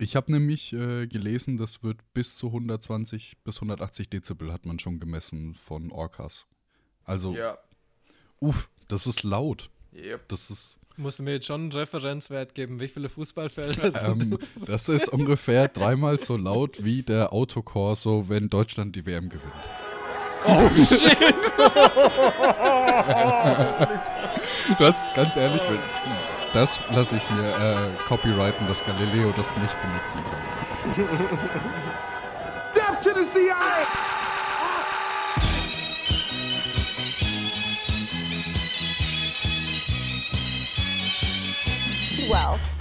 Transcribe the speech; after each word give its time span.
Ich 0.00 0.14
habe 0.14 0.30
nämlich 0.30 0.72
äh, 0.72 1.08
gelesen, 1.08 1.56
das 1.56 1.82
wird 1.82 1.98
bis 2.14 2.36
zu 2.36 2.46
120 2.48 3.38
bis 3.42 3.56
180 3.56 4.08
Dezibel 4.08 4.52
hat 4.52 4.64
man 4.64 4.78
schon 4.78 5.00
gemessen 5.00 5.54
von 5.56 5.90
Orcas. 5.90 6.46
Also, 7.04 7.34
Ja. 7.34 7.58
uff, 8.38 8.70
das 8.86 9.08
ist 9.08 9.24
laut. 9.24 9.70
Yep. 9.92 10.28
Das 10.28 10.50
ist, 10.50 10.78
Musst 10.96 11.18
du 11.18 11.22
mir 11.24 11.32
jetzt 11.32 11.46
schon 11.46 11.62
einen 11.62 11.72
Referenzwert 11.72 12.54
geben, 12.54 12.78
wie 12.80 12.86
viele 12.88 13.08
Fußballfelder 13.08 13.90
sind 14.00 14.22
ähm, 14.22 14.38
das 14.66 14.88
ist 14.88 15.08
ungefähr 15.08 15.66
dreimal 15.68 16.18
so 16.20 16.36
laut 16.36 16.84
wie 16.84 17.02
der 17.02 17.32
Autokorso, 17.32 18.28
wenn 18.28 18.48
Deutschland 18.48 18.94
die 18.94 19.04
WM 19.06 19.28
gewinnt. 19.28 19.52
Oh 20.44 20.68
shit! 20.76 21.16
Du 24.78 24.84
hast 24.84 25.12
ganz 25.14 25.36
ehrlich, 25.36 25.62
wenn, 25.68 25.80
das 26.52 26.80
lasse 26.90 27.16
ich 27.16 27.30
mir 27.30 27.48
äh, 27.48 28.04
copyrighten, 28.06 28.66
dass 28.66 28.84
Galileo 28.84 29.32
das 29.36 29.56
nicht 29.56 29.76
benutzen 29.82 30.20
kann. 30.24 31.08
Death 32.74 33.00
to 33.00 33.10
the 33.14 33.24
CIA! 33.24 33.56
wealth, 42.28 42.77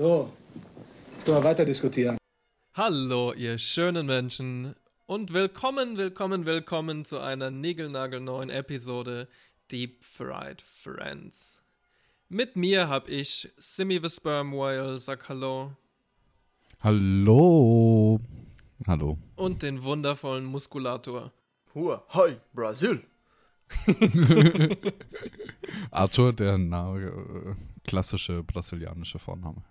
So, 0.00 0.32
jetzt 1.12 1.26
können 1.26 1.36
wir 1.36 1.44
weiter 1.44 1.66
diskutieren. 1.66 2.16
Hallo, 2.72 3.34
ihr 3.34 3.58
schönen 3.58 4.06
Menschen 4.06 4.74
und 5.04 5.34
willkommen, 5.34 5.98
willkommen, 5.98 6.46
willkommen 6.46 7.04
zu 7.04 7.18
einer 7.18 7.50
niegelnagelneuen 7.50 8.48
Episode 8.48 9.28
Deep 9.70 10.02
Fried 10.02 10.62
Friends. 10.62 11.60
Mit 12.30 12.56
mir 12.56 12.88
habe 12.88 13.10
ich 13.10 13.52
Simi 13.58 14.00
the 14.02 14.08
Sperm 14.08 14.54
Whale, 14.54 14.98
sag 15.00 15.28
Hallo, 15.28 15.72
Hallo. 16.82 18.20
Hallo. 18.86 19.18
und 19.36 19.62
den 19.62 19.82
wundervollen 19.82 20.46
Muskulator. 20.46 21.30
Hua, 21.74 22.02
hi, 22.08 22.36
Brasil. 22.54 23.04
Arthur, 25.90 26.32
der 26.32 26.56
na, 26.56 26.96
äh, 26.96 27.54
klassische 27.84 28.42
brasilianische 28.42 29.18
Vorname. 29.18 29.62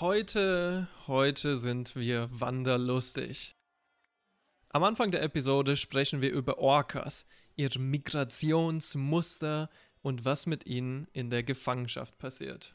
Heute, 0.00 0.88
heute 1.06 1.58
sind 1.58 1.96
wir 1.96 2.28
wanderlustig. 2.32 3.54
Am 4.70 4.84
Anfang 4.84 5.10
der 5.10 5.22
Episode 5.22 5.76
sprechen 5.76 6.22
wir 6.22 6.32
über 6.32 6.58
Orcas, 6.58 7.26
ihre 7.56 7.78
Migrationsmuster 7.78 9.68
und 10.00 10.24
was 10.24 10.46
mit 10.46 10.64
ihnen 10.64 11.08
in 11.12 11.28
der 11.28 11.42
Gefangenschaft 11.42 12.18
passiert. 12.18 12.74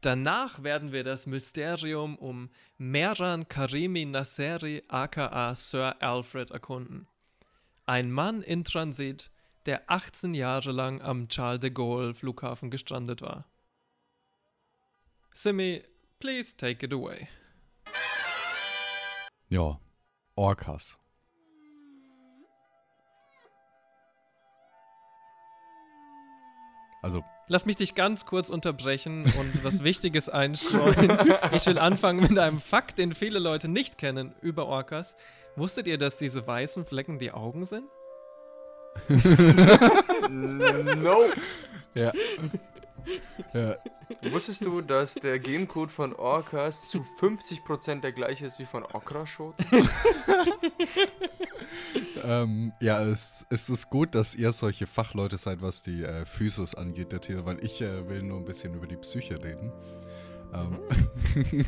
Danach 0.00 0.62
werden 0.62 0.90
wir 0.90 1.04
das 1.04 1.26
Mysterium 1.26 2.16
um 2.16 2.48
Meran 2.78 3.46
Karimi 3.46 4.06
Nasseri 4.06 4.84
aka 4.88 5.54
Sir 5.54 5.96
Alfred 6.00 6.50
erkunden. 6.50 7.08
Ein 7.84 8.10
Mann 8.10 8.40
in 8.40 8.64
Transit, 8.64 9.30
der 9.66 9.82
18 9.90 10.32
Jahre 10.32 10.72
lang 10.72 11.02
am 11.02 11.28
Charles 11.28 11.60
de 11.60 11.70
Gaulle 11.70 12.14
Flughafen 12.14 12.70
gestrandet 12.70 13.20
war. 13.20 13.50
Simi, 15.34 15.82
please 16.20 16.56
take 16.56 16.86
it 16.86 16.92
away. 16.92 17.28
Ja, 19.48 19.80
Orcas. 20.36 20.96
Also, 27.02 27.22
Lass 27.48 27.66
mich 27.66 27.76
dich 27.76 27.94
ganz 27.94 28.24
kurz 28.24 28.48
unterbrechen 28.48 29.24
und 29.38 29.62
was 29.64 29.84
Wichtiges 29.84 30.30
einstreuen. 30.30 31.18
Ich 31.52 31.66
will 31.66 31.78
anfangen 31.78 32.20
mit 32.22 32.38
einem 32.38 32.58
Fakt, 32.58 32.96
den 32.96 33.12
viele 33.12 33.38
Leute 33.38 33.68
nicht 33.68 33.98
kennen 33.98 34.34
über 34.40 34.66
Orcas. 34.66 35.14
Wusstet 35.56 35.86
ihr, 35.86 35.98
dass 35.98 36.16
diese 36.16 36.46
weißen 36.46 36.86
Flecken 36.86 37.18
die 37.18 37.32
Augen 37.32 37.64
sind? 37.66 37.84
No. 40.30 41.24
ja. 41.94 42.12
Ja. 43.52 43.76
Wusstest 44.30 44.64
du, 44.64 44.80
dass 44.80 45.14
der 45.14 45.38
Gencode 45.38 45.90
von 45.90 46.14
Orcas 46.14 46.88
zu 46.90 47.04
50% 47.20 48.00
der 48.00 48.12
gleiche 48.12 48.46
ist 48.46 48.58
wie 48.58 48.64
von 48.64 48.84
Okraschot? 48.84 49.54
Ähm, 52.24 52.72
ja, 52.80 53.02
es, 53.02 53.44
es 53.50 53.68
ist 53.68 53.90
gut, 53.90 54.14
dass 54.14 54.34
ihr 54.34 54.52
solche 54.52 54.86
Fachleute 54.86 55.36
seid, 55.36 55.60
was 55.60 55.82
die 55.82 56.02
äh, 56.02 56.24
Physis 56.24 56.74
angeht 56.74 57.12
der 57.12 57.20
Tiere, 57.20 57.44
weil 57.44 57.62
ich 57.62 57.82
äh, 57.82 58.08
will 58.08 58.22
nur 58.22 58.38
ein 58.38 58.44
bisschen 58.44 58.74
über 58.74 58.86
die 58.86 58.96
Psyche 58.96 59.42
reden. 59.42 59.70
Ähm, 60.54 60.78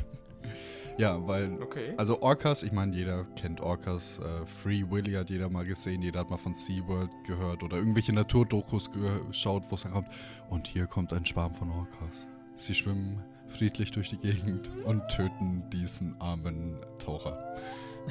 ja, 0.99 1.27
weil, 1.27 1.53
Okay. 1.63 1.95
also 1.97 2.21
Orcas, 2.23 2.63
ich 2.63 2.73
meine, 2.73 2.95
jeder 2.95 3.25
kennt 3.37 3.61
Orcas. 3.61 4.19
Äh, 4.19 4.47
Free 4.47 4.85
Willy 4.89 5.13
hat 5.13 5.31
jeder 5.31 5.49
mal 5.51 5.65
gesehen, 5.65 6.03
jeder 6.03 6.21
hat 6.21 6.31
mal 6.31 6.37
von 6.37 6.55
SeaWorld 6.55 7.11
gehört 7.25 7.63
oder 7.63 7.77
irgendwelche 7.77 8.13
Naturdokus 8.13 8.91
geschaut, 8.91 9.65
wo 9.69 9.75
es 9.75 9.83
dann 9.83 9.93
kommt. 9.93 10.09
Und 10.51 10.67
hier 10.67 10.87
kommt 10.87 11.13
ein 11.13 11.25
Schwarm 11.25 11.55
von 11.55 11.71
Orcas. 11.71 12.29
Sie 12.57 12.75
schwimmen 12.75 13.23
friedlich 13.49 13.91
durch 13.91 14.11
die 14.11 14.19
Gegend 14.19 14.71
und 14.85 15.07
töten 15.09 15.69
diesen 15.71 16.21
armen 16.21 16.81
Taucher. 16.99 17.39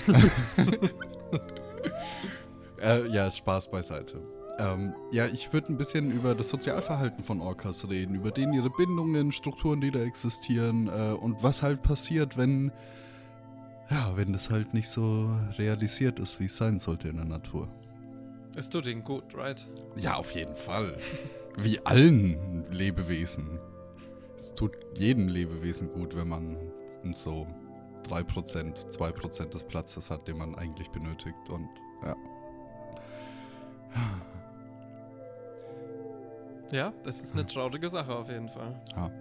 Äh, 2.82 3.08
ja, 3.08 3.32
Spaß 3.32 3.72
beiseite. 3.72 4.22
Ähm, 4.58 4.94
ja, 5.12 5.28
ich 5.28 5.52
würde 5.52 5.74
ein 5.74 5.78
bisschen 5.78 6.12
über 6.12 6.34
das 6.34 6.50
Sozialverhalten 6.50 7.24
von 7.24 7.42
Orcas 7.42 7.90
reden, 7.90 8.16
über 8.16 8.32
denen 8.32 8.54
ihre 8.54 8.70
Bindungen, 8.70 9.32
Strukturen, 9.32 9.82
die 9.82 9.92
da 9.92 10.00
existieren 10.00 10.88
äh, 10.88 11.14
und 11.14 11.44
was 11.44 11.62
halt 11.62 11.82
passiert, 11.82 12.38
wenn, 12.38 12.72
ja, 13.90 14.14
wenn 14.16 14.32
das 14.32 14.50
halt 14.50 14.74
nicht 14.74 14.88
so 14.88 15.30
realisiert 15.58 16.20
ist, 16.20 16.40
wie 16.40 16.46
es 16.46 16.56
sein 16.56 16.80
sollte 16.80 17.10
in 17.10 17.18
der 17.18 17.26
Natur. 17.26 17.68
Es 18.56 18.70
tut 18.70 18.86
ihnen 18.86 19.04
gut, 19.04 19.36
right? 19.36 19.66
Ja, 19.98 20.16
auf 20.16 20.32
jeden 20.32 20.56
Fall. 20.56 20.98
Wie 21.58 21.86
allen 21.86 22.66
Lebewesen. 22.72 23.60
Es 24.38 24.54
tut 24.54 24.72
jedem 24.94 25.28
Lebewesen 25.28 25.92
gut, 25.92 26.16
wenn 26.16 26.30
man 26.30 26.58
so 27.14 27.46
3%, 28.10 28.98
2% 28.98 29.50
des 29.50 29.64
Platzes 29.64 30.10
hat, 30.10 30.28
den 30.28 30.38
man 30.38 30.56
eigentlich 30.56 30.90
benötigt 30.90 31.50
und 31.50 31.68
ja. 32.04 32.16
Ja, 36.72 36.94
das 37.04 37.22
ist 37.22 37.34
eine 37.34 37.46
traurige 37.46 37.90
Sache 37.90 38.16
auf 38.16 38.30
jeden 38.30 38.50
Fall. 38.50 38.80
Ja. 38.96 39.12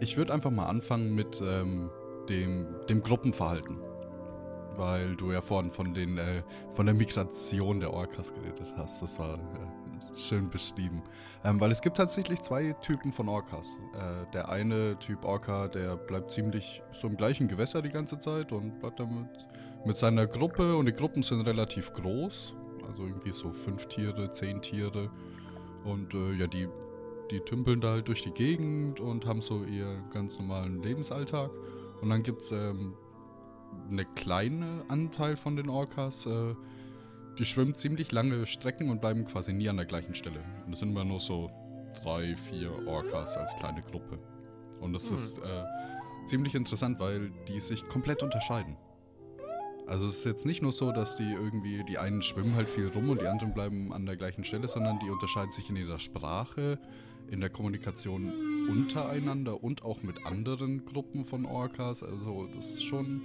Ich 0.00 0.16
würde 0.16 0.32
einfach 0.32 0.50
mal 0.50 0.66
anfangen 0.66 1.14
mit 1.14 1.42
ähm, 1.42 1.90
dem, 2.28 2.66
dem 2.88 3.02
Gruppenverhalten. 3.02 3.78
Weil 4.76 5.16
du 5.16 5.32
ja 5.32 5.42
vorhin 5.42 5.70
von, 5.70 5.92
den, 5.92 6.16
äh, 6.16 6.42
von 6.72 6.86
der 6.86 6.94
Migration 6.94 7.80
der 7.80 7.92
Orcas 7.92 8.32
geredet 8.32 8.72
hast. 8.76 9.02
Das 9.02 9.18
war 9.18 9.34
äh, 9.34 10.16
schön 10.16 10.48
beschrieben. 10.48 11.02
Ähm, 11.44 11.60
weil 11.60 11.70
es 11.70 11.82
gibt 11.82 11.96
tatsächlich 11.96 12.40
zwei 12.40 12.72
Typen 12.80 13.12
von 13.12 13.28
Orcas. 13.28 13.68
Äh, 13.94 14.30
der 14.32 14.48
eine 14.48 14.98
Typ 14.98 15.24
Orca, 15.24 15.68
der 15.68 15.96
bleibt 15.96 16.30
ziemlich 16.30 16.82
so 16.92 17.08
im 17.08 17.16
gleichen 17.16 17.48
Gewässer 17.48 17.82
die 17.82 17.90
ganze 17.90 18.18
Zeit 18.18 18.52
und 18.52 18.78
bleibt 18.78 19.00
damit 19.00 19.28
mit 19.84 19.96
seiner 19.96 20.26
Gruppe. 20.26 20.76
Und 20.76 20.86
die 20.86 20.92
Gruppen 20.92 21.22
sind 21.22 21.42
relativ 21.42 21.92
groß. 21.92 22.54
Also 22.86 23.04
irgendwie 23.04 23.32
so 23.32 23.50
fünf 23.50 23.86
Tiere, 23.86 24.30
zehn 24.30 24.62
Tiere. 24.62 25.10
Und 25.84 26.14
äh, 26.14 26.32
ja, 26.34 26.46
die, 26.46 26.68
die 27.30 27.40
tümpeln 27.40 27.80
da 27.80 27.90
halt 27.90 28.08
durch 28.08 28.22
die 28.22 28.32
Gegend 28.32 29.00
und 29.00 29.26
haben 29.26 29.40
so 29.40 29.64
ihren 29.64 30.08
ganz 30.10 30.38
normalen 30.38 30.82
Lebensalltag. 30.82 31.50
Und 32.00 32.10
dann 32.10 32.22
gibt 32.22 32.42
es 32.42 32.52
ähm, 32.52 32.94
eine 33.88 34.04
kleine 34.04 34.84
Anteil 34.88 35.36
von 35.36 35.56
den 35.56 35.68
Orcas, 35.68 36.26
äh, 36.26 36.54
die 37.38 37.44
schwimmen 37.44 37.74
ziemlich 37.74 38.12
lange 38.12 38.46
Strecken 38.46 38.90
und 38.90 39.00
bleiben 39.00 39.24
quasi 39.24 39.52
nie 39.52 39.68
an 39.68 39.76
der 39.76 39.86
gleichen 39.86 40.14
Stelle. 40.14 40.44
Und 40.66 40.72
es 40.72 40.80
sind 40.80 40.90
immer 40.90 41.04
nur 41.04 41.20
so 41.20 41.50
drei, 42.02 42.36
vier 42.36 42.86
Orcas 42.86 43.36
als 43.36 43.54
kleine 43.56 43.80
Gruppe. 43.80 44.18
Und 44.80 44.92
das 44.92 45.10
ist 45.10 45.38
äh, 45.38 45.64
ziemlich 46.26 46.54
interessant, 46.54 46.98
weil 46.98 47.30
die 47.48 47.60
sich 47.60 47.86
komplett 47.88 48.22
unterscheiden. 48.22 48.76
Also 49.90 50.06
es 50.06 50.18
ist 50.18 50.24
jetzt 50.24 50.46
nicht 50.46 50.62
nur 50.62 50.70
so, 50.70 50.92
dass 50.92 51.16
die 51.16 51.32
irgendwie, 51.32 51.82
die 51.82 51.98
einen 51.98 52.22
schwimmen 52.22 52.54
halt 52.54 52.68
viel 52.68 52.86
rum 52.86 53.10
und 53.10 53.20
die 53.20 53.26
anderen 53.26 53.52
bleiben 53.52 53.92
an 53.92 54.06
der 54.06 54.16
gleichen 54.16 54.44
Stelle, 54.44 54.68
sondern 54.68 55.00
die 55.00 55.10
unterscheiden 55.10 55.50
sich 55.50 55.68
in 55.68 55.74
ihrer 55.74 55.98
Sprache, 55.98 56.78
in 57.28 57.40
der 57.40 57.50
Kommunikation 57.50 58.32
untereinander 58.68 59.64
und 59.64 59.82
auch 59.84 60.04
mit 60.04 60.24
anderen 60.24 60.84
Gruppen 60.86 61.24
von 61.24 61.44
Orcas. 61.44 62.04
Also 62.04 62.46
das 62.54 62.70
ist 62.70 62.84
schon 62.84 63.22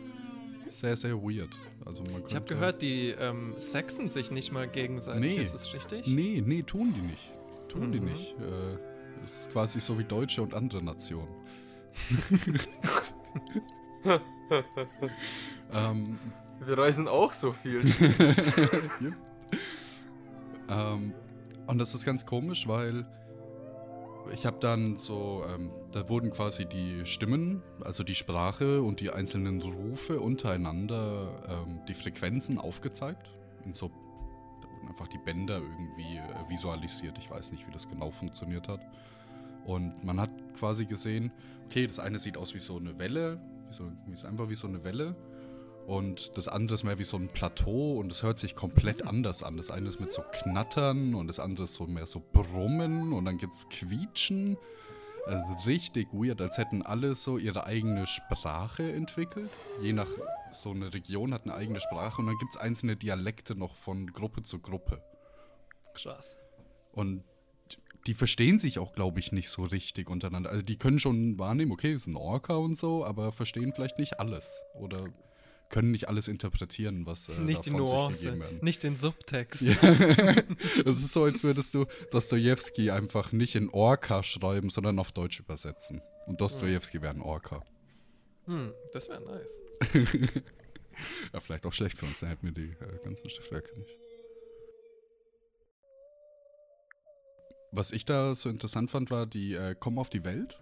sehr, 0.68 0.98
sehr 0.98 1.22
weird. 1.22 1.52
Also 1.86 2.02
man 2.02 2.24
Ich 2.28 2.34
habe 2.34 2.48
gehört, 2.48 2.82
die 2.82 3.10
ähm, 3.10 3.54
sexen 3.58 4.10
sich 4.10 4.32
nicht 4.32 4.52
mal 4.52 4.68
gegenseitig. 4.68 5.38
Nee. 5.38 5.44
Ist 5.44 5.54
das 5.54 5.72
richtig? 5.72 6.08
Nee, 6.08 6.42
nee, 6.44 6.64
tun 6.64 6.96
die 6.98 7.02
nicht. 7.02 7.32
Tun 7.70 7.92
die 7.92 8.00
Mhm. 8.00 8.06
nicht. 8.08 8.32
Äh, 8.40 9.24
es 9.24 9.42
ist 9.42 9.52
quasi 9.52 9.80
so 9.80 10.00
wie 10.00 10.04
Deutsche 10.04 10.42
und 10.42 10.56
andere 10.56 10.84
Nationen. 10.84 11.30
ähm, 15.72 16.18
Wir 16.60 16.78
reisen 16.78 17.08
auch 17.08 17.34
so 17.34 17.52
viel. 17.52 17.82
ähm, 20.70 21.14
und 21.68 21.78
das 21.80 21.94
ist 21.94 22.06
ganz 22.06 22.26
komisch, 22.26 22.68
weil 22.68 23.06
ich 24.34 24.46
habe 24.46 24.58
dann 24.60 24.98
so, 24.98 25.44
ähm, 25.48 25.72
da 25.92 26.10
wurden 26.10 26.32
quasi 26.32 26.66
die 26.66 27.06
Stimmen, 27.06 27.62
also 27.84 28.04
die 28.04 28.16
Sprache 28.16 28.82
und 28.82 29.00
die 29.00 29.12
einzelnen 29.12 29.62
Rufe 29.62 30.20
untereinander, 30.20 31.44
ähm, 31.48 31.82
die 31.88 31.94
Frequenzen 31.94 32.58
aufgezeigt. 32.58 33.30
In 33.66 33.74
so, 33.74 33.90
da 33.90 34.68
wurden 34.70 34.88
einfach 34.88 35.08
die 35.08 35.20
Bänder 35.20 35.58
irgendwie 35.58 36.18
äh, 36.18 36.50
visualisiert. 36.50 37.18
Ich 37.20 37.30
weiß 37.30 37.52
nicht, 37.52 37.68
wie 37.68 37.72
das 37.72 37.88
genau 37.88 38.12
funktioniert 38.12 38.68
hat. 38.68 38.82
Und 39.66 40.04
man 40.04 40.20
hat 40.20 40.30
quasi 40.58 40.86
gesehen, 40.86 41.32
okay, 41.66 41.88
das 41.88 42.00
eine 42.00 42.20
sieht 42.20 42.38
aus 42.38 42.54
wie 42.54 42.60
so 42.60 42.78
eine 42.78 42.98
Welle, 43.00 43.40
wie 43.68 43.74
so, 43.74 43.92
ist 44.14 44.26
einfach 44.26 44.50
wie 44.50 44.56
so 44.56 44.68
eine 44.68 44.84
Welle. 44.84 45.16
Und 45.88 46.36
das 46.36 46.48
andere 46.48 46.76
ist 46.76 46.84
mehr 46.84 46.98
wie 46.98 47.04
so 47.04 47.18
ein 47.18 47.28
Plateau 47.28 48.00
und 48.00 48.12
es 48.12 48.24
hört 48.24 48.40
sich 48.40 48.56
komplett 48.56 49.06
anders 49.06 49.44
an. 49.44 49.56
Das 49.56 49.70
eine 49.70 49.88
ist 49.88 50.00
mit 50.00 50.12
so 50.12 50.24
Knattern 50.32 51.14
und 51.14 51.28
das 51.28 51.40
andere 51.40 51.66
ist 51.66 51.76
so 51.76 51.86
mehr 51.86 52.08
so 52.08 52.24
Brummen 52.34 53.14
und 53.14 53.26
dann 53.26 53.38
gibt 53.38 53.54
es 53.54 53.70
Quietschen. 53.70 54.58
Also 55.28 55.44
richtig 55.66 56.08
weird, 56.12 56.42
als 56.42 56.58
hätten 56.58 56.84
alle 56.84 57.16
so 57.16 57.38
ihre 57.38 57.66
eigene 57.66 58.06
Sprache 58.06 58.92
entwickelt. 58.92 59.50
Je 59.82 59.94
nach 59.94 60.10
so 60.52 60.72
eine 60.72 60.94
Region 60.94 61.34
hat 61.34 61.44
eine 61.44 61.56
eigene 61.56 61.80
Sprache 61.80 62.22
und 62.22 62.28
dann 62.28 62.38
gibt 62.38 62.54
es 62.56 62.58
einzelne 62.58 62.96
Dialekte 62.96 63.56
noch 63.56 63.76
von 63.76 64.12
Gruppe 64.12 64.44
zu 64.44 64.60
Gruppe. 64.60 65.02
Krass. 65.94 66.38
Und 66.94 67.24
die 68.08 68.14
verstehen 68.14 68.60
sich 68.60 68.78
auch, 68.78 68.94
glaube 68.94 69.20
ich, 69.20 69.32
nicht 69.32 69.50
so 69.50 69.64
richtig 69.64 70.10
untereinander. 70.10 70.52
Also 70.52 70.62
die 70.62 70.78
können 70.78 71.00
schon 71.00 71.40
wahrnehmen, 71.40 71.72
okay, 71.72 71.94
ist 71.94 72.08
ein 72.08 72.16
Orca 72.16 72.56
und 72.56 72.78
so, 72.78 73.04
aber 73.04 73.32
verstehen 73.32 73.74
vielleicht 73.74 73.98
nicht 73.98 74.20
alles. 74.20 74.62
Oder 74.76 75.08
können 75.70 75.92
nicht 75.92 76.08
alles 76.08 76.28
interpretieren, 76.28 77.06
was 77.06 77.30
äh, 77.30 77.40
nicht 77.40 77.66
die 77.66 77.72
Nuance, 77.72 78.36
nicht 78.62 78.84
den 78.84 78.96
Subtext. 78.96 79.62
Ja. 79.62 79.76
Es 80.86 80.98
ist 80.98 81.14
so, 81.14 81.24
als 81.24 81.44
würdest 81.44 81.74
du 81.74 81.86
Dostoevsky 82.12 82.92
einfach 82.92 83.32
nicht 83.32 83.56
in 83.56 83.70
Orca 83.70 84.24
schreiben, 84.24 84.70
sondern 84.70 85.00
auf 85.00 85.12
Deutsch 85.12 85.40
übersetzen. 85.40 86.02
Und 86.28 86.42
Dostoevsky 86.42 87.02
wäre 87.02 87.14
ein 87.14 87.22
Orca. 87.22 87.64
Hm, 88.46 88.74
das 88.94 89.10
wäre 89.10 89.22
nice. 89.22 89.60
Ja, 91.34 91.42
vielleicht 91.42 91.66
auch 91.66 91.74
schlecht 91.74 91.98
für 91.98 92.06
uns, 92.06 92.22
dann 92.22 92.30
hätten 92.30 92.46
wir 92.46 92.54
die 92.54 92.72
äh, 92.72 93.04
ganzen 93.04 93.30
Schriftwerke 93.30 93.78
nicht. 93.78 93.98
Was 97.72 97.92
ich 97.92 98.06
da 98.06 98.36
so 98.36 98.50
interessant 98.50 98.90
fand, 98.90 99.12
war, 99.12 99.26
die 99.26 99.54
äh, 99.54 99.76
kommen 99.76 99.98
auf 99.98 100.10
die 100.10 100.24
Welt 100.24 100.58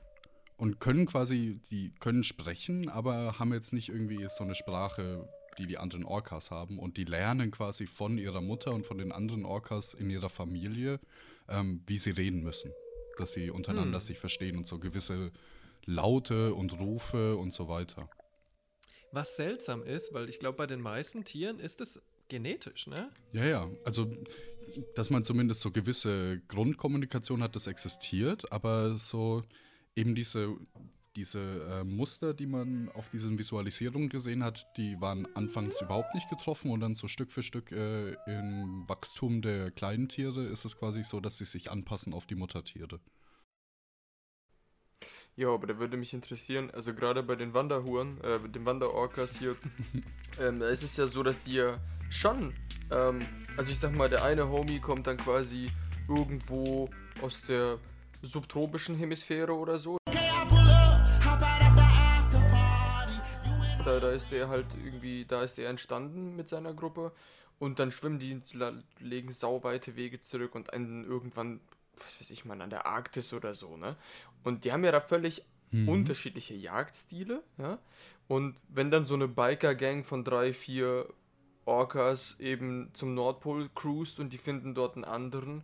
und 0.57 0.79
können 0.79 1.05
quasi, 1.05 1.59
die 1.71 1.91
können 1.99 2.23
sprechen, 2.23 2.89
aber 2.89 3.39
haben 3.39 3.53
jetzt 3.53 3.73
nicht 3.73 3.89
irgendwie 3.89 4.27
so 4.29 4.43
eine 4.43 4.55
Sprache, 4.55 5.27
die 5.57 5.67
die 5.67 5.77
anderen 5.77 6.05
Orcas 6.05 6.51
haben. 6.51 6.79
Und 6.79 6.97
die 6.97 7.05
lernen 7.05 7.51
quasi 7.51 7.87
von 7.87 8.17
ihrer 8.17 8.41
Mutter 8.41 8.73
und 8.73 8.85
von 8.85 8.97
den 8.97 9.11
anderen 9.11 9.45
Orcas 9.45 9.93
in 9.93 10.09
ihrer 10.09 10.29
Familie, 10.29 10.99
ähm, 11.49 11.81
wie 11.87 11.97
sie 11.97 12.11
reden 12.11 12.43
müssen. 12.43 12.71
Dass 13.17 13.33
sie 13.33 13.51
untereinander 13.51 13.99
Hm. 13.99 14.05
sich 14.05 14.19
verstehen 14.19 14.57
und 14.57 14.65
so 14.65 14.79
gewisse 14.79 15.31
Laute 15.85 16.53
und 16.53 16.79
Rufe 16.79 17.35
und 17.35 17.53
so 17.53 17.67
weiter. 17.67 18.09
Was 19.11 19.35
seltsam 19.35 19.83
ist, 19.83 20.13
weil 20.13 20.29
ich 20.29 20.39
glaube, 20.39 20.57
bei 20.57 20.65
den 20.65 20.81
meisten 20.81 21.23
Tieren 21.23 21.59
ist 21.59 21.81
es 21.81 22.01
genetisch, 22.29 22.87
ne? 22.87 23.11
Ja, 23.31 23.45
ja. 23.45 23.69
Also, 23.85 24.11
dass 24.95 25.11
man 25.11 25.23
zumindest 25.23 25.61
so 25.61 25.69
gewisse 25.71 26.41
Grundkommunikation 26.47 27.43
hat, 27.43 27.55
das 27.55 27.67
existiert, 27.67 28.51
aber 28.51 28.97
so 28.97 29.43
eben 29.95 30.15
diese, 30.15 30.55
diese 31.15 31.39
äh, 31.39 31.83
Muster, 31.83 32.33
die 32.33 32.47
man 32.47 32.89
auf 32.89 33.09
diesen 33.09 33.37
Visualisierungen 33.37 34.09
gesehen 34.09 34.43
hat, 34.43 34.67
die 34.77 34.99
waren 34.99 35.27
anfangs 35.35 35.81
überhaupt 35.81 36.15
nicht 36.15 36.29
getroffen 36.29 36.71
und 36.71 36.79
dann 36.79 36.95
so 36.95 37.07
Stück 37.07 37.31
für 37.31 37.43
Stück 37.43 37.71
äh, 37.71 38.13
im 38.25 38.87
Wachstum 38.87 39.41
der 39.41 39.71
kleinen 39.71 40.09
Tiere 40.09 40.45
ist 40.45 40.65
es 40.65 40.77
quasi 40.77 41.03
so, 41.03 41.19
dass 41.19 41.37
sie 41.37 41.45
sich 41.45 41.71
anpassen 41.71 42.13
auf 42.13 42.25
die 42.25 42.35
Muttertiere. 42.35 42.99
Ja, 45.35 45.49
aber 45.49 45.65
da 45.65 45.79
würde 45.79 45.97
mich 45.97 46.13
interessieren, 46.13 46.69
also 46.71 46.93
gerade 46.93 47.23
bei 47.23 47.35
den 47.35 47.55
Wanderhuren, 47.55 48.21
äh, 48.21 48.37
den 48.49 48.65
Wanderorcas 48.65 49.37
hier, 49.37 49.55
ähm, 50.39 50.59
da 50.59 50.69
ist 50.69 50.83
es 50.83 50.95
ja 50.95 51.07
so, 51.07 51.23
dass 51.23 51.41
die 51.41 51.55
ja 51.55 51.79
schon, 52.11 52.53
ähm, 52.91 53.19
also 53.57 53.71
ich 53.71 53.79
sag 53.79 53.95
mal, 53.95 54.09
der 54.09 54.23
eine 54.23 54.49
Homie 54.49 54.79
kommt 54.79 55.07
dann 55.07 55.17
quasi 55.17 55.67
irgendwo 56.07 56.87
aus 57.21 57.41
der 57.47 57.79
subtropischen 58.23 58.95
Hemisphäre 58.95 59.53
oder 59.53 59.77
so. 59.77 59.97
Da, 63.85 63.99
da 63.99 64.11
ist 64.11 64.31
der 64.31 64.47
halt 64.47 64.65
irgendwie, 64.83 65.25
da 65.25 65.43
ist 65.43 65.59
er 65.59 65.69
entstanden 65.69 66.35
mit 66.35 66.47
seiner 66.47 66.73
Gruppe 66.73 67.11
und 67.59 67.79
dann 67.79 67.91
schwimmen 67.91 68.17
die, 68.19 68.41
legen 68.99 69.29
sauweite 69.29 69.95
Wege 69.95 70.21
zurück 70.21 70.55
und 70.55 70.71
enden 70.71 71.03
irgendwann, 71.03 71.59
was 72.03 72.19
weiß 72.19 72.29
ich 72.31 72.45
mal, 72.45 72.61
an 72.61 72.69
der 72.69 72.85
Arktis 72.85 73.33
oder 73.33 73.53
so, 73.53 73.75
ne? 73.75 73.97
Und 74.43 74.63
die 74.63 74.71
haben 74.71 74.83
ja 74.83 74.91
da 74.91 75.01
völlig 75.01 75.43
Mhm. 75.73 75.89
unterschiedliche 75.89 76.53
Jagdstile, 76.53 77.41
ja? 77.57 77.79
Und 78.27 78.55
wenn 78.69 78.91
dann 78.91 79.05
so 79.05 79.15
eine 79.15 79.27
Biker-Gang 79.27 80.05
von 80.05 80.23
drei, 80.23 80.53
vier 80.53 81.07
Orcas 81.65 82.39
eben 82.39 82.91
zum 82.93 83.15
Nordpol 83.15 83.69
cruist 83.73 84.19
und 84.19 84.31
die 84.31 84.37
finden 84.37 84.75
dort 84.75 84.95
einen 84.95 85.03
anderen, 85.03 85.63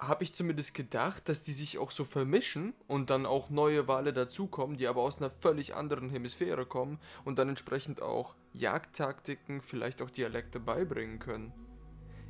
habe 0.00 0.24
ich 0.24 0.32
zumindest 0.32 0.74
gedacht, 0.74 1.28
dass 1.28 1.42
die 1.42 1.52
sich 1.52 1.78
auch 1.78 1.90
so 1.90 2.04
vermischen 2.04 2.72
und 2.88 3.10
dann 3.10 3.26
auch 3.26 3.50
neue 3.50 3.86
Wale 3.86 4.12
dazukommen, 4.14 4.78
die 4.78 4.86
aber 4.86 5.02
aus 5.02 5.18
einer 5.18 5.30
völlig 5.30 5.74
anderen 5.74 6.08
Hemisphäre 6.08 6.64
kommen 6.64 6.98
und 7.24 7.38
dann 7.38 7.50
entsprechend 7.50 8.00
auch 8.00 8.34
Jagdtaktiken, 8.54 9.60
vielleicht 9.60 10.00
auch 10.00 10.10
Dialekte 10.10 10.58
beibringen 10.58 11.18
können. 11.18 11.52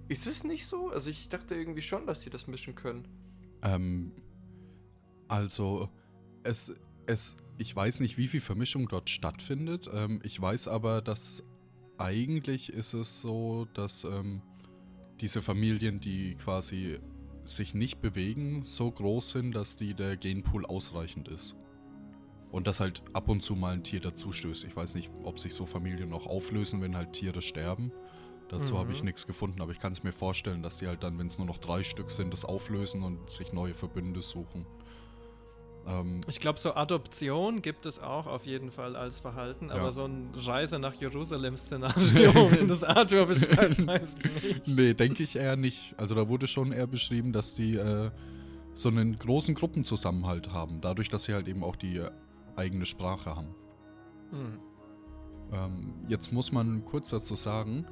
Ist 0.09 0.27
es 0.27 0.43
nicht 0.43 0.67
so? 0.67 0.89
Also 0.91 1.11
ich 1.11 1.29
dachte 1.29 1.55
irgendwie 1.55 1.83
schon, 1.83 2.07
dass 2.07 2.21
die 2.21 2.31
das 2.31 2.49
mischen 2.49 2.75
können. 2.75 3.07
Ähm, 3.63 4.13
also, 5.29 5.89
es, 6.43 6.75
es, 7.07 7.37
ich 7.57 7.75
weiß 7.75 8.01
nicht, 8.01 8.19
wie 8.19 8.27
viel 8.27 8.41
Vermischung 8.41 8.89
dort 8.89 9.09
stattfindet. 9.09 9.89
Ähm, 9.93 10.21
ich 10.25 10.41
weiß 10.41 10.67
aber, 10.67 11.03
dass 11.03 11.45
eigentlich 11.99 12.73
ist 12.73 12.95
es 12.95 13.21
so, 13.21 13.69
dass 13.75 14.03
ähm, 14.03 14.43
diese 15.21 15.41
Familien, 15.43 16.01
die 16.01 16.35
quasi 16.35 16.99
sich 17.51 17.75
nicht 17.75 18.01
bewegen, 18.01 18.65
so 18.65 18.91
groß 18.91 19.31
sind, 19.31 19.53
dass 19.53 19.77
die 19.77 19.95
der 19.95 20.17
Genpool 20.17 20.65
ausreichend 20.67 21.29
ist. 21.29 21.55
Und 22.51 22.67
dass 22.67 22.81
halt 22.81 23.03
ab 23.13 23.29
und 23.29 23.43
zu 23.43 23.55
mal 23.55 23.75
ein 23.75 23.85
Tier 23.85 24.01
dazustößt. 24.01 24.65
Ich 24.65 24.75
weiß 24.75 24.95
nicht, 24.95 25.11
ob 25.23 25.39
sich 25.39 25.55
so 25.55 25.67
Familien 25.67 26.09
noch 26.11 26.27
auflösen, 26.27 26.83
wenn 26.83 26.97
halt 26.97 27.13
Tiere 27.13 27.43
sterben. 27.43 27.93
Dazu 28.49 28.77
habe 28.79 28.93
ich 28.93 28.99
Mhm. 29.01 29.07
nichts 29.07 29.27
gefunden, 29.29 29.63
aber 29.63 29.71
ich 29.71 29.79
kann 29.79 29.93
es 29.93 30.03
mir 30.03 30.11
vorstellen, 30.11 30.63
dass 30.63 30.79
die 30.79 30.89
halt 30.89 31.05
dann, 31.05 31.17
wenn 31.19 31.29
es 31.29 31.39
nur 31.39 31.47
noch 31.47 31.59
drei 31.59 31.85
Stück 31.85 32.11
sind, 32.11 32.33
das 32.33 32.45
auflösen 32.45 33.05
und 33.05 33.31
sich 33.31 33.53
neue 33.53 33.75
Verbünde 33.75 34.23
suchen. 34.23 34.67
Ähm, 35.91 36.21
Ich 36.29 36.41
glaube, 36.41 36.59
so 36.59 36.75
Adoption 36.75 37.63
gibt 37.63 37.87
es 37.87 37.99
auch 37.99 38.27
auf 38.27 38.47
jeden 38.47 38.71
Fall 38.71 38.97
als 38.97 39.21
Verhalten, 39.21 39.69
Ja. 39.69 39.75
aber 39.77 39.93
so 39.93 40.05
ein 40.05 40.31
Reise 40.35 40.79
nach 40.79 40.95
Jerusalem-Szenario, 41.01 42.51
wenn 42.53 42.69
das 42.69 42.85
Arthur 42.85 43.27
beschreibt, 43.27 43.87
weiß 43.87 44.15
ich 44.23 44.43
nicht. 44.45 44.69
nee, 44.69 44.95
denke 44.95 45.23
ich 45.23 45.37
eher 45.37 45.57
nicht. 45.57 45.95
Also 45.97 46.15
da 46.15 46.29
wurde 46.29 46.47
schon 46.47 46.73
eher 46.73 46.87
beschrieben, 46.87 47.33
dass 47.33 47.55
die 47.55 47.77
äh, 47.77 48.11
so 48.75 48.89
einen 48.89 49.17
großen 49.19 49.55
Gruppenzusammenhalt 49.55 50.53
haben, 50.53 50.81
dadurch, 50.81 51.09
dass 51.09 51.25
sie 51.25 51.35
halt 51.35 51.49
eben 51.49 51.65
auch 51.65 51.77
die 51.77 51.97
äh, 51.97 52.11
eigene 52.57 52.87
Sprache 52.87 53.35
haben. 53.37 53.55
Hm. 54.31 54.59
Ähm, 55.53 55.95
jetzt 56.09 56.33
muss 56.33 56.53
man 56.53 56.85
kurz 56.85 57.11
dazu 57.11 57.35
sagen, 57.35 57.87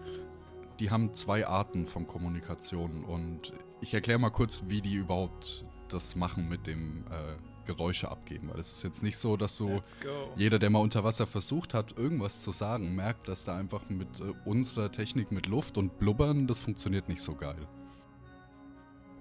die 0.78 0.90
haben 0.90 1.14
zwei 1.14 1.46
Arten 1.46 1.86
von 1.86 2.06
Kommunikation 2.06 3.04
und 3.04 3.52
ich 3.80 3.94
erkläre 3.94 4.18
mal 4.20 4.30
kurz, 4.30 4.64
wie 4.68 4.80
die 4.80 4.94
überhaupt 4.94 5.64
das 5.88 6.14
machen 6.14 6.48
mit 6.48 6.66
dem 6.68 7.04
äh, 7.10 7.34
Geräusche 7.68 8.10
abgeben, 8.10 8.48
weil 8.50 8.60
es 8.60 8.72
ist 8.72 8.82
jetzt 8.82 9.02
nicht 9.02 9.18
so, 9.18 9.36
dass 9.36 9.58
go. 9.58 9.80
jeder, 10.36 10.58
der 10.58 10.70
mal 10.70 10.80
unter 10.80 11.04
Wasser 11.04 11.26
versucht 11.26 11.74
hat, 11.74 11.96
irgendwas 11.96 12.40
zu 12.40 12.50
sagen, 12.50 12.96
merkt, 12.96 13.28
dass 13.28 13.44
da 13.44 13.56
einfach 13.56 13.88
mit 13.90 14.20
äh, 14.20 14.32
unserer 14.46 14.90
Technik 14.90 15.30
mit 15.30 15.46
Luft 15.46 15.76
und 15.76 15.98
Blubbern, 15.98 16.46
das 16.46 16.58
funktioniert 16.58 17.08
nicht 17.08 17.20
so 17.20 17.34
geil. 17.34 17.68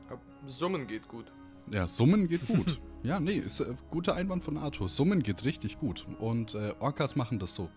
Aber 0.10 0.22
Summen 0.48 0.88
geht 0.88 1.08
gut. 1.10 1.32
Ja, 1.74 1.88
Summen 1.90 2.30
geht 2.30 2.48
gut. 2.48 2.80
ja, 3.04 3.20
nee, 3.20 3.38
ist 3.38 3.60
äh, 3.60 3.76
guter 3.92 4.16
Einwand 4.16 4.46
von 4.46 4.58
Arthur. 4.58 4.88
Summen 4.88 5.22
geht 5.22 5.44
richtig 5.44 5.78
gut. 5.78 6.08
Und 6.20 6.56
äh, 6.56 6.74
Orcas 6.80 7.18
machen 7.18 7.38
das 7.38 7.54
so. 7.54 7.70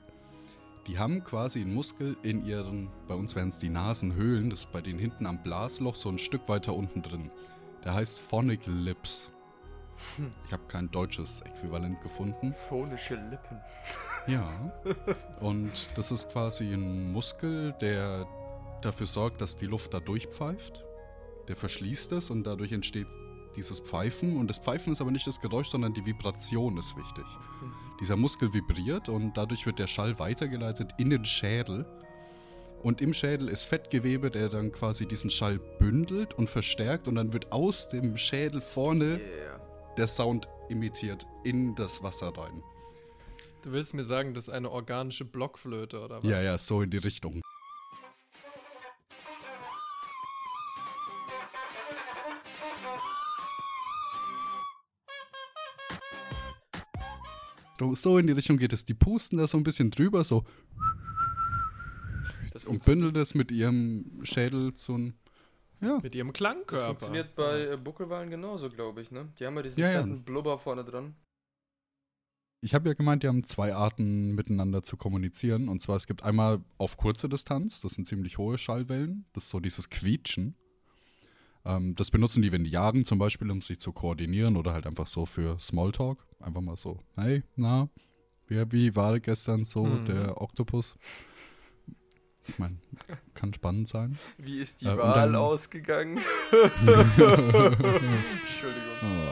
Die 0.86 0.98
haben 0.98 1.24
quasi 1.24 1.60
einen 1.60 1.74
Muskel 1.74 2.16
in 2.22 2.44
ihren, 2.46 2.88
bei 3.08 3.14
uns 3.14 3.34
wären 3.34 3.48
es 3.48 3.58
die 3.58 3.68
Nasenhöhlen, 3.68 4.50
das 4.50 4.60
ist 4.60 4.72
bei 4.72 4.80
denen 4.80 4.98
hinten 4.98 5.26
am 5.26 5.42
Blasloch 5.42 5.96
so 5.96 6.08
ein 6.08 6.18
Stück 6.18 6.48
weiter 6.48 6.74
unten 6.74 7.02
drin. 7.02 7.30
Der 7.84 7.94
heißt 7.94 8.20
Phonic 8.20 8.60
Lips. 8.66 9.29
Ich 10.46 10.52
habe 10.52 10.62
kein 10.68 10.90
deutsches 10.90 11.40
Äquivalent 11.42 12.00
gefunden. 12.02 12.54
Phonische 12.54 13.14
Lippen. 13.14 13.60
Ja. 14.26 14.72
Und 15.40 15.72
das 15.96 16.10
ist 16.10 16.30
quasi 16.30 16.72
ein 16.72 17.12
Muskel, 17.12 17.72
der 17.80 18.26
dafür 18.82 19.06
sorgt, 19.06 19.40
dass 19.40 19.56
die 19.56 19.66
Luft 19.66 19.94
da 19.94 20.00
durchpfeift. 20.00 20.84
Der 21.48 21.56
verschließt 21.56 22.12
es 22.12 22.30
und 22.30 22.44
dadurch 22.44 22.72
entsteht 22.72 23.08
dieses 23.56 23.80
Pfeifen. 23.80 24.36
Und 24.36 24.48
das 24.48 24.58
Pfeifen 24.58 24.92
ist 24.92 25.00
aber 25.00 25.10
nicht 25.10 25.26
das 25.26 25.40
Geräusch, 25.40 25.68
sondern 25.68 25.94
die 25.94 26.04
Vibration 26.04 26.78
ist 26.78 26.96
wichtig. 26.96 27.24
Dieser 28.00 28.16
Muskel 28.16 28.52
vibriert 28.52 29.08
und 29.08 29.36
dadurch 29.36 29.66
wird 29.66 29.78
der 29.78 29.86
Schall 29.86 30.18
weitergeleitet 30.18 30.92
in 30.98 31.10
den 31.10 31.24
Schädel. 31.24 31.86
Und 32.82 33.02
im 33.02 33.12
Schädel 33.12 33.48
ist 33.48 33.64
Fettgewebe, 33.64 34.30
der 34.30 34.48
dann 34.48 34.72
quasi 34.72 35.06
diesen 35.06 35.30
Schall 35.30 35.58
bündelt 35.58 36.32
und 36.34 36.48
verstärkt 36.48 37.08
und 37.08 37.16
dann 37.16 37.34
wird 37.34 37.52
aus 37.52 37.90
dem 37.90 38.16
Schädel 38.16 38.62
vorne 38.62 39.20
Yeah. 39.20 39.59
Der 39.96 40.06
Sound 40.06 40.48
imitiert 40.68 41.26
in 41.44 41.74
das 41.74 42.02
Wasser 42.02 42.36
rein. 42.36 42.62
Du 43.62 43.72
willst 43.72 43.92
mir 43.92 44.04
sagen, 44.04 44.32
das 44.32 44.48
ist 44.48 44.54
eine 44.54 44.70
organische 44.70 45.24
Blockflöte 45.24 46.00
oder 46.02 46.22
was? 46.22 46.24
Ja, 46.30 46.40
ja, 46.40 46.56
so 46.56 46.80
in 46.82 46.90
die 46.90 46.96
Richtung. 46.98 47.42
So- 57.94 58.18
in 58.18 58.26
die 58.26 58.32
Richtung 58.34 58.58
geht 58.58 58.72
es. 58.72 58.84
Die 58.84 58.94
pusten 58.94 59.38
da 59.38 59.46
so 59.46 59.56
ein 59.56 59.62
bisschen 59.64 59.90
drüber, 59.90 60.22
so 60.24 60.44
Das, 62.52 62.64
und 62.64 62.84
bündeln 62.84 63.14
das 63.14 63.34
mit 63.34 63.50
ihrem 63.52 64.20
Schädel 64.24 64.74
zu 64.74 64.94
ein. 64.94 65.14
Ja, 65.80 65.98
Mit 66.02 66.14
ihrem 66.14 66.28
das 66.28 66.36
Klangkörper. 66.36 66.86
funktioniert 66.86 67.34
bei 67.34 67.62
äh, 67.72 67.76
Buckelwalen 67.76 68.30
genauso, 68.30 68.68
glaube 68.68 69.00
ich, 69.00 69.10
ne? 69.10 69.28
Die 69.38 69.46
haben 69.46 69.56
ja 69.56 69.62
diesen 69.62 69.80
Ja, 69.80 69.90
ja. 69.90 70.00
fetten 70.02 70.22
Blubber 70.24 70.58
vorne 70.58 70.84
dran. 70.84 71.14
ich 72.62 72.74
habe 72.74 72.88
ja 72.90 72.94
gemeint, 72.94 73.22
die 73.22 73.28
haben 73.28 73.42
zwei 73.44 73.74
Arten 73.74 74.34
miteinander 74.34 74.82
zu 74.82 74.98
kommunizieren. 74.98 75.68
Und 75.68 75.80
zwar, 75.80 75.96
es 75.96 76.06
gibt 76.06 76.22
einmal 76.22 76.60
auf 76.76 76.98
kurze 76.98 77.28
Distanz, 77.28 77.80
das 77.80 77.92
sind 77.92 78.06
ziemlich 78.06 78.36
hohe 78.36 78.58
Schallwellen, 78.58 79.24
das 79.32 79.44
ist 79.44 79.50
so 79.50 79.60
dieses 79.60 79.88
Quietschen. 79.88 80.54
Ähm, 81.64 81.94
das 81.94 82.10
benutzen 82.10 82.42
die, 82.42 82.52
wenn 82.52 82.64
die 82.64 82.70
jagen, 82.70 83.04
zum 83.06 83.18
Beispiel, 83.18 83.50
um 83.50 83.62
sich 83.62 83.80
zu 83.80 83.92
koordinieren 83.92 84.56
oder 84.58 84.74
halt 84.74 84.86
einfach 84.86 85.06
so 85.06 85.24
für 85.24 85.58
Smalltalk. 85.58 86.18
Einfach 86.40 86.60
mal 86.60 86.76
so, 86.76 86.98
hey, 87.16 87.42
na, 87.56 87.88
wie, 88.46 88.70
wie 88.72 88.96
war 88.96 89.18
gestern 89.20 89.64
so 89.64 89.84
Mhm. 89.84 90.04
der 90.06 90.40
Oktopus? 90.40 90.96
Ich 92.50 92.58
meine, 92.58 92.76
kann 93.34 93.54
spannend 93.54 93.88
sein. 93.88 94.18
Wie 94.38 94.58
ist 94.58 94.82
die 94.82 94.86
Äh, 94.86 94.98
Wahl 94.98 95.26
dann- 95.32 95.36
ausgegangen? 95.36 96.18
Entschuldigung. 97.20 98.96
Oh, 99.02 99.30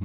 oh, 0.00 0.04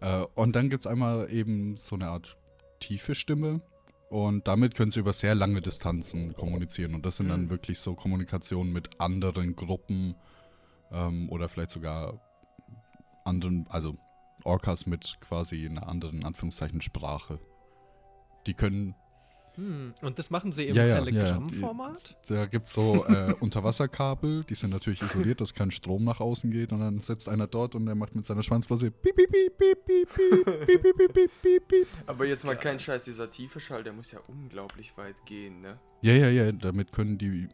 ja. 0.00 0.22
Äh, 0.22 0.26
und 0.34 0.54
dann 0.56 0.70
gibt 0.70 0.80
es 0.80 0.86
einmal 0.86 1.30
eben 1.32 1.76
so 1.76 1.94
eine 1.96 2.08
Art 2.08 2.36
tiefe 2.80 3.14
Stimme. 3.14 3.60
Und 4.08 4.48
damit 4.48 4.74
können 4.74 4.90
sie 4.90 4.98
über 5.00 5.12
sehr 5.12 5.34
lange 5.36 5.60
Distanzen 5.60 6.34
kommunizieren. 6.34 6.94
Und 6.94 7.06
das 7.06 7.16
sind 7.18 7.28
dann 7.28 7.42
Mhm. 7.44 7.50
wirklich 7.50 7.78
so 7.78 7.94
Kommunikationen 7.94 8.72
mit 8.72 9.00
anderen 9.00 9.54
Gruppen 9.54 10.16
ähm, 10.90 11.28
oder 11.30 11.48
vielleicht 11.48 11.70
sogar 11.70 12.20
anderen, 13.24 13.66
also 13.68 13.96
Orcas 14.42 14.86
mit 14.86 15.16
quasi 15.20 15.64
einer 15.64 15.86
anderen, 15.88 16.24
Anführungszeichen, 16.24 16.80
Sprache. 16.80 17.38
Die 18.46 18.54
können 18.54 18.94
Hm. 19.56 19.94
Und 20.02 20.18
das 20.18 20.30
machen 20.30 20.52
sie 20.52 20.64
im 20.64 20.76
Ja, 20.76 20.86
ja, 20.86 20.98
ja, 20.98 21.04
Telegram-Format? 21.04 22.16
Da 22.28 22.46
gibt 22.46 22.66
es 22.66 22.72
so 22.72 23.04
äh, 23.06 23.34
Unterwasserkabel, 23.40 24.44
die 24.44 24.54
sind 24.54 24.70
natürlich 24.70 25.02
isoliert, 25.02 25.40
dass 25.40 25.54
kein 25.54 25.70
Strom 25.70 26.04
nach 26.04 26.20
außen 26.20 26.50
geht. 26.50 26.72
Und 26.72 26.80
dann 26.80 27.00
sitzt 27.00 27.28
einer 27.28 27.46
dort 27.46 27.74
und 27.74 27.86
der 27.86 27.94
macht 27.94 28.14
mit 28.14 28.24
seiner 28.24 28.42
Schwanzflosse 28.42 28.90
piep, 28.90 29.16
piep, 29.16 29.30
piep, 29.30 29.58
piep, 29.58 29.86
piep, 29.86 30.14
piep, 30.14 30.82
piep, 30.82 31.14
piep, 31.14 31.30
piep, 31.42 31.68
piep. 31.68 31.86
Aber 32.06 32.26
jetzt 32.26 32.44
mal 32.44 32.56
kein 32.56 32.78
Scheiß, 32.78 33.04
dieser 33.04 33.30
tiefe 33.30 33.60
Schall, 33.60 33.82
der 33.82 33.92
muss 33.92 34.12
ja 34.12 34.20
unglaublich 34.28 34.96
weit 34.96 35.16
gehen, 35.26 35.60
ne? 35.60 35.78
Ja, 36.02 36.14
ja, 36.14 36.30
ja, 36.30 36.50
damit 36.52 36.92
können 36.92 37.18
die 37.18 37.48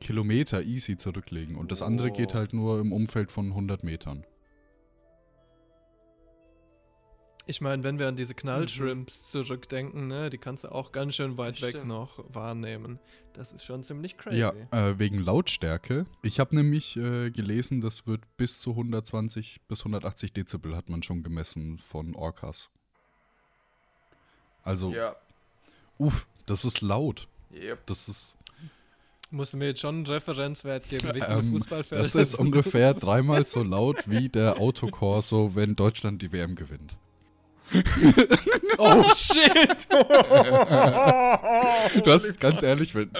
Kilometer 0.00 0.62
easy 0.62 0.96
zurücklegen. 0.96 1.56
Und 1.56 1.70
das 1.70 1.80
andere 1.80 2.10
geht 2.10 2.34
halt 2.34 2.52
nur 2.52 2.80
im 2.80 2.92
Umfeld 2.92 3.30
von 3.30 3.46
100 3.48 3.84
Metern. 3.84 4.24
Ich 7.46 7.60
meine, 7.60 7.82
wenn 7.84 7.98
wir 7.98 8.08
an 8.08 8.16
diese 8.16 8.34
Knallshrimps 8.34 9.30
zurückdenken, 9.30 10.06
ne, 10.06 10.30
die 10.30 10.38
kannst 10.38 10.64
du 10.64 10.72
auch 10.72 10.92
ganz 10.92 11.14
schön 11.14 11.36
weit 11.36 11.56
Das 11.56 11.62
weg 11.62 11.70
stimmt. 11.70 11.88
noch 11.88 12.24
wahrnehmen. 12.32 12.98
Das 13.34 13.52
ist 13.52 13.64
schon 13.64 13.82
ziemlich 13.82 14.16
crazy. 14.16 14.38
Ja, 14.38 14.52
äh, 14.70 14.98
wegen 14.98 15.18
Lautstärke. 15.18 16.06
Ich 16.22 16.40
habe 16.40 16.54
nämlich 16.56 16.96
äh, 16.96 17.30
gelesen, 17.30 17.82
das 17.82 18.06
wird 18.06 18.22
bis 18.38 18.60
zu 18.60 18.70
120 18.70 19.60
bis 19.68 19.80
180 19.80 20.32
Dezibel 20.32 20.74
hat 20.74 20.88
man 20.88 21.02
schon 21.02 21.22
gemessen 21.22 21.78
von 21.78 22.14
Orcas. 22.14 22.70
Also, 24.62 24.92
Ja. 24.94 25.14
uff, 25.98 26.26
das 26.46 26.64
ist 26.64 26.80
laut. 26.80 27.28
Yep. 27.52 27.86
Das 27.86 28.08
ist 28.08 28.36
Musst 29.30 29.52
du 29.52 29.56
mir 29.56 29.66
jetzt 29.66 29.80
schon 29.80 29.96
einen 29.96 30.06
Referenzwert 30.06 30.88
geben, 30.88 31.08
wie 31.14 31.20
viele 31.20 31.38
Ähm, 31.40 31.52
Fußballfelder 31.52 32.02
Das 32.02 32.14
ist 32.14 32.36
ungefähr 32.36 32.94
dreimal 32.94 33.44
so 33.44 33.62
laut 33.64 34.08
wie 34.08 34.28
der 34.30 34.58
Autokorso, 34.60 35.54
wenn 35.54 35.76
Deutschland 35.76 36.22
die 36.22 36.32
WM 36.32 36.54
gewinnt. 36.54 36.96
Oh 38.78 39.02
shit! 39.14 39.86
Du 42.04 42.12
hast 42.12 42.40
ganz 42.40 42.62
ehrlich, 42.62 42.94
wenn, 42.94 43.10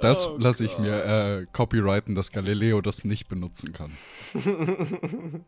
das 0.00 0.26
Oh 0.26 0.36
lasse 0.38 0.64
ich 0.64 0.78
mir 0.78 1.04
äh, 1.04 1.46
copyrighten, 1.52 2.14
dass 2.14 2.32
Galileo 2.32 2.80
das 2.80 3.04
nicht 3.04 3.28
benutzen 3.28 3.72
kann. 3.72 3.92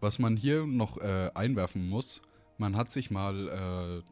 Was 0.00 0.18
man 0.18 0.36
hier 0.36 0.66
noch 0.66 0.98
äh, 0.98 1.30
einwerfen 1.34 1.88
muss, 1.88 2.20
man 2.58 2.76
hat 2.76 2.90
sich 2.90 3.10
mal 3.10 3.48
äh, 3.48 4.02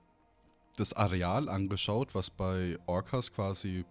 das 0.77 0.95
Areal 0.95 1.49
angeschaut, 1.49 2.15
was 2.15 2.31
bei 2.31 2.79
Orcas 2.87 3.33
quasi 3.33 3.85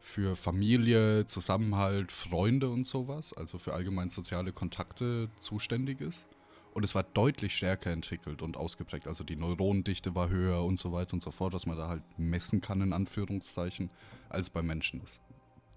für 0.00 0.36
Familie, 0.36 1.26
Zusammenhalt, 1.26 2.12
Freunde 2.12 2.68
und 2.68 2.86
sowas, 2.86 3.32
also 3.32 3.58
für 3.58 3.74
allgemein 3.74 4.10
soziale 4.10 4.52
Kontakte 4.52 5.30
zuständig 5.38 6.00
ist. 6.00 6.26
Und 6.76 6.84
es 6.84 6.94
war 6.94 7.04
deutlich 7.04 7.56
stärker 7.56 7.90
entwickelt 7.90 8.42
und 8.42 8.58
ausgeprägt. 8.58 9.06
Also 9.06 9.24
die 9.24 9.34
Neuronendichte 9.34 10.14
war 10.14 10.28
höher 10.28 10.62
und 10.62 10.78
so 10.78 10.92
weiter 10.92 11.14
und 11.14 11.22
so 11.22 11.30
fort, 11.30 11.54
was 11.54 11.64
man 11.64 11.78
da 11.78 11.88
halt 11.88 12.02
messen 12.18 12.60
kann, 12.60 12.82
in 12.82 12.92
Anführungszeichen, 12.92 13.88
als 14.28 14.50
bei 14.50 14.60
Menschen 14.60 15.00
ist. 15.00 15.18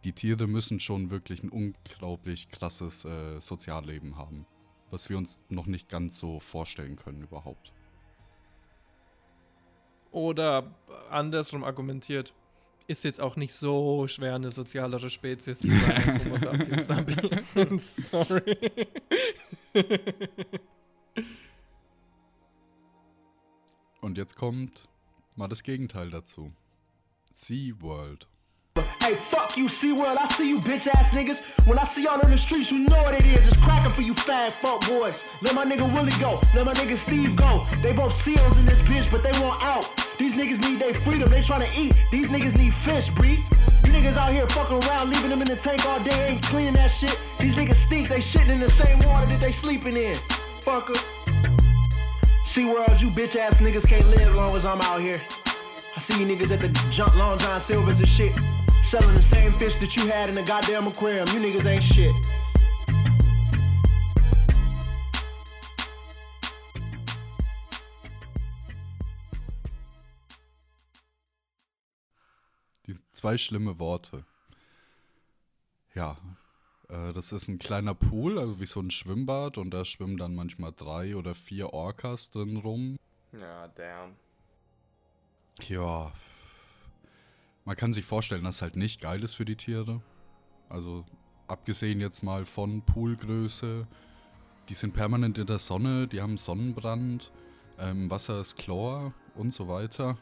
Die 0.03 0.11
Tiere 0.11 0.45
müssen 0.45 0.81
schon 0.81 1.09
wirklich 1.09 1.41
ein 1.41 1.47
unglaublich 1.47 2.49
krasses 2.49 3.05
äh, 3.05 3.39
Sozialleben 3.39 4.17
haben, 4.17 4.45
was 4.91 5.09
wir 5.09 5.17
uns 5.17 5.41
noch 5.47 5.67
nicht 5.67 5.87
ganz 5.87 6.19
so 6.19 6.41
vorstellen 6.41 6.97
können 6.97 7.21
überhaupt. 7.21 7.71
Oder 10.11 10.69
andersrum 11.09 11.63
argumentiert, 11.63 12.33
ist 12.87 13.05
jetzt 13.05 13.21
auch 13.21 13.37
nicht 13.37 13.53
so 13.53 14.05
schwer, 14.09 14.35
eine 14.35 14.51
sozialere 14.51 15.09
Spezies 15.09 15.59
zu 15.59 15.67
sein 15.67 16.09
als 16.09 16.25
Homo 16.25 16.37
sapiens 16.39 16.87
sapiens. 16.87 17.95
Sorry. 18.11 18.57
Und 24.01 24.17
jetzt 24.17 24.35
kommt 24.35 24.87
mal 25.35 25.47
das 25.47 25.63
Gegenteil 25.63 26.09
dazu. 26.09 26.51
Hey, 29.01 29.15
fuck 29.15 29.57
you. 29.57 29.67
I 29.67 30.27
see 30.33 30.49
you 30.49 30.59
bitch 30.59 30.87
ass 30.87 31.11
niggas. 31.13 31.39
When 31.65 31.79
I 31.79 31.85
see 31.85 32.03
y'all 32.03 32.19
in 32.19 32.29
the 32.29 32.37
streets, 32.37 32.71
you 32.71 32.79
know 32.79 33.01
what 33.03 33.13
it 33.13 33.25
is. 33.25 33.47
It's 33.47 33.57
cracking 33.57 33.91
for 33.91 34.01
you 34.01 34.13
fat 34.13 34.51
fuck 34.51 34.85
boys. 34.87 35.21
Let 35.41 35.55
my 35.55 35.65
nigga 35.65 35.91
Willie 35.93 36.11
go. 36.19 36.39
Let 36.55 36.65
my 36.65 36.73
nigga 36.73 36.97
Steve 36.97 37.35
go. 37.35 37.65
They 37.81 37.93
both 37.93 38.13
seals 38.23 38.57
in 38.57 38.65
this 38.65 38.81
bitch, 38.83 39.09
but 39.11 39.23
they 39.23 39.31
want 39.41 39.63
out. 39.65 39.89
These 40.17 40.35
niggas 40.35 40.61
need 40.61 40.79
their 40.79 40.93
freedom. 40.93 41.29
They 41.29 41.41
tryna 41.41 41.73
eat. 41.75 41.97
These 42.11 42.29
niggas 42.29 42.57
need 42.57 42.73
fish. 42.85 43.09
You 43.89 43.91
niggas 43.95 44.17
out 44.17 44.31
here 44.31 44.47
fucking 44.47 44.87
around, 44.87 45.09
leaving 45.09 45.29
them 45.29 45.41
in 45.41 45.47
the 45.47 45.55
tank 45.55 45.85
all 45.87 45.99
day, 46.03 46.27
ain't 46.29 46.43
cleaning 46.43 46.73
that 46.73 46.91
shit. 46.91 47.17
These 47.39 47.55
niggas 47.55 47.75
stink. 47.87 48.07
They 48.07 48.19
shitting 48.19 48.49
in 48.49 48.59
the 48.59 48.69
same 48.69 48.99
water 48.99 49.25
that 49.31 49.39
they 49.39 49.51
sleeping 49.53 49.97
in. 49.97 50.15
Fucker. 50.69 50.93
SeaWorld, 52.45 53.01
you 53.01 53.09
bitch 53.09 53.35
ass 53.35 53.57
niggas 53.57 53.87
can't 53.89 54.07
live 54.07 54.35
long 54.35 54.55
as 54.55 54.65
I'm 54.65 54.79
out 54.81 55.01
here. 55.01 55.19
I 55.97 55.99
see 56.01 56.21
you 56.21 56.27
niggas 56.27 56.51
at 56.51 56.59
the 56.59 56.69
junk 56.91 57.15
Long 57.15 57.39
John 57.39 57.59
Silvers 57.61 57.97
and 57.97 58.07
shit. 58.07 58.37
Selling 58.85 59.15
the 59.15 59.23
same 59.23 59.51
fish 59.53 59.75
that 59.77 59.95
you 59.95 60.05
had 60.05 60.29
in 60.29 60.35
the 60.35 60.43
goddamn 60.43 60.85
aquarium. 60.85 61.27
You 61.29 61.39
niggas 61.39 61.65
ain't 61.65 61.83
shit. 61.83 62.13
Die 72.85 72.93
zwei 73.11 73.39
schlimme 73.39 73.79
Worte. 73.79 74.23
Ja, 75.95 76.15
das 76.89 77.31
ist 77.31 77.47
ein 77.47 77.59
kleiner 77.59 77.93
Pool, 77.93 78.39
also 78.39 78.59
wie 78.59 78.65
so 78.65 78.79
ein 78.79 78.89
Schwimmbad 78.91 79.57
und 79.57 79.71
da 79.71 79.85
schwimmen 79.85 80.17
dann 80.17 80.35
manchmal 80.35 80.73
drei 80.75 81.15
oder 81.15 81.35
vier 81.35 81.71
Orcas 81.73 82.31
drin 82.31 82.57
rum. 82.57 82.97
Ja, 83.31 83.67
damn. 83.69 84.15
Ja. 85.67 86.11
man 87.65 87.75
kann 87.75 87.93
sich 87.93 88.05
vorstellen, 88.05 88.43
dass 88.43 88.55
es 88.55 88.61
halt 88.61 88.75
nicht 88.75 89.01
geil 89.01 89.23
ist 89.23 89.35
für 89.35 89.45
die 89.45 89.55
Tiere. 89.57 90.01
Also 90.69 91.05
abgesehen 91.47 91.99
jetzt 92.01 92.23
mal 92.23 92.45
von 92.45 92.81
Poolgröße, 92.83 93.85
die 94.69 94.73
sind 94.73 94.93
permanent 94.93 95.37
in 95.37 95.47
der 95.47 95.59
Sonne, 95.59 96.07
die 96.07 96.21
haben 96.21 96.37
Sonnenbrand, 96.37 97.31
ähm, 97.77 98.09
Wasser 98.09 98.39
ist 98.41 98.57
Chlor 98.57 99.13
und 99.35 99.51
so 99.53 99.67
weiter. 99.67 100.17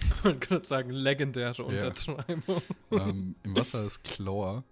Ich 0.00 0.24
wollte 0.24 0.38
gerade 0.46 0.66
sagen, 0.66 0.90
legendäre 0.90 1.56
Ja. 1.62 1.64
Untertreibung. 1.64 2.62
ähm, 2.92 3.34
Im 3.42 3.56
Wasser 3.56 3.84
ist 3.84 4.02
Chlor. 4.04 4.64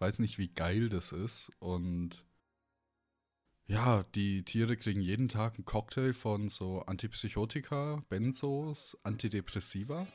Weiß 0.00 0.18
nicht, 0.18 0.38
wie 0.38 0.48
geil 0.48 0.88
das 0.88 1.12
ist. 1.12 1.52
Und 1.58 2.24
ja, 3.66 4.02
die 4.14 4.44
Tiere 4.44 4.78
kriegen 4.78 5.02
jeden 5.02 5.28
Tag 5.28 5.56
einen 5.56 5.66
Cocktail 5.66 6.14
von 6.14 6.48
so 6.48 6.80
Antipsychotika, 6.86 8.02
Benzos, 8.08 8.96
Antidepressiva. 9.04 10.06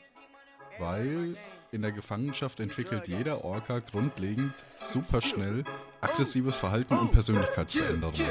Weil 0.80 1.38
in 1.72 1.84
der 1.84 1.92
Gefangenschaft 1.92 2.60
entwickelt 2.60 3.08
jeder 3.08 3.46
Orca 3.46 3.80
grundlegend 3.80 4.54
super 4.80 5.22
schnell 5.22 5.64
aggressives 6.02 6.56
Verhalten 6.56 6.98
und 6.98 7.12
Persönlichkeitsveränderungen. 7.12 8.26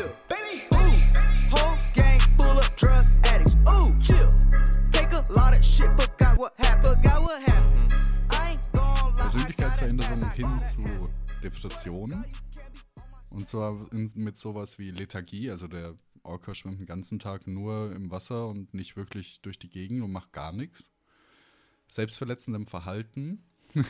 Zwar 13.54 13.92
in, 13.92 14.11
mit 14.16 14.37
sowas 14.37 14.78
wie 14.78 14.90
Lethargie, 14.90 15.49
also 15.50 15.68
der 15.68 15.94
Orca 16.25 16.54
schwimmt 16.54 16.80
den 16.80 16.87
ganzen 16.87 17.20
Tag 17.20 17.46
nur 17.46 17.92
im 17.94 18.11
Wasser 18.11 18.49
und 18.49 18.75
nicht 18.75 18.96
wirklich 18.96 19.40
durch 19.42 19.58
die 19.61 19.68
Gegend 19.68 20.02
und 20.02 20.11
macht 20.11 20.32
gar 20.32 20.52
nichts. 20.52 20.90
Selbstverletzendem 21.87 22.66
Verhalten, 22.66 23.44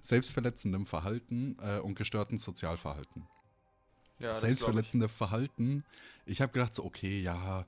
selbstverletzendem 0.00 0.86
Verhalten 0.86 1.56
äh, 1.60 1.78
und 1.80 1.94
gestörtem 1.96 2.38
Sozialverhalten. 2.38 3.26
Ja, 4.20 4.32
Selbstverletzende 4.32 5.08
Verhalten. 5.08 5.84
Ich 6.24 6.40
habe 6.40 6.52
gedacht 6.52 6.74
so, 6.74 6.84
okay, 6.84 7.20
ja, 7.20 7.66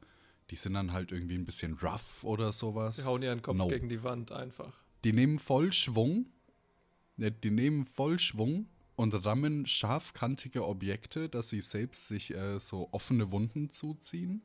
die 0.51 0.57
sind 0.57 0.75
dann 0.75 0.93
halt 0.93 1.13
irgendwie 1.13 1.37
ein 1.37 1.45
bisschen 1.45 1.75
rough 1.75 2.25
oder 2.25 2.53
sowas. 2.53 2.97
Die 2.97 3.05
hauen 3.05 3.23
ihren 3.23 3.43
Kopf 3.43 3.57
No. 3.57 3.69
gegen 3.69 3.89
die 3.89 4.03
Wand 4.03 4.33
einfach. 4.33 4.73
Die 5.05 5.13
nehmen 5.13 5.39
voll 5.39 5.73
Schwung. 5.73 6.27
Ne, 7.17 7.31
Die 7.31 7.51
nehmen 7.51 7.85
voll 7.85 8.19
Schwung 8.19 8.67
und 9.01 9.13
rammen 9.25 9.67
scharfkantige 9.67 10.67
Objekte, 10.67 11.29
dass 11.29 11.49
sie 11.49 11.61
selbst 11.61 12.07
sich 12.09 12.35
äh, 12.35 12.59
so 12.61 12.89
offene 12.93 13.31
Wunden 13.33 13.71
zuziehen. 13.71 14.43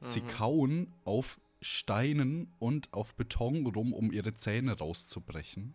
Sie 0.00 0.20
Mhm. 0.22 0.28
kauen 0.28 0.92
auf 1.04 1.40
Steinen 1.60 2.52
und 2.58 2.92
auf 2.92 3.14
Beton 3.14 3.66
rum, 3.66 3.92
um 3.92 4.12
ihre 4.12 4.34
Zähne 4.34 4.78
rauszubrechen. 4.78 5.74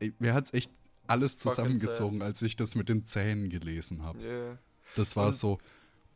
Ey, 0.00 0.12
Mir 0.18 0.34
hat's 0.34 0.52
echt 0.54 0.70
alles 1.06 1.38
zusammengezogen, 1.38 2.22
als 2.22 2.40
ich 2.42 2.56
das 2.56 2.74
mit 2.74 2.88
den 2.88 3.04
Zähnen 3.04 3.50
gelesen 3.50 4.02
habe. 4.02 4.18
Yeah. 4.20 4.58
Das 4.96 5.16
war 5.16 5.26
Und- 5.28 5.34
so, 5.34 5.58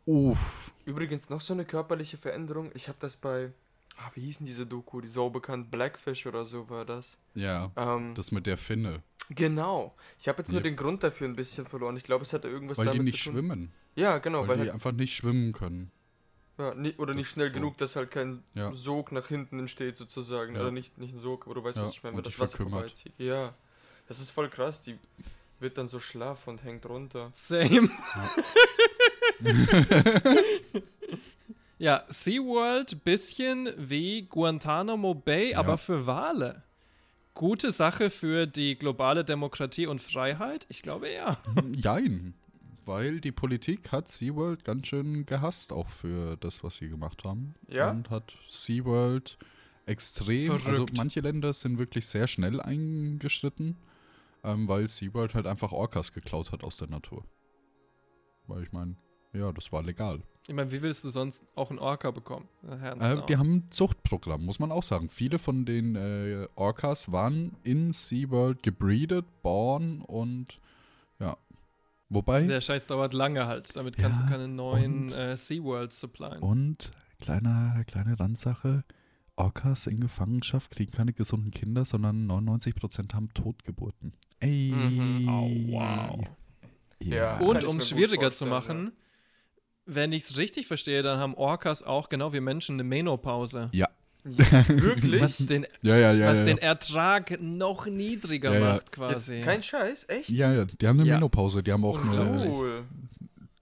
uff. 0.06 0.72
Übrigens 0.84 1.28
noch 1.28 1.40
so 1.42 1.52
eine 1.52 1.64
körperliche 1.66 2.16
Veränderung. 2.16 2.70
Ich 2.74 2.88
habe 2.88 2.98
das 3.00 3.16
bei, 3.16 3.52
ah, 3.98 4.10
wie 4.14 4.22
hieß 4.22 4.38
denn 4.38 4.46
diese 4.46 4.66
Doku, 4.66 5.00
die 5.02 5.08
so 5.08 5.28
bekannt, 5.28 5.70
Blackfish 5.70 6.26
oder 6.26 6.46
so 6.46 6.68
war 6.70 6.84
das. 6.86 7.18
Ja, 7.34 7.70
Ähm, 7.76 8.14
das 8.14 8.32
mit 8.32 8.46
der 8.46 8.56
Finne. 8.56 9.02
Genau. 9.30 9.94
Ich 10.18 10.26
habe 10.28 10.38
jetzt 10.38 10.48
nur 10.50 10.60
Ja. 10.60 10.64
den 10.64 10.76
Grund 10.76 11.02
dafür 11.02 11.28
ein 11.28 11.36
bisschen 11.36 11.66
verloren. 11.66 11.96
Ich 11.96 12.04
glaube, 12.04 12.24
es 12.24 12.32
hatte 12.32 12.48
irgendwas 12.48 12.78
Weil 12.78 12.86
die 12.86 12.92
damit 12.92 13.04
nicht 13.12 13.18
zu 13.22 13.30
tun. 13.30 13.34
schwimmen. 13.34 13.72
Ja, 13.94 14.18
genau, 14.18 14.42
weil, 14.42 14.48
weil 14.48 14.56
die 14.56 14.62
halt- 14.62 14.72
einfach 14.72 14.92
nicht 14.92 15.14
schwimmen 15.14 15.52
können. 15.52 15.90
Ja, 16.58 16.74
ni 16.74 16.92
oder 16.98 17.14
nicht 17.14 17.26
Das 17.26 17.32
schnell 17.34 17.46
ist 17.48 17.52
so. 17.52 17.58
genug, 17.60 17.76
dass 17.78 17.94
halt 17.94 18.10
kein 18.10 18.42
Ja. 18.54 18.72
Sog 18.72 19.12
nach 19.12 19.28
hinten 19.28 19.58
entsteht, 19.60 19.96
sozusagen. 19.96 20.54
Ja. 20.54 20.62
Oder 20.62 20.70
nicht, 20.72 20.98
nicht 20.98 21.14
ein 21.14 21.20
Sog, 21.20 21.44
aber 21.46 21.54
du 21.54 21.62
weißt, 21.64 21.76
Ja, 21.76 21.84
was 21.84 21.92
ich 21.92 22.02
meine, 22.02 22.16
wenn 22.16 22.24
das 22.24 22.34
die 22.34 22.40
Wasser 22.40 22.56
verkümmert. 22.56 22.80
vorbeizieht. 22.82 23.12
Ja. 23.18 23.54
Das 24.08 24.18
ist 24.18 24.30
voll 24.30 24.48
krass. 24.48 24.82
Die 24.84 24.98
wird 25.60 25.76
dann 25.78 25.88
so 25.88 26.00
schlaff 26.00 26.46
und 26.48 26.64
hängt 26.64 26.86
runter. 26.86 27.30
Same. 27.34 27.90
ja, 31.78 32.04
SeaWorld 32.08 33.04
bisschen 33.04 33.68
wie 33.76 34.22
Guantanamo 34.22 35.14
Bay, 35.14 35.52
Ja. 35.52 35.58
aber 35.58 35.78
für 35.78 36.06
Wale. 36.06 36.62
Gute 37.38 37.70
Sache 37.70 38.10
für 38.10 38.48
die 38.48 38.76
globale 38.76 39.24
Demokratie 39.24 39.86
und 39.86 40.00
Freiheit? 40.00 40.66
Ich 40.68 40.82
glaube 40.82 41.08
ja. 41.08 41.38
Jein. 41.76 42.34
Weil 42.84 43.20
die 43.20 43.30
Politik 43.30 43.92
hat 43.92 44.08
SeaWorld 44.08 44.64
ganz 44.64 44.88
schön 44.88 45.24
gehasst, 45.24 45.72
auch 45.72 45.88
für 45.88 46.36
das, 46.38 46.64
was 46.64 46.78
sie 46.78 46.88
gemacht 46.88 47.22
haben. 47.22 47.54
Ja? 47.68 47.92
Und 47.92 48.10
hat 48.10 48.36
SeaWorld 48.50 49.38
extrem, 49.86 50.50
also 50.50 50.68
Verrückt. 50.68 50.96
manche 50.96 51.20
Länder 51.20 51.52
sind 51.52 51.78
wirklich 51.78 52.08
sehr 52.08 52.26
schnell 52.26 52.60
eingeschritten, 52.60 53.76
ähm, 54.42 54.66
weil 54.66 54.88
SeaWorld 54.88 55.34
halt 55.34 55.46
einfach 55.46 55.70
Orcas 55.70 56.12
geklaut 56.12 56.50
hat 56.50 56.64
aus 56.64 56.76
der 56.76 56.88
Natur. 56.88 57.24
Weil 58.48 58.64
ich 58.64 58.72
meine, 58.72 58.96
ja, 59.32 59.52
das 59.52 59.70
war 59.70 59.84
legal. 59.84 60.24
Ich 60.48 60.54
meine, 60.54 60.72
wie 60.72 60.80
willst 60.80 61.04
du 61.04 61.10
sonst 61.10 61.42
auch 61.54 61.68
einen 61.68 61.78
Orca 61.78 62.10
bekommen? 62.10 62.48
Äh, 62.66 63.18
die 63.28 63.36
haben 63.36 63.56
ein 63.56 63.70
Zuchtprogramm, 63.70 64.44
muss 64.46 64.58
man 64.58 64.72
auch 64.72 64.82
sagen. 64.82 65.10
Viele 65.10 65.38
von 65.38 65.66
den 65.66 65.94
äh, 65.94 66.48
Orcas 66.54 67.12
waren 67.12 67.54
in 67.64 67.92
SeaWorld 67.92 68.62
gebreedet, 68.62 69.26
born 69.42 70.00
und 70.00 70.58
ja. 71.20 71.36
Wobei. 72.08 72.44
Der 72.46 72.62
Scheiß 72.62 72.86
dauert 72.86 73.12
lange 73.12 73.46
halt. 73.46 73.76
Damit 73.76 73.98
kannst 73.98 74.20
Ja, 74.20 74.26
du 74.26 74.32
keine 74.32 74.48
neuen 74.48 75.02
und- 75.02 75.12
äh, 75.12 75.36
SeaWorlds 75.36 76.00
supplyen. 76.00 76.38
Und 76.38 76.92
kleine, 77.20 77.84
kleine 77.86 78.18
Randsache: 78.18 78.84
Orcas 79.36 79.86
in 79.86 80.00
Gefangenschaft 80.00 80.70
kriegen 80.70 80.92
keine 80.92 81.12
gesunden 81.12 81.50
Kinder, 81.50 81.84
sondern 81.84 82.26
99% 82.26 83.12
haben 83.14 83.34
Totgeburten. 83.34 84.14
Ey. 84.40 84.72
Mhm. 84.72 85.28
Oh, 85.28 85.72
wow. 85.74 86.26
Ja. 87.02 87.36
Und 87.38 87.52
Kann 87.52 87.62
ich 87.64 87.68
um 87.68 87.76
es 87.76 87.88
schwieriger 87.90 88.32
zu 88.32 88.46
machen, 88.46 88.92
wenn 89.88 90.12
ich 90.12 90.24
es 90.24 90.36
richtig 90.36 90.66
verstehe, 90.66 91.02
dann 91.02 91.18
haben 91.18 91.34
Orcas 91.34 91.82
auch 91.82 92.08
genau 92.10 92.32
wie 92.32 92.40
Menschen 92.40 92.74
eine 92.76 92.84
Menopause. 92.84 93.70
Ja. 93.72 93.88
Wirklich? 94.24 95.22
Was 95.22 95.38
den, 95.38 95.66
Ja, 95.80 95.96
ja, 95.96 96.12
ja. 96.12 96.26
was 96.28 96.38
ja, 96.38 96.44
den. 96.44 96.58
Ertrag 96.58 97.40
noch 97.40 97.86
niedriger 97.86 98.52
Ja, 98.52 98.58
ja. 98.60 98.72
macht 98.74 98.92
quasi. 98.92 99.36
Jetzt, 99.36 99.44
kein 99.46 99.62
Scheiß, 99.62 100.06
echt? 100.08 100.28
ja, 100.28 100.52
ja, 100.52 100.64
die 100.66 100.86
haben 100.86 101.00
eine 101.00 101.08
Ja. 101.08 101.14
Menopause, 101.14 101.62
die 101.62 101.72
haben 101.72 101.84
auch 101.84 101.98
eine, 101.98 102.46
Cool. 102.50 102.84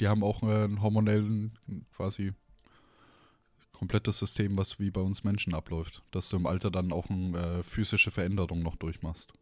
die 0.01 0.09
haben 0.09 0.25
auch 0.25 0.43
einen 0.43 0.83
hormonellen 0.83 1.57
quasi 1.97 2.33
komplettes 3.73 4.19
System, 4.19 4.57
was 4.57 4.81
wie 4.81 4.91
bei 4.91 5.03
uns 5.03 5.23
Menschen 5.23 5.55
abläuft, 5.55 6.03
dass 6.11 6.29
du 6.31 6.37
im 6.37 6.47
Alter 6.47 6.71
dann 6.71 6.91
auch 6.93 7.09
eine 7.11 7.59
äh, 7.59 7.63
physische 7.63 8.11
Veränderung 8.11 8.63
noch 8.63 8.75
durchmachst. 8.77 9.33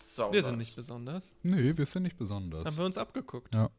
Sau 0.00 0.32
Wir 0.32 0.42
sind 0.42 0.58
nicht 0.58 0.74
besonders. 0.76 1.34
Nee, 1.42 1.74
wir 1.76 1.86
sind 1.86 2.02
nicht 2.02 2.18
besonders. 2.18 2.66
Haben 2.66 2.76
wir 2.76 2.84
uns 2.84 2.98
abgeguckt. 2.98 3.54
Ja. 3.54 3.70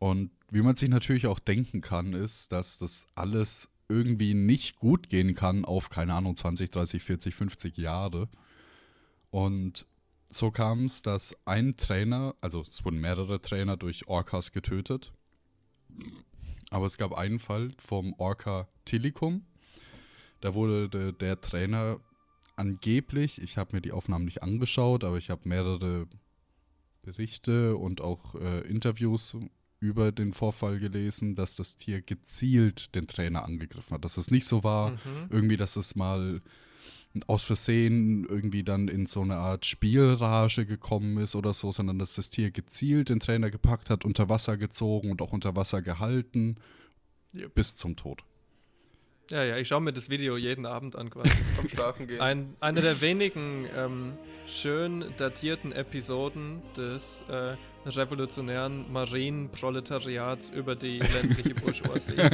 Und 0.00 0.30
wie 0.50 0.62
man 0.62 0.76
sich 0.76 0.88
natürlich 0.88 1.26
auch 1.26 1.38
denken 1.38 1.82
kann, 1.82 2.14
ist, 2.14 2.52
dass 2.52 2.78
das 2.78 3.06
alles 3.14 3.68
irgendwie 3.88 4.32
nicht 4.32 4.76
gut 4.76 5.10
gehen 5.10 5.34
kann 5.34 5.66
auf, 5.66 5.90
keine 5.90 6.14
Ahnung, 6.14 6.36
20, 6.36 6.70
30, 6.70 7.02
40, 7.02 7.34
50 7.34 7.76
Jahre. 7.76 8.30
Und 9.30 9.86
so 10.30 10.50
kam 10.50 10.86
es, 10.86 11.02
dass 11.02 11.36
ein 11.44 11.76
Trainer, 11.76 12.34
also 12.40 12.64
es 12.68 12.82
wurden 12.82 13.00
mehrere 13.00 13.42
Trainer 13.42 13.76
durch 13.76 14.08
Orcas 14.08 14.52
getötet. 14.52 15.12
Aber 16.70 16.86
es 16.86 16.96
gab 16.96 17.12
einen 17.12 17.38
Fall 17.38 17.72
vom 17.78 18.14
Orca 18.16 18.68
Tilikum. 18.86 19.44
Da 20.40 20.54
wurde 20.54 20.88
de, 20.88 21.12
der 21.12 21.42
Trainer 21.42 22.00
angeblich, 22.56 23.42
ich 23.42 23.58
habe 23.58 23.76
mir 23.76 23.82
die 23.82 23.92
Aufnahmen 23.92 24.24
nicht 24.24 24.42
angeschaut, 24.42 25.04
aber 25.04 25.18
ich 25.18 25.28
habe 25.28 25.46
mehrere 25.46 26.06
Berichte 27.02 27.76
und 27.76 28.00
auch 28.00 28.34
äh, 28.36 28.60
Interviews 28.60 29.36
über 29.80 30.12
den 30.12 30.32
Vorfall 30.32 30.78
gelesen, 30.78 31.34
dass 31.34 31.56
das 31.56 31.76
Tier 31.76 32.02
gezielt 32.02 32.94
den 32.94 33.06
Trainer 33.06 33.44
angegriffen 33.44 33.94
hat. 33.94 34.04
Dass 34.04 34.16
es 34.18 34.30
nicht 34.30 34.44
so 34.46 34.62
war, 34.62 34.90
Mhm. 34.90 34.98
irgendwie, 35.30 35.56
dass 35.56 35.76
es 35.76 35.96
mal 35.96 36.42
aus 37.26 37.42
Versehen 37.42 38.24
irgendwie 38.28 38.62
dann 38.62 38.86
in 38.88 39.06
so 39.06 39.22
eine 39.22 39.36
Art 39.36 39.66
Spielrage 39.66 40.64
gekommen 40.66 41.16
ist 41.18 41.34
oder 41.34 41.54
so, 41.54 41.72
sondern 41.72 41.98
dass 41.98 42.14
das 42.14 42.30
Tier 42.30 42.50
gezielt 42.52 43.08
den 43.08 43.18
Trainer 43.18 43.50
gepackt 43.50 43.90
hat, 43.90 44.04
unter 44.04 44.28
Wasser 44.28 44.56
gezogen 44.56 45.10
und 45.10 45.20
auch 45.22 45.32
unter 45.32 45.56
Wasser 45.56 45.82
gehalten, 45.82 46.56
Yep. 47.34 47.54
bis 47.54 47.74
zum 47.76 47.96
Tod. 47.96 48.22
Ja, 49.30 49.44
ja, 49.44 49.56
ich 49.56 49.68
schaue 49.68 49.80
mir 49.80 49.92
das 49.92 50.10
Video 50.10 50.36
jeden 50.36 50.66
Abend 50.66 50.94
an 50.96 51.08
quasi. 51.10 51.30
Vom 51.56 51.68
Schlafen 51.68 52.06
gehen. 52.08 52.20
Ein, 52.20 52.54
eine 52.60 52.80
der 52.80 53.00
wenigen 53.00 53.66
ähm, 53.76 54.12
schön 54.48 55.04
datierten 55.16 55.70
Episoden 55.72 56.60
des 56.76 57.22
äh, 57.28 57.56
revolutionären 57.86 58.90
Marienproletariats 58.92 60.50
über 60.50 60.76
die 60.76 60.98
ländliche 61.14 61.54
Bourgeoisie. 61.54 62.16
Not 62.16 62.30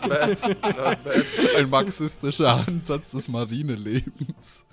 bad. 0.00 0.42
Not 0.42 1.04
bad. 1.04 1.24
Ein 1.56 1.70
marxistischer 1.70 2.64
Ansatz 2.66 3.12
des 3.12 3.28
Marinelebens. 3.28 4.66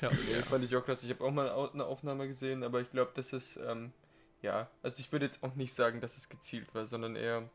ja. 0.00 0.10
Nee, 0.10 0.42
fand 0.48 0.64
ich 0.64 0.76
auch 0.76 0.84
krass. 0.84 1.02
Ich 1.02 1.10
habe 1.10 1.24
auch 1.24 1.30
mal 1.30 1.50
eine 1.72 1.84
Aufnahme 1.84 2.28
gesehen, 2.28 2.62
aber 2.62 2.80
ich 2.80 2.90
glaube, 2.90 3.12
das 3.14 3.32
ist, 3.32 3.58
ähm, 3.66 3.92
ja, 4.42 4.68
also 4.82 5.00
ich 5.00 5.10
würde 5.12 5.24
jetzt 5.26 5.42
auch 5.42 5.54
nicht 5.54 5.74
sagen, 5.74 6.00
dass 6.00 6.16
es 6.16 6.28
gezielt 6.28 6.74
war, 6.74 6.86
sondern 6.86 7.16
eher, 7.16 7.48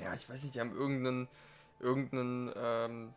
ja, 0.00 0.14
ich 0.14 0.28
weiß 0.28 0.42
nicht, 0.44 0.54
die 0.54 0.60
haben 0.60 0.74
irgendeinen 0.76 1.28
irgendeinen 1.80 2.52
ähm, 2.56 3.14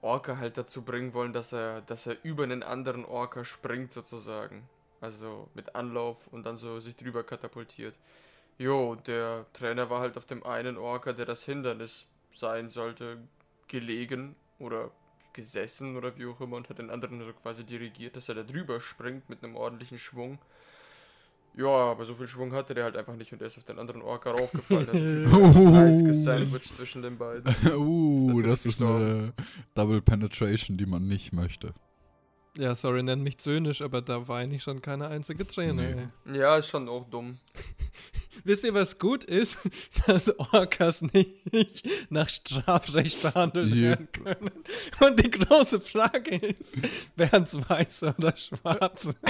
Orca 0.00 0.36
halt 0.36 0.58
dazu 0.58 0.82
bringen 0.82 1.14
wollen, 1.14 1.32
dass 1.32 1.52
er, 1.52 1.80
dass 1.82 2.06
er 2.06 2.16
über 2.22 2.44
einen 2.44 2.62
anderen 2.62 3.04
Orca 3.04 3.44
springt 3.44 3.92
sozusagen. 3.92 4.68
Also 5.02 5.48
mit 5.54 5.74
Anlauf 5.74 6.28
und 6.28 6.46
dann 6.46 6.56
so 6.56 6.78
sich 6.80 6.96
drüber 6.96 7.24
katapultiert. 7.24 7.94
Jo, 8.56 8.94
der 8.94 9.46
Trainer 9.52 9.90
war 9.90 10.00
halt 10.00 10.16
auf 10.16 10.26
dem 10.26 10.44
einen 10.44 10.78
Orca, 10.78 11.12
der 11.12 11.26
das 11.26 11.44
Hindernis 11.44 12.06
sein 12.32 12.68
sollte, 12.68 13.18
gelegen 13.66 14.36
oder 14.60 14.92
gesessen 15.32 15.96
oder 15.96 16.16
wie 16.16 16.26
auch 16.26 16.40
immer 16.40 16.56
und 16.56 16.68
hat 16.68 16.78
den 16.78 16.90
anderen 16.90 17.18
so 17.18 17.32
quasi 17.32 17.64
dirigiert, 17.64 18.14
dass 18.14 18.28
er 18.28 18.36
da 18.36 18.42
drüber 18.44 18.80
springt 18.80 19.28
mit 19.28 19.42
einem 19.42 19.56
ordentlichen 19.56 19.98
Schwung. 19.98 20.38
Ja, 21.56 21.66
aber 21.66 22.04
so 22.04 22.14
viel 22.14 22.28
Schwung 22.28 22.52
hatte 22.52 22.72
der 22.72 22.84
halt 22.84 22.96
einfach 22.96 23.16
nicht 23.16 23.32
und 23.32 23.40
er 23.42 23.48
ist 23.48 23.58
auf 23.58 23.64
den 23.64 23.80
anderen 23.80 24.02
Orca 24.02 24.30
raufgefallen. 24.30 24.86
Eis 25.74 26.04
gesandwiched 26.04 26.74
zwischen 26.74 27.02
den 27.02 27.18
beiden. 27.18 27.44
uh, 27.74 28.38
Ist 28.38 28.46
das 28.46 28.66
ist 28.66 28.82
eine 28.82 29.32
Double 29.74 30.00
Penetration, 30.00 30.76
die 30.76 30.86
man 30.86 31.06
nicht 31.06 31.32
möchte. 31.32 31.74
Ja, 32.58 32.74
sorry, 32.74 33.02
nenn 33.02 33.22
mich 33.22 33.38
zynisch, 33.38 33.80
aber 33.80 34.02
da 34.02 34.28
weine 34.28 34.54
ich 34.56 34.62
schon 34.62 34.82
keine 34.82 35.08
einzige 35.08 35.46
Träne. 35.46 36.10
Nee. 36.26 36.38
Ja, 36.38 36.58
ist 36.58 36.68
schon 36.68 36.86
auch 36.88 37.08
dumm. 37.08 37.38
Wisst 38.44 38.64
ihr, 38.64 38.74
was 38.74 38.98
gut 38.98 39.24
ist? 39.24 39.56
Dass 40.06 40.28
Orcas 40.38 41.00
nicht 41.00 41.88
nach 42.10 42.28
Strafrecht 42.28 43.22
behandelt 43.22 43.72
Yep. 43.72 43.82
werden 43.82 44.08
können. 44.12 44.50
Und 45.00 45.24
die 45.24 45.30
große 45.30 45.80
Frage 45.80 46.36
ist, 46.36 46.72
wären 47.16 47.44
es 47.44 47.54
weiße 47.68 48.14
oder 48.18 48.36
schwarze? 48.36 49.14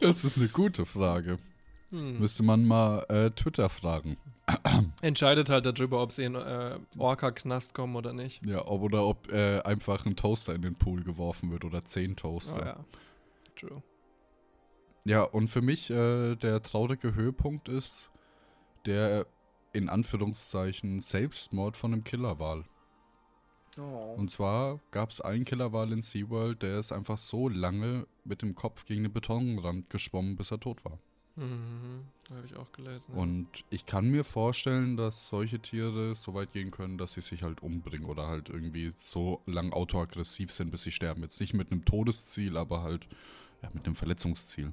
Das 0.00 0.24
ist 0.24 0.36
eine 0.36 0.48
gute 0.48 0.86
Frage. 0.86 1.38
Hm. 1.90 2.18
Müsste 2.18 2.42
man 2.42 2.64
mal 2.64 3.04
äh, 3.08 3.30
Twitter 3.30 3.68
fragen. 3.68 4.16
Entscheidet 5.02 5.48
halt 5.48 5.64
darüber, 5.66 6.02
ob 6.02 6.12
sie 6.12 6.24
in 6.24 6.34
äh, 6.34 6.78
Orca-Knast 6.98 7.72
kommen 7.74 7.96
oder 7.96 8.12
nicht. 8.12 8.44
Ja, 8.44 8.66
ob, 8.66 8.82
oder 8.82 9.06
ob 9.06 9.30
äh, 9.32 9.60
einfach 9.60 10.04
ein 10.04 10.16
Toaster 10.16 10.54
in 10.54 10.62
den 10.62 10.74
Pool 10.74 11.02
geworfen 11.02 11.50
wird 11.50 11.64
oder 11.64 11.84
zehn 11.84 12.12
Oh, 12.12 12.14
Toaster. 12.14 12.66
ja. 12.66 12.84
True. 13.56 13.82
Ja, 15.04 15.22
und 15.22 15.48
für 15.48 15.62
mich 15.62 15.90
äh, 15.90 16.34
der 16.36 16.62
traurige 16.62 17.14
Höhepunkt 17.14 17.68
ist 17.68 18.10
der 18.86 19.26
in 19.72 19.88
Anführungszeichen 19.88 21.00
Selbstmord 21.00 21.76
von 21.76 21.92
einem 21.92 22.04
Killerwal. 22.04 22.64
Oh. 23.78 24.14
Und 24.16 24.30
zwar 24.30 24.78
gab 24.92 25.10
es 25.10 25.20
einen 25.20 25.44
Killerwal 25.44 25.92
in 25.92 26.00
SeaWorld, 26.02 26.62
der 26.62 26.78
ist 26.78 26.92
einfach 26.92 27.18
so 27.18 27.48
lange 27.48 28.06
mit 28.24 28.42
dem 28.42 28.54
Kopf 28.54 28.84
gegen 28.84 29.02
den 29.02 29.12
Betonrand 29.12 29.90
geschwommen, 29.90 30.36
bis 30.36 30.52
er 30.52 30.60
tot 30.60 30.84
war. 30.84 30.98
Mhm. 31.36 32.04
Habe 32.30 32.46
ich 32.46 32.56
auch 32.56 32.70
gelesen. 32.72 33.12
Und 33.14 33.48
ich 33.70 33.86
kann 33.86 34.08
mir 34.10 34.24
vorstellen, 34.24 34.96
dass 34.96 35.28
solche 35.28 35.58
Tiere 35.58 36.14
so 36.14 36.32
weit 36.34 36.52
gehen 36.52 36.70
können, 36.70 36.96
dass 36.96 37.12
sie 37.12 37.20
sich 37.20 37.42
halt 37.42 37.62
umbringen 37.62 38.08
oder 38.08 38.28
halt 38.28 38.48
irgendwie 38.48 38.92
so 38.94 39.42
lang 39.46 39.72
autoaggressiv 39.72 40.52
sind, 40.52 40.70
bis 40.70 40.82
sie 40.84 40.92
sterben. 40.92 41.22
Jetzt 41.22 41.40
nicht 41.40 41.54
mit 41.54 41.70
einem 41.72 41.84
Todesziel, 41.84 42.56
aber 42.56 42.82
halt 42.82 43.06
ja, 43.62 43.70
mit 43.72 43.84
einem 43.84 43.94
Verletzungsziel. 43.96 44.72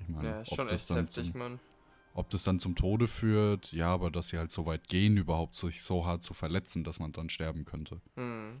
Ich 0.00 0.08
meine, 0.08 0.28
Ja, 0.28 0.40
ist 0.40 0.50
ob 0.52 0.56
schon 0.56 0.68
das 0.68 0.80
echt 0.82 0.90
dann 0.90 0.96
heftig, 1.06 1.30
zum, 1.32 1.38
Mann. 1.38 1.60
ob 2.14 2.30
das 2.30 2.42
dann 2.44 2.58
zum 2.58 2.74
Tode 2.74 3.06
führt, 3.06 3.72
ja, 3.72 3.88
aber 3.88 4.10
dass 4.10 4.28
sie 4.28 4.38
halt 4.38 4.50
so 4.50 4.66
weit 4.66 4.88
gehen, 4.88 5.16
überhaupt 5.16 5.56
sich 5.56 5.82
so 5.82 6.06
hart 6.06 6.22
zu 6.22 6.32
verletzen, 6.34 6.84
dass 6.84 6.98
man 6.98 7.12
dann 7.12 7.28
sterben 7.30 7.64
könnte. 7.64 8.00
Hm. 8.14 8.60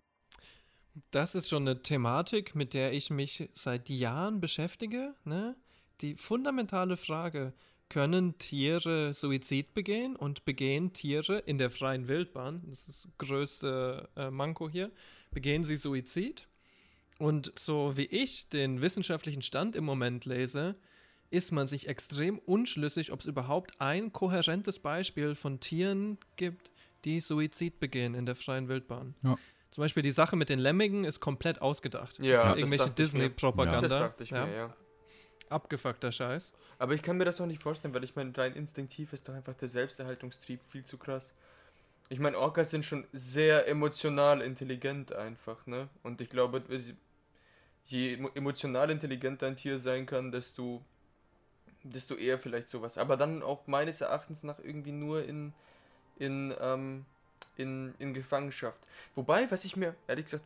Das 1.10 1.34
ist 1.34 1.48
schon 1.48 1.68
eine 1.68 1.82
Thematik, 1.82 2.54
mit 2.54 2.72
der 2.72 2.92
ich 2.94 3.10
mich 3.10 3.50
seit 3.52 3.88
Jahren 3.90 4.40
beschäftige. 4.40 5.14
Ne? 5.24 5.54
Die 6.00 6.14
fundamentale 6.14 6.96
Frage, 6.96 7.52
können 7.88 8.38
Tiere 8.38 9.14
Suizid 9.14 9.74
begehen 9.74 10.16
und 10.16 10.44
begehen 10.44 10.92
Tiere 10.92 11.38
in 11.38 11.58
der 11.58 11.70
freien 11.70 12.08
Wildbahn, 12.08 12.62
das 12.66 12.88
ist 12.88 13.04
das 13.04 13.08
größte 13.18 14.08
äh, 14.16 14.30
Manko 14.30 14.68
hier, 14.68 14.90
begehen 15.30 15.64
sie 15.64 15.76
Suizid? 15.76 16.48
Und 17.18 17.52
so 17.56 17.96
wie 17.96 18.06
ich 18.06 18.48
den 18.48 18.82
wissenschaftlichen 18.82 19.42
Stand 19.42 19.76
im 19.76 19.84
Moment 19.84 20.24
lese, 20.26 20.74
ist 21.30 21.50
man 21.50 21.66
sich 21.66 21.88
extrem 21.88 22.38
unschlüssig, 22.38 23.12
ob 23.12 23.20
es 23.20 23.26
überhaupt 23.26 23.80
ein 23.80 24.12
kohärentes 24.12 24.78
Beispiel 24.78 25.34
von 25.34 25.60
Tieren 25.60 26.18
gibt, 26.36 26.70
die 27.04 27.20
Suizid 27.20 27.80
begehen 27.80 28.14
in 28.14 28.26
der 28.26 28.34
freien 28.34 28.68
Wildbahn. 28.68 29.14
Ja. 29.22 29.38
Zum 29.70 29.82
Beispiel 29.82 30.02
die 30.02 30.10
Sache 30.10 30.36
mit 30.36 30.48
den 30.48 30.58
Lemmigen 30.58 31.04
ist 31.04 31.20
komplett 31.20 31.60
ausgedacht. 31.60 32.18
Ja, 32.18 32.44
das 32.44 32.52
ist 32.52 32.58
irgendwelche. 32.58 32.90
Disney-Propaganda. 32.90 33.80
Das 33.80 33.90
dachte 33.90 34.22
ich 34.22 34.30
mir, 34.30 34.54
ja. 34.54 34.76
Abgefuckter 35.48 36.10
Scheiß. 36.12 36.52
Aber 36.78 36.94
ich 36.94 37.02
kann 37.02 37.16
mir 37.16 37.24
das 37.24 37.40
auch 37.40 37.46
nicht 37.46 37.62
vorstellen, 37.62 37.94
weil 37.94 38.04
ich 38.04 38.16
meine, 38.16 38.36
rein 38.36 38.54
instinktiv 38.54 39.12
ist 39.12 39.28
doch 39.28 39.34
einfach 39.34 39.54
der 39.54 39.68
Selbsterhaltungstrieb 39.68 40.60
viel 40.68 40.84
zu 40.84 40.98
krass. 40.98 41.32
Ich 42.08 42.18
meine, 42.18 42.38
Orcas 42.38 42.70
sind 42.70 42.84
schon 42.84 43.06
sehr 43.12 43.66
emotional 43.68 44.40
intelligent 44.40 45.12
einfach, 45.12 45.66
ne? 45.66 45.88
Und 46.02 46.20
ich 46.20 46.28
glaube, 46.28 46.62
je 47.86 48.14
emo- 48.16 48.34
emotional 48.34 48.90
intelligenter 48.90 49.46
ein 49.46 49.56
Tier 49.56 49.78
sein 49.78 50.06
kann, 50.06 50.30
desto, 50.32 50.82
desto 51.82 52.14
eher 52.14 52.38
vielleicht 52.38 52.68
sowas. 52.68 52.98
Aber 52.98 53.16
dann 53.16 53.42
auch 53.42 53.66
meines 53.66 54.00
Erachtens 54.00 54.42
nach 54.42 54.58
irgendwie 54.58 54.92
nur 54.92 55.24
in, 55.24 55.52
in, 56.18 56.54
ähm, 56.60 57.04
in, 57.56 57.94
in 57.98 58.14
Gefangenschaft. 58.14 58.86
Wobei, 59.14 59.50
was 59.50 59.64
ich 59.64 59.76
mir, 59.76 59.94
ehrlich 60.06 60.26
gesagt, 60.26 60.44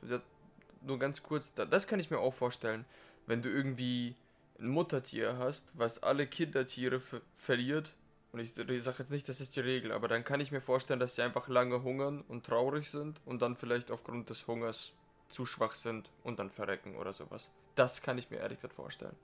nur 0.83 0.99
ganz 0.99 1.23
kurz, 1.23 1.55
da, 1.55 1.65
das 1.67 1.87
kann 1.87 2.01
ich 2.01 2.11
mir 2.11 2.19
auch 2.19 2.35
vorstellen, 2.35 2.85
wenn 3.27 3.43
du 3.43 3.51
irgendwie 3.51 4.15
ein 4.61 4.69
Muttertier 4.69 5.37
hast, 5.39 5.73
was 5.75 6.03
alle 6.03 6.27
Kindertiere 6.27 7.01
ver 7.01 7.21
verliert, 7.35 7.93
und 8.33 8.39
ich, 8.39 8.57
ich 8.57 8.83
sage 8.85 8.99
jetzt 9.01 9.11
nicht, 9.11 9.29
das 9.29 9.41
ist 9.41 9.57
die 9.57 9.61
Regel, 9.61 9.91
aber 9.91 10.07
dann 10.07 10.23
kann 10.23 10.41
ich 10.41 10.53
mir 10.53 10.61
vorstellen, 10.61 11.01
dass 11.01 11.17
sie 11.17 11.23
einfach 11.23 11.49
lange 11.49 11.83
hungern 11.83 12.23
und 12.29 12.47
traurig 12.47 12.89
sind 12.89 13.21
und 13.25 13.43
dann 13.43 13.57
vielleicht 13.57 13.91
aufgrund 13.91 14.31
des 14.31 14.47
Hungers 14.47 14.93
zu 15.29 15.47
schwach 15.47 15.75
sind 15.75 16.11
und 16.23 16.39
dann 16.39 16.51
verrecken 16.51 16.95
oder 16.97 17.13
sowas. 17.13 17.51
Das 17.75 18.03
kann 18.03 18.19
ich 18.19 18.31
mir 18.31 18.37
ehrlich 18.37 18.59
gesagt 18.59 18.75
vorstellen. 18.75 19.17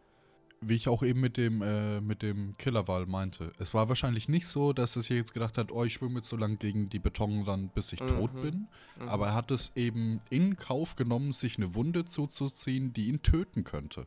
Wie 0.61 0.75
ich 0.75 0.88
auch 0.88 1.03
eben 1.03 1.20
mit 1.20 1.37
dem, 1.37 1.62
äh, 1.62 2.01
mit 2.01 2.22
dem 2.22 2.57
Killerwal 2.57 3.07
meinte. 3.07 3.53
Es 3.59 3.75
war 3.75 3.88
wahrscheinlich 3.88 4.29
nicht 4.29 4.49
so, 4.49 4.72
dass 4.72 4.96
es 4.96 5.07
hier 5.07 5.18
jetzt 5.18 5.35
gedacht 5.35 5.59
hat, 5.59 5.70
oh, 5.70 5.85
ich 5.85 5.92
schwimme 5.92 6.16
jetzt 6.16 6.29
so 6.31 6.37
lang 6.37 6.59
gegen 6.59 6.88
die 6.88 6.99
Betonrand, 6.99 7.75
bis 7.75 7.92
ich 7.92 8.01
tot 8.01 8.33
Mhm. 8.35 8.40
bin. 8.40 8.68
Mhm. 8.99 9.09
Aber 9.09 9.27
er 9.27 9.35
hat 9.35 9.51
es 9.51 9.70
eben 9.77 10.20
in 10.31 10.57
Kauf 10.57 10.96
genommen, 10.96 11.33
sich 11.33 11.59
eine 11.59 11.75
Wunde 11.75 12.07
zuzuziehen, 12.07 12.92
die 12.92 13.09
ihn 13.09 13.22
töten 13.22 13.64
könnte. 13.64 14.07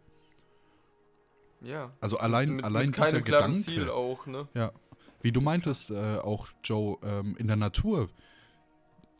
Ja. 1.62 1.91
Also 2.02 2.17
allein, 2.17 2.56
mit, 2.58 2.65
allein 2.65 2.88
mit 2.88 2.98
dieser 2.98 3.22
Gedanke. 3.22 3.58
Ziel 3.60 3.89
auch, 3.89 4.26
ne? 4.26 4.48
Ja. 4.54 4.72
Wie 5.22 5.32
du 5.32 5.41
meintest, 5.41 5.89
äh, 5.91 6.17
auch 6.19 6.48
Joe, 6.63 6.98
ähm, 7.04 7.36
in 7.38 7.48
der 7.48 7.58
Natur 7.58 8.10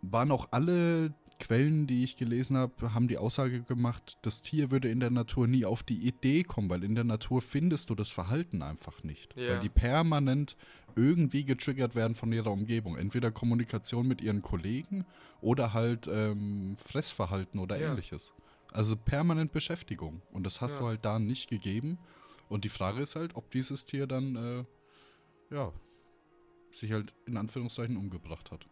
waren 0.02 0.32
auch 0.32 0.47
alle 0.52 1.13
Quellen, 1.39 1.88
die 1.88 2.04
ich 2.04 2.15
gelesen 2.17 2.58
habe, 2.58 2.93
haben 2.93 3.08
die 3.08 3.17
Aussage 3.17 3.62
gemacht, 3.62 4.17
das 4.23 4.41
Tier 4.41 4.71
würde 4.71 4.89
in 4.89 4.99
der 4.99 5.10
Natur 5.10 5.47
nie 5.47 5.65
auf 5.65 5.84
die 5.84 6.06
Idee 6.06 6.43
kommen, 6.43 6.69
weil 6.69 6.84
in 6.84 6.95
der 6.95 7.06
Natur 7.06 7.41
findest 7.41 7.89
du 7.89 7.95
das 7.95 8.10
Verhalten 8.12 8.62
einfach 8.62 9.04
nicht. 9.04 9.36
Ja. 9.38 9.52
Weil 9.52 9.60
die 9.62 9.69
permanent 9.69 10.58
irgendwie 10.95 11.45
getriggert 11.45 11.95
werden 11.95 12.13
von 12.15 12.32
ihrer 12.34 12.52
Umgebung. 12.52 12.97
Entweder 12.97 13.32
Kommunikation 13.32 14.08
mit 14.08 14.21
ihren 14.21 14.41
Kollegen 14.41 15.06
oder 15.39 15.73
halt 15.73 16.08
ähm, 16.12 16.75
Fressverhalten 16.78 17.60
oder 17.60 17.80
Ja. 17.80 17.89
ähnliches. 17.91 18.34
Also 18.71 18.95
permanent 18.97 19.52
Beschäftigung. 19.52 20.21
Und 20.32 20.43
das 20.45 20.60
hast 20.62 20.75
Ja. 20.75 20.80
du 20.82 20.88
halt 20.88 21.06
da 21.06 21.19
nicht 21.19 21.49
gegeben. 21.49 21.99
Und 22.49 22.65
die 22.65 22.69
Frage 22.69 23.01
ist 23.01 23.15
halt, 23.15 23.35
ob 23.35 23.51
dieses 23.51 23.85
Tier 23.85 24.07
dann, 24.07 24.35
äh, 24.35 25.53
ja, 25.55 25.71
sich 26.71 26.91
halt 26.91 27.13
in 27.25 27.38
Anführungszeichen 27.38 27.95
umgebracht 27.95 28.51
hat. 28.51 28.67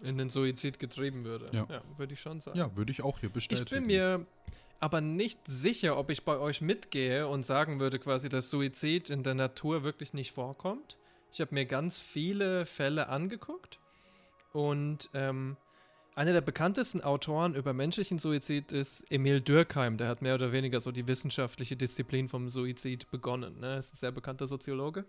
In 0.00 0.16
den 0.16 0.30
Suizid 0.30 0.78
getrieben 0.78 1.24
würde. 1.24 1.50
Ja. 1.52 1.82
würde 1.96 2.14
ich 2.14 2.20
schon 2.20 2.40
sagen. 2.40 2.56
Ja, 2.56 2.74
würde 2.76 2.92
ich 2.92 3.02
auch 3.02 3.18
hier 3.18 3.28
Ich 3.28 3.34
bestätigen. 3.34 3.68
bin 3.70 3.86
mir 3.86 4.26
aber 4.78 5.00
nicht 5.00 5.40
sicher, 5.48 5.98
ob 5.98 6.10
ich 6.10 6.24
bei 6.24 6.38
euch 6.38 6.60
mitgehe 6.60 7.26
und 7.26 7.44
sagen 7.44 7.80
würde 7.80 7.98
quasi, 7.98 8.28
dass 8.28 8.48
Suizid 8.50 9.10
in 9.10 9.24
der 9.24 9.34
Natur 9.34 9.82
wirklich 9.82 10.14
nicht 10.14 10.32
vorkommt. 10.32 10.98
Ich 11.32 11.40
habe 11.40 11.52
mir 11.52 11.66
ganz 11.66 12.00
viele 12.00 12.64
Fälle 12.64 13.08
angeguckt 13.08 13.80
und 14.52 15.10
ähm, 15.14 15.56
einer 16.18 16.32
der 16.32 16.40
bekanntesten 16.40 17.00
Autoren 17.00 17.54
über 17.54 17.72
menschlichen 17.72 18.18
Suizid 18.18 18.72
ist 18.72 19.04
Emil 19.08 19.40
Durkheim. 19.40 19.98
Der 19.98 20.08
hat 20.08 20.20
mehr 20.20 20.34
oder 20.34 20.50
weniger 20.50 20.80
so 20.80 20.90
die 20.90 21.06
wissenschaftliche 21.06 21.76
Disziplin 21.76 22.28
vom 22.28 22.48
Suizid 22.48 23.08
begonnen. 23.12 23.60
Ne? 23.60 23.78
Ist 23.78 23.94
ein 23.94 23.98
sehr 23.98 24.10
bekannter 24.10 24.48
Soziologe. 24.48 25.04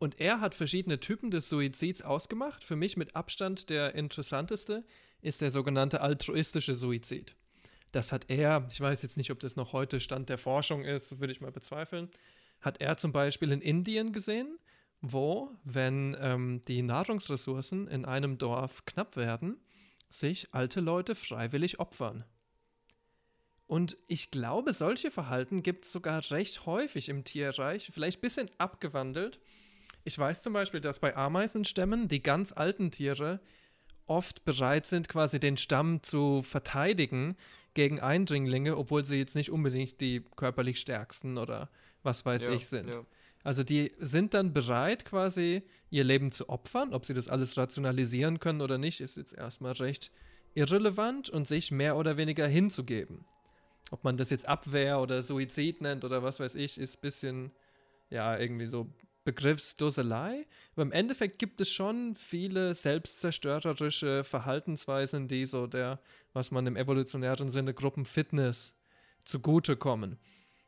Und 0.00 0.18
er 0.18 0.40
hat 0.40 0.56
verschiedene 0.56 0.98
Typen 0.98 1.30
des 1.30 1.48
Suizids 1.48 2.02
ausgemacht. 2.02 2.64
Für 2.64 2.74
mich 2.74 2.96
mit 2.96 3.14
Abstand 3.14 3.70
der 3.70 3.94
interessanteste 3.94 4.84
ist 5.22 5.42
der 5.42 5.52
sogenannte 5.52 6.00
altruistische 6.00 6.74
Suizid. 6.74 7.36
Das 7.92 8.10
hat 8.10 8.24
er, 8.26 8.66
ich 8.68 8.80
weiß 8.80 9.02
jetzt 9.02 9.16
nicht, 9.16 9.30
ob 9.30 9.38
das 9.38 9.54
noch 9.54 9.72
heute 9.72 10.00
Stand 10.00 10.28
der 10.28 10.38
Forschung 10.38 10.82
ist, 10.82 11.20
würde 11.20 11.32
ich 11.32 11.40
mal 11.40 11.52
bezweifeln, 11.52 12.10
hat 12.60 12.80
er 12.80 12.96
zum 12.96 13.12
Beispiel 13.12 13.52
in 13.52 13.60
Indien 13.60 14.12
gesehen, 14.12 14.58
wo, 15.02 15.52
wenn 15.62 16.16
ähm, 16.20 16.62
die 16.66 16.82
Nahrungsressourcen 16.82 17.86
in 17.86 18.04
einem 18.04 18.38
Dorf 18.38 18.84
knapp 18.86 19.16
werden, 19.16 19.60
sich 20.10 20.48
alte 20.52 20.80
Leute 20.80 21.14
freiwillig 21.14 21.78
opfern. 21.80 22.24
Und 23.66 23.96
ich 24.08 24.32
glaube, 24.32 24.72
solche 24.72 25.10
Verhalten 25.12 25.62
gibt 25.62 25.84
es 25.84 25.92
sogar 25.92 26.28
recht 26.32 26.66
häufig 26.66 27.08
im 27.08 27.22
Tierreich, 27.22 27.90
vielleicht 27.92 28.18
ein 28.18 28.22
bisschen 28.22 28.50
abgewandelt. 28.58 29.38
Ich 30.02 30.18
weiß 30.18 30.42
zum 30.42 30.52
Beispiel, 30.52 30.80
dass 30.80 30.98
bei 30.98 31.16
Ameisenstämmen 31.16 32.08
die 32.08 32.22
ganz 32.22 32.52
alten 32.52 32.90
Tiere 32.90 33.40
oft 34.06 34.44
bereit 34.44 34.86
sind, 34.86 35.08
quasi 35.08 35.38
den 35.38 35.56
Stamm 35.56 36.02
zu 36.02 36.42
verteidigen 36.42 37.36
gegen 37.74 38.00
Eindringlinge, 38.00 38.76
obwohl 38.76 39.04
sie 39.04 39.16
jetzt 39.16 39.36
nicht 39.36 39.50
unbedingt 39.50 40.00
die 40.00 40.24
körperlich 40.34 40.80
stärksten 40.80 41.38
oder 41.38 41.70
was 42.02 42.26
weiß 42.26 42.46
Ja, 42.46 42.50
ich 42.52 42.66
sind. 42.66 42.88
ja. 42.92 43.04
Also 43.42 43.64
die 43.64 43.92
sind 43.98 44.34
dann 44.34 44.52
bereit, 44.52 45.04
quasi 45.04 45.62
ihr 45.90 46.04
Leben 46.04 46.32
zu 46.32 46.48
opfern. 46.48 46.92
Ob 46.92 47.06
sie 47.06 47.14
das 47.14 47.28
alles 47.28 47.56
rationalisieren 47.56 48.38
können 48.38 48.60
oder 48.60 48.78
nicht, 48.78 49.00
ist 49.00 49.16
jetzt 49.16 49.34
erstmal 49.34 49.72
recht 49.72 50.10
irrelevant 50.54 51.30
und 51.30 51.46
sich 51.46 51.70
mehr 51.70 51.96
oder 51.96 52.16
weniger 52.16 52.46
hinzugeben. 52.46 53.24
Ob 53.90 54.04
man 54.04 54.16
das 54.16 54.30
jetzt 54.30 54.46
Abwehr 54.46 55.00
oder 55.00 55.22
Suizid 55.22 55.80
nennt 55.80 56.04
oder 56.04 56.22
was 56.22 56.40
weiß 56.40 56.54
ich, 56.54 56.78
ist 56.78 56.96
ein 56.96 57.00
bisschen, 57.00 57.50
ja, 58.10 58.38
irgendwie 58.38 58.66
so 58.66 58.88
Begriffsdusselei. 59.24 60.46
Aber 60.72 60.82
im 60.82 60.92
Endeffekt 60.92 61.38
gibt 61.38 61.60
es 61.60 61.70
schon 61.70 62.14
viele 62.14 62.74
selbstzerstörerische 62.74 64.24
Verhaltensweisen, 64.24 65.28
die 65.28 65.46
so 65.46 65.66
der, 65.66 66.00
was 66.32 66.50
man 66.50 66.66
im 66.66 66.76
evolutionären 66.76 67.50
Sinne 67.50 67.74
Gruppenfitness 67.74 68.74
zugutekommen. 69.24 70.18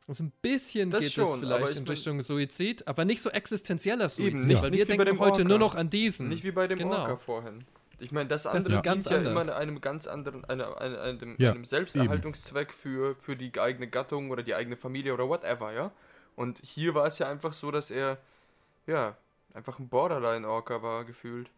Also 0.07 0.23
ein 0.23 0.31
bisschen 0.41 0.91
Das 0.91 1.01
geht 1.01 1.11
schon, 1.13 1.33
es 1.35 1.39
vielleicht 1.39 1.69
ich 1.71 1.77
in 1.77 1.87
Richtung 1.87 2.21
Suizid, 2.21 2.87
aber 2.87 3.05
nicht 3.05 3.21
so 3.21 3.29
existenzieller 3.29 4.09
Suizid, 4.09 4.33
Eben, 4.33 4.47
nicht, 4.47 4.61
weil 4.61 4.71
nicht 4.71 4.79
wir 4.79 4.87
wie 4.87 4.97
bei 4.97 5.03
denken 5.05 5.15
dem 5.15 5.19
heute 5.19 5.31
Orca. 5.37 5.43
nur 5.47 5.59
noch 5.59 5.75
an 5.75 5.89
diesen. 5.89 6.27
Nicht 6.27 6.43
wie 6.43 6.51
bei 6.51 6.67
dem 6.67 6.79
Genau. 6.79 6.91
Orca 7.03 7.17
vorhin. 7.17 7.63
Ich 7.99 8.11
meine, 8.11 8.27
das 8.27 8.43
Das 8.43 8.53
andere 8.53 8.75
ist 8.75 8.83
ganz 8.83 9.07
dient 9.07 9.09
ja 9.23 9.29
anders. 9.29 9.45
immer 9.47 9.55
einem 9.55 9.79
ganz 9.79 10.07
anderen, 10.07 10.43
einer, 10.45 10.77
einem, 10.81 11.35
Ja, 11.37 11.51
einem 11.51 11.63
Selbsterhaltungszweck 11.63 12.73
für, 12.73 13.15
für 13.15 13.37
die 13.37 13.57
eigene 13.59 13.87
Gattung 13.87 14.29
oder 14.31 14.43
die 14.43 14.55
eigene 14.55 14.75
Familie 14.75 15.13
oder 15.13 15.29
whatever, 15.29 15.71
ja. 15.73 15.91
Und 16.35 16.59
hier 16.63 16.95
war 16.95 17.07
es 17.07 17.19
ja 17.19 17.29
einfach 17.29 17.53
so, 17.53 17.71
dass 17.71 17.89
er, 17.91 18.17
ja, 18.87 19.15
einfach 19.53 19.79
ein 19.79 19.87
Borderline-Orca 19.87 20.81
war, 20.81 21.05
gefühlt. 21.05 21.49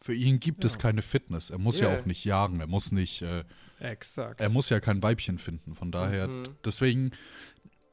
Für 0.00 0.14
ihn 0.14 0.40
gibt 0.40 0.64
es 0.64 0.74
Ja. 0.74 0.80
keine 0.80 1.00
Fitness. 1.02 1.50
Er 1.50 1.58
muss 1.58 1.78
ja 1.78 1.88
Yeah. 1.90 2.00
auch 2.00 2.06
nicht 2.06 2.24
jagen. 2.24 2.60
Er 2.60 2.66
muss 2.66 2.90
nicht. 2.90 3.22
Äh, 3.22 3.44
Exakt. 3.80 4.40
er 4.40 4.50
muss 4.50 4.68
ja 4.70 4.80
kein 4.80 5.02
Weibchen 5.02 5.38
finden. 5.38 5.74
Von 5.74 5.92
daher, 5.92 6.26
Mhm. 6.28 6.56
deswegen, 6.64 7.12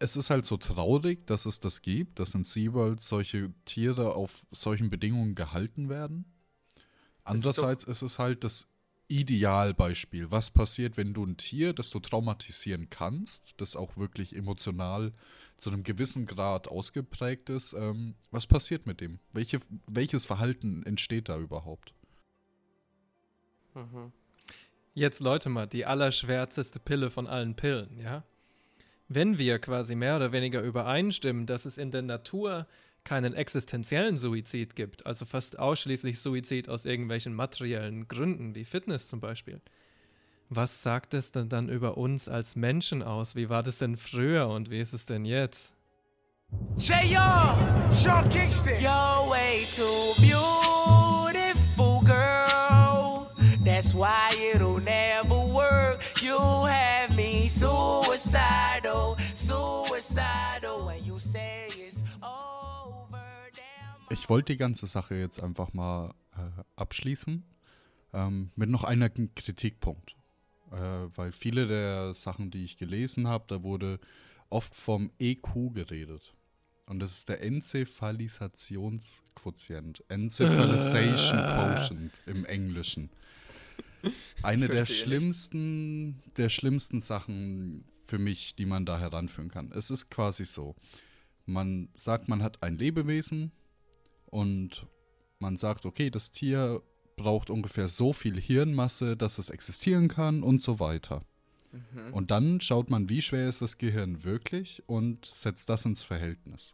es 0.01 0.15
ist 0.15 0.31
halt 0.31 0.45
so 0.45 0.57
traurig, 0.57 1.27
dass 1.27 1.45
es 1.45 1.59
das 1.59 1.81
gibt, 1.81 2.19
dass 2.19 2.33
in 2.33 2.43
SeaWorld 2.43 3.01
solche 3.01 3.53
Tiere 3.65 4.15
auf 4.15 4.45
solchen 4.51 4.89
Bedingungen 4.89 5.35
gehalten 5.35 5.89
werden. 5.89 6.25
ist 6.75 6.81
Andererseits 7.23 7.83
ist 7.83 8.01
es 8.01 8.17
halt 8.17 8.43
das 8.43 8.67
Idealbeispiel. 9.07 10.31
Was 10.31 10.49
passiert, 10.49 10.97
wenn 10.97 11.13
du 11.13 11.23
ein 11.23 11.37
Tier, 11.37 11.73
das 11.73 11.91
du 11.91 11.99
traumatisieren 11.99 12.89
kannst, 12.89 13.53
das 13.57 13.75
auch 13.75 13.95
wirklich 13.95 14.35
emotional 14.35 15.13
zu 15.57 15.69
einem 15.69 15.83
gewissen 15.83 16.25
Grad 16.25 16.67
ausgeprägt 16.67 17.49
ist, 17.49 17.73
ähm, 17.73 18.15
was 18.31 18.47
passiert 18.47 18.87
mit 18.87 19.01
dem? 19.01 19.19
Welche, 19.33 19.59
welches 19.85 20.25
Verhalten 20.25 20.81
entsteht 20.83 21.29
da 21.29 21.37
überhaupt? 21.37 21.93
Mhm. 23.75 24.11
Jetzt 24.95 25.19
Leute 25.19 25.49
mal, 25.49 25.67
die 25.67 25.85
allerschwärzeste 25.85 26.79
Pille 26.79 27.11
von 27.11 27.27
allen 27.27 27.55
Pillen, 27.55 27.99
ja? 27.99 28.23
Wenn 29.13 29.37
wir 29.37 29.59
quasi 29.59 29.95
mehr 29.95 30.15
oder 30.15 30.31
weniger 30.31 30.61
übereinstimmen, 30.61 31.45
dass 31.45 31.65
es 31.65 31.77
in 31.77 31.91
der 31.91 32.01
Natur 32.01 32.65
keinen 33.03 33.33
existenziellen 33.33 34.17
Suizid 34.17 34.73
gibt, 34.73 35.05
also 35.05 35.25
fast 35.25 35.59
ausschließlich 35.59 36.21
Suizid 36.21 36.69
aus 36.69 36.85
irgendwelchen 36.85 37.33
materiellen 37.33 38.07
Gründen, 38.07 38.55
wie 38.55 38.63
Fitness 38.63 39.09
zum 39.09 39.19
Beispiel, 39.19 39.59
was 40.47 40.81
sagt 40.81 41.13
es 41.13 41.29
denn 41.29 41.49
dann 41.49 41.67
über 41.67 41.97
uns 41.97 42.29
als 42.29 42.55
Menschen 42.55 43.03
aus? 43.03 43.35
Wie 43.35 43.49
war 43.49 43.63
das 43.63 43.79
denn 43.79 43.97
früher 43.97 44.47
und 44.47 44.71
wie 44.71 44.79
ist 44.79 44.93
es 44.93 45.05
denn 45.05 45.25
jetzt? 45.25 45.73
JR, 46.77 47.57
Sean 47.89 48.29
Kingston. 48.29 48.75
You're 48.79 49.29
way 49.29 49.65
too 49.75 50.13
beautiful, 50.21 52.01
girl. 52.05 53.29
That's 53.65 53.93
why 53.93 54.31
it'll 54.53 54.79
never 54.79 55.35
work. 55.35 56.01
You 56.21 56.37
have 56.65 57.15
me 57.15 57.47
suicidal, 57.47 58.80
Ich 64.09 64.29
wollte 64.29 64.53
die 64.53 64.57
ganze 64.57 64.87
Sache 64.87 65.15
jetzt 65.15 65.41
einfach 65.41 65.73
mal 65.73 66.13
äh, 66.33 66.63
abschließen 66.75 67.43
ähm, 68.13 68.51
mit 68.55 68.69
noch 68.69 68.83
einem 68.83 69.33
Kritikpunkt. 69.35 70.15
Äh, 70.71 71.07
weil 71.15 71.31
viele 71.31 71.65
der 71.67 72.13
Sachen, 72.13 72.51
die 72.51 72.65
ich 72.65 72.77
gelesen 72.77 73.27
habe, 73.27 73.45
da 73.47 73.63
wurde 73.63 73.99
oft 74.49 74.75
vom 74.75 75.11
EQ 75.17 75.73
geredet. 75.73 76.35
Und 76.85 76.99
das 76.99 77.13
ist 77.19 77.29
der 77.29 77.41
Enzephalisationsquotient. 77.43 80.03
Encephalization 80.09 81.39
Quotient 81.45 82.21
im 82.25 82.43
Englischen. 82.45 83.09
Eine 84.43 84.67
der 84.67 84.85
schlimmsten, 84.85 86.21
der 86.37 86.49
schlimmsten 86.49 87.01
Sachen 87.01 87.85
für 88.11 88.19
mich, 88.19 88.55
die 88.57 88.65
man 88.65 88.85
da 88.85 88.99
heranführen 88.99 89.49
kann. 89.49 89.71
Es 89.73 89.89
ist 89.89 90.11
quasi 90.11 90.43
so. 90.43 90.75
Man 91.45 91.87
sagt, 91.95 92.27
man 92.27 92.43
hat 92.43 92.61
ein 92.61 92.77
Lebewesen 92.77 93.53
und 94.25 94.85
man 95.39 95.55
sagt, 95.57 95.85
okay, 95.85 96.09
das 96.09 96.31
Tier 96.31 96.83
braucht 97.15 97.49
ungefähr 97.49 97.87
so 97.87 98.11
viel 98.11 98.37
Hirnmasse, 98.37 99.15
dass 99.15 99.37
es 99.37 99.49
existieren 99.49 100.09
kann 100.09 100.43
und 100.43 100.61
so 100.61 100.81
weiter. 100.81 101.21
Mhm. 101.71 102.13
Und 102.13 102.31
dann 102.31 102.59
schaut 102.59 102.89
man, 102.89 103.07
wie 103.07 103.21
schwer 103.21 103.47
ist 103.47 103.61
das 103.61 103.77
Gehirn 103.77 104.25
wirklich 104.25 104.83
und 104.87 105.25
setzt 105.25 105.69
das 105.69 105.85
ins 105.85 106.03
Verhältnis. 106.03 106.73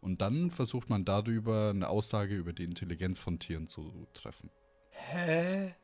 Und 0.00 0.20
dann 0.20 0.50
versucht 0.50 0.90
man 0.90 1.06
darüber 1.06 1.70
eine 1.70 1.88
Aussage 1.88 2.36
über 2.36 2.52
die 2.52 2.64
Intelligenz 2.64 3.18
von 3.18 3.38
Tieren 3.38 3.68
zu 3.68 4.06
treffen. 4.12 4.50
Hä? 4.90 5.74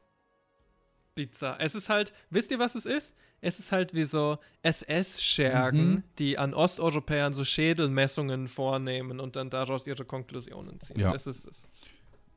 Bizarr. 1.15 1.57
Es 1.61 1.75
ist 1.75 1.89
halt, 1.89 2.13
wisst 2.31 2.51
ihr, 2.51 2.59
was 2.59 2.75
es 2.75 2.87
ist? 2.87 3.15
Es 3.43 3.59
ist 3.59 3.73
halt 3.73 3.95
wie 3.95 4.05
so 4.05 4.39
SS-Schergen, 4.63 5.91
Mhm. 5.91 6.03
die 6.19 6.39
an 6.39 6.55
Osteuropäern 6.55 7.33
so 7.33 7.45
Schädelmessungen 7.45 8.49
vornehmen 8.49 9.21
und 9.21 9.37
dann 9.37 9.51
daraus 9.51 9.87
ihre 9.87 10.05
Konklusionen 10.05 10.81
ziehen. 10.81 11.01
Ja. 11.01 11.13
Das 11.13 11.27
ist 11.27 11.47
es. 11.47 11.69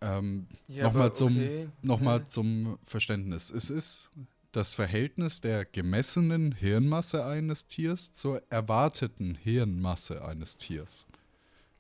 Ähm, 0.01 0.47
Ja, 0.67 0.83
Nochmal 0.86 1.13
zum, 1.13 1.36
okay. 1.38 1.69
noch 1.81 1.99
mal 1.99 2.19
Hä? 2.19 2.25
zum 2.27 2.77
Verständnis. 2.83 3.49
Es 3.51 3.69
ist 3.69 4.09
das 4.51 4.73
Verhältnis 4.73 5.41
der 5.41 5.65
gemessenen 5.65 6.51
Hirnmasse 6.53 7.25
eines 7.25 7.67
Tiers 7.67 8.13
zur 8.13 8.41
erwarteten 8.49 9.36
Hirnmasse 9.36 10.23
eines 10.23 10.57
Tiers. 10.57 11.05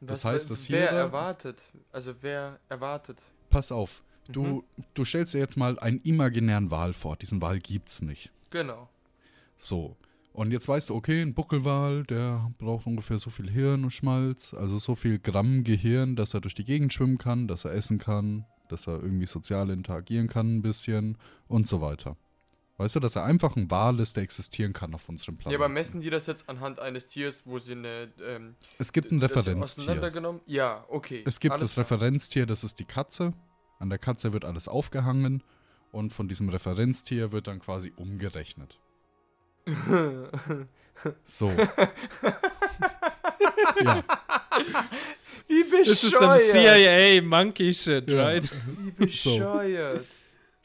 Das 0.01 0.19
Was- 0.19 0.25
heißt, 0.25 0.49
dass 0.51 0.69
Wer 0.69 0.79
jeder- 0.81 0.91
erwartet? 0.97 1.63
Also 1.91 2.13
wer 2.21 2.59
erwartet? 2.69 3.19
Pass 3.49 3.71
auf, 3.71 4.03
du, 4.31 4.43
Mhm. 4.43 4.63
du 4.93 5.05
stellst 5.05 5.33
dir 5.33 5.39
jetzt 5.39 5.57
mal 5.57 5.77
einen 5.79 5.99
imaginären 6.01 6.71
Wal 6.71 6.93
vor. 6.93 7.15
Diesen 7.17 7.41
Wal 7.41 7.59
gibt's 7.59 8.01
nicht. 8.01 8.31
Genau. 8.49 8.89
So. 9.57 9.95
Und 10.33 10.51
jetzt 10.51 10.67
weißt 10.67 10.89
du, 10.89 10.95
okay, 10.95 11.21
ein 11.21 11.35
Buckelwal, 11.35 12.03
der 12.05 12.51
braucht 12.57 12.87
ungefähr 12.87 13.19
so 13.19 13.29
viel 13.29 13.51
Hirn 13.51 13.83
und 13.83 13.91
Schmalz, 13.91 14.53
also 14.55 14.79
so 14.79 14.95
viel 14.95 15.19
Gramm 15.19 15.63
Gehirn, 15.63 16.15
dass 16.15 16.33
er 16.33 16.41
durch 16.41 16.55
die 16.55 16.63
Gegend 16.63 16.91
schwimmen 16.91 17.19
kann, 17.19 17.47
dass 17.47 17.65
er 17.65 17.73
essen 17.73 17.99
kann, 17.99 18.45
dass 18.67 18.87
er 18.87 18.95
irgendwie 19.03 19.27
sozial 19.27 19.69
interagieren 19.69 20.27
kann 20.27 20.57
ein 20.57 20.61
bisschen 20.63 21.17
und 21.47 21.67
so 21.67 21.81
weiter. 21.81 22.17
Weißt 22.77 22.95
du, 22.95 22.99
dass 22.99 23.15
er 23.15 23.23
einfach 23.25 23.55
ein 23.55 23.69
Wal 23.69 23.99
ist, 23.99 24.15
der 24.15 24.23
existieren 24.23 24.73
kann 24.73 24.95
auf 24.95 25.07
unserem 25.07 25.35
Ja, 25.35 25.41
Planeten. 25.43 25.61
aber 25.61 25.69
messen 25.71 26.01
die 26.01 26.09
das 26.09 26.25
jetzt 26.25 26.49
anhand 26.49 26.79
eines 26.79 27.05
Tiers, 27.05 27.43
wo 27.45 27.59
sie 27.59 27.73
eine. 27.73 28.11
Ähm, 28.27 28.55
Es 28.79 28.91
gibt 28.91 29.11
ein 29.11 29.19
Referenztier. 29.19 30.41
Ja, 30.47 30.83
okay. 30.89 31.21
Es 31.27 31.39
gibt 31.39 31.53
alles 31.53 31.75
das 31.75 31.77
Referenztier, 31.77 32.47
das 32.47 32.63
ist 32.63 32.79
die 32.79 32.85
Katze. 32.85 33.33
An 33.83 33.89
der 33.89 33.99
Katze 33.99 34.31
wird 34.31 34.45
alles 34.45 34.69
aufgehangen 34.69 35.43
und 35.91 36.13
von 36.13 36.29
diesem 36.29 36.47
Referenztier 36.47 37.33
wird 37.33 37.47
dann 37.47 37.59
quasi 37.59 37.91
umgerechnet. 37.97 38.79
So. 41.25 41.49
ja. 43.83 44.03
Wie 45.49 45.65
Das 45.69 45.89
ist 45.89 46.01
some 46.11 46.37
bescheuert! 46.37 46.51
CIA 46.51 47.21
Monkey 47.23 47.73
Shit, 47.73 48.09
Ja. 48.09 48.23
right? 48.23 48.49
Wie 48.77 48.91
bescheuert! 49.05 50.05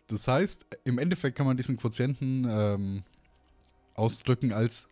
Das 0.07 0.28
heißt, 0.28 0.64
im 0.85 0.98
Endeffekt 0.98 1.37
kann 1.37 1.46
man 1.46 1.57
diesen 1.57 1.76
Quotienten 1.76 2.46
ähm, 2.48 3.02
ausdrücken 3.94 4.52
als 4.52 4.87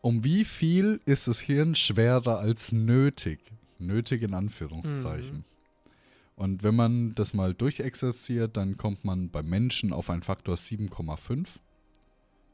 um 0.00 0.24
wie 0.24 0.46
viel 0.46 1.00
ist 1.04 1.28
das 1.28 1.38
Hirn 1.40 1.74
schwerer 1.74 2.38
als 2.38 2.72
nötig? 2.72 3.40
Nötig 3.78 4.22
in 4.22 4.32
Anführungszeichen. 4.32 5.44
Und 6.38 6.62
wenn 6.62 6.76
man 6.76 7.16
das 7.16 7.34
mal 7.34 7.52
durchexerziert, 7.52 8.56
dann 8.56 8.76
kommt 8.76 9.04
man 9.04 9.28
beim 9.28 9.46
Menschen 9.46 9.92
auf 9.92 10.08
einen 10.08 10.22
Faktor 10.22 10.54
7,5. 10.54 11.48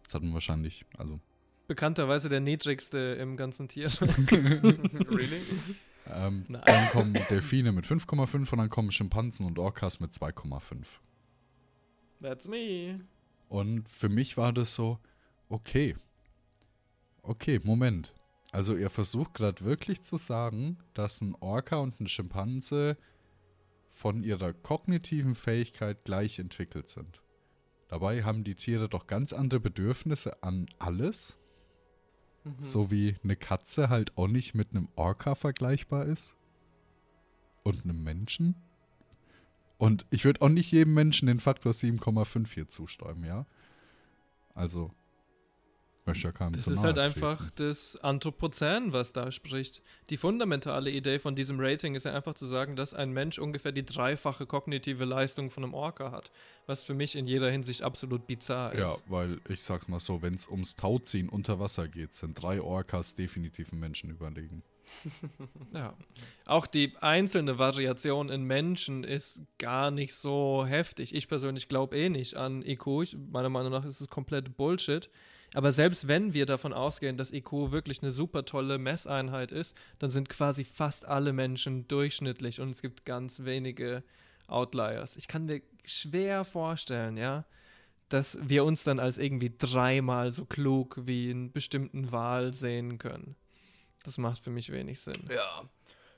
Das 0.02 0.14
hat 0.14 0.22
man 0.22 0.32
wahrscheinlich, 0.32 0.86
also 0.96 1.20
Bekannterweise 1.66 2.30
der 2.30 2.40
niedrigste 2.40 2.96
im 3.20 3.36
ganzen 3.36 3.68
Tier. 3.68 3.88
really? 4.00 5.42
ähm, 6.10 6.46
dann 6.48 6.88
kommen 6.92 7.12
Delfine 7.28 7.72
mit 7.72 7.84
5,5 7.84 8.52
und 8.52 8.58
dann 8.58 8.70
kommen 8.70 8.90
Schimpansen 8.90 9.44
und 9.44 9.58
Orcas 9.58 10.00
mit 10.00 10.12
2,5. 10.12 10.86
That's 12.22 12.48
me. 12.48 13.00
Und 13.50 13.86
für 13.90 14.08
mich 14.08 14.38
war 14.38 14.54
das 14.54 14.74
so, 14.74 14.98
okay. 15.50 15.94
Okay, 17.20 17.60
Moment. 17.62 18.14
Also 18.50 18.76
ihr 18.76 18.88
versucht 18.88 19.34
gerade 19.34 19.62
wirklich 19.62 20.02
zu 20.02 20.16
sagen, 20.16 20.78
dass 20.94 21.20
ein 21.20 21.34
Orca 21.40 21.76
und 21.76 22.00
ein 22.00 22.08
Schimpanse 22.08 22.96
von 23.94 24.24
ihrer 24.24 24.52
kognitiven 24.52 25.36
Fähigkeit 25.36 26.04
gleich 26.04 26.40
entwickelt 26.40 26.88
sind. 26.88 27.22
Dabei 27.86 28.24
haben 28.24 28.42
die 28.42 28.56
Tiere 28.56 28.88
doch 28.88 29.06
ganz 29.06 29.32
andere 29.32 29.60
Bedürfnisse 29.60 30.42
an 30.42 30.66
alles. 30.80 31.38
Mhm. 32.42 32.54
So 32.60 32.90
wie 32.90 33.14
eine 33.22 33.36
Katze 33.36 33.90
halt 33.90 34.18
auch 34.18 34.26
nicht 34.26 34.52
mit 34.52 34.72
einem 34.72 34.88
Orca 34.96 35.36
vergleichbar 35.36 36.06
ist. 36.06 36.36
Und 37.62 37.84
einem 37.84 38.02
Menschen. 38.02 38.56
Und 39.78 40.06
ich 40.10 40.24
würde 40.24 40.42
auch 40.42 40.48
nicht 40.48 40.72
jedem 40.72 40.94
Menschen 40.94 41.26
den 41.26 41.38
Faktor 41.38 41.72
7,5 41.72 42.52
hier 42.52 42.68
zustimmen, 42.68 43.24
ja? 43.24 43.46
Also, 44.54 44.92
möchte 46.06 46.28
ja 46.28 46.32
keinem 46.32 46.52
Das 46.52 46.66
ist 46.66 46.82
halt 46.82 46.98
einfach 46.98 47.50
das 47.52 47.96
Anthropozän, 47.96 48.92
was 48.92 49.12
da 49.12 49.30
spricht. 49.32 49.82
Die 50.10 50.16
fundamentale 50.16 50.90
Idee 50.90 51.18
von 51.18 51.34
diesem 51.34 51.58
Rating 51.58 51.94
ist 51.94 52.04
ja 52.04 52.14
einfach 52.14 52.34
zu 52.34 52.46
sagen, 52.46 52.76
dass 52.76 52.94
ein 52.94 53.12
Mensch 53.12 53.38
ungefähr 53.38 53.72
die 53.72 53.84
dreifache 53.84 54.46
kognitive 54.46 55.04
Leistung 55.04 55.50
von 55.50 55.64
einem 55.64 55.74
Orca 55.74 56.10
hat. 56.12 56.30
Was 56.66 56.84
für 56.84 56.94
mich 56.94 57.16
in 57.16 57.26
jeder 57.26 57.50
Hinsicht 57.50 57.82
absolut 57.82 58.26
bizarr 58.26 58.72
ist. 58.72 58.80
Ja, 58.80 58.96
weil 59.06 59.40
ich 59.48 59.62
sag's 59.62 59.88
mal 59.88 60.00
so, 60.00 60.22
wenn 60.22 60.34
es 60.34 60.48
ums 60.48 60.76
Tauziehen 60.76 61.28
unter 61.28 61.58
Wasser 61.60 61.88
geht, 61.88 62.14
sind 62.14 62.40
drei 62.40 62.60
Orcas 62.60 63.14
definitiv 63.14 63.72
einen 63.72 63.80
Menschen 63.80 64.10
überlegen. 64.10 64.62
Ja. 65.72 65.96
Auch 66.46 66.66
die 66.66 66.92
einzelne 67.00 67.58
Variation 67.58 68.28
in 68.28 68.44
Menschen 68.44 69.02
ist 69.02 69.40
gar 69.58 69.90
nicht 69.90 70.14
so 70.14 70.64
heftig. 70.66 71.14
Ich 71.14 71.26
persönlich 71.26 71.68
glaube 71.68 71.96
eh 71.96 72.08
nicht 72.08 72.36
an 72.36 72.62
IQ. 72.62 72.86
Ich, 73.02 73.16
meiner 73.16 73.48
Meinung 73.48 73.72
nach 73.72 73.84
ist 73.84 74.00
es 74.00 74.08
komplett 74.08 74.56
Bullshit. 74.56 75.10
Aber 75.54 75.70
selbst 75.70 76.08
wenn 76.08 76.34
wir 76.34 76.46
davon 76.46 76.72
ausgehen, 76.72 77.16
dass 77.16 77.32
IQ 77.32 77.70
wirklich 77.70 78.02
eine 78.02 78.10
super 78.10 78.44
tolle 78.44 78.76
Messeinheit 78.76 79.52
ist, 79.52 79.76
dann 80.00 80.10
sind 80.10 80.28
quasi 80.28 80.64
fast 80.64 81.06
alle 81.06 81.32
Menschen 81.32 81.86
durchschnittlich 81.88 82.60
und 82.60 82.72
es 82.72 82.82
gibt 82.82 83.06
ganz 83.06 83.44
wenige 83.44 84.02
Outliers. 84.48 85.16
Ich 85.16 85.28
kann 85.28 85.46
mir 85.46 85.62
schwer 85.84 86.44
vorstellen, 86.44 87.16
ja, 87.16 87.44
dass 88.08 88.36
wir 88.42 88.64
uns 88.64 88.82
dann 88.82 88.98
als 88.98 89.16
irgendwie 89.16 89.54
dreimal 89.56 90.32
so 90.32 90.44
klug 90.44 90.98
wie 91.06 91.30
einen 91.30 91.52
bestimmten 91.52 92.10
Wal 92.10 92.52
sehen 92.52 92.98
können. 92.98 93.36
Das 94.02 94.18
macht 94.18 94.40
für 94.40 94.50
mich 94.50 94.72
wenig 94.72 95.00
Sinn. 95.00 95.28
Ja. 95.32 95.62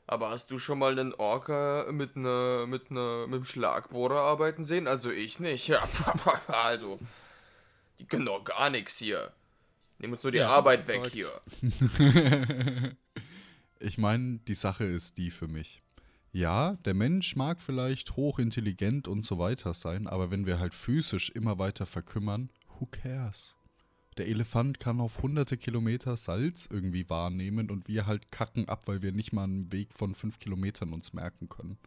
Aber 0.09 0.31
hast 0.31 0.51
du 0.51 0.59
schon 0.59 0.79
mal 0.79 0.99
einen 0.99 1.15
Orca 1.15 1.87
mit 1.91 2.17
einer 2.17 2.67
mit 2.67 2.91
einer 2.91 3.27
mit 3.27 3.35
einem 3.35 3.45
Schlagbohrer 3.45 4.21
arbeiten 4.21 4.63
sehen? 4.63 4.87
Also 4.87 5.11
ich 5.11 5.41
nicht. 5.41 5.69
Ja, 5.69 5.83
also 6.47 7.01
die 7.99 8.07
können 8.07 8.27
doch 8.27 8.45
gar 8.45 8.71
nichts 8.71 8.99
hier. 8.99 9.33
Nehmen 9.99 10.15
uns 10.15 10.23
nur 10.23 10.33
die 10.33 10.39
Ja, 10.39 10.49
Arbeit 10.49 10.87
weg 10.89 11.07
hier. 11.07 11.31
ich 13.79 13.99
meine, 13.99 14.39
die 14.47 14.55
Sache 14.55 14.85
ist 14.85 15.17
die 15.19 15.31
für 15.31 15.49
mich. 15.49 15.81
Ja, 16.33 16.75
der 16.85 16.93
Mensch 16.93 17.35
mag 17.35 17.63
vielleicht 17.63 18.17
hochintelligent 18.17 19.09
und 19.09 19.25
so 19.25 19.39
weiter 19.39 19.73
sein, 19.73 20.07
aber 20.07 20.31
wenn 20.31 20.45
wir 20.45 20.59
halt 20.59 20.75
physisch 20.75 21.31
immer 21.31 21.59
weiter 21.59 21.87
verkümmern, 21.87 22.51
who 22.79 22.87
cares? 22.87 23.55
Der 24.19 24.29
Elefant 24.29 24.81
kann 24.81 25.01
auf 25.01 25.23
hunderte 25.23 25.57
Kilometer 25.57 26.17
Salz 26.17 26.69
irgendwie 26.71 27.09
wahrnehmen 27.09 27.71
und 27.71 27.89
wir 27.89 28.07
halt 28.07 28.31
kacken 28.31 28.69
ab, 28.69 28.83
weil 28.87 29.03
wir 29.03 29.13
nicht 29.13 29.33
mal 29.33 29.45
einen 29.45 29.73
Weg 29.73 29.93
von 29.93 30.15
fünf 30.15 30.39
Kilometern 30.39 30.93
uns 30.93 31.13
merken 31.13 31.49
können. 31.49 31.79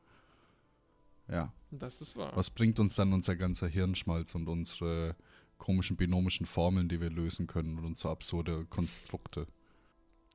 Ja. 1.28 1.54
Das 1.72 2.02
ist 2.02 2.16
wahr. 2.16 2.32
Was 2.36 2.50
bringt 2.50 2.80
uns 2.80 2.96
dann 2.96 3.14
unser 3.14 3.36
ganzer 3.36 3.68
Hirnschmalz 3.68 4.34
und 4.34 4.48
unsere 4.48 5.16
komischen 5.60 5.98
binomischen 5.98 6.48
Formeln, 6.48 6.90
die 6.90 7.00
wir 7.00 7.12
lösen 7.12 7.46
können 7.46 7.78
und 7.78 7.98
so 7.98 8.10
absurde 8.10 8.66
Konstrukte? 8.66 9.46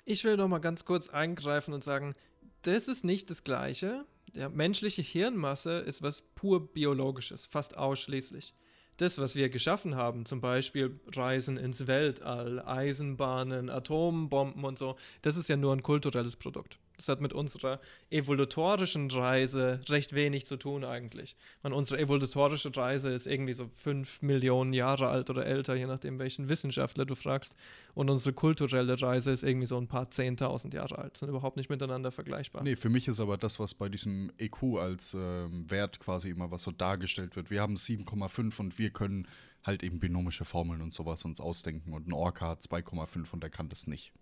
Ich 0.04 0.22
will 0.22 0.36
noch 0.36 0.48
mal 0.48 0.58
ganz 0.58 0.84
kurz 0.84 1.08
eingreifen 1.08 1.74
und 1.74 1.82
sagen, 1.82 2.14
das 2.62 2.88
ist 2.88 3.04
nicht 3.04 3.30
das 3.30 3.42
Gleiche. 3.42 4.04
Der 4.34 4.48
menschliche 4.48 5.02
Hirnmasse 5.02 5.78
ist 5.78 6.02
was 6.02 6.22
pur 6.34 6.72
biologisches, 6.72 7.46
fast 7.46 7.76
ausschließlich. 7.76 8.54
Das, 8.96 9.18
was 9.18 9.34
wir 9.34 9.48
geschaffen 9.48 9.96
haben, 9.96 10.24
zum 10.24 10.40
Beispiel 10.40 11.00
Reisen 11.08 11.56
ins 11.56 11.86
Weltall, 11.86 12.60
Eisenbahnen, 12.64 13.68
Atombomben 13.68 14.64
und 14.64 14.78
so, 14.78 14.96
das 15.22 15.36
ist 15.36 15.48
ja 15.48 15.56
nur 15.56 15.72
ein 15.72 15.82
kulturelles 15.82 16.36
Produkt. 16.36 16.78
Das 16.96 17.08
hat 17.08 17.20
mit 17.20 17.32
unserer 17.32 17.80
evolutorischen 18.10 19.10
Reise 19.10 19.80
recht 19.88 20.14
wenig 20.14 20.46
zu 20.46 20.56
tun 20.56 20.84
eigentlich. 20.84 21.36
Man, 21.62 21.72
unsere 21.72 22.00
evolutorische 22.00 22.74
Reise 22.76 23.10
ist 23.10 23.26
irgendwie 23.26 23.54
so 23.54 23.68
fünf 23.74 24.22
Millionen 24.22 24.72
Jahre 24.72 25.08
alt 25.08 25.28
oder 25.28 25.44
älter, 25.44 25.74
je 25.74 25.86
nachdem 25.86 26.18
welchen 26.18 26.48
Wissenschaftler 26.48 27.04
du 27.04 27.14
fragst. 27.14 27.54
Und 27.94 28.10
unsere 28.10 28.32
kulturelle 28.32 29.00
Reise 29.00 29.32
ist 29.32 29.42
irgendwie 29.42 29.66
so 29.66 29.76
ein 29.76 29.88
paar 29.88 30.10
zehntausend 30.10 30.74
Jahre 30.74 30.98
alt. 30.98 31.16
Sind 31.16 31.28
überhaupt 31.28 31.56
nicht 31.56 31.70
miteinander 31.70 32.12
vergleichbar. 32.12 32.62
Nee, 32.62 32.76
für 32.76 32.88
mich 32.88 33.08
ist 33.08 33.20
aber 33.20 33.36
das, 33.36 33.58
was 33.58 33.74
bei 33.74 33.88
diesem 33.88 34.30
EQ 34.38 34.78
als 34.78 35.14
ähm, 35.14 35.68
Wert 35.70 35.98
quasi 35.98 36.30
immer 36.30 36.50
was 36.50 36.62
so 36.62 36.70
dargestellt 36.70 37.36
wird. 37.36 37.50
Wir 37.50 37.60
haben 37.60 37.74
7,5 37.74 38.60
und 38.60 38.78
wir 38.78 38.90
können 38.90 39.26
halt 39.64 39.82
eben 39.82 39.98
binomische 39.98 40.44
Formeln 40.44 40.80
und 40.80 40.92
sowas 40.92 41.24
uns 41.24 41.40
ausdenken. 41.40 41.92
Und 41.92 42.06
ein 42.06 42.12
Orca 42.12 42.50
hat 42.50 42.62
2,5 42.62 43.32
und 43.32 43.42
der 43.42 43.50
kann 43.50 43.68
das 43.68 43.86
nicht. 43.86 44.12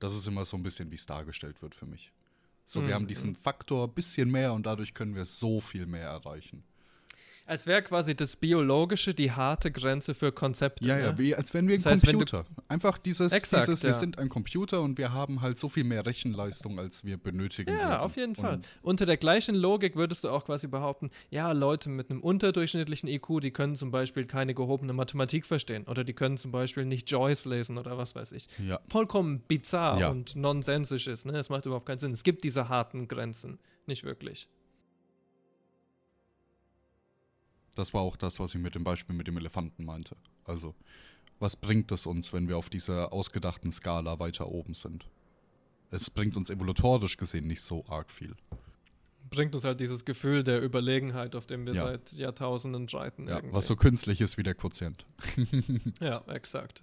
Das 0.00 0.14
ist 0.14 0.26
immer 0.26 0.44
so 0.44 0.56
ein 0.56 0.62
bisschen, 0.64 0.90
wie 0.90 0.96
es 0.96 1.06
dargestellt 1.06 1.62
wird 1.62 1.74
für 1.74 1.86
mich. 1.86 2.10
So, 2.66 2.80
wir 2.80 2.88
Mhm. 2.88 2.94
haben 2.94 3.06
diesen 3.06 3.34
Faktor 3.36 3.86
bisschen 3.88 4.30
mehr 4.30 4.52
und 4.52 4.66
dadurch 4.66 4.92
können 4.94 5.14
wir 5.14 5.24
so 5.24 5.60
viel 5.60 5.86
mehr 5.86 6.08
erreichen. 6.08 6.64
Als 7.50 7.66
wäre 7.66 7.82
quasi 7.82 8.14
das 8.14 8.36
Biologische 8.36 9.12
die 9.12 9.32
harte 9.32 9.72
Grenze 9.72 10.14
für 10.14 10.30
Konzepte. 10.30 10.84
Ja, 10.84 10.94
ne? 10.96 11.02
ja, 11.02 11.18
wie, 11.18 11.34
als 11.34 11.52
wären 11.52 11.66
wir 11.66 11.74
ein 11.74 11.82
Das 11.82 11.92
heißt, 11.94 12.06
Computer. 12.06 12.44
Einfach 12.68 12.96
dieses, 12.96 13.32
Exakt, 13.32 13.66
dieses 13.66 13.82
ja. 13.82 13.88
wir 13.88 13.94
sind 13.94 14.20
ein 14.20 14.28
Computer 14.28 14.80
und 14.82 14.98
wir 14.98 15.12
haben 15.12 15.42
halt 15.42 15.58
so 15.58 15.68
viel 15.68 15.82
mehr 15.82 16.06
Rechenleistung, 16.06 16.78
als 16.78 17.04
wir 17.04 17.16
benötigen. 17.16 17.72
Ja, 17.72 17.88
würden. 17.88 18.00
auf 18.02 18.16
jeden 18.16 18.34
Fall. 18.36 18.54
Und 18.54 18.66
Unter 18.82 19.04
der 19.04 19.16
gleichen 19.16 19.56
Logik 19.56 19.96
würdest 19.96 20.22
du 20.22 20.28
auch 20.28 20.44
quasi 20.44 20.68
behaupten, 20.68 21.10
ja, 21.30 21.50
Leute 21.50 21.88
mit 21.90 22.08
einem 22.10 22.20
unterdurchschnittlichen 22.22 23.08
IQ, 23.08 23.40
die 23.42 23.50
können 23.50 23.74
zum 23.74 23.90
Beispiel 23.90 24.26
keine 24.26 24.54
gehobene 24.54 24.92
Mathematik 24.92 25.44
verstehen 25.44 25.88
oder 25.88 26.04
die 26.04 26.12
können 26.14 26.38
zum 26.38 26.52
Beispiel 26.52 26.84
nicht 26.84 27.10
Joyce 27.10 27.46
lesen 27.46 27.78
oder 27.78 27.98
was 27.98 28.14
weiß 28.14 28.30
ich. 28.30 28.46
Ja. 28.64 28.78
Vollkommen 28.88 29.40
bizarr 29.40 29.98
Ja. 29.98 30.10
und 30.10 30.36
nonsensisch 30.36 31.08
ist. 31.08 31.26
Ne? 31.26 31.36
Es 31.36 31.48
macht 31.48 31.66
überhaupt 31.66 31.86
keinen 31.86 31.98
Sinn. 31.98 32.12
Es 32.12 32.22
gibt 32.22 32.44
diese 32.44 32.68
harten 32.68 33.08
Grenzen. 33.08 33.58
Nicht 33.86 34.04
wirklich. 34.04 34.48
Das 37.76 37.94
war 37.94 38.00
auch 38.02 38.16
das, 38.16 38.38
was 38.40 38.54
ich 38.54 38.60
mit 38.60 38.74
dem 38.74 38.84
Beispiel 38.84 39.14
mit 39.14 39.26
dem 39.26 39.36
Elefanten 39.36 39.84
meinte. 39.84 40.16
Also, 40.44 40.74
was 41.38 41.56
bringt 41.56 41.90
es 41.92 42.06
uns, 42.06 42.32
wenn 42.32 42.48
wir 42.48 42.58
auf 42.58 42.68
dieser 42.68 43.12
ausgedachten 43.12 43.70
Skala 43.70 44.18
weiter 44.18 44.48
oben 44.48 44.74
sind? 44.74 45.06
Es 45.90 46.10
bringt 46.10 46.36
uns 46.36 46.50
evolutorisch 46.50 47.16
gesehen 47.16 47.46
nicht 47.46 47.62
so 47.62 47.84
arg 47.88 48.10
viel. 48.12 48.34
Bringt 49.30 49.54
uns 49.54 49.64
halt 49.64 49.78
dieses 49.80 50.04
Gefühl 50.04 50.42
der 50.42 50.62
Überlegenheit, 50.62 51.36
auf 51.36 51.46
dem 51.46 51.64
wir 51.66 51.74
Ja. 51.74 51.84
seit 51.84 52.12
Jahrtausenden 52.12 52.88
reiten. 52.88 53.28
Ja, 53.28 53.36
irgendwie. 53.36 53.54
was 53.54 53.66
so 53.68 53.76
künstlich 53.76 54.20
ist 54.20 54.36
wie 54.38 54.42
der 54.42 54.54
Quotient. 54.54 55.06
Ja, 56.00 56.22
exakt. 56.28 56.82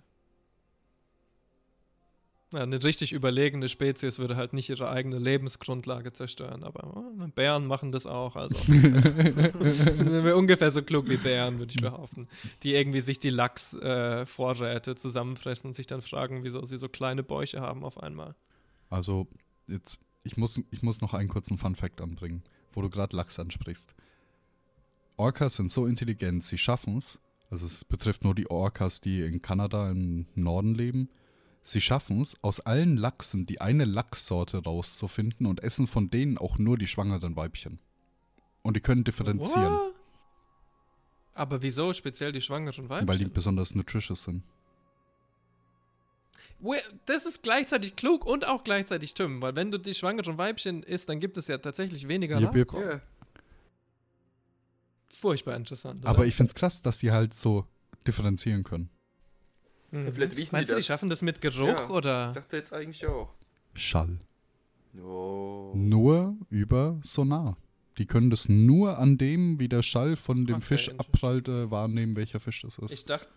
Eine 2.54 2.82
richtig 2.82 3.12
überlegene 3.12 3.68
Spezies 3.68 4.20
würde 4.20 4.38
halt 4.38 4.54
nicht 4.54 4.70
ihre 4.70 4.90
eigene 4.90 5.20
Lebensgrundlage 5.20 6.14
zerstören, 6.14 6.64
aber 6.64 7.06
äh, 7.22 7.28
Bären 7.28 7.68
machen 7.68 7.92
das 7.92 8.06
auch. 8.06 8.38
Also 8.38 8.56
sind 8.66 10.24
wir 10.24 10.38
ungefähr 10.38 10.72
so 10.72 10.82
klug 10.82 11.10
wie 11.10 11.18
Bären, 11.18 11.60
würde 11.60 11.74
ich 11.76 11.82
behaupten. 11.82 12.30
Die 12.64 12.74
irgendwie 12.74 13.02
sich 13.02 13.20
die 13.20 13.32
Lachsvorräte 13.32 14.92
äh, 14.92 14.96
zusammenfressen 14.96 15.68
und 15.68 15.74
sich 15.74 15.88
dann 15.88 16.02
fragen, 16.02 16.46
wieso 16.46 16.66
sie 16.66 16.78
so 16.78 16.88
kleine 16.88 17.22
Bäuche 17.22 17.60
haben 17.60 17.84
auf 17.84 18.02
einmal. 18.02 18.34
Also, 18.90 19.28
jetzt, 19.68 20.00
ich 20.24 20.38
muss, 20.38 20.62
ich 20.72 20.82
muss 20.82 21.02
noch 21.02 21.14
einen 21.14 21.28
kurzen 21.28 21.58
Fun-Fact 21.58 22.00
anbringen, 22.00 22.44
wo 22.72 22.82
du 22.82 22.90
gerade 22.90 23.14
Lachs 23.14 23.40
ansprichst. 23.40 23.94
Orcas 25.18 25.56
sind 25.56 25.72
so 25.72 25.86
intelligent, 25.86 26.46
sie 26.46 26.58
schaffen 26.58 26.98
es, 26.98 27.20
also 27.50 27.66
es 27.66 27.84
betrifft 27.84 28.24
nur 28.24 28.36
die 28.36 28.50
Orcas, 28.50 29.02
die 29.02 29.22
in 29.22 29.42
Kanada 29.42 29.90
im 29.90 30.28
Norden 30.36 30.76
leben, 30.76 31.10
sie 31.68 31.82
schaffen 31.82 32.22
es, 32.22 32.42
aus 32.44 32.60
allen 32.60 32.98
Lachsen 32.98 33.46
die 33.46 33.62
eine 33.62 33.86
Lachssorte 33.86 34.64
rauszufinden 34.64 35.46
und 35.46 35.64
essen 35.64 35.88
von 35.88 36.10
denen 36.10 36.38
auch 36.38 36.58
nur 36.58 36.78
die 36.78 36.88
schwangeren 36.88 37.36
Weibchen. 37.36 37.80
Und 38.62 38.76
die 38.76 38.82
können 38.82 39.04
differenzieren, 39.04 39.74
What? 39.74 39.94
Aber 41.34 41.62
wieso 41.62 41.94
speziell 41.94 42.32
die 42.32 42.42
schwangeren 42.42 42.90
Weibchen? 42.90 43.08
weil 43.08 43.20
die 43.20 43.26
besonders 43.26 43.76
nutritious 43.76 44.24
sind. 44.24 44.44
Das 47.06 47.26
ist 47.26 47.44
gleichzeitig 47.44 47.96
klug 47.96 48.26
und 48.26 48.46
auch 48.46 48.64
gleichzeitig 48.64 49.14
dumm, 49.14 49.42
weil 49.44 49.56
wenn 49.56 49.70
du 49.70 49.78
die 49.78 49.94
schwangeren 49.94 50.40
Weibchen 50.40 50.82
isst, 50.82 51.08
dann 51.08 51.20
gibt 51.20 51.38
es 51.38 51.48
ja 51.48 51.60
tatsächlich 51.60 52.08
weniger 52.08 52.40
jep. 52.40 52.56
Nachkommen. 52.56 52.90
Ja. 52.90 53.02
Furchtbar 55.20 55.56
interessant. 55.56 56.06
Aber 56.06 56.20
oder? 56.20 56.28
ich 56.28 56.36
find's 56.36 56.56
krass, 56.56 56.82
dass 56.82 57.00
die 57.00 57.12
halt 57.12 57.36
so 57.36 57.68
differenzieren 58.08 58.64
können. 58.64 58.90
Mhm. 59.92 60.12
Vielleicht 60.12 60.36
riechen 60.38 60.50
Meinst 60.54 60.70
die 60.70 60.72
du, 60.72 60.76
die 60.76 60.80
das. 60.82 60.86
schaffen 60.86 61.10
das 61.10 61.22
mit 61.22 61.40
Geruch 61.42 61.68
Ja, 61.68 61.90
oder? 61.90 62.30
Ich 62.30 62.36
dachte 62.36 62.58
jetzt 62.58 62.74
eigentlich 62.74 63.06
auch. 63.08 63.30
Schall. 63.74 64.20
Oh. 65.02 65.72
Nur 65.76 66.36
über 66.50 67.00
Sonar. 67.04 67.58
Die 67.98 68.06
können 68.06 68.30
das 68.30 68.48
nur 68.50 68.98
an 69.00 69.18
dem, 69.18 69.60
wie 69.60 69.68
der 69.70 69.82
Schall 69.84 70.16
von 70.16 70.46
dem 70.46 70.58
Okay, 70.58 70.66
Fisch 70.66 70.90
abprallt, 70.98 71.48
äh, 71.48 71.72
wahrnehmen, 71.72 72.16
welcher 72.16 72.40
Fisch 72.40 72.62
das 72.62 72.78
ist. 72.80 72.92
Ich 72.92 73.06
dachte, 73.06 73.28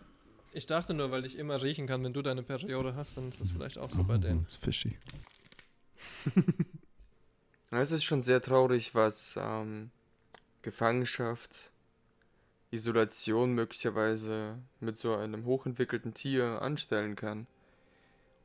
ich 0.53 0.65
dachte 0.65 0.93
nur, 0.93 1.09
weil 1.11 1.25
ich 1.25 1.37
immer 1.37 1.61
riechen 1.63 1.87
kann, 1.87 2.03
wenn 2.03 2.13
du 2.13 2.21
deine 2.21 2.43
Periode 2.43 2.95
hast, 2.95 3.17
dann 3.17 3.29
ist 3.29 3.39
das 3.41 3.49
vielleicht 3.51 3.77
auch 3.77 3.89
so 3.91 4.03
bei 4.03 4.15
Oh, 4.15 4.17
denen. 4.17 4.45
ist 4.45 4.57
fishy. 4.57 4.97
Ja, 7.71 7.79
Es 7.79 7.91
ist 7.91 8.03
schon 8.03 8.21
sehr 8.21 8.41
traurig, 8.41 8.93
was, 8.95 9.39
ähm, 9.41 9.91
Gefangenschaft, 10.61 11.70
Isolation 12.71 13.53
möglicherweise 13.53 14.57
mit 14.79 14.97
so 14.97 15.15
einem 15.15 15.45
hochentwickelten 15.45 16.13
Tier 16.13 16.61
anstellen 16.61 17.15
kann. 17.15 17.47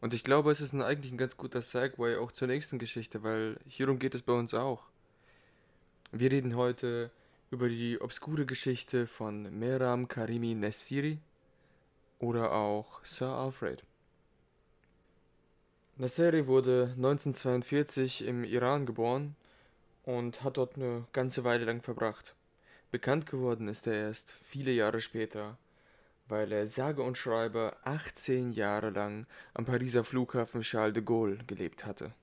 Und 0.00 0.14
ich 0.14 0.24
glaube, 0.24 0.52
es 0.52 0.60
ist 0.60 0.72
ein, 0.72 0.82
eigentlich 0.82 1.12
ein 1.12 1.18
ganz 1.18 1.36
guter 1.36 1.62
Segway 1.62 2.16
auch 2.16 2.32
zur 2.32 2.48
nächsten 2.48 2.78
Geschichte, 2.78 3.22
weil 3.22 3.58
hierum 3.66 3.98
geht 3.98 4.14
es 4.14 4.22
bei 4.22 4.32
uns 4.32 4.52
auch. 4.52 4.86
Wir 6.12 6.30
reden 6.30 6.56
heute 6.56 7.10
über 7.50 7.68
die 7.68 8.00
obskure 8.00 8.46
Geschichte 8.46 9.06
von 9.06 9.58
Meram 9.58 10.08
Karimi 10.08 10.54
Nessiri 10.54 11.18
oder 12.18 12.52
auch 12.52 13.04
Sir 13.04 13.28
Alfred. 13.28 13.82
Nasseri 15.98 16.46
wurde 16.46 16.92
1942 16.96 18.26
im 18.26 18.44
Iran 18.44 18.84
geboren 18.84 19.34
und 20.04 20.44
hat 20.44 20.58
dort 20.58 20.76
eine 20.76 21.06
ganze 21.12 21.42
Weile 21.42 21.64
lang 21.64 21.80
verbracht. 21.80 22.35
Bekannt 22.96 23.26
geworden 23.26 23.68
ist 23.68 23.86
er 23.86 23.92
erst 23.92 24.32
viele 24.42 24.70
Jahre 24.70 25.02
später, 25.02 25.58
weil 26.28 26.50
er 26.50 26.66
sage 26.66 27.02
und 27.02 27.18
schreibe 27.18 27.76
18 27.84 28.52
Jahre 28.52 28.88
lang 28.88 29.26
am 29.52 29.66
Pariser 29.66 30.02
Flughafen 30.02 30.62
Charles 30.62 30.94
de 30.94 31.02
Gaulle 31.02 31.36
gelebt 31.46 31.84
hatte. 31.84 32.14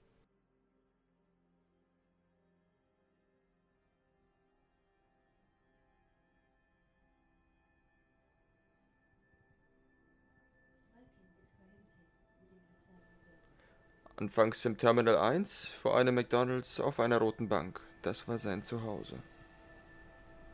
Anfangs 14.15 14.65
im 14.65 14.79
Terminal 14.79 15.17
1 15.17 15.67
vor 15.67 15.95
einem 15.95 16.15
McDonald's 16.15 16.79
auf 16.79 16.99
einer 16.99 17.19
roten 17.19 17.47
Bank. 17.47 17.79
Das 18.01 18.27
war 18.27 18.39
sein 18.39 18.63
Zuhause. 18.63 19.21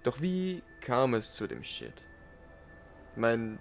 Doch 0.03 0.21
wie 0.21 0.63
kam 0.81 1.13
es 1.13 1.33
zu 1.33 1.47
dem 1.47 1.63
Shit? 1.63 1.93
Ich 3.11 3.17
meine, 3.17 3.57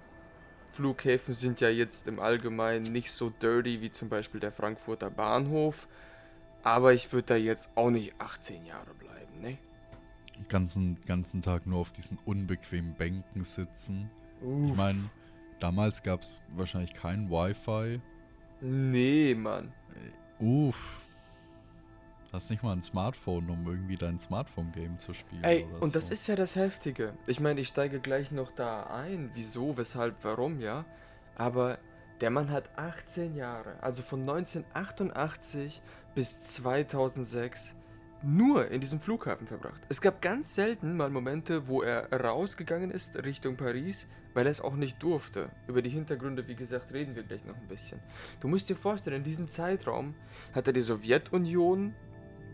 Flughäfen 0.72 1.34
sind 1.34 1.60
ja 1.60 1.68
jetzt 1.68 2.06
im 2.06 2.20
Allgemeinen 2.20 2.84
nicht 2.92 3.10
so 3.10 3.30
dirty 3.30 3.80
wie 3.80 3.90
zum 3.90 4.08
Beispiel 4.08 4.40
der 4.40 4.52
Frankfurter 4.52 5.10
Bahnhof, 5.10 5.88
aber 6.62 6.92
ich 6.92 7.12
würde 7.12 7.26
da 7.26 7.36
jetzt 7.36 7.70
auch 7.74 7.90
nicht 7.90 8.14
18 8.18 8.64
Jahre 8.66 8.94
bleiben, 8.94 9.40
ne? 9.40 9.58
Den 10.36 10.48
ganzen, 10.48 11.00
ganzen 11.04 11.42
Tag 11.42 11.66
nur 11.66 11.80
auf 11.80 11.90
diesen 11.90 12.18
unbequemen 12.24 12.94
Bänken 12.94 13.44
sitzen. 13.44 14.10
Uff. 14.40 14.68
Ich 14.68 14.76
meine, 14.76 15.10
damals 15.58 16.02
gab 16.02 16.22
es 16.22 16.44
wahrscheinlich 16.54 16.94
kein 16.94 17.28
Wi-Fi. 17.28 18.00
Nee, 18.60 19.34
Mann. 19.34 19.72
Uff. 20.38 21.00
Hast 22.32 22.50
nicht 22.50 22.62
mal 22.62 22.72
ein 22.72 22.82
Smartphone, 22.82 23.48
um 23.48 23.66
irgendwie 23.66 23.96
dein 23.96 24.20
Smartphone-Game 24.20 24.98
zu 24.98 25.14
spielen. 25.14 25.44
Ey, 25.44 25.64
und 25.80 25.92
so. 25.92 25.98
das 25.98 26.10
ist 26.10 26.26
ja 26.26 26.36
das 26.36 26.56
Heftige. 26.56 27.14
Ich 27.26 27.40
meine, 27.40 27.60
ich 27.60 27.68
steige 27.68 28.00
gleich 28.00 28.32
noch 28.32 28.50
da 28.50 28.82
ein, 28.84 29.30
wieso, 29.32 29.78
weshalb, 29.78 30.16
warum, 30.22 30.60
ja. 30.60 30.84
Aber 31.36 31.78
der 32.20 32.30
Mann 32.30 32.50
hat 32.50 32.68
18 32.76 33.34
Jahre, 33.34 33.82
also 33.82 34.02
von 34.02 34.20
1988 34.20 35.80
bis 36.14 36.40
2006, 36.40 37.74
nur 38.22 38.68
in 38.70 38.80
diesem 38.80 39.00
Flughafen 39.00 39.46
verbracht. 39.46 39.80
Es 39.88 40.00
gab 40.00 40.20
ganz 40.20 40.54
selten 40.54 40.96
mal 40.96 41.08
Momente, 41.08 41.68
wo 41.68 41.82
er 41.82 42.12
rausgegangen 42.12 42.90
ist 42.90 43.16
Richtung 43.16 43.56
Paris, 43.56 44.06
weil 44.34 44.46
er 44.46 44.50
es 44.50 44.60
auch 44.60 44.74
nicht 44.74 45.02
durfte. 45.02 45.50
Über 45.66 45.80
die 45.80 45.90
Hintergründe, 45.90 46.46
wie 46.48 46.56
gesagt, 46.56 46.92
reden 46.92 47.14
wir 47.14 47.22
gleich 47.22 47.44
noch 47.44 47.56
ein 47.56 47.68
bisschen. 47.68 48.00
Du 48.40 48.48
musst 48.48 48.68
dir 48.68 48.76
vorstellen, 48.76 49.18
in 49.18 49.24
diesem 49.24 49.48
Zeitraum 49.48 50.14
hat 50.52 50.66
er 50.66 50.72
die 50.72 50.80
Sowjetunion 50.80 51.94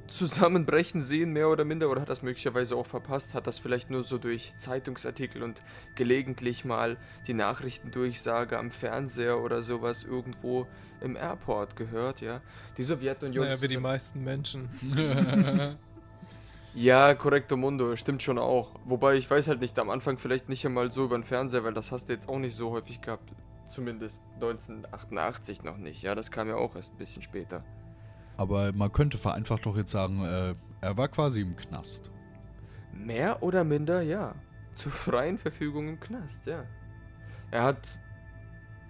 zusammenbrechen 0.06 1.00
sehen, 1.00 1.32
mehr 1.32 1.48
oder 1.48 1.64
minder, 1.64 1.90
oder 1.90 2.00
hat 2.02 2.08
das 2.08 2.22
möglicherweise 2.22 2.76
auch 2.76 2.86
verpasst, 2.86 3.34
hat 3.34 3.46
das 3.46 3.58
vielleicht 3.58 3.90
nur 3.90 4.02
so 4.02 4.18
durch 4.18 4.54
Zeitungsartikel 4.56 5.42
und 5.42 5.62
gelegentlich 5.94 6.64
mal 6.64 6.96
die 7.26 7.34
Nachrichtendurchsage 7.34 8.58
am 8.58 8.70
Fernseher 8.70 9.40
oder 9.40 9.62
sowas 9.62 10.04
irgendwo 10.04 10.66
im 11.00 11.16
Airport 11.16 11.76
gehört, 11.76 12.20
ja. 12.20 12.40
Die 12.76 12.82
Sowjetunion. 12.82 13.44
Naja, 13.44 13.60
wie 13.60 13.68
die 13.68 13.76
meisten 13.76 14.22
Menschen. 14.22 14.68
Ja, 16.76 17.14
korrekto 17.14 17.56
Mundo, 17.56 17.94
stimmt 17.94 18.24
schon 18.24 18.36
auch. 18.36 18.72
Wobei 18.84 19.14
ich 19.14 19.30
weiß 19.30 19.46
halt 19.46 19.60
nicht, 19.60 19.78
am 19.78 19.90
Anfang 19.90 20.18
vielleicht 20.18 20.48
nicht 20.48 20.66
einmal 20.66 20.90
so 20.90 21.04
über 21.04 21.16
den 21.16 21.22
Fernseher, 21.22 21.62
weil 21.62 21.72
das 21.72 21.92
hast 21.92 22.08
du 22.08 22.12
jetzt 22.12 22.28
auch 22.28 22.40
nicht 22.40 22.56
so 22.56 22.72
häufig 22.72 23.00
gehabt. 23.00 23.30
Zumindest 23.64 24.20
1988 24.34 25.62
noch 25.62 25.76
nicht, 25.76 26.02
ja, 26.02 26.16
das 26.16 26.32
kam 26.32 26.48
ja 26.48 26.56
auch 26.56 26.74
erst 26.74 26.94
ein 26.94 26.98
bisschen 26.98 27.22
später. 27.22 27.64
Aber 28.36 28.72
man 28.72 28.90
könnte 28.90 29.18
vereinfacht 29.18 29.66
doch 29.66 29.76
jetzt 29.76 29.92
sagen, 29.92 30.24
äh, 30.24 30.54
er 30.80 30.96
war 30.96 31.08
quasi 31.08 31.40
im 31.40 31.56
Knast. 31.56 32.10
Mehr 32.92 33.42
oder 33.42 33.64
minder, 33.64 34.02
ja. 34.02 34.34
Zur 34.74 34.92
freien 34.92 35.38
Verfügung 35.38 35.88
im 35.88 36.00
Knast, 36.00 36.46
ja. 36.46 36.64
Er 37.50 37.62
hat. 37.62 38.00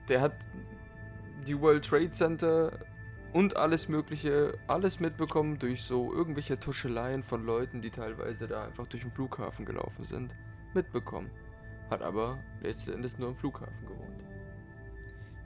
Der 0.08 0.20
hat 0.20 0.34
die 1.46 1.58
World 1.58 1.84
Trade 1.84 2.10
Center 2.10 2.72
und 3.32 3.56
alles 3.56 3.88
Mögliche, 3.88 4.56
alles 4.66 5.00
mitbekommen 5.00 5.58
durch 5.58 5.82
so 5.82 6.12
irgendwelche 6.12 6.58
Tuscheleien 6.58 7.22
von 7.22 7.44
Leuten, 7.44 7.82
die 7.82 7.90
teilweise 7.90 8.46
da 8.46 8.64
einfach 8.64 8.86
durch 8.86 9.02
den 9.02 9.12
Flughafen 9.12 9.66
gelaufen 9.66 10.04
sind. 10.04 10.34
Mitbekommen. 10.74 11.30
Hat 11.90 12.02
aber 12.02 12.38
letzten 12.62 12.92
Endes 12.92 13.18
nur 13.18 13.30
im 13.30 13.36
Flughafen 13.36 13.86
gewohnt. 13.86 14.24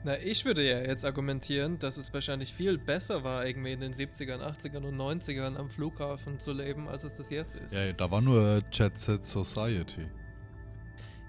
Na, 0.03 0.17
ich 0.17 0.45
würde 0.45 0.65
ja 0.65 0.79
jetzt 0.79 1.03
argumentieren, 1.03 1.77
dass 1.77 1.97
es 1.97 2.13
wahrscheinlich 2.13 2.53
viel 2.53 2.77
besser 2.77 3.23
war, 3.25 3.45
irgendwie 3.45 3.73
in 3.73 3.81
den 3.81 3.93
70ern, 3.93 4.39
80ern 4.39 4.85
und 4.85 4.95
90ern 4.95 5.57
am 5.57 5.69
Flughafen 5.69 6.39
zu 6.39 6.53
leben, 6.53 6.87
als 6.87 7.03
es 7.03 7.13
das 7.15 7.29
jetzt 7.29 7.55
ist. 7.55 7.73
Ja, 7.73 7.91
da 7.91 8.09
war 8.09 8.21
nur 8.21 8.63
Jet 8.71 8.97
Set 8.97 9.25
Society. 9.25 10.07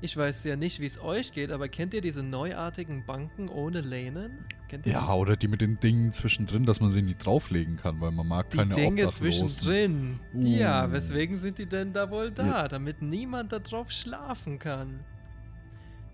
Ich 0.02 0.16
weiß 0.16 0.44
ja 0.44 0.56
nicht, 0.56 0.80
wie 0.80 0.86
es 0.86 0.98
euch 1.02 1.32
geht, 1.32 1.50
aber 1.50 1.68
kennt 1.68 1.92
ihr 1.92 2.00
diese 2.00 2.22
neuartigen 2.22 3.04
Banken 3.04 3.48
ohne 3.50 3.82
Lehnen? 3.82 4.46
Kennt 4.68 4.86
ihr 4.86 4.92
Ja, 4.92 5.12
oder 5.12 5.36
die 5.36 5.46
mit 5.46 5.60
den 5.60 5.78
Dingen 5.78 6.12
zwischendrin, 6.12 6.64
dass 6.64 6.80
man 6.80 6.90
sie 6.90 7.02
nicht 7.02 7.26
drauflegen 7.26 7.76
kann, 7.76 8.00
weil 8.00 8.10
man 8.10 8.26
mag 8.26 8.48
die 8.48 8.56
keine 8.56 8.72
Dinge 8.72 9.08
Obdachlosen. 9.08 9.48
zwischendrin? 9.48 10.20
Uh. 10.32 10.46
Ja, 10.46 10.90
weswegen 10.90 11.36
sind 11.36 11.58
die 11.58 11.66
denn 11.66 11.92
da 11.92 12.10
wohl 12.10 12.30
da? 12.30 12.46
Ja. 12.46 12.68
Damit 12.68 13.02
niemand 13.02 13.52
da 13.52 13.58
drauf 13.58 13.90
schlafen 13.90 14.58
kann. 14.58 15.00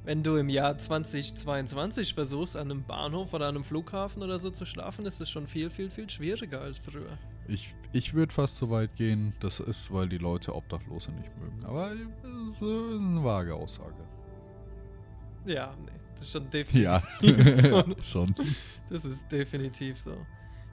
Wenn 0.07 0.23
du 0.23 0.37
im 0.37 0.49
Jahr 0.49 0.79
2022 0.79 2.15
versuchst, 2.15 2.55
an 2.55 2.71
einem 2.71 2.85
Bahnhof 2.85 3.35
oder 3.35 3.49
an 3.49 3.57
einem 3.57 3.65
Flughafen 3.65 4.23
oder 4.23 4.39
so 4.39 4.51
zu 4.51 4.65
schlafen, 4.65 5.05
ist 5.05 5.21
es 5.21 5.29
schon 5.29 5.49
viel, 5.49 5.69
viel, 5.69 5.91
viel 5.91 6.09
schwieriger 6.09 6.61
als 6.61 6.79
früher. 6.79 7.19
Ich, 7.49 7.75
ich 7.93 8.15
würde 8.15 8.33
fast 8.33 8.59
so 8.59 8.71
weit 8.71 8.95
gehen, 8.95 9.35
das 9.41 9.59
ist, 9.59 9.93
weil 9.93 10.09
die 10.09 10.19
Leute 10.19 10.55
Obdachlose 10.55 11.11
nicht 11.11 11.37
mögen. 11.41 11.65
Aber 11.65 11.91
das 12.23 12.53
ist 12.53 12.63
eine 12.63 13.25
vage 13.25 13.53
Aussage. 13.53 13.97
Ja, 15.45 15.75
nee, 15.85 15.99
das 16.15 16.27
ist 16.27 16.31
schon 16.31 16.51
definitiv 16.51 16.83
Ja, 16.85 17.85
so. 17.85 17.95
schon. 18.03 18.35
Das 18.89 19.05
ist 19.05 19.19
definitiv 19.33 19.99
so. 19.99 20.17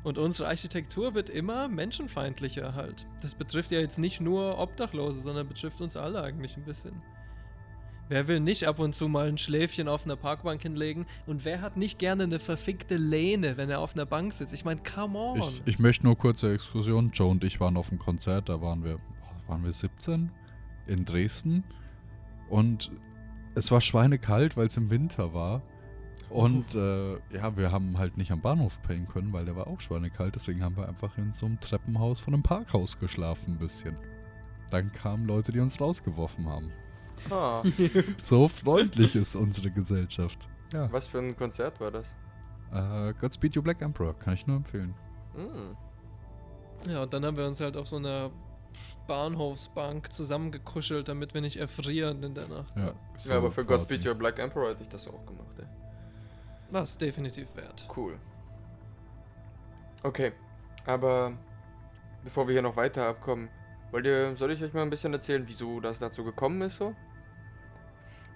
Und 0.03 0.19
unsere 0.19 0.47
Architektur 0.47 1.15
wird 1.15 1.31
immer 1.31 1.67
menschenfeindlicher 1.67 2.75
halt. 2.75 3.07
Das 3.23 3.33
betrifft 3.33 3.71
ja 3.71 3.79
jetzt 3.79 3.97
nicht 3.97 4.21
nur 4.21 4.59
Obdachlose, 4.59 5.23
sondern 5.23 5.47
betrifft 5.47 5.81
uns 5.81 5.97
alle 5.97 6.21
eigentlich 6.21 6.55
ein 6.55 6.65
bisschen. 6.65 7.01
Wer 8.09 8.27
will 8.27 8.39
nicht 8.39 8.67
ab 8.67 8.79
und 8.79 8.93
zu 8.93 9.07
mal 9.07 9.27
ein 9.27 9.37
Schläfchen 9.37 9.87
auf 9.87 10.05
einer 10.05 10.15
Parkbank 10.15 10.61
hinlegen? 10.61 11.05
Und 11.25 11.45
wer 11.45 11.61
hat 11.61 11.77
nicht 11.77 11.99
gerne 11.99 12.23
eine 12.23 12.39
verfickte 12.39 12.97
Lehne, 12.97 13.57
wenn 13.57 13.69
er 13.69 13.79
auf 13.79 13.95
einer 13.95 14.05
Bank 14.05 14.33
sitzt? 14.33 14.53
Ich 14.53 14.65
meine, 14.65 14.81
come 14.81 15.17
on. 15.17 15.39
Ich, 15.39 15.61
ich 15.65 15.79
möchte 15.79 16.05
nur 16.05 16.17
kurze 16.17 16.53
Exkursion. 16.53 17.11
Joe 17.11 17.29
und 17.29 17.43
ich 17.43 17.59
waren 17.59 17.77
auf 17.77 17.91
einem 17.91 17.99
Konzert, 17.99 18.49
da 18.49 18.61
waren 18.61 18.83
wir, 18.83 18.99
waren 19.47 19.63
wir 19.63 19.71
17 19.71 20.31
in 20.87 21.05
Dresden. 21.05 21.63
Und 22.49 22.91
es 23.55 23.71
war 23.71 23.79
schweinekalt, 23.79 24.57
weil 24.57 24.67
es 24.67 24.77
im 24.77 24.89
Winter 24.89 25.33
war. 25.33 25.61
Und 26.29 26.73
äh, 26.73 27.13
ja, 27.31 27.55
wir 27.55 27.71
haben 27.71 27.97
halt 27.99 28.17
nicht 28.17 28.31
am 28.31 28.41
Bahnhof 28.41 28.81
pennen 28.81 29.07
können, 29.07 29.31
weil 29.33 29.45
der 29.45 29.55
war 29.55 29.67
auch 29.67 29.79
schweinekalt. 29.79 30.35
Deswegen 30.35 30.63
haben 30.63 30.75
wir 30.75 30.89
einfach 30.89 31.17
in 31.17 31.31
so 31.31 31.45
einem 31.45 31.59
Treppenhaus 31.59 32.19
von 32.19 32.33
einem 32.33 32.43
Parkhaus 32.43 32.99
geschlafen 32.99 33.53
ein 33.53 33.59
bisschen. 33.59 33.97
Dann 34.71 34.91
kamen 34.91 35.25
Leute, 35.25 35.51
die 35.51 35.59
uns 35.59 35.79
rausgeworfen 35.79 36.47
haben. 36.49 36.71
Ah, 37.29 37.63
So 38.21 38.47
freundlich 38.47 39.15
ist 39.15 39.35
unsere 39.35 39.71
Gesellschaft. 39.71 40.49
Ja. 40.73 40.91
was 40.91 41.05
für 41.07 41.19
ein 41.19 41.37
Konzert 41.37 41.79
war 41.79 41.91
das? 41.91 42.13
Äh, 42.73 43.13
Godspeed 43.21 43.55
You 43.55 43.61
Black 43.61 43.81
Emperor, 43.81 44.17
kann 44.17 44.33
ich 44.33 44.47
nur 44.47 44.57
empfehlen. 44.57 44.95
Hm. 45.35 45.77
Ja, 46.91 47.03
und 47.03 47.13
dann 47.13 47.23
haben 47.23 47.37
wir 47.37 47.45
uns 47.45 47.59
halt 47.61 47.77
auf 47.77 47.87
so 47.87 47.97
einer 47.97 48.31
Bahnhofsbank 49.07 50.11
zusammengekuschelt, 50.11 51.07
damit 51.07 51.33
wir 51.35 51.41
nicht 51.41 51.57
erfrieren 51.57 52.23
in 52.23 52.33
der 52.33 52.47
Nacht. 52.47 52.73
Ja, 52.75 52.93
ja, 53.25 53.37
aber 53.37 53.51
für 53.51 53.63
quasi. 53.63 53.77
Godspeed 53.77 54.05
Your 54.07 54.15
Black 54.15 54.39
Emperor 54.39 54.69
hätte 54.69 54.81
ich 54.83 54.89
das 54.89 55.07
auch 55.07 55.25
gemacht, 55.25 55.59
ey. 55.59 55.65
Was 56.71 56.97
definitiv 56.97 57.47
wert. 57.55 57.87
Cool. 57.95 58.17
Okay, 60.01 60.31
aber 60.85 61.33
bevor 62.23 62.47
wir 62.47 62.53
hier 62.53 62.61
noch 62.61 62.75
weiter 62.75 63.07
abkommen, 63.07 63.49
wollt 63.91 64.05
ihr, 64.05 64.35
soll 64.35 64.51
ich 64.51 64.63
euch 64.63 64.73
mal 64.73 64.81
ein 64.81 64.89
bisschen 64.89 65.13
erzählen, 65.13 65.43
wieso 65.45 65.79
das 65.79 65.99
dazu 65.99 66.23
gekommen 66.23 66.61
ist 66.63 66.77
so? 66.77 66.95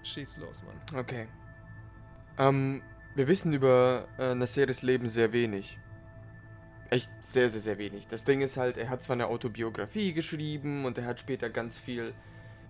Schieß 0.08 0.38
los, 0.38 0.62
Mann. 0.62 1.00
Okay. 1.00 1.28
Ähm, 2.38 2.82
wir 3.14 3.28
wissen 3.28 3.52
über 3.52 4.08
äh, 4.18 4.34
Nasseris 4.34 4.82
Leben 4.82 5.06
sehr 5.06 5.32
wenig. 5.32 5.78
echt 6.90 7.10
sehr, 7.20 7.50
sehr, 7.50 7.60
sehr 7.60 7.78
wenig. 7.78 8.06
Das 8.08 8.24
Ding 8.24 8.40
ist 8.40 8.56
halt, 8.56 8.76
er 8.78 8.88
hat 8.88 9.02
zwar 9.02 9.14
eine 9.14 9.26
Autobiografie 9.26 10.12
geschrieben 10.12 10.84
und 10.84 10.96
er 10.98 11.04
hat 11.06 11.20
später 11.20 11.50
ganz 11.50 11.78
viel 11.78 12.14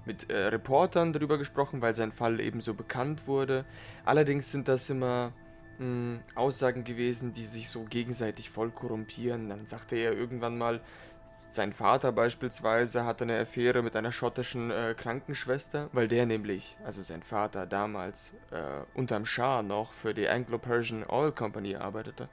mit 0.04 0.30
äh, 0.30 0.46
Reportern 0.48 1.12
darüber 1.12 1.38
gesprochen, 1.38 1.82
weil 1.82 1.94
sein 1.94 2.12
Fall 2.12 2.40
eben 2.40 2.60
so 2.60 2.74
bekannt 2.74 3.26
wurde. 3.26 3.64
Allerdings 4.04 4.50
sind 4.50 4.66
das 4.68 4.90
immer 4.90 5.32
mh, 5.78 6.20
Aussagen 6.34 6.84
gewesen, 6.84 7.32
die 7.32 7.44
sich 7.44 7.68
so 7.68 7.84
gegenseitig 7.84 8.50
voll 8.50 8.70
korrumpieren. 8.70 9.48
Dann 9.48 9.66
sagte 9.66 9.96
er 9.96 10.12
irgendwann 10.14 10.58
mal, 10.58 10.80
sein 11.50 11.72
Vater 11.72 12.12
beispielsweise 12.12 13.04
hatte 13.04 13.24
eine 13.24 13.38
Affäre 13.38 13.82
mit 13.82 13.96
einer 13.96 14.12
schottischen 14.12 14.70
äh, 14.70 14.94
Krankenschwester, 14.96 15.88
weil 15.92 16.06
der 16.06 16.26
nämlich, 16.26 16.76
also 16.84 17.02
sein 17.02 17.22
Vater 17.22 17.66
damals, 17.66 18.32
äh, 18.50 18.84
unterm 18.94 19.24
Schah 19.24 19.62
noch 19.62 19.92
für 19.92 20.14
die 20.14 20.28
Anglo-Persian 20.28 21.04
Oil 21.08 21.32
Company 21.32 21.76
arbeitete. 21.76 22.28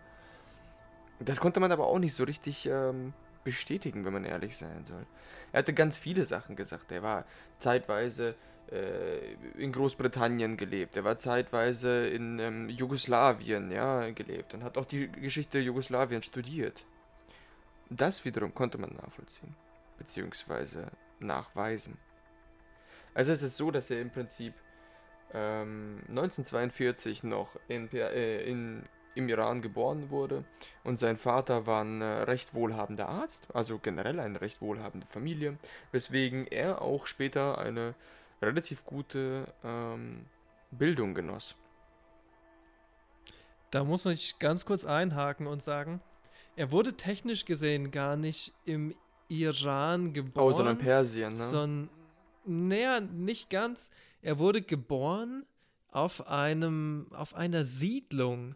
Das 1.19 1.39
konnte 1.39 1.59
man 1.59 1.71
aber 1.71 1.87
auch 1.87 1.99
nicht 1.99 2.13
so 2.13 2.25
richtig 2.25 2.67
ähm, 2.67 3.13
bestätigen, 3.43 4.03
wenn 4.03 4.13
man 4.13 4.25
ehrlich 4.25 4.57
sein 4.57 4.85
soll. 4.85 5.05
Er 5.53 5.59
hatte 5.59 5.73
ganz 5.73 5.97
viele 5.97 6.25
Sachen 6.25 6.57
gesagt. 6.57 6.91
Er 6.91 7.01
war 7.01 7.23
zeitweise 7.57 8.35
äh, 8.69 9.33
in 9.57 9.71
Großbritannien 9.71 10.57
gelebt. 10.57 10.97
Er 10.97 11.05
war 11.05 11.17
zeitweise 11.17 12.07
in 12.07 12.39
ähm, 12.39 12.67
Jugoslawien 12.67 13.71
ja, 13.71 14.09
gelebt 14.11 14.53
und 14.53 14.63
hat 14.63 14.77
auch 14.77 14.85
die 14.85 15.09
Geschichte 15.09 15.59
Jugoslawiens 15.59 16.25
studiert. 16.25 16.85
Das 17.89 18.25
wiederum 18.25 18.53
konnte 18.53 18.77
man 18.77 18.93
nachvollziehen, 18.93 19.55
beziehungsweise 19.97 20.91
nachweisen. 21.19 21.97
Also 23.13 23.31
es 23.31 23.41
ist 23.41 23.57
so, 23.57 23.71
dass 23.71 23.89
er 23.89 24.01
im 24.01 24.09
Prinzip 24.09 24.53
ähm, 25.33 25.99
1942 26.09 27.23
noch 27.23 27.49
in, 27.67 27.91
äh, 27.93 28.43
in, 28.43 28.83
im 29.15 29.29
Iran 29.29 29.61
geboren 29.61 30.09
wurde 30.09 30.43
und 30.83 30.99
sein 30.99 31.17
Vater 31.17 31.65
war 31.65 31.83
ein 31.83 32.01
äh, 32.01 32.05
recht 32.05 32.53
wohlhabender 32.53 33.07
Arzt, 33.07 33.47
also 33.53 33.79
generell 33.79 34.19
eine 34.19 34.41
recht 34.41 34.61
wohlhabende 34.61 35.07
Familie, 35.07 35.57
weswegen 35.91 36.47
er 36.47 36.81
auch 36.81 37.07
später 37.07 37.57
eine 37.57 37.95
relativ 38.41 38.85
gute 38.85 39.45
ähm, 39.63 40.25
Bildung 40.71 41.13
genoss. 41.13 41.55
Da 43.71 43.83
muss 43.83 44.05
ich 44.05 44.39
ganz 44.39 44.65
kurz 44.65 44.85
einhaken 44.85 45.47
und 45.47 45.63
sagen, 45.63 46.01
er 46.55 46.71
wurde 46.71 46.93
technisch 46.93 47.45
gesehen 47.45 47.91
gar 47.91 48.15
nicht 48.15 48.53
im 48.65 48.95
Iran 49.27 50.13
geboren. 50.13 50.47
Oh, 50.47 50.51
sondern 50.51 50.77
Persien, 50.77 51.33
ne? 51.33 51.49
Sondern, 51.49 51.89
naja, 52.45 52.99
nicht 52.99 53.49
ganz. 53.49 53.89
Er 54.21 54.39
wurde 54.39 54.61
geboren 54.61 55.45
auf 55.91 56.27
einem, 56.27 57.07
auf 57.11 57.35
einer 57.35 57.63
Siedlung 57.63 58.55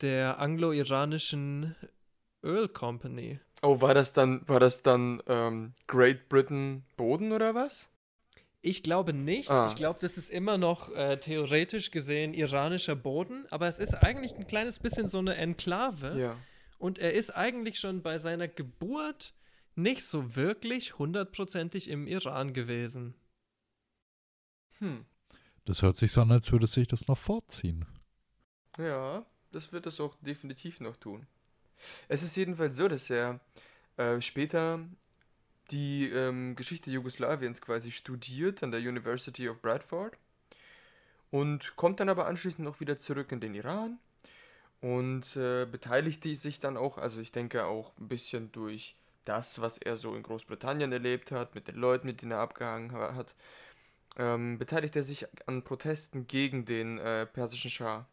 der 0.00 0.38
anglo-iranischen 0.38 1.74
Oil 2.42 2.68
Company. 2.68 3.40
Oh, 3.62 3.80
war 3.80 3.94
das 3.94 4.12
dann, 4.12 4.46
war 4.46 4.60
das 4.60 4.82
dann 4.82 5.22
ähm, 5.26 5.72
Great 5.86 6.28
Britain 6.28 6.84
Boden 6.96 7.32
oder 7.32 7.54
was? 7.54 7.88
Ich 8.60 8.82
glaube 8.82 9.12
nicht. 9.12 9.50
Ah. 9.50 9.68
Ich 9.68 9.76
glaube, 9.76 9.98
das 10.00 10.18
ist 10.18 10.28
immer 10.28 10.58
noch 10.58 10.94
äh, 10.94 11.18
theoretisch 11.18 11.90
gesehen 11.90 12.34
iranischer 12.34 12.96
Boden, 12.96 13.46
aber 13.50 13.68
es 13.68 13.78
ist 13.78 13.94
eigentlich 13.94 14.34
ein 14.34 14.46
kleines 14.46 14.80
bisschen 14.80 15.08
so 15.08 15.18
eine 15.18 15.36
Enklave. 15.36 16.18
Ja. 16.18 16.36
Und 16.78 16.98
er 16.98 17.14
ist 17.14 17.30
eigentlich 17.30 17.78
schon 17.78 18.02
bei 18.02 18.18
seiner 18.18 18.48
Geburt 18.48 19.34
nicht 19.74 20.04
so 20.04 20.36
wirklich 20.36 20.98
hundertprozentig 20.98 21.88
im 21.88 22.06
Iran 22.06 22.52
gewesen. 22.52 23.14
Hm. 24.78 25.04
Das 25.64 25.82
hört 25.82 25.96
sich 25.96 26.12
so 26.12 26.20
an, 26.20 26.30
als 26.30 26.52
würde 26.52 26.66
sich 26.66 26.88
das 26.88 27.08
noch 27.08 27.18
fortziehen. 27.18 27.86
Ja, 28.78 29.26
das 29.52 29.72
wird 29.72 29.86
es 29.86 30.00
auch 30.00 30.16
definitiv 30.20 30.80
noch 30.80 30.96
tun. 30.96 31.26
Es 32.08 32.22
ist 32.22 32.36
jedenfalls 32.36 32.76
so, 32.76 32.88
dass 32.88 33.10
er 33.10 33.40
äh, 33.96 34.20
später 34.20 34.80
die 35.70 36.08
ähm, 36.08 36.56
Geschichte 36.56 36.90
Jugoslawiens 36.90 37.60
quasi 37.60 37.90
studiert 37.90 38.62
an 38.62 38.70
der 38.70 38.80
University 38.80 39.48
of 39.48 39.60
Bradford 39.60 40.16
und 41.30 41.74
kommt 41.76 42.00
dann 42.00 42.08
aber 42.08 42.26
anschließend 42.26 42.66
auch 42.68 42.80
wieder 42.80 42.98
zurück 42.98 43.32
in 43.32 43.40
den 43.40 43.54
Iran 43.54 43.98
und 44.80 45.36
äh, 45.36 45.66
beteiligte 45.66 46.34
sich 46.34 46.60
dann 46.60 46.76
auch, 46.76 46.98
also 46.98 47.20
ich 47.20 47.32
denke 47.32 47.64
auch 47.66 47.96
ein 47.98 48.08
bisschen 48.08 48.52
durch 48.52 48.96
das, 49.24 49.60
was 49.60 49.78
er 49.78 49.96
so 49.96 50.14
in 50.14 50.22
Großbritannien 50.22 50.92
erlebt 50.92 51.32
hat, 51.32 51.54
mit 51.54 51.68
den 51.68 51.76
Leuten, 51.76 52.06
mit 52.06 52.22
denen 52.22 52.32
er 52.32 52.38
abgehangen 52.38 52.92
hat, 52.92 53.34
ähm, 54.16 54.58
beteiligte 54.58 55.00
er 55.00 55.04
sich 55.04 55.26
an 55.46 55.62
Protesten 55.62 56.26
gegen 56.26 56.64
den 56.64 56.98
äh, 56.98 57.26
persischen 57.26 57.70
Schah. 57.70 58.06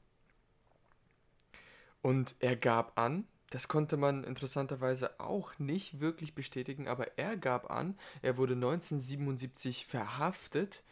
Und 2.02 2.36
er 2.40 2.58
gab 2.58 3.00
an, 3.00 3.26
das 3.52 3.68
konnte 3.68 3.98
man 3.98 4.24
interessanterweise 4.24 5.20
auch 5.20 5.58
nicht 5.60 6.00
wirklich 6.00 6.34
bestätigen, 6.34 6.88
aber 6.88 7.20
er 7.20 7.38
gab 7.38 7.70
an, 7.70 7.98
er 8.22 8.38
wurde 8.38 8.56
1977 8.56 9.86
verhaftet 9.86 10.84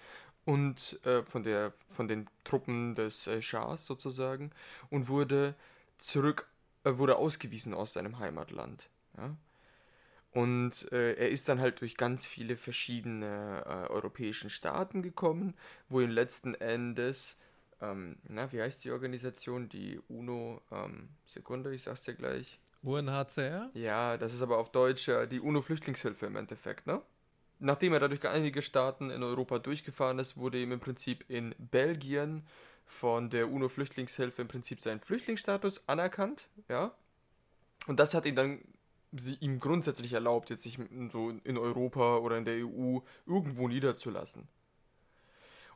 und 0.45 0.99
äh, 1.05 1.23
von, 1.23 1.43
der, 1.43 1.73
von 1.89 2.07
den 2.07 2.27
Truppen 2.43 2.95
des 2.95 3.27
äh, 3.27 3.41
Schahs 3.41 3.85
sozusagen 3.85 4.51
und 4.89 5.07
wurde 5.07 5.55
zurück, 5.97 6.47
äh, 6.83 6.97
wurde 6.97 7.17
ausgewiesen 7.17 7.73
aus 7.73 7.93
seinem 7.93 8.19
Heimatland. 8.19 8.89
Ja? 9.17 9.35
Und 10.31 10.91
äh, 10.91 11.13
er 11.13 11.29
ist 11.29 11.49
dann 11.49 11.59
halt 11.59 11.81
durch 11.81 11.97
ganz 11.97 12.25
viele 12.25 12.55
verschiedene 12.55 13.63
äh, 13.65 13.91
europäischen 13.91 14.49
Staaten 14.49 15.01
gekommen, 15.01 15.55
wo 15.89 15.99
ihn 15.99 16.09
letzten 16.09 16.55
Endes, 16.55 17.37
ähm, 17.81 18.17
na, 18.23 18.51
wie 18.53 18.61
heißt 18.61 18.83
die 18.83 18.91
Organisation? 18.91 19.67
Die 19.67 19.99
UNO, 20.07 20.61
ähm, 20.71 21.09
Sekunde, 21.25 21.75
ich 21.75 21.83
sag's 21.83 22.03
dir 22.03 22.13
gleich. 22.13 22.59
UNHCR? 22.81 23.69
Ja, 23.73 24.17
das 24.17 24.33
ist 24.33 24.41
aber 24.41 24.57
auf 24.57 24.71
Deutsch 24.71 25.09
äh, 25.09 25.27
die 25.27 25.41
UNO-Flüchtlingshilfe 25.41 26.25
im 26.25 26.37
Endeffekt, 26.37 26.87
ne? 26.87 27.01
Nachdem 27.63 27.93
er 27.93 27.99
dadurch 27.99 28.27
einige 28.27 28.63
Staaten 28.63 29.11
in 29.11 29.21
Europa 29.21 29.59
durchgefahren 29.59 30.17
ist, 30.17 30.35
wurde 30.35 30.59
ihm 30.59 30.71
im 30.71 30.79
Prinzip 30.79 31.23
in 31.29 31.53
Belgien 31.59 32.43
von 32.87 33.29
der 33.29 33.51
UNO-Flüchtlingshilfe 33.51 34.41
im 34.41 34.47
Prinzip 34.47 34.81
sein 34.81 34.99
Flüchtlingsstatus 34.99 35.87
anerkannt, 35.87 36.47
ja. 36.69 36.91
Und 37.85 37.99
das 37.99 38.15
hat 38.15 38.25
ihn 38.25 38.35
dann 38.35 38.61
sie, 39.11 39.35
ihm 39.35 39.59
grundsätzlich 39.59 40.13
erlaubt, 40.13 40.49
jetzt 40.49 40.63
sich 40.63 40.79
so 41.11 41.29
in 41.29 41.57
Europa 41.59 42.17
oder 42.17 42.39
in 42.39 42.45
der 42.45 42.65
EU 42.65 43.01
irgendwo 43.27 43.67
niederzulassen. 43.67 44.47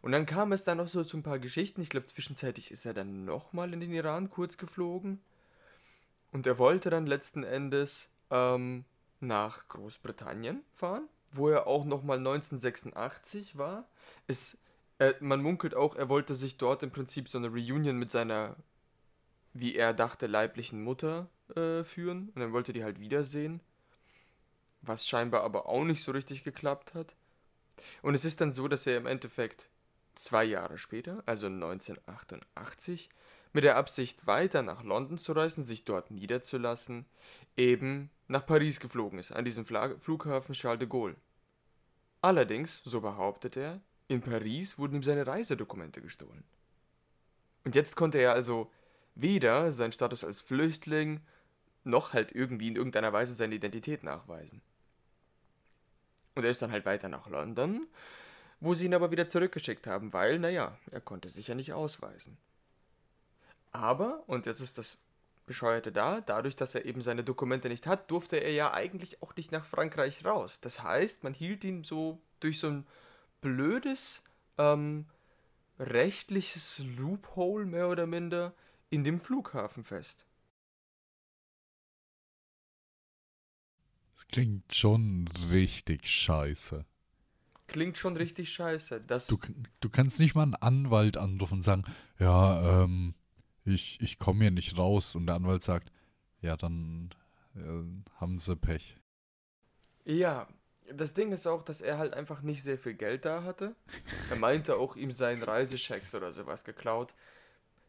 Und 0.01 0.11
dann 0.11 0.25
kam 0.25 0.53
es 0.53 0.63
dann 0.63 0.79
noch 0.79 0.88
so 0.88 1.03
zu 1.03 1.17
ein 1.17 1.23
paar 1.23 1.39
Geschichten. 1.39 1.81
Ich 1.81 1.89
glaube, 1.89 2.07
zwischenzeitlich 2.07 2.71
ist 2.71 2.88
er 2.88 2.95
dann 2.95 3.25
nochmal 3.25 3.71
in 3.73 3.79
den 3.79 3.93
Iran 3.93 4.31
kurz 4.31 4.57
geflogen. 4.57 5.21
Und 6.31 6.47
er 6.47 6.57
wollte 6.57 6.89
dann 6.89 7.05
letzten 7.05 7.43
Endes 7.43 8.09
ähm, 8.31 8.86
nach 9.19 9.67
Großbritannien 9.67 10.63
fahren 10.73 11.07
wo 11.36 11.49
er 11.49 11.67
auch 11.67 11.86
nochmal 11.86 12.17
1986 12.17 13.57
war. 13.57 13.88
Es, 14.27 14.57
äh, 14.99 15.13
man 15.19 15.41
munkelt 15.41 15.75
auch, 15.75 15.95
er 15.95 16.09
wollte 16.09 16.36
sich 16.36 16.57
dort 16.57 16.83
im 16.83 16.91
Prinzip 16.91 17.27
so 17.27 17.38
eine 17.38 17.49
Reunion 17.49 17.97
mit 17.97 18.11
seiner, 18.11 18.55
wie 19.53 19.75
er 19.75 19.93
dachte, 19.93 20.27
leiblichen 20.27 20.83
Mutter 20.83 21.29
äh, 21.55 21.83
führen. 21.83 22.29
Und 22.36 22.41
dann 22.41 22.53
wollte 22.53 22.73
die 22.73 22.83
halt 22.83 22.99
wiedersehen. 22.99 23.61
Was 24.81 25.07
scheinbar 25.07 25.43
aber 25.43 25.67
auch 25.67 25.83
nicht 25.83 26.03
so 26.03 26.11
richtig 26.11 26.43
geklappt 26.43 26.93
hat. 26.93 27.15
Und 28.01 28.15
es 28.15 28.25
ist 28.25 28.41
dann 28.41 28.51
so, 28.51 28.67
dass 28.67 28.88
er 28.88 28.97
im 28.97 29.07
Endeffekt 29.07 29.69
zwei 30.15 30.45
Jahre 30.45 30.77
später, 30.77 31.23
also 31.25 31.47
1988, 31.47 33.09
mit 33.53 33.63
der 33.63 33.77
Absicht 33.77 34.27
weiter 34.27 34.63
nach 34.63 34.83
London 34.83 35.17
zu 35.17 35.31
reisen, 35.31 35.63
sich 35.63 35.86
dort 35.86 36.11
niederzulassen, 36.11 37.05
eben 37.58 38.10
nach 38.28 38.45
Paris 38.45 38.80
geflogen 38.80 39.20
ist, 39.20 39.32
an 39.32 39.45
diesem 39.45 39.66
Flughafen 39.66 40.56
Charles 40.56 40.80
de 40.80 40.88
Gaulle. 40.88 41.16
Allerdings, 42.22 42.82
so 42.84 43.01
behauptet 43.01 43.56
er, 43.56 43.82
in 44.08 44.22
Paris 44.22 44.78
wurden 44.78 44.95
ihm 44.95 45.03
seine 45.03 45.28
Reisedokumente 45.28 46.01
gestohlen. 46.01 46.43
Und 47.64 47.76
jetzt 47.76 47.95
konnte 47.95 48.18
er 48.18 48.34
also 48.34 48.72
weder 49.16 49.72
seinen 49.72 49.91
Status 49.91 50.24
als 50.24 50.41
Flüchtling 50.41 51.22
noch 51.84 52.14
halt 52.14 52.32
irgendwie 52.32 52.68
in 52.68 52.76
irgendeiner 52.76 53.14
Weise 53.14 53.34
seine 53.34 53.56
Identität 53.56 54.03
nachweisen. 54.03 54.62
Und 56.34 56.43
er 56.43 56.49
ist 56.49 56.62
dann 56.62 56.72
halt 56.72 56.86
weiter 56.86 57.10
nach 57.10 57.30
London, 57.30 57.88
wo 58.60 58.74
sie 58.74 58.86
ihn 58.86 58.93
aber 58.93 59.12
wieder 59.12 59.28
zurückgeschickt 59.28 59.88
haben, 59.88 60.12
weil, 60.12 60.39
naja, 60.39 60.78
er 60.91 61.01
konnte 61.01 61.30
sich 61.30 61.47
ja 61.47 61.56
nicht 61.56 61.74
ausweisen. 61.74 62.38
Aber, 63.72 64.24
und 64.28 64.45
jetzt 64.45 64.62
ist 64.62 64.78
das 64.78 64.97
Bescheuerte 65.45 65.91
da, 65.91 66.21
dadurch, 66.21 66.55
dass 66.55 66.73
er 66.73 66.85
eben 66.85 67.01
seine 67.01 67.23
Dokumente 67.23 67.69
nicht 67.69 67.85
hat, 67.85 68.09
durfte 68.09 68.37
er 68.37 68.51
ja 68.51 68.73
eigentlich 68.73 69.21
auch 69.21 69.35
nicht 69.35 69.51
nach 69.51 69.65
Frankreich 69.65 70.25
raus. 70.25 70.59
Das 70.61 70.81
heißt, 70.81 71.23
man 71.23 71.33
hielt 71.33 71.63
ihn 71.63 71.83
so 71.83 72.21
durch 72.39 72.59
so 72.59 72.67
ein 72.67 72.87
blödes 73.41 74.23
ähm, 74.57 75.05
rechtliches 75.79 76.83
Loophole 76.97 77.65
mehr 77.65 77.89
oder 77.89 78.07
minder 78.07 78.53
in 78.89 79.03
dem 79.03 79.19
Flughafen 79.19 79.83
fest. 79.83 80.25
Das 84.15 84.27
klingt 84.27 84.73
schon 84.73 85.27
richtig 85.51 86.07
scheiße. 86.07 86.85
Klingt 87.67 87.97
schon 87.97 88.15
richtig 88.15 88.53
scheiße. 88.53 89.01
Das 89.01 89.27
du, 89.27 89.37
du 89.79 89.89
kannst 89.89 90.19
nicht 90.19 90.35
mal 90.35 90.43
einen 90.43 90.55
Anwalt 90.55 91.17
anrufen 91.17 91.55
und 91.55 91.61
sagen, 91.61 91.83
ja, 92.19 92.83
ähm, 92.83 93.15
ich, 93.66 93.99
ich 94.01 94.18
komme 94.20 94.41
hier 94.41 94.51
nicht 94.51 94.78
raus. 94.78 95.16
Und 95.16 95.28
der 95.28 95.36
Anwalt 95.36 95.63
sagt, 95.63 95.91
ja, 96.41 96.55
dann 96.55 97.13
äh, 97.55 98.20
haben 98.20 98.39
sie 98.39 98.55
Pech. 98.55 98.97
Ja, 100.05 100.47
das 100.93 101.13
Ding 101.13 101.32
ist 101.32 101.47
auch, 101.47 101.63
dass 101.63 101.82
er 101.82 101.97
halt 101.97 102.13
einfach 102.13 102.41
nicht 102.41 102.63
sehr 102.63 102.78
viel 102.78 102.93
Geld 102.93 103.26
da 103.26 103.43
hatte. 103.43 103.76
Er 104.30 104.38
meinte 104.38 104.78
auch, 104.78 104.95
ihm 104.95 105.11
seien 105.11 105.41
Reisechecks 105.41 106.13
oder 106.13 106.32
sowas 106.32 106.63
geklaut. 106.63 107.13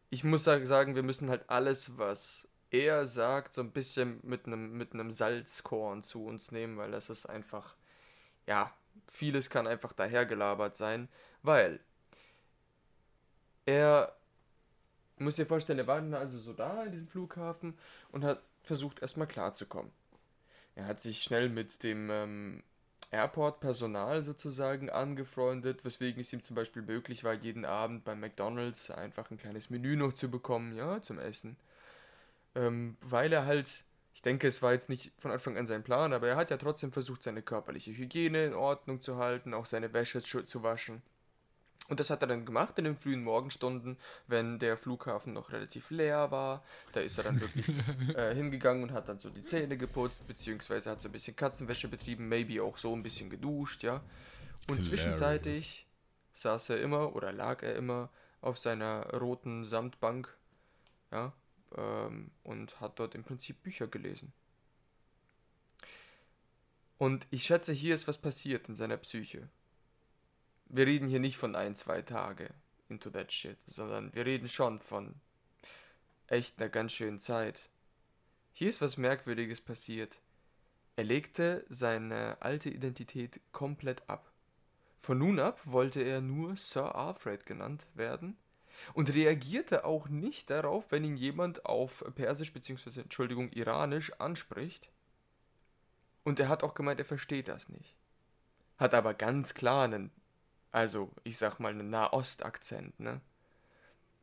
Ich 0.08 0.24
muss 0.24 0.44
sagen, 0.44 0.94
wir 0.94 1.02
müssen 1.02 1.28
halt 1.28 1.48
alles, 1.50 1.98
was 1.98 2.48
er 2.70 3.06
sagt, 3.06 3.54
so 3.54 3.60
ein 3.60 3.72
bisschen 3.72 4.20
mit 4.22 4.46
einem 4.46 4.76
mit 4.76 4.94
einem 4.94 5.10
Salzkorn 5.10 6.02
zu 6.02 6.24
uns 6.24 6.52
nehmen, 6.52 6.76
weil 6.76 6.90
das 6.90 7.10
ist 7.10 7.26
einfach, 7.26 7.76
ja, 8.46 8.72
vieles 9.06 9.50
kann 9.50 9.66
einfach 9.66 9.92
dahergelabert 9.92 10.76
sein, 10.76 11.08
weil 11.42 11.80
er 13.66 14.16
muss 15.24 15.36
dir 15.36 15.46
vorstellen, 15.46 15.78
er 15.78 15.86
war 15.86 16.00
dann 16.00 16.14
also 16.14 16.38
so 16.38 16.52
da 16.52 16.84
in 16.84 16.92
diesem 16.92 17.08
Flughafen 17.08 17.74
und 18.12 18.24
hat 18.24 18.42
versucht 18.62 19.00
erstmal 19.00 19.26
klarzukommen. 19.26 19.92
Er 20.74 20.86
hat 20.86 21.00
sich 21.00 21.22
schnell 21.22 21.48
mit 21.48 21.82
dem 21.82 22.10
ähm, 22.10 22.62
Airport-Personal 23.10 24.22
sozusagen 24.22 24.90
angefreundet, 24.90 25.84
weswegen 25.84 26.20
es 26.20 26.32
ihm 26.32 26.42
zum 26.42 26.56
Beispiel 26.56 26.82
möglich 26.82 27.24
war, 27.24 27.34
jeden 27.34 27.64
Abend 27.64 28.04
beim 28.04 28.20
McDonalds 28.20 28.90
einfach 28.90 29.30
ein 29.30 29.38
kleines 29.38 29.70
Menü 29.70 29.96
noch 29.96 30.12
zu 30.12 30.30
bekommen, 30.30 30.74
ja, 30.74 31.00
zum 31.00 31.18
Essen. 31.18 31.56
Ähm, 32.54 32.96
weil 33.00 33.32
er 33.32 33.46
halt, 33.46 33.84
ich 34.14 34.22
denke, 34.22 34.48
es 34.48 34.62
war 34.62 34.72
jetzt 34.72 34.88
nicht 34.88 35.12
von 35.18 35.30
Anfang 35.30 35.56
an 35.56 35.66
sein 35.66 35.84
Plan, 35.84 36.12
aber 36.12 36.28
er 36.28 36.36
hat 36.36 36.50
ja 36.50 36.56
trotzdem 36.56 36.92
versucht, 36.92 37.22
seine 37.22 37.42
körperliche 37.42 37.92
Hygiene 37.92 38.44
in 38.44 38.54
Ordnung 38.54 39.00
zu 39.00 39.16
halten, 39.16 39.54
auch 39.54 39.66
seine 39.66 39.92
Wäsche 39.92 40.22
zu 40.22 40.62
waschen. 40.62 41.02
Und 41.88 42.00
das 42.00 42.10
hat 42.10 42.22
er 42.22 42.26
dann 42.26 42.44
gemacht 42.44 42.78
in 42.78 42.84
den 42.84 42.96
frühen 42.96 43.22
Morgenstunden, 43.22 43.96
wenn 44.26 44.58
der 44.58 44.76
Flughafen 44.76 45.32
noch 45.32 45.52
relativ 45.52 45.90
leer 45.90 46.30
war. 46.30 46.64
Da 46.92 47.00
ist 47.00 47.16
er 47.18 47.24
dann 47.24 47.40
wirklich 47.40 47.68
äh, 48.16 48.34
hingegangen 48.34 48.82
und 48.82 48.92
hat 48.92 49.08
dann 49.08 49.20
so 49.20 49.30
die 49.30 49.42
Zähne 49.42 49.76
geputzt, 49.76 50.26
beziehungsweise 50.26 50.90
hat 50.90 51.00
so 51.00 51.08
ein 51.08 51.12
bisschen 51.12 51.36
Katzenwäsche 51.36 51.88
betrieben, 51.88 52.28
maybe 52.28 52.62
auch 52.62 52.76
so 52.76 52.94
ein 52.94 53.02
bisschen 53.02 53.30
geduscht, 53.30 53.84
ja. 53.84 54.02
Und 54.68 54.78
Hilarious. 54.78 54.88
zwischenzeitlich 54.88 55.86
saß 56.32 56.70
er 56.70 56.80
immer 56.80 57.14
oder 57.14 57.32
lag 57.32 57.62
er 57.62 57.76
immer 57.76 58.10
auf 58.40 58.58
seiner 58.58 59.08
roten 59.14 59.64
Samtbank, 59.64 60.36
ja, 61.12 61.32
ähm, 61.76 62.32
und 62.42 62.80
hat 62.80 62.98
dort 62.98 63.14
im 63.14 63.22
Prinzip 63.22 63.62
Bücher 63.62 63.86
gelesen. 63.86 64.32
Und 66.98 67.26
ich 67.30 67.44
schätze, 67.44 67.72
hier 67.72 67.94
ist 67.94 68.08
was 68.08 68.18
passiert 68.18 68.68
in 68.68 68.74
seiner 68.74 68.96
Psyche 68.96 69.48
wir 70.68 70.86
reden 70.86 71.08
hier 71.08 71.20
nicht 71.20 71.36
von 71.36 71.54
ein, 71.54 71.74
zwei 71.74 72.02
Tage 72.02 72.50
into 72.88 73.10
that 73.10 73.32
shit, 73.32 73.58
sondern 73.66 74.14
wir 74.14 74.26
reden 74.26 74.48
schon 74.48 74.80
von 74.80 75.14
echt 76.28 76.58
einer 76.58 76.68
ganz 76.68 76.92
schönen 76.92 77.20
Zeit. 77.20 77.68
Hier 78.52 78.68
ist 78.68 78.80
was 78.80 78.96
Merkwürdiges 78.96 79.60
passiert. 79.60 80.18
Er 80.96 81.04
legte 81.04 81.64
seine 81.68 82.38
alte 82.40 82.70
Identität 82.70 83.40
komplett 83.52 84.08
ab. 84.08 84.32
Von 84.98 85.18
nun 85.18 85.38
ab 85.38 85.60
wollte 85.64 86.00
er 86.02 86.20
nur 86.20 86.56
Sir 86.56 86.94
Alfred 86.94 87.44
genannt 87.44 87.86
werden 87.94 88.36
und 88.94 89.12
reagierte 89.12 89.84
auch 89.84 90.08
nicht 90.08 90.50
darauf, 90.50 90.90
wenn 90.90 91.04
ihn 91.04 91.16
jemand 91.16 91.66
auf 91.66 92.04
Persisch 92.14 92.52
bzw. 92.52 93.00
Entschuldigung 93.00 93.50
Iranisch 93.52 94.12
anspricht. 94.18 94.88
Und 96.24 96.40
er 96.40 96.48
hat 96.48 96.64
auch 96.64 96.74
gemeint, 96.74 96.98
er 96.98 97.06
versteht 97.06 97.48
das 97.48 97.68
nicht. 97.68 97.94
Hat 98.78 98.94
aber 98.94 99.14
ganz 99.14 99.54
klar 99.54 99.84
einen 99.84 100.10
also, 100.76 101.10
ich 101.24 101.38
sag 101.38 101.58
mal, 101.58 101.70
einen 101.70 101.88
Nahost-Akzent, 101.88 103.00
ne? 103.00 103.22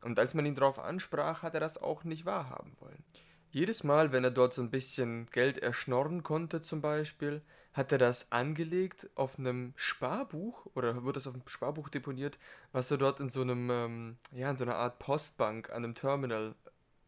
Und 0.02 0.20
als 0.20 0.34
man 0.34 0.46
ihn 0.46 0.54
darauf 0.54 0.78
ansprach, 0.78 1.42
hat 1.42 1.54
er 1.54 1.58
das 1.58 1.78
auch 1.78 2.04
nicht 2.04 2.26
wahrhaben 2.26 2.76
wollen. 2.78 3.02
Jedes 3.50 3.82
Mal, 3.82 4.12
wenn 4.12 4.22
er 4.22 4.30
dort 4.30 4.54
so 4.54 4.62
ein 4.62 4.70
bisschen 4.70 5.26
Geld 5.32 5.58
erschnorren 5.58 6.22
konnte, 6.22 6.60
zum 6.60 6.80
Beispiel, 6.80 7.42
hat 7.72 7.90
er 7.90 7.98
das 7.98 8.30
angelegt 8.30 9.10
auf 9.16 9.36
einem 9.36 9.72
Sparbuch 9.74 10.66
oder 10.76 11.02
wird 11.02 11.16
das 11.16 11.26
auf 11.26 11.34
einem 11.34 11.42
Sparbuch 11.48 11.88
deponiert, 11.88 12.38
was 12.70 12.88
er 12.88 12.98
dort 12.98 13.18
in 13.18 13.30
so 13.30 13.40
einem, 13.40 13.68
ähm, 13.70 14.16
ja, 14.30 14.48
in 14.48 14.56
so 14.56 14.62
einer 14.62 14.76
Art 14.76 15.00
Postbank 15.00 15.70
an 15.70 15.82
einem 15.82 15.96
Terminal 15.96 16.54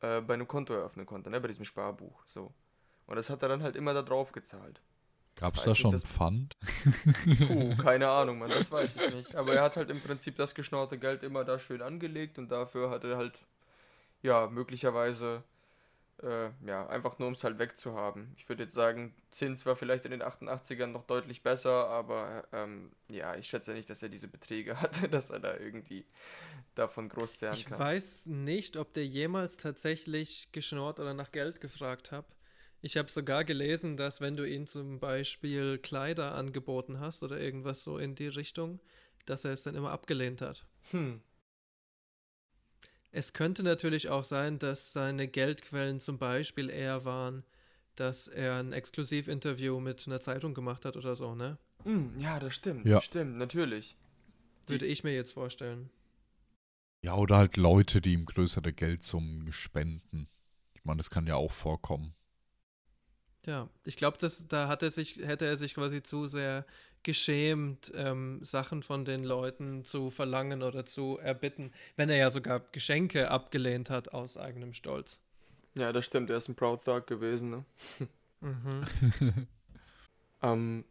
äh, 0.00 0.22
bei 0.22 0.34
einem 0.34 0.48
Konto 0.48 0.74
eröffnen 0.74 1.06
konnte, 1.06 1.30
ne, 1.30 1.40
bei 1.40 1.46
diesem 1.46 1.64
Sparbuch, 1.64 2.20
so. 2.26 2.52
Und 3.06 3.14
das 3.14 3.30
hat 3.30 3.42
er 3.42 3.48
dann 3.48 3.62
halt 3.62 3.76
immer 3.76 3.94
da 3.94 4.02
drauf 4.02 4.32
gezahlt. 4.32 4.80
Gab 5.36 5.54
es 5.56 5.64
da 5.64 5.74
schon 5.74 5.92
das... 5.92 6.02
Pfand? 6.02 6.54
Puh, 7.46 7.76
keine 7.82 8.08
Ahnung, 8.08 8.38
man, 8.38 8.48
das 8.48 8.70
weiß 8.70 8.96
ich 8.96 9.14
nicht. 9.14 9.34
Aber 9.34 9.54
er 9.54 9.62
hat 9.62 9.76
halt 9.76 9.90
im 9.90 10.00
Prinzip 10.00 10.36
das 10.36 10.54
geschnorte 10.54 10.98
Geld 10.98 11.22
immer 11.22 11.44
da 11.44 11.58
schön 11.58 11.82
angelegt 11.82 12.38
und 12.38 12.50
dafür 12.50 12.88
hat 12.90 13.04
er 13.04 13.18
halt, 13.18 13.38
ja, 14.22 14.46
möglicherweise, 14.46 15.42
äh, 16.22 16.48
ja, 16.66 16.86
einfach 16.86 17.18
nur 17.18 17.28
um 17.28 17.34
es 17.34 17.44
halt 17.44 17.58
wegzuhaben. 17.58 18.32
Ich 18.38 18.48
würde 18.48 18.62
jetzt 18.62 18.74
sagen, 18.74 19.14
Zins 19.30 19.66
war 19.66 19.76
vielleicht 19.76 20.06
in 20.06 20.12
den 20.12 20.22
88ern 20.22 20.86
noch 20.86 21.04
deutlich 21.04 21.42
besser, 21.42 21.88
aber 21.88 22.44
ähm, 22.52 22.90
ja, 23.08 23.36
ich 23.36 23.46
schätze 23.46 23.74
nicht, 23.74 23.90
dass 23.90 24.02
er 24.02 24.08
diese 24.08 24.28
Beträge 24.28 24.80
hatte, 24.80 25.06
dass 25.06 25.28
er 25.28 25.40
da 25.40 25.54
irgendwie 25.58 26.06
davon 26.74 27.10
groß 27.10 27.38
zerren 27.38 27.56
ich 27.56 27.66
kann. 27.66 27.74
Ich 27.74 27.78
weiß 27.78 28.22
nicht, 28.24 28.78
ob 28.78 28.94
der 28.94 29.06
jemals 29.06 29.58
tatsächlich 29.58 30.48
geschnort 30.52 30.98
oder 30.98 31.12
nach 31.12 31.30
Geld 31.30 31.60
gefragt 31.60 32.10
hat. 32.10 32.24
Ich 32.86 32.96
habe 32.96 33.10
sogar 33.10 33.42
gelesen, 33.42 33.96
dass 33.96 34.20
wenn 34.20 34.36
du 34.36 34.48
ihm 34.48 34.68
zum 34.68 35.00
Beispiel 35.00 35.76
Kleider 35.76 36.36
angeboten 36.36 37.00
hast 37.00 37.24
oder 37.24 37.40
irgendwas 37.40 37.82
so 37.82 37.98
in 37.98 38.14
die 38.14 38.28
Richtung, 38.28 38.78
dass 39.24 39.44
er 39.44 39.50
es 39.50 39.64
dann 39.64 39.74
immer 39.74 39.90
abgelehnt 39.90 40.40
hat. 40.40 40.64
Hm. 40.92 41.20
Es 43.10 43.32
könnte 43.32 43.64
natürlich 43.64 44.08
auch 44.08 44.22
sein, 44.22 44.60
dass 44.60 44.92
seine 44.92 45.26
Geldquellen 45.26 45.98
zum 45.98 46.18
Beispiel 46.18 46.70
eher 46.70 47.04
waren, 47.04 47.42
dass 47.96 48.28
er 48.28 48.60
ein 48.60 48.72
Exklusivinterview 48.72 49.80
mit 49.80 50.06
einer 50.06 50.20
Zeitung 50.20 50.54
gemacht 50.54 50.84
hat 50.84 50.96
oder 50.96 51.16
so, 51.16 51.34
ne? 51.34 51.58
Hm, 51.82 52.20
ja, 52.20 52.38
das 52.38 52.54
stimmt. 52.54 52.86
Ja. 52.86 53.00
Stimmt, 53.00 53.36
natürlich. 53.36 53.96
Würde 54.68 54.86
ich 54.86 55.02
mir 55.02 55.12
jetzt 55.12 55.32
vorstellen. 55.32 55.90
Ja, 57.02 57.16
oder 57.16 57.38
halt 57.38 57.56
Leute, 57.56 58.00
die 58.00 58.12
ihm 58.12 58.26
größere 58.26 58.72
Geldsummen 58.72 59.52
spenden. 59.52 60.28
Ich 60.74 60.84
meine, 60.84 60.98
das 60.98 61.10
kann 61.10 61.26
ja 61.26 61.34
auch 61.34 61.50
vorkommen. 61.50 62.14
Ja, 63.46 63.68
ich 63.84 63.96
glaube, 63.96 64.18
da 64.48 64.68
hat 64.68 64.82
er 64.82 64.90
sich, 64.90 65.16
hätte 65.16 65.46
er 65.46 65.56
sich 65.56 65.74
quasi 65.74 66.02
zu 66.02 66.26
sehr 66.26 66.66
geschämt, 67.04 67.92
ähm, 67.94 68.40
Sachen 68.42 68.82
von 68.82 69.04
den 69.04 69.22
Leuten 69.22 69.84
zu 69.84 70.10
verlangen 70.10 70.64
oder 70.64 70.84
zu 70.84 71.18
erbitten, 71.18 71.72
wenn 71.94 72.10
er 72.10 72.16
ja 72.16 72.30
sogar 72.30 72.60
Geschenke 72.72 73.30
abgelehnt 73.30 73.90
hat 73.90 74.08
aus 74.08 74.36
eigenem 74.36 74.72
Stolz. 74.72 75.20
Ja, 75.74 75.92
das 75.92 76.06
stimmt, 76.06 76.30
er 76.30 76.38
ist 76.38 76.48
ein 76.48 76.56
Proud 76.56 76.84
Thug 76.84 77.06
gewesen, 77.06 77.50
ne? 77.50 77.64
mhm. 78.40 78.84
ähm, 80.42 80.84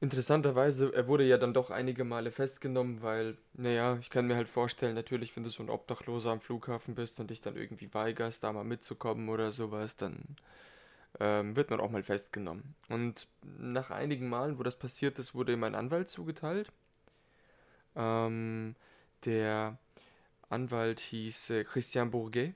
Interessanterweise, 0.00 0.94
er 0.94 1.08
wurde 1.08 1.24
ja 1.24 1.38
dann 1.38 1.52
doch 1.54 1.70
einige 1.70 2.04
Male 2.04 2.30
festgenommen, 2.30 3.02
weil, 3.02 3.36
naja, 3.54 3.98
ich 4.00 4.10
kann 4.10 4.28
mir 4.28 4.36
halt 4.36 4.48
vorstellen, 4.48 4.94
natürlich, 4.94 5.34
wenn 5.34 5.42
du 5.42 5.50
so 5.50 5.60
ein 5.60 5.70
Obdachloser 5.70 6.30
am 6.30 6.40
Flughafen 6.40 6.94
bist 6.94 7.18
und 7.18 7.30
dich 7.30 7.40
dann 7.40 7.56
irgendwie 7.56 7.92
weigerst, 7.92 8.44
da 8.44 8.52
mal 8.52 8.62
mitzukommen 8.62 9.28
oder 9.28 9.50
sowas, 9.50 9.96
dann 9.96 10.36
ähm, 11.20 11.56
wird 11.56 11.70
man 11.70 11.80
auch 11.80 11.90
mal 11.90 12.04
festgenommen. 12.04 12.76
Und 12.88 13.26
nach 13.42 13.90
einigen 13.90 14.28
Malen, 14.28 14.58
wo 14.58 14.62
das 14.62 14.78
passiert 14.78 15.18
ist, 15.18 15.34
wurde 15.34 15.52
ihm 15.54 15.64
ein 15.64 15.74
Anwalt 15.74 16.08
zugeteilt. 16.08 16.70
Ähm, 17.96 18.76
der 19.24 19.78
Anwalt 20.48 21.00
hieß 21.00 21.50
äh, 21.50 21.64
Christian 21.64 22.10
Bourget 22.12 22.54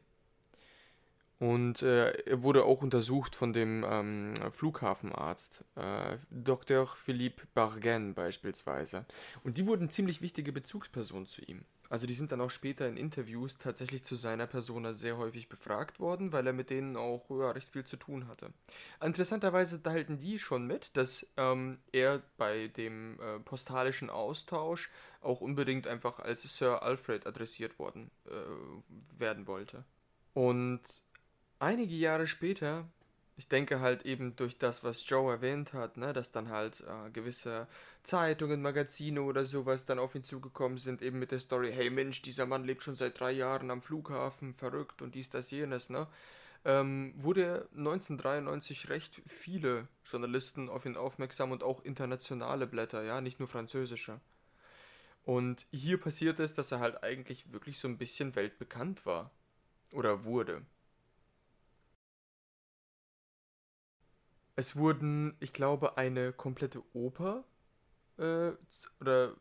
und 1.42 1.82
äh, 1.82 2.12
er 2.20 2.44
wurde 2.44 2.64
auch 2.64 2.82
untersucht 2.82 3.34
von 3.34 3.52
dem 3.52 3.84
ähm, 3.84 4.32
Flughafenarzt, 4.52 5.64
äh, 5.74 6.16
Dr. 6.30 6.86
Philippe 6.86 7.48
Bargen 7.52 8.14
beispielsweise. 8.14 9.06
Und 9.42 9.58
die 9.58 9.66
wurden 9.66 9.90
ziemlich 9.90 10.22
wichtige 10.22 10.52
Bezugspersonen 10.52 11.26
zu 11.26 11.42
ihm. 11.42 11.64
Also 11.90 12.06
die 12.06 12.14
sind 12.14 12.30
dann 12.30 12.40
auch 12.40 12.50
später 12.50 12.86
in 12.86 12.96
Interviews 12.96 13.58
tatsächlich 13.58 14.04
zu 14.04 14.14
seiner 14.14 14.46
Persona 14.46 14.94
sehr 14.94 15.18
häufig 15.18 15.48
befragt 15.48 15.98
worden, 15.98 16.32
weil 16.32 16.46
er 16.46 16.52
mit 16.52 16.70
denen 16.70 16.96
auch 16.96 17.28
ja, 17.28 17.50
recht 17.50 17.70
viel 17.70 17.82
zu 17.82 17.96
tun 17.96 18.28
hatte. 18.28 18.52
Interessanterweise 19.02 19.82
teilten 19.82 20.20
die 20.20 20.38
schon 20.38 20.64
mit, 20.68 20.96
dass 20.96 21.26
ähm, 21.36 21.78
er 21.90 22.22
bei 22.38 22.68
dem 22.68 23.18
äh, 23.18 23.40
postalischen 23.40 24.10
Austausch 24.10 24.92
auch 25.20 25.40
unbedingt 25.40 25.88
einfach 25.88 26.20
als 26.20 26.42
Sir 26.56 26.84
Alfred 26.84 27.26
adressiert 27.26 27.80
worden 27.80 28.12
äh, 28.26 29.18
werden 29.18 29.48
wollte. 29.48 29.84
Und 30.34 30.80
einige 31.62 31.94
Jahre 31.94 32.26
später, 32.26 32.88
ich 33.36 33.48
denke 33.48 33.80
halt 33.80 34.04
eben 34.04 34.36
durch 34.36 34.58
das, 34.58 34.84
was 34.84 35.08
Joe 35.08 35.32
erwähnt 35.32 35.72
hat, 35.72 35.96
ne, 35.96 36.12
dass 36.12 36.32
dann 36.32 36.50
halt 36.50 36.80
äh, 36.80 37.10
gewisse 37.10 37.66
Zeitungen, 38.02 38.60
Magazine 38.60 39.22
oder 39.22 39.46
sowas 39.46 39.86
dann 39.86 39.98
auf 39.98 40.14
ihn 40.14 40.24
zugekommen 40.24 40.76
sind, 40.76 41.00
eben 41.02 41.18
mit 41.18 41.30
der 41.30 41.38
Story, 41.38 41.72
hey 41.72 41.88
Mensch, 41.88 42.20
dieser 42.22 42.46
Mann 42.46 42.64
lebt 42.64 42.82
schon 42.82 42.96
seit 42.96 43.18
drei 43.18 43.32
Jahren 43.32 43.70
am 43.70 43.80
Flughafen, 43.80 44.54
verrückt 44.54 45.00
und 45.00 45.14
dies, 45.14 45.30
das, 45.30 45.50
jenes, 45.50 45.88
ne? 45.88 46.08
Ähm, 46.64 47.12
wurde 47.16 47.68
1993 47.76 48.88
recht 48.88 49.20
viele 49.26 49.88
Journalisten 50.04 50.68
auf 50.68 50.86
ihn 50.86 50.96
aufmerksam 50.96 51.50
und 51.50 51.64
auch 51.64 51.82
internationale 51.84 52.68
Blätter, 52.68 53.02
ja, 53.02 53.20
nicht 53.20 53.40
nur 53.40 53.48
französische. 53.48 54.20
Und 55.24 55.66
hier 55.72 55.98
passiert 55.98 56.38
es, 56.38 56.54
dass 56.54 56.70
er 56.70 56.80
halt 56.80 57.02
eigentlich 57.02 57.52
wirklich 57.52 57.80
so 57.80 57.88
ein 57.88 57.98
bisschen 57.98 58.36
weltbekannt 58.36 59.06
war. 59.06 59.32
Oder 59.92 60.24
wurde. 60.24 60.62
Es 64.56 64.76
wurden, 64.76 65.36
ich 65.40 65.52
glaube, 65.52 65.96
eine 65.98 66.32
komplette 66.32 66.82
Oper 66.94 67.44
äh, 68.18 68.52
oder 69.00 69.36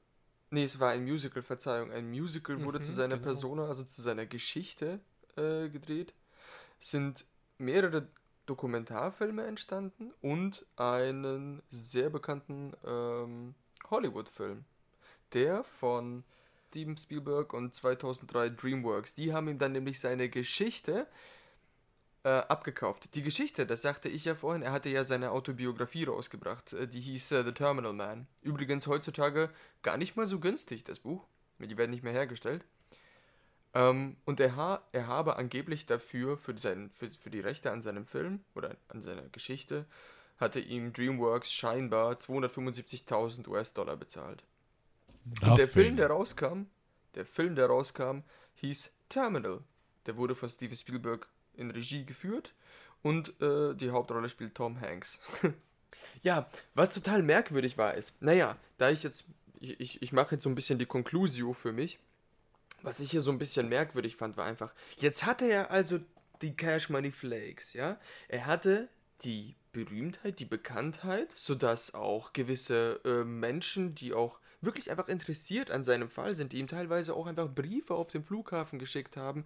nee, 0.50 0.64
es 0.64 0.80
war 0.80 0.92
ein 0.92 1.04
Musical, 1.04 1.44
Verzeihung, 1.44 1.92
ein 1.92 2.10
Musical 2.10 2.64
wurde 2.64 2.80
Mhm, 2.80 2.84
zu 2.84 2.92
seiner 2.94 3.16
genau. 3.16 3.28
Persona, 3.28 3.68
also 3.68 3.84
zu 3.84 4.02
seiner 4.02 4.26
Geschichte 4.26 5.00
äh, 5.36 5.70
gedreht. 5.70 6.14
Es 6.80 6.92
sind 6.92 7.26
mehrere 7.58 8.08
Dokumentarfilme 8.46 9.46
entstanden 9.46 10.12
und 10.22 10.66
einen 10.76 11.62
sehr 11.70 12.10
bekannten 12.10 12.74
ähm, 12.86 13.56
Hollywood-Film. 13.90 14.66
Der 15.34 15.64
von 15.64 16.24
Steven 16.70 16.98
Spielberg 16.98 17.54
und 17.54 17.76
2003 17.76 18.50
DreamWorks. 18.50 19.14
Die 19.16 19.34
haben 19.34 19.48
ihm 19.50 19.58
dann 19.60 19.74
nämlich 19.74 20.00
seine 20.00 20.30
Geschichte 20.30 21.02
äh, 21.02 21.06
abgekauft. 22.30 23.16
Die 23.16 23.24
Geschichte, 23.24 23.66
das 23.66 23.82
sagte 23.82 24.10
ich 24.10 24.26
ja 24.26 24.36
vorhin, 24.36 24.62
er 24.62 24.72
hatte 24.72 24.90
ja 24.90 25.04
seine 25.04 25.32
Autobiografie 25.32 26.04
rausgebracht. 26.04 26.74
äh, 26.74 26.88
Die 26.88 27.00
hieß 27.00 27.32
äh, 27.32 27.44
The 27.44 27.52
Terminal 27.52 27.94
Man. 27.94 28.28
Übrigens 28.42 28.88
heutzutage 28.88 29.50
gar 29.82 29.98
nicht 29.98 30.16
mal 30.16 30.28
so 30.28 30.40
günstig, 30.40 30.84
das 30.84 31.00
Buch. 31.00 31.26
Die 31.60 31.78
werden 31.78 31.92
nicht 31.92 32.04
mehr 32.04 32.14
hergestellt. 32.14 32.64
Ähm, 33.74 34.18
und 34.26 34.40
er, 34.40 34.56
ha 34.56 34.82
er 34.92 35.08
habe 35.08 35.36
angeblich 35.38 35.86
dafür, 35.86 36.38
für, 36.38 36.58
seinen, 36.58 36.92
für, 36.92 37.10
für 37.12 37.30
die 37.30 37.40
Rechte 37.40 37.72
an 37.72 37.82
seinem 37.82 38.06
Film 38.06 38.42
oder 38.56 38.76
an 38.90 39.02
seiner 39.02 39.28
Geschichte, 39.30 39.86
hatte 40.38 40.60
ihm 40.60 40.92
DreamWorks 40.92 41.52
scheinbar 41.52 42.14
275.000 42.14 43.48
US-Dollar 43.48 43.96
bezahlt. 43.96 44.44
Und 45.42 45.58
der 45.58 45.68
Film, 45.68 45.98
der 45.98 46.08
rauskam, 46.08 46.64
der 47.16 47.26
Film, 47.26 47.56
der 47.56 47.68
rauskam, 47.68 48.20
hieß 48.56 48.92
Terminal. 49.10 49.62
Der 50.08 50.18
wurde 50.18 50.34
von 50.34 50.50
Steven 50.50 50.76
Spielberg 50.76 51.28
in 51.56 51.72
Regie 51.72 52.06
geführt 52.06 52.54
und 53.02 53.40
äh, 53.42 53.74
die 53.76 53.92
Hauptrolle 53.92 54.30
spielt 54.30 54.56
Tom 54.56 54.80
Hanks. 54.80 55.20
ja, 56.24 56.50
was 56.74 56.94
total 56.94 57.24
merkwürdig 57.24 57.78
war, 57.78 57.96
ist, 57.96 58.22
naja, 58.22 58.58
da 58.78 58.90
ich 58.90 59.04
jetzt, 59.04 59.26
ich, 59.60 59.80
ich, 59.80 60.02
ich 60.02 60.14
mache 60.14 60.36
jetzt 60.36 60.44
so 60.44 60.50
ein 60.50 60.56
bisschen 60.56 60.80
die 60.80 60.86
Conclusio 60.86 61.54
für 61.54 61.72
mich. 61.72 62.00
Was 62.84 63.00
ich 63.00 63.12
hier 63.12 63.22
so 63.22 63.32
ein 63.32 63.38
bisschen 63.38 63.70
merkwürdig 63.70 64.16
fand, 64.16 64.38
war 64.38 64.46
einfach, 64.46 64.74
jetzt 64.98 65.26
hatte 65.26 65.46
er 65.46 65.70
also 65.70 66.00
die 66.42 66.56
Cash 66.56 66.90
Money 66.90 67.12
Flakes, 67.12 67.74
ja? 67.74 68.00
Er 68.28 68.48
hatte 68.48 68.90
die 69.24 69.56
Berühmtheit, 69.72 70.40
die 70.40 70.46
Bekanntheit, 70.46 71.32
sodass 71.32 71.94
auch 71.94 72.34
gewisse 72.34 73.00
äh, 73.06 73.24
Menschen, 73.24 73.94
die 73.94 74.14
auch 74.14 74.40
wirklich 74.62 74.92
einfach 74.92 75.08
interessiert 75.08 75.72
an 75.72 75.84
seinem 75.84 76.10
Fall 76.10 76.36
sind, 76.36 76.54
die 76.54 76.60
ihm 76.60 76.68
teilweise 76.68 77.14
auch 77.14 77.28
einfach 77.28 77.50
Briefe 77.50 77.94
auf 77.94 78.12
dem 78.12 78.24
Flughafen 78.24 78.80
geschickt 78.80 79.18
haben, 79.18 79.46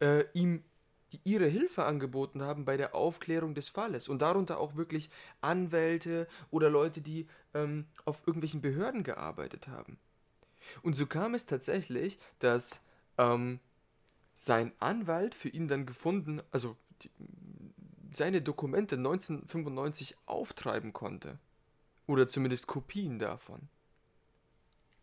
äh, 0.00 0.24
ihm 0.32 0.64
die 1.12 1.20
ihre 1.24 1.46
Hilfe 1.46 1.84
angeboten 1.84 2.42
haben 2.42 2.64
bei 2.64 2.76
der 2.76 2.94
Aufklärung 2.94 3.54
des 3.54 3.68
Falles 3.68 4.08
und 4.08 4.22
darunter 4.22 4.58
auch 4.58 4.76
wirklich 4.76 5.10
Anwälte 5.40 6.28
oder 6.50 6.70
Leute, 6.70 7.00
die 7.00 7.26
ähm, 7.54 7.86
auf 8.04 8.26
irgendwelchen 8.26 8.60
Behörden 8.60 9.02
gearbeitet 9.02 9.68
haben. 9.68 9.98
Und 10.82 10.94
so 10.94 11.06
kam 11.06 11.34
es 11.34 11.46
tatsächlich, 11.46 12.18
dass 12.38 12.82
ähm, 13.18 13.60
sein 14.34 14.72
Anwalt 14.78 15.34
für 15.34 15.48
ihn 15.48 15.68
dann 15.68 15.86
gefunden, 15.86 16.40
also 16.50 16.76
die, 17.02 17.10
seine 18.12 18.42
Dokumente 18.42 18.96
1995 18.96 20.16
auftreiben 20.26 20.92
konnte. 20.92 21.38
Oder 22.06 22.26
zumindest 22.26 22.66
Kopien 22.66 23.18
davon. 23.18 23.68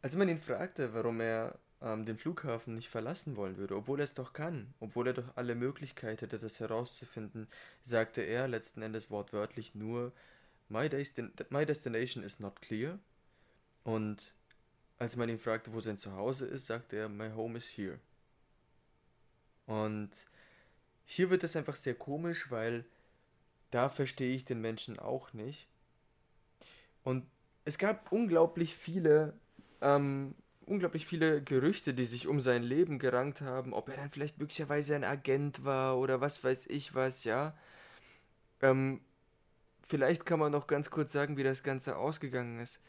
Als 0.02 0.16
man 0.16 0.30
ihn 0.30 0.40
fragte, 0.40 0.94
warum 0.94 1.22
er 1.22 1.58
ähm, 1.82 2.06
den 2.06 2.18
Flughafen 2.18 2.76
nicht 2.76 2.90
verlassen 2.90 3.36
wollen 3.36 3.58
würde, 3.58 3.76
obwohl 3.76 4.00
er 4.00 4.06
es 4.06 4.14
doch 4.14 4.34
kann, 4.34 4.74
obwohl 4.80 5.08
er 5.08 5.14
doch 5.14 5.36
alle 5.36 5.56
Möglichkeit 5.56 6.22
hätte, 6.22 6.40
das 6.40 6.60
herauszufinden, 6.60 7.48
sagte 7.82 8.22
er 8.22 8.48
letzten 8.48 8.82
Endes 8.82 9.12
wortwörtlich 9.12 9.76
nur, 9.76 10.12
My, 10.70 10.90
destin 10.90 11.32
my 11.50 11.66
destination 11.66 12.24
is 12.24 12.40
not 12.40 12.62
clear. 12.62 13.00
Und 13.84 14.34
als 15.00 15.16
man 15.16 15.30
ihn 15.30 15.40
fragte, 15.40 15.72
wo 15.74 15.80
sein 15.80 15.98
Zuhause 15.98 16.46
ist, 16.46 16.66
sagte 16.66 16.98
er, 16.98 17.10
My 17.10 17.32
home 17.32 17.58
is 17.58 17.78
here. 17.78 18.00
Und 19.66 20.10
hier 21.06 21.30
wird 21.30 21.44
es 21.44 21.56
einfach 21.56 21.76
sehr 21.76 21.96
komisch, 21.96 22.52
weil 22.52 22.84
da 23.72 23.90
verstehe 23.90 24.36
ich 24.36 24.46
den 24.46 24.60
Menschen 24.60 25.00
auch 25.00 25.34
nicht. 25.34 25.68
Und 27.04 27.26
es 27.64 27.78
gab 27.78 28.12
unglaublich 28.12 28.76
viele, 28.76 29.34
ähm, 29.82 30.36
unglaublich 30.68 31.06
viele 31.06 31.42
Gerüchte, 31.42 31.94
die 31.94 32.06
sich 32.06 32.28
um 32.28 32.42
sein 32.42 32.64
Leben 32.64 33.00
gerankt 33.00 33.42
haben, 33.42 33.74
ob 33.74 33.90
er 33.90 33.98
dann 33.98 34.10
vielleicht 34.10 34.38
möglicherweise 34.40 34.96
ein 34.96 35.04
Agent 35.04 35.64
war 35.66 35.98
oder 35.98 36.22
was 36.22 36.44
weiß 36.44 36.68
ich 36.68 36.94
was, 36.94 37.24
ja. 37.24 37.56
Ähm, 38.62 39.02
vielleicht 39.84 40.26
kann 40.26 40.40
man 40.40 40.52
noch 40.52 40.68
ganz 40.68 40.90
kurz 40.90 41.12
sagen, 41.12 41.38
wie 41.38 41.44
das 41.44 41.64
Ganze 41.64 41.98
ausgegangen 41.98 42.60
ist. 42.60 42.80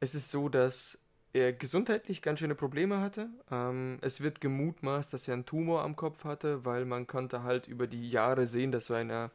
Es 0.00 0.14
ist 0.14 0.30
so, 0.30 0.48
dass 0.48 0.98
er 1.32 1.52
gesundheitlich 1.52 2.22
ganz 2.22 2.40
schöne 2.40 2.54
Probleme 2.54 3.00
hatte. 3.00 3.28
Ähm, 3.50 3.98
es 4.02 4.20
wird 4.20 4.40
gemutmaßt, 4.40 5.12
dass 5.12 5.26
er 5.28 5.34
einen 5.34 5.46
Tumor 5.46 5.82
am 5.82 5.96
Kopf 5.96 6.24
hatte, 6.24 6.64
weil 6.64 6.84
man 6.84 7.06
konnte 7.06 7.42
halt 7.42 7.66
über 7.66 7.86
die 7.86 8.08
Jahre 8.10 8.46
sehen, 8.46 8.70
dass 8.70 8.86
so 8.86 8.94
eine, 8.94 9.30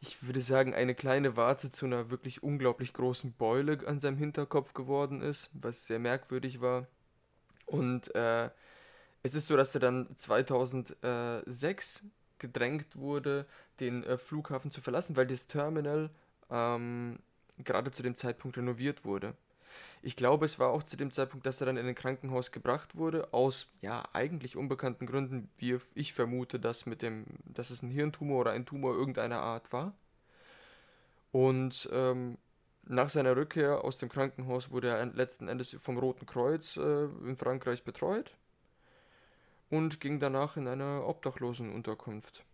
ich 0.00 0.22
würde 0.26 0.40
sagen, 0.40 0.74
eine 0.74 0.94
kleine 0.94 1.36
Warze 1.36 1.70
zu 1.70 1.86
einer 1.86 2.10
wirklich 2.10 2.42
unglaublich 2.42 2.92
großen 2.92 3.32
Beule 3.32 3.86
an 3.86 4.00
seinem 4.00 4.18
Hinterkopf 4.18 4.74
geworden 4.74 5.22
ist, 5.22 5.50
was 5.54 5.86
sehr 5.86 5.98
merkwürdig 5.98 6.60
war. 6.60 6.86
Und 7.66 8.14
äh, 8.14 8.50
es 9.22 9.34
ist 9.34 9.46
so, 9.48 9.56
dass 9.56 9.74
er 9.74 9.80
dann 9.80 10.08
2006 10.16 12.04
gedrängt 12.38 12.96
wurde, 12.96 13.46
den 13.80 14.04
äh, 14.04 14.18
Flughafen 14.18 14.70
zu 14.70 14.80
verlassen, 14.80 15.16
weil 15.16 15.26
das 15.26 15.46
Terminal 15.46 16.10
ähm, 16.50 17.18
gerade 17.58 17.90
zu 17.90 18.02
dem 18.02 18.14
Zeitpunkt 18.14 18.56
renoviert 18.56 19.04
wurde. 19.04 19.34
Ich 20.02 20.16
glaube, 20.16 20.46
es 20.46 20.58
war 20.58 20.70
auch 20.70 20.82
zu 20.82 20.96
dem 20.96 21.10
Zeitpunkt, 21.10 21.46
dass 21.46 21.60
er 21.60 21.66
dann 21.66 21.76
in 21.76 21.86
ein 21.86 21.94
Krankenhaus 21.94 22.52
gebracht 22.52 22.96
wurde, 22.96 23.32
aus 23.32 23.68
ja 23.80 24.04
eigentlich 24.12 24.56
unbekannten 24.56 25.06
Gründen, 25.06 25.50
wie 25.58 25.78
ich 25.94 26.12
vermute, 26.12 26.60
dass 26.60 26.86
mit 26.86 27.02
dem, 27.02 27.26
dass 27.44 27.70
es 27.70 27.82
ein 27.82 27.90
Hirntumor 27.90 28.40
oder 28.40 28.52
ein 28.52 28.66
Tumor 28.66 28.94
irgendeiner 28.94 29.40
Art 29.40 29.72
war. 29.72 29.94
Und 31.32 31.88
ähm, 31.92 32.38
nach 32.86 33.10
seiner 33.10 33.36
Rückkehr 33.36 33.84
aus 33.84 33.98
dem 33.98 34.08
Krankenhaus 34.08 34.70
wurde 34.70 34.88
er 34.88 35.04
letzten 35.06 35.48
Endes 35.48 35.76
vom 35.80 35.98
Roten 35.98 36.26
Kreuz 36.26 36.76
äh, 36.76 37.04
in 37.04 37.36
Frankreich 37.36 37.82
betreut 37.82 38.32
und 39.70 40.00
ging 40.00 40.20
danach 40.20 40.56
in 40.56 40.68
eine 40.68 41.04
Obdachlosenunterkunft. 41.04 42.44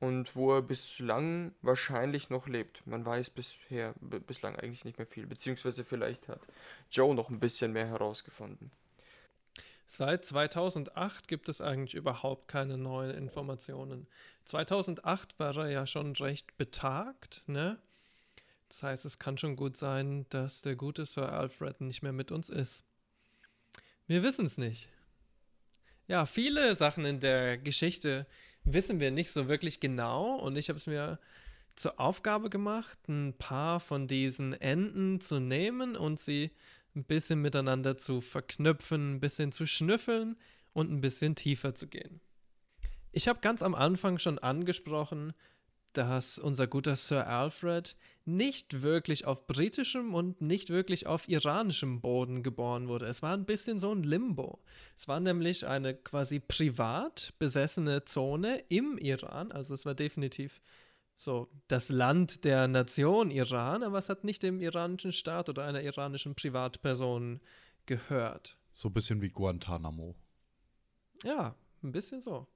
Und 0.00 0.34
wo 0.34 0.54
er 0.54 0.62
bislang 0.62 1.54
wahrscheinlich 1.62 2.28
noch 2.28 2.48
lebt. 2.48 2.84
Man 2.88 3.06
weiß 3.06 3.30
bisher 3.30 3.94
bislang 4.00 4.56
eigentlich 4.56 4.84
nicht 4.84 4.98
mehr 4.98 5.06
viel. 5.06 5.28
Beziehungsweise 5.28 5.84
vielleicht 5.84 6.26
hat 6.26 6.40
Joe 6.90 7.14
noch 7.14 7.30
ein 7.30 7.38
bisschen 7.38 7.72
mehr 7.72 7.86
herausgefunden. 7.86 8.72
Seit 9.86 10.24
2008 10.24 11.28
gibt 11.28 11.48
es 11.48 11.60
eigentlich 11.60 11.94
überhaupt 11.94 12.48
keine 12.48 12.78
neuen 12.78 13.16
Informationen. 13.16 14.08
2008 14.46 15.38
war 15.38 15.56
er 15.56 15.70
ja 15.70 15.86
schon 15.86 16.16
recht 16.16 16.56
betagt, 16.56 17.44
ne? 17.46 17.78
Das 18.72 18.82
heißt, 18.82 19.04
es 19.04 19.18
kann 19.18 19.36
schon 19.36 19.54
gut 19.54 19.76
sein, 19.76 20.24
dass 20.30 20.62
der 20.62 20.76
gute 20.76 21.04
Sir 21.04 21.30
Alfred 21.30 21.82
nicht 21.82 22.00
mehr 22.00 22.14
mit 22.14 22.32
uns 22.32 22.48
ist. 22.48 22.82
Wir 24.06 24.22
wissen 24.22 24.46
es 24.46 24.56
nicht. 24.56 24.88
Ja, 26.06 26.24
viele 26.24 26.74
Sachen 26.74 27.04
in 27.04 27.20
der 27.20 27.58
Geschichte 27.58 28.26
wissen 28.64 28.98
wir 28.98 29.10
nicht 29.10 29.30
so 29.30 29.46
wirklich 29.46 29.78
genau 29.78 30.36
und 30.36 30.56
ich 30.56 30.70
habe 30.70 30.78
es 30.78 30.86
mir 30.86 31.18
zur 31.76 32.00
Aufgabe 32.00 32.48
gemacht, 32.48 32.98
ein 33.08 33.34
paar 33.36 33.78
von 33.78 34.08
diesen 34.08 34.54
Enden 34.54 35.20
zu 35.20 35.38
nehmen 35.38 35.94
und 35.94 36.18
sie 36.18 36.50
ein 36.96 37.04
bisschen 37.04 37.42
miteinander 37.42 37.98
zu 37.98 38.22
verknüpfen, 38.22 39.16
ein 39.16 39.20
bisschen 39.20 39.52
zu 39.52 39.66
schnüffeln 39.66 40.38
und 40.72 40.90
ein 40.90 41.02
bisschen 41.02 41.34
tiefer 41.34 41.74
zu 41.74 41.88
gehen. 41.88 42.22
Ich 43.10 43.28
habe 43.28 43.40
ganz 43.40 43.62
am 43.62 43.74
Anfang 43.74 44.16
schon 44.16 44.38
angesprochen, 44.38 45.34
dass 45.92 46.38
unser 46.38 46.66
guter 46.66 46.96
Sir 46.96 47.26
Alfred 47.26 47.96
nicht 48.26 48.82
wirklich 48.82 49.26
auf 49.26 49.46
britischem 49.46 50.14
und 50.14 50.40
nicht 50.40 50.70
wirklich 50.70 51.06
auf 51.06 51.28
iranischem 51.28 52.00
Boden 52.00 52.42
geboren 52.42 52.88
wurde. 52.88 53.06
Es 53.06 53.22
war 53.22 53.34
ein 53.34 53.44
bisschen 53.44 53.80
so 53.80 53.92
ein 53.92 54.02
Limbo. 54.02 54.60
Es 54.96 55.08
war 55.08 55.20
nämlich 55.20 55.66
eine 55.66 55.94
quasi 55.94 56.40
privat 56.40 57.34
besessene 57.38 58.04
Zone 58.04 58.64
im 58.68 58.98
Iran, 58.98 59.52
also 59.52 59.74
es 59.74 59.84
war 59.84 59.94
definitiv 59.94 60.60
so 61.16 61.48
das 61.68 61.88
Land 61.88 62.44
der 62.44 62.66
Nation 62.66 63.30
Iran, 63.30 63.82
aber 63.82 63.98
es 63.98 64.08
hat 64.08 64.24
nicht 64.24 64.42
dem 64.42 64.60
iranischen 64.60 65.12
Staat 65.12 65.48
oder 65.48 65.64
einer 65.64 65.82
iranischen 65.82 66.34
Privatperson 66.34 67.40
gehört. 67.86 68.58
So 68.72 68.88
ein 68.88 68.94
bisschen 68.94 69.20
wie 69.22 69.30
Guantanamo. 69.30 70.16
Ja, 71.22 71.54
ein 71.82 71.92
bisschen 71.92 72.20
so. 72.20 72.48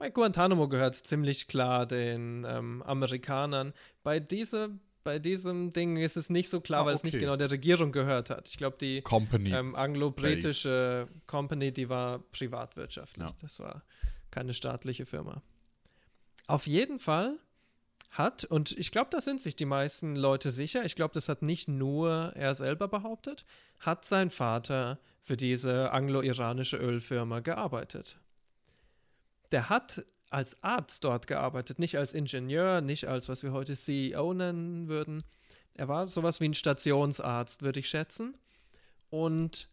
Bei 0.00 0.08
Guantanamo 0.08 0.66
gehört 0.66 0.96
ziemlich 0.96 1.46
klar 1.46 1.84
den 1.84 2.46
ähm, 2.48 2.82
Amerikanern. 2.84 3.74
Bei, 4.02 4.18
diese, 4.18 4.70
bei 5.04 5.18
diesem 5.18 5.74
Ding 5.74 5.98
ist 5.98 6.16
es 6.16 6.30
nicht 6.30 6.48
so 6.48 6.62
klar, 6.62 6.80
Ah, 6.80 6.86
weil 6.86 6.94
es 6.94 7.02
nicht 7.02 7.18
genau 7.18 7.36
der 7.36 7.50
Regierung 7.50 7.92
gehört 7.92 8.30
hat. 8.30 8.48
Ich 8.48 8.56
glaube, 8.56 8.78
die 8.80 9.04
ähm, 9.44 9.74
anglo-britische 9.74 11.06
Company, 11.26 11.70
die 11.70 11.90
war 11.90 12.20
privatwirtschaftlich. 12.32 13.28
Ja. 13.28 13.36
Das 13.42 13.60
war 13.60 13.82
keine 14.30 14.54
staatliche 14.54 15.04
Firma. 15.04 15.42
Auf 16.46 16.66
jeden 16.66 16.98
Fall 16.98 17.36
hat, 18.10 18.44
und 18.44 18.72
ich 18.78 18.92
glaube, 18.92 19.10
da 19.10 19.20
sind 19.20 19.42
sich 19.42 19.54
die 19.54 19.66
meisten 19.66 20.16
Leute 20.16 20.50
sicher, 20.50 20.82
ich 20.82 20.96
glaube, 20.96 21.12
das 21.12 21.28
hat 21.28 21.42
nicht 21.42 21.68
nur 21.68 22.32
er 22.34 22.54
selber 22.54 22.88
behauptet, 22.88 23.44
hat 23.80 24.06
sein 24.06 24.30
Vater 24.30 24.98
für 25.20 25.36
diese 25.36 25.90
anglo-iranische 25.90 26.78
Ölfirma 26.78 27.40
gearbeitet. 27.40 28.18
Der 29.52 29.68
hat 29.68 30.04
als 30.30 30.62
Arzt 30.62 31.04
dort 31.04 31.26
gearbeitet, 31.26 31.78
nicht 31.78 31.98
als 31.98 32.12
Ingenieur, 32.12 32.80
nicht 32.80 33.08
als 33.08 33.28
was 33.28 33.42
wir 33.42 33.52
heute 33.52 33.74
CEO 33.74 34.32
nennen 34.32 34.88
würden. 34.88 35.24
Er 35.74 35.88
war 35.88 36.06
sowas 36.06 36.40
wie 36.40 36.48
ein 36.48 36.54
Stationsarzt, 36.54 37.62
würde 37.62 37.80
ich 37.80 37.88
schätzen. 37.88 38.36
Und 39.08 39.68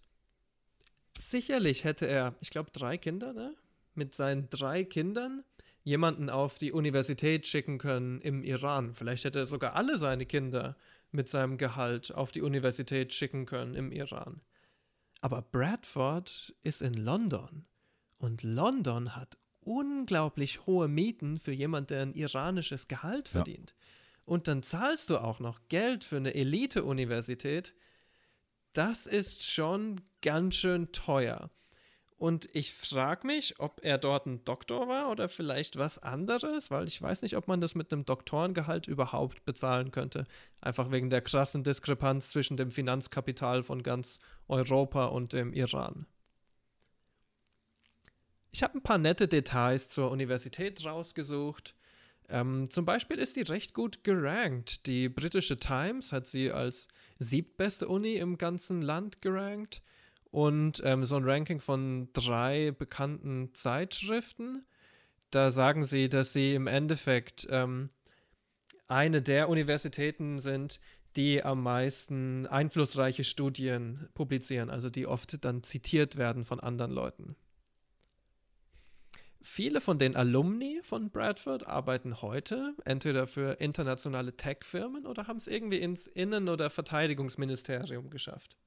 sicherlich 1.19 1.83
hätte 1.83 2.07
er, 2.07 2.33
ich 2.41 2.49
glaube, 2.49 2.71
drei 2.71 2.97
Kinder, 2.97 3.33
ne? 3.33 3.53
Mit 3.93 4.15
seinen 4.15 4.49
drei 4.49 4.83
Kindern 4.83 5.43
jemanden 5.83 6.29
auf 6.29 6.57
die 6.59 6.71
Universität 6.71 7.47
schicken 7.47 7.77
können 7.77 8.21
im 8.21 8.43
Iran. 8.43 8.93
Vielleicht 8.93 9.23
hätte 9.23 9.39
er 9.39 9.45
sogar 9.47 9.75
alle 9.75 9.97
seine 9.97 10.25
Kinder 10.25 10.75
mit 11.11 11.29
seinem 11.29 11.57
Gehalt 11.57 12.13
auf 12.13 12.31
die 12.31 12.41
Universität 12.41 13.13
schicken 13.13 13.45
können 13.45 13.73
im 13.73 13.91
Iran. 13.91 14.41
Aber 15.21 15.41
Bradford 15.41 16.53
ist 16.61 16.81
in 16.81 16.93
London 16.93 17.65
und 18.17 18.43
London 18.43 19.15
hat 19.15 19.37
unglaublich 19.67 20.65
hohe 20.65 20.87
Mieten 20.87 21.39
für 21.39 21.51
jemanden, 21.51 21.87
der 21.87 22.01
ein 22.01 22.13
iranisches 22.13 22.87
Gehalt 22.87 23.27
verdient. 23.27 23.75
Ja. 23.77 23.85
Und 24.25 24.47
dann 24.47 24.63
zahlst 24.63 25.09
du 25.09 25.17
auch 25.17 25.39
noch 25.39 25.59
Geld 25.69 26.03
für 26.03 26.17
eine 26.17 26.33
Elite-Universität. 26.33 27.73
Das 28.73 29.07
ist 29.07 29.43
schon 29.43 30.01
ganz 30.21 30.55
schön 30.55 30.91
teuer. 30.91 31.49
Und 32.17 32.49
ich 32.53 32.73
frage 32.73 33.27
mich, 33.27 33.59
ob 33.59 33.79
er 33.83 33.99
dort 33.99 34.25
ein 34.25 34.43
Doktor 34.43 34.87
war 34.87 35.11
oder 35.11 35.29
vielleicht 35.29 35.77
was 35.77 35.99
anderes, 35.99 36.71
weil 36.71 36.87
ich 36.87 36.99
weiß 36.99 37.21
nicht, 37.21 37.37
ob 37.37 37.47
man 37.47 37.61
das 37.61 37.75
mit 37.75 37.93
einem 37.93 38.05
Doktorengehalt 38.05 38.87
überhaupt 38.87 39.45
bezahlen 39.45 39.91
könnte. 39.91 40.25
Einfach 40.59 40.89
wegen 40.91 41.11
der 41.11 41.21
krassen 41.21 41.63
Diskrepanz 41.63 42.29
zwischen 42.29 42.57
dem 42.57 42.71
Finanzkapital 42.71 43.61
von 43.61 43.83
ganz 43.83 44.19
Europa 44.47 45.05
und 45.05 45.33
dem 45.33 45.53
Iran. 45.53 46.07
Ich 48.51 48.63
habe 48.63 48.77
ein 48.77 48.83
paar 48.83 48.97
nette 48.97 49.27
Details 49.27 49.87
zur 49.87 50.11
Universität 50.11 50.83
rausgesucht. 50.85 51.75
Ähm, 52.29 52.69
zum 52.69 52.85
Beispiel 52.85 53.17
ist 53.17 53.35
die 53.35 53.41
recht 53.41 53.73
gut 53.73 54.03
gerankt. 54.03 54.85
Die 54.85 55.09
britische 55.09 55.57
Times 55.57 56.11
hat 56.11 56.27
sie 56.27 56.51
als 56.51 56.87
siebtbeste 57.19 57.87
Uni 57.87 58.15
im 58.15 58.37
ganzen 58.37 58.81
Land 58.81 59.21
gerankt 59.21 59.81
und 60.31 60.81
ähm, 60.83 61.05
so 61.05 61.15
ein 61.15 61.23
Ranking 61.23 61.59
von 61.59 62.09
drei 62.13 62.71
bekannten 62.71 63.53
Zeitschriften. 63.53 64.61
Da 65.31 65.51
sagen 65.51 65.83
sie, 65.83 66.09
dass 66.09 66.33
sie 66.33 66.53
im 66.53 66.67
Endeffekt 66.67 67.47
ähm, 67.49 67.89
eine 68.87 69.21
der 69.21 69.49
Universitäten 69.49 70.39
sind, 70.39 70.79
die 71.15 71.43
am 71.43 71.63
meisten 71.63 72.45
einflussreiche 72.47 73.23
Studien 73.23 74.07
publizieren, 74.13 74.69
also 74.69 74.89
die 74.89 75.07
oft 75.07 75.43
dann 75.43 75.63
zitiert 75.63 76.15
werden 76.17 76.43
von 76.43 76.59
anderen 76.59 76.91
Leuten. 76.91 77.35
Viele 79.49 79.79
von 79.79 79.97
den 79.97 80.17
Alumni 80.17 80.81
von 80.83 81.09
Bradford 81.09 81.67
arbeiten 81.67 82.21
heute 82.21 82.75
entweder 82.83 83.25
für 83.25 83.53
internationale 83.61 84.35
Tech-Firmen 84.35 85.07
oder 85.07 85.27
haben 85.27 85.37
es 85.37 85.47
irgendwie 85.47 85.79
ins 85.79 86.05
Innen- 86.05 86.49
oder 86.49 86.69
Verteidigungsministerium 86.69 88.09
geschafft. 88.09 88.57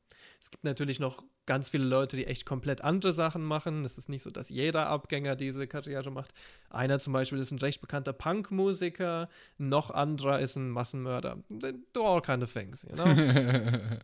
Es 0.40 0.50
gibt 0.50 0.64
natürlich 0.64 0.98
noch 0.98 1.22
ganz 1.44 1.68
viele 1.68 1.84
Leute, 1.84 2.16
die 2.16 2.26
echt 2.26 2.46
komplett 2.46 2.80
andere 2.80 3.12
Sachen 3.12 3.44
machen. 3.44 3.84
Es 3.84 3.98
ist 3.98 4.08
nicht 4.08 4.22
so, 4.22 4.30
dass 4.30 4.48
jeder 4.48 4.86
Abgänger 4.86 5.36
diese 5.36 5.68
Karriere 5.68 6.10
macht. 6.10 6.32
Einer 6.70 6.98
zum 6.98 7.12
Beispiel 7.12 7.38
ist 7.40 7.50
ein 7.50 7.58
recht 7.58 7.82
bekannter 7.82 8.14
Punkmusiker, 8.14 9.28
noch 9.58 9.90
anderer 9.90 10.40
ist 10.40 10.56
ein 10.56 10.70
Massenmörder. 10.70 11.44
Do 11.92 12.06
all 12.06 12.22
kind 12.22 12.42
of 12.42 12.52
things, 12.52 12.86
you 12.88 12.96
know? 12.96 13.04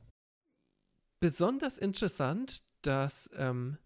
Besonders 1.21 1.79
interessant, 1.79 2.63
dass 2.83 3.31
ähm, 3.35 3.79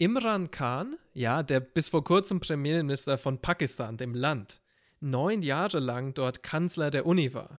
Imran 0.00 0.50
Khan, 0.50 0.96
ja, 1.12 1.42
der 1.42 1.60
bis 1.60 1.90
vor 1.90 2.02
kurzem 2.02 2.40
Premierminister 2.40 3.18
von 3.18 3.38
Pakistan, 3.38 3.98
dem 3.98 4.14
Land, 4.14 4.62
neun 5.00 5.42
Jahre 5.42 5.78
lang 5.78 6.14
dort 6.14 6.42
Kanzler 6.42 6.90
der 6.90 7.04
Uni 7.04 7.34
war. 7.34 7.58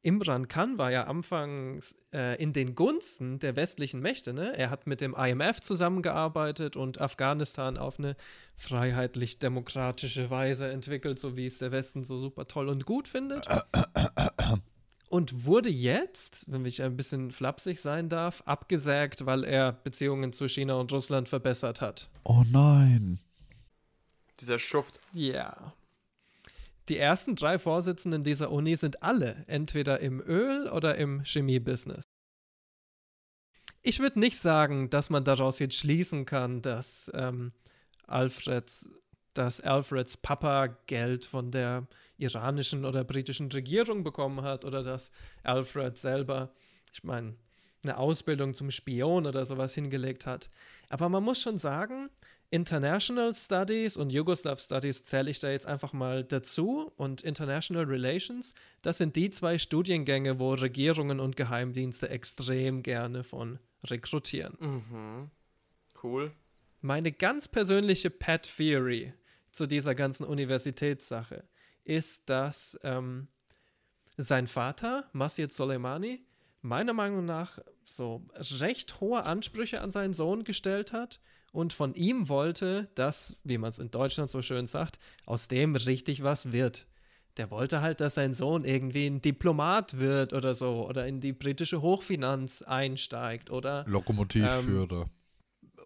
Imran 0.00 0.48
Khan 0.48 0.78
war 0.78 0.90
ja 0.90 1.04
anfangs 1.04 1.94
äh, 2.14 2.42
in 2.42 2.54
den 2.54 2.74
Gunsten 2.74 3.38
der 3.40 3.56
westlichen 3.56 4.00
Mächte. 4.00 4.32
Ne? 4.32 4.56
Er 4.56 4.70
hat 4.70 4.86
mit 4.86 5.02
dem 5.02 5.14
IMF 5.14 5.60
zusammengearbeitet 5.60 6.76
und 6.76 6.98
Afghanistan 6.98 7.76
auf 7.76 7.98
eine 7.98 8.16
freiheitlich-demokratische 8.56 10.30
Weise 10.30 10.68
entwickelt, 10.68 11.18
so 11.18 11.36
wie 11.36 11.44
es 11.44 11.58
der 11.58 11.72
Westen 11.72 12.04
so 12.04 12.18
super 12.18 12.46
toll 12.46 12.70
und 12.70 12.86
gut 12.86 13.06
findet. 13.06 13.46
Und 15.10 15.44
wurde 15.44 15.68
jetzt, 15.68 16.44
wenn 16.46 16.64
ich 16.64 16.82
ein 16.84 16.96
bisschen 16.96 17.32
flapsig 17.32 17.80
sein 17.80 18.08
darf, 18.08 18.42
abgesägt, 18.46 19.26
weil 19.26 19.42
er 19.42 19.72
Beziehungen 19.72 20.32
zu 20.32 20.48
China 20.48 20.74
und 20.74 20.92
Russland 20.92 21.28
verbessert 21.28 21.80
hat. 21.80 22.08
Oh 22.22 22.44
nein. 22.48 23.18
Dieser 24.38 24.60
Schuft. 24.60 25.00
Ja. 25.12 25.74
Die 26.88 26.96
ersten 26.96 27.34
drei 27.34 27.58
Vorsitzenden 27.58 28.22
dieser 28.22 28.52
Uni 28.52 28.76
sind 28.76 29.02
alle 29.02 29.44
entweder 29.48 29.98
im 29.98 30.20
Öl- 30.20 30.68
oder 30.70 30.94
im 30.94 31.24
Chemiebusiness. 31.24 32.04
Ich 33.82 33.98
würde 33.98 34.20
nicht 34.20 34.38
sagen, 34.38 34.90
dass 34.90 35.10
man 35.10 35.24
daraus 35.24 35.58
jetzt 35.58 35.74
schließen 35.74 36.24
kann, 36.24 36.62
dass 36.62 37.10
ähm, 37.14 37.50
Alfreds, 38.06 38.88
dass 39.34 39.60
Alfreds 39.60 40.18
Papa 40.18 40.68
Geld 40.86 41.24
von 41.24 41.50
der 41.50 41.88
iranischen 42.20 42.84
oder 42.84 43.04
britischen 43.04 43.50
Regierung 43.50 44.04
bekommen 44.04 44.42
hat 44.42 44.64
oder 44.64 44.82
dass 44.82 45.10
Alfred 45.42 45.98
selber, 45.98 46.52
ich 46.92 47.04
meine, 47.04 47.34
eine 47.82 47.96
Ausbildung 47.96 48.54
zum 48.54 48.70
Spion 48.70 49.26
oder 49.26 49.44
sowas 49.46 49.74
hingelegt 49.74 50.26
hat. 50.26 50.50
Aber 50.88 51.08
man 51.08 51.24
muss 51.24 51.40
schon 51.40 51.58
sagen, 51.58 52.10
International 52.50 53.32
Studies 53.32 53.96
und 53.96 54.10
Yugoslav 54.10 54.60
Studies 54.60 55.04
zähle 55.04 55.30
ich 55.30 55.38
da 55.38 55.50
jetzt 55.50 55.66
einfach 55.66 55.92
mal 55.92 56.24
dazu 56.24 56.92
und 56.96 57.22
International 57.22 57.84
Relations, 57.84 58.54
das 58.82 58.98
sind 58.98 59.14
die 59.14 59.30
zwei 59.30 59.56
Studiengänge, 59.56 60.40
wo 60.40 60.54
Regierungen 60.54 61.20
und 61.20 61.36
Geheimdienste 61.36 62.08
extrem 62.08 62.82
gerne 62.82 63.22
von 63.22 63.60
rekrutieren. 63.84 64.56
Mhm. 64.58 65.30
Cool. 66.02 66.32
Meine 66.80 67.12
ganz 67.12 67.46
persönliche 67.46 68.10
Pet 68.10 68.50
Theory 68.56 69.12
zu 69.52 69.66
dieser 69.66 69.94
ganzen 69.94 70.24
Universitätssache 70.24 71.44
ist, 71.90 72.30
dass 72.30 72.78
ähm, 72.82 73.28
sein 74.16 74.46
Vater, 74.46 75.08
Masjid 75.12 75.52
Soleimani, 75.52 76.24
meiner 76.62 76.92
Meinung 76.92 77.24
nach 77.24 77.58
so 77.84 78.26
recht 78.36 79.00
hohe 79.00 79.26
Ansprüche 79.26 79.80
an 79.82 79.90
seinen 79.90 80.14
Sohn 80.14 80.44
gestellt 80.44 80.92
hat 80.92 81.20
und 81.52 81.72
von 81.72 81.94
ihm 81.94 82.28
wollte, 82.28 82.88
dass, 82.94 83.36
wie 83.44 83.58
man 83.58 83.70
es 83.70 83.78
in 83.78 83.90
Deutschland 83.90 84.30
so 84.30 84.40
schön 84.42 84.68
sagt, 84.68 84.98
aus 85.26 85.48
dem 85.48 85.74
richtig 85.74 86.22
was 86.22 86.52
wird. 86.52 86.86
Der 87.36 87.50
wollte 87.50 87.80
halt, 87.80 88.00
dass 88.00 88.14
sein 88.14 88.34
Sohn 88.34 88.64
irgendwie 88.64 89.06
ein 89.06 89.22
Diplomat 89.22 89.98
wird 89.98 90.32
oder 90.32 90.54
so 90.54 90.86
oder 90.86 91.06
in 91.06 91.20
die 91.20 91.32
britische 91.32 91.80
Hochfinanz 91.80 92.62
einsteigt 92.62 93.50
oder 93.50 93.84
Lokomotivführer. 93.88 95.02
Ähm, 95.02 95.10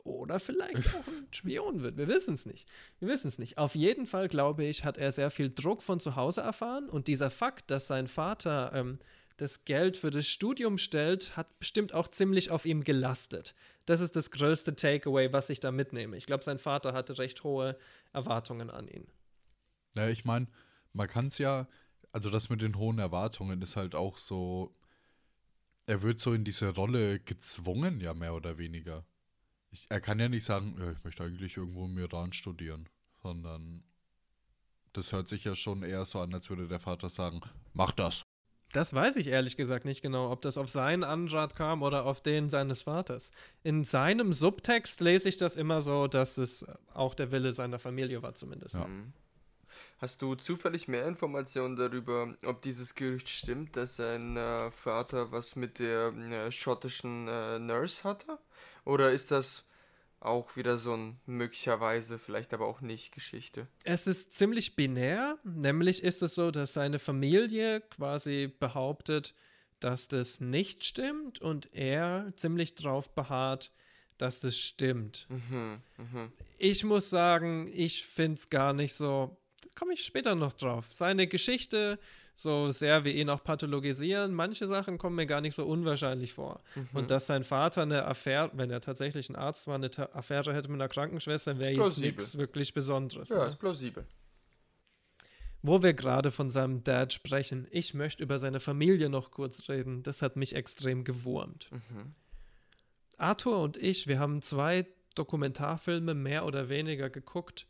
oder 0.04 0.38
vielleicht 0.38 0.94
auch 0.94 1.06
ein 1.06 1.26
Spion 1.32 1.82
wird. 1.82 1.96
Wir 1.96 2.08
wissen 2.08 2.34
es 2.34 2.46
nicht. 2.46 2.68
Wir 2.98 3.08
wissen 3.08 3.28
es 3.28 3.38
nicht. 3.38 3.58
Auf 3.58 3.74
jeden 3.74 4.06
Fall, 4.06 4.28
glaube 4.28 4.64
ich, 4.64 4.84
hat 4.84 4.98
er 4.98 5.10
sehr 5.12 5.30
viel 5.30 5.52
Druck 5.52 5.82
von 5.82 5.98
zu 5.98 6.14
Hause 6.14 6.42
erfahren 6.42 6.88
und 6.88 7.08
dieser 7.08 7.30
Fakt, 7.30 7.70
dass 7.70 7.86
sein 7.86 8.06
Vater 8.06 8.72
ähm, 8.74 8.98
das 9.36 9.64
Geld 9.64 9.96
für 9.96 10.10
das 10.10 10.28
Studium 10.28 10.78
stellt, 10.78 11.36
hat 11.36 11.58
bestimmt 11.58 11.92
auch 11.92 12.08
ziemlich 12.08 12.50
auf 12.50 12.66
ihm 12.66 12.84
gelastet. 12.84 13.54
Das 13.86 14.00
ist 14.00 14.14
das 14.14 14.30
größte 14.30 14.76
Takeaway, 14.76 15.32
was 15.32 15.50
ich 15.50 15.60
da 15.60 15.72
mitnehme. 15.72 16.16
Ich 16.16 16.26
glaube, 16.26 16.44
sein 16.44 16.58
Vater 16.58 16.92
hatte 16.92 17.18
recht 17.18 17.42
hohe 17.42 17.76
Erwartungen 18.12 18.70
an 18.70 18.88
ihn. 18.88 19.06
Ja, 19.96 20.08
ich 20.08 20.24
meine, 20.24 20.46
man 20.92 21.08
kann 21.08 21.26
es 21.26 21.38
ja, 21.38 21.66
also 22.12 22.30
das 22.30 22.48
mit 22.48 22.60
den 22.60 22.78
hohen 22.78 22.98
Erwartungen 22.98 23.60
ist 23.62 23.76
halt 23.76 23.94
auch 23.94 24.18
so, 24.18 24.74
er 25.86 26.02
wird 26.02 26.20
so 26.20 26.32
in 26.32 26.44
diese 26.44 26.68
Rolle 26.70 27.20
gezwungen, 27.20 28.00
ja, 28.00 28.14
mehr 28.14 28.34
oder 28.34 28.56
weniger. 28.58 29.04
Ich, 29.74 29.86
er 29.88 30.00
kann 30.00 30.20
ja 30.20 30.28
nicht 30.28 30.44
sagen, 30.44 30.76
ja, 30.78 30.92
ich 30.92 31.02
möchte 31.02 31.24
eigentlich 31.24 31.56
irgendwo 31.56 31.84
im 31.84 31.98
Iran 31.98 32.32
studieren, 32.32 32.88
sondern 33.22 33.82
das 34.92 35.12
hört 35.12 35.26
sich 35.26 35.42
ja 35.42 35.56
schon 35.56 35.82
eher 35.82 36.04
so 36.04 36.20
an, 36.20 36.32
als 36.32 36.48
würde 36.48 36.68
der 36.68 36.78
Vater 36.78 37.10
sagen, 37.10 37.40
mach 37.72 37.90
das. 37.90 38.22
Das 38.72 38.94
weiß 38.94 39.16
ich 39.16 39.26
ehrlich 39.26 39.56
gesagt 39.56 39.84
nicht 39.84 40.00
genau, 40.00 40.30
ob 40.30 40.42
das 40.42 40.58
auf 40.58 40.68
seinen 40.68 41.02
Anrat 41.02 41.56
kam 41.56 41.82
oder 41.82 42.06
auf 42.06 42.20
den 42.20 42.50
seines 42.50 42.84
Vaters. 42.84 43.32
In 43.64 43.82
seinem 43.82 44.32
Subtext 44.32 45.00
lese 45.00 45.28
ich 45.28 45.36
das 45.36 45.56
immer 45.56 45.80
so, 45.80 46.06
dass 46.06 46.38
es 46.38 46.64
auch 46.92 47.14
der 47.14 47.32
Wille 47.32 47.52
seiner 47.52 47.80
Familie 47.80 48.22
war 48.22 48.34
zumindest. 48.34 48.76
Ja. 48.76 48.86
Mhm. 48.86 49.12
Hast 49.98 50.22
du 50.22 50.34
zufällig 50.34 50.88
mehr 50.88 51.06
Informationen 51.06 51.76
darüber, 51.76 52.34
ob 52.44 52.62
dieses 52.62 52.94
Gerücht 52.94 53.28
stimmt, 53.28 53.76
dass 53.76 53.96
sein 53.96 54.36
äh, 54.36 54.70
Vater 54.70 55.32
was 55.32 55.56
mit 55.56 55.78
der 55.78 56.08
äh, 56.08 56.52
schottischen 56.52 57.28
äh, 57.28 57.58
Nurse 57.58 58.04
hatte? 58.04 58.38
Oder 58.84 59.12
ist 59.12 59.30
das 59.30 59.64
auch 60.24 60.56
wieder 60.56 60.78
so 60.78 60.94
ein 60.94 61.20
möglicherweise, 61.26 62.18
vielleicht 62.18 62.54
aber 62.54 62.66
auch 62.66 62.80
nicht 62.80 63.12
Geschichte. 63.12 63.68
Es 63.84 64.06
ist 64.06 64.32
ziemlich 64.32 64.74
binär, 64.74 65.38
nämlich 65.44 66.02
ist 66.02 66.22
es 66.22 66.34
so, 66.34 66.50
dass 66.50 66.72
seine 66.72 66.98
Familie 66.98 67.82
quasi 67.82 68.52
behauptet, 68.58 69.34
dass 69.80 70.08
das 70.08 70.40
nicht 70.40 70.84
stimmt 70.84 71.40
und 71.40 71.72
er 71.74 72.32
ziemlich 72.36 72.74
drauf 72.74 73.14
beharrt, 73.14 73.70
dass 74.16 74.40
das 74.40 74.56
stimmt. 74.56 75.26
Mhm, 75.28 75.82
mhm. 75.98 76.32
Ich 76.58 76.84
muss 76.84 77.10
sagen, 77.10 77.70
ich 77.72 78.04
finde 78.04 78.38
es 78.38 78.48
gar 78.48 78.72
nicht 78.72 78.94
so, 78.94 79.36
komme 79.74 79.94
ich 79.94 80.04
später 80.04 80.34
noch 80.34 80.52
drauf. 80.52 80.88
Seine 80.92 81.26
Geschichte, 81.26 81.98
so 82.34 82.70
sehr 82.70 83.04
wir 83.04 83.14
ihn 83.14 83.28
auch 83.30 83.42
pathologisieren, 83.42 84.34
manche 84.34 84.66
Sachen 84.66 84.98
kommen 84.98 85.16
mir 85.16 85.26
gar 85.26 85.40
nicht 85.40 85.54
so 85.54 85.64
unwahrscheinlich 85.64 86.32
vor. 86.32 86.62
Mhm. 86.74 86.88
Und 86.94 87.10
dass 87.10 87.26
sein 87.26 87.44
Vater 87.44 87.82
eine 87.82 88.04
Affäre, 88.04 88.50
wenn 88.54 88.70
er 88.70 88.80
tatsächlich 88.80 89.28
ein 89.28 89.36
Arzt 89.36 89.66
war, 89.66 89.76
eine 89.76 89.90
Ta 89.90 90.08
Affäre 90.12 90.54
hätte 90.54 90.68
mit 90.68 90.80
einer 90.80 90.88
Krankenschwester, 90.88 91.58
wäre 91.58 91.72
jetzt 91.72 91.98
nichts 91.98 92.36
wirklich 92.36 92.74
Besonderes. 92.74 93.28
Ja, 93.28 93.38
ne? 93.42 93.48
ist 93.48 93.58
plausibel. 93.58 94.06
Wo 95.62 95.82
wir 95.82 95.94
gerade 95.94 96.30
von 96.30 96.50
seinem 96.50 96.84
Dad 96.84 97.12
sprechen, 97.12 97.66
ich 97.70 97.94
möchte 97.94 98.22
über 98.22 98.38
seine 98.38 98.60
Familie 98.60 99.08
noch 99.08 99.30
kurz 99.30 99.68
reden. 99.70 100.02
Das 100.02 100.20
hat 100.20 100.36
mich 100.36 100.54
extrem 100.54 101.04
gewurmt. 101.04 101.70
Mhm. 101.72 102.14
Arthur 103.16 103.60
und 103.60 103.76
ich, 103.76 104.06
wir 104.06 104.18
haben 104.18 104.42
zwei 104.42 104.86
Dokumentarfilme 105.14 106.14
mehr 106.14 106.44
oder 106.44 106.68
weniger 106.68 107.08
geguckt 107.08 107.66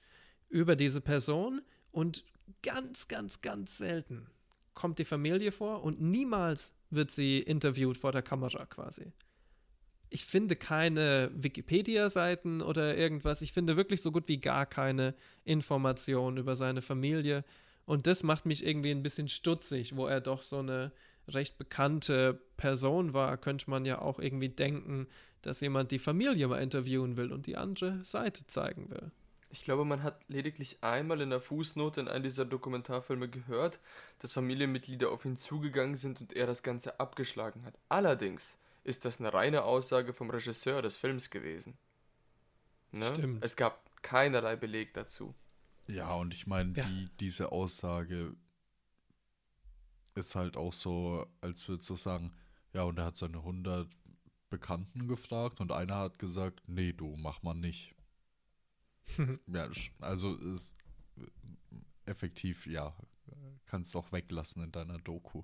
über 0.48 0.74
diese 0.74 1.00
Person 1.00 1.62
und 1.94 2.24
ganz, 2.62 3.08
ganz, 3.08 3.40
ganz 3.40 3.78
selten 3.78 4.26
kommt 4.74 4.98
die 4.98 5.04
Familie 5.04 5.52
vor 5.52 5.82
und 5.84 6.00
niemals 6.00 6.72
wird 6.90 7.10
sie 7.10 7.38
interviewt 7.38 7.96
vor 7.96 8.12
der 8.12 8.22
Kamera 8.22 8.66
quasi. 8.66 9.12
Ich 10.10 10.24
finde 10.24 10.56
keine 10.56 11.30
Wikipedia-Seiten 11.34 12.60
oder 12.60 12.96
irgendwas. 12.96 13.42
Ich 13.42 13.52
finde 13.52 13.76
wirklich 13.76 14.02
so 14.02 14.12
gut 14.12 14.28
wie 14.28 14.38
gar 14.38 14.66
keine 14.66 15.14
Informationen 15.44 16.36
über 16.36 16.56
seine 16.56 16.82
Familie. 16.82 17.44
Und 17.84 18.06
das 18.06 18.22
macht 18.22 18.46
mich 18.46 18.64
irgendwie 18.64 18.90
ein 18.90 19.02
bisschen 19.02 19.28
stutzig, 19.28 19.96
wo 19.96 20.06
er 20.06 20.20
doch 20.20 20.42
so 20.42 20.58
eine 20.58 20.92
recht 21.28 21.58
bekannte 21.58 22.40
Person 22.56 23.12
war, 23.12 23.36
könnte 23.36 23.70
man 23.70 23.84
ja 23.84 24.00
auch 24.00 24.18
irgendwie 24.18 24.50
denken, 24.50 25.08
dass 25.42 25.60
jemand 25.60 25.90
die 25.90 25.98
Familie 25.98 26.48
mal 26.48 26.62
interviewen 26.62 27.16
will 27.16 27.32
und 27.32 27.46
die 27.46 27.56
andere 27.56 28.04
Seite 28.04 28.46
zeigen 28.46 28.90
will. 28.90 29.10
Ich 29.54 29.62
glaube, 29.62 29.84
man 29.84 30.02
hat 30.02 30.20
lediglich 30.28 30.82
einmal 30.82 31.20
in 31.20 31.30
der 31.30 31.40
Fußnote 31.40 32.00
in 32.00 32.08
einem 32.08 32.24
dieser 32.24 32.44
Dokumentarfilme 32.44 33.28
gehört, 33.28 33.78
dass 34.18 34.32
Familienmitglieder 34.32 35.12
auf 35.12 35.24
ihn 35.24 35.36
zugegangen 35.36 35.94
sind 35.96 36.20
und 36.20 36.32
er 36.32 36.48
das 36.48 36.64
Ganze 36.64 36.98
abgeschlagen 36.98 37.64
hat. 37.64 37.78
Allerdings 37.88 38.58
ist 38.82 39.04
das 39.04 39.20
eine 39.20 39.32
reine 39.32 39.62
Aussage 39.62 40.12
vom 40.12 40.28
Regisseur 40.28 40.82
des 40.82 40.96
Films 40.96 41.30
gewesen. 41.30 41.78
Ne? 42.90 43.10
Stimmt. 43.14 43.44
Es 43.44 43.54
gab 43.54 43.78
keinerlei 44.02 44.56
Beleg 44.56 44.92
dazu. 44.92 45.36
Ja, 45.86 46.12
und 46.14 46.34
ich 46.34 46.48
meine, 46.48 46.72
Ja. 46.76 46.84
die, 46.84 47.08
diese 47.20 47.52
Aussage 47.52 48.34
ist 50.16 50.34
halt 50.34 50.56
auch 50.56 50.72
so, 50.72 51.28
als 51.40 51.68
würdest 51.68 51.88
du 51.90 51.94
sagen, 51.96 52.32
ja, 52.72 52.82
und 52.82 52.98
er 52.98 53.04
hat 53.04 53.16
seine 53.16 53.36
100 53.38 53.88
Bekannten 54.50 55.06
gefragt 55.06 55.60
und 55.60 55.70
einer 55.70 55.94
hat 55.96 56.18
gesagt, 56.18 56.60
nee, 56.66 56.92
du, 56.92 57.14
mach 57.16 57.44
mal 57.44 57.54
nicht. 57.54 57.94
ja, 59.46 59.68
also 60.00 60.36
ist 60.36 60.74
effektiv, 62.06 62.66
ja, 62.66 62.94
kannst 63.66 63.96
auch 63.96 64.12
weglassen 64.12 64.62
in 64.62 64.72
deiner 64.72 64.98
Doku. 64.98 65.42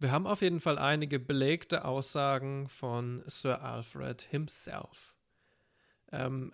Wir 0.00 0.12
haben 0.12 0.26
auf 0.26 0.42
jeden 0.42 0.60
Fall 0.60 0.78
einige 0.78 1.18
belegte 1.18 1.84
Aussagen 1.84 2.68
von 2.68 3.24
Sir 3.26 3.62
Alfred 3.62 4.22
himself. 4.22 5.16
Ähm, 6.12 6.52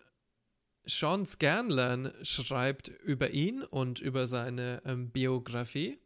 Sean 0.86 1.26
Scanlan 1.26 2.12
schreibt 2.22 2.88
über 2.88 3.30
ihn 3.30 3.62
und 3.62 4.00
über 4.00 4.26
seine 4.26 4.82
ähm, 4.84 5.11
Biografie. 5.11 5.98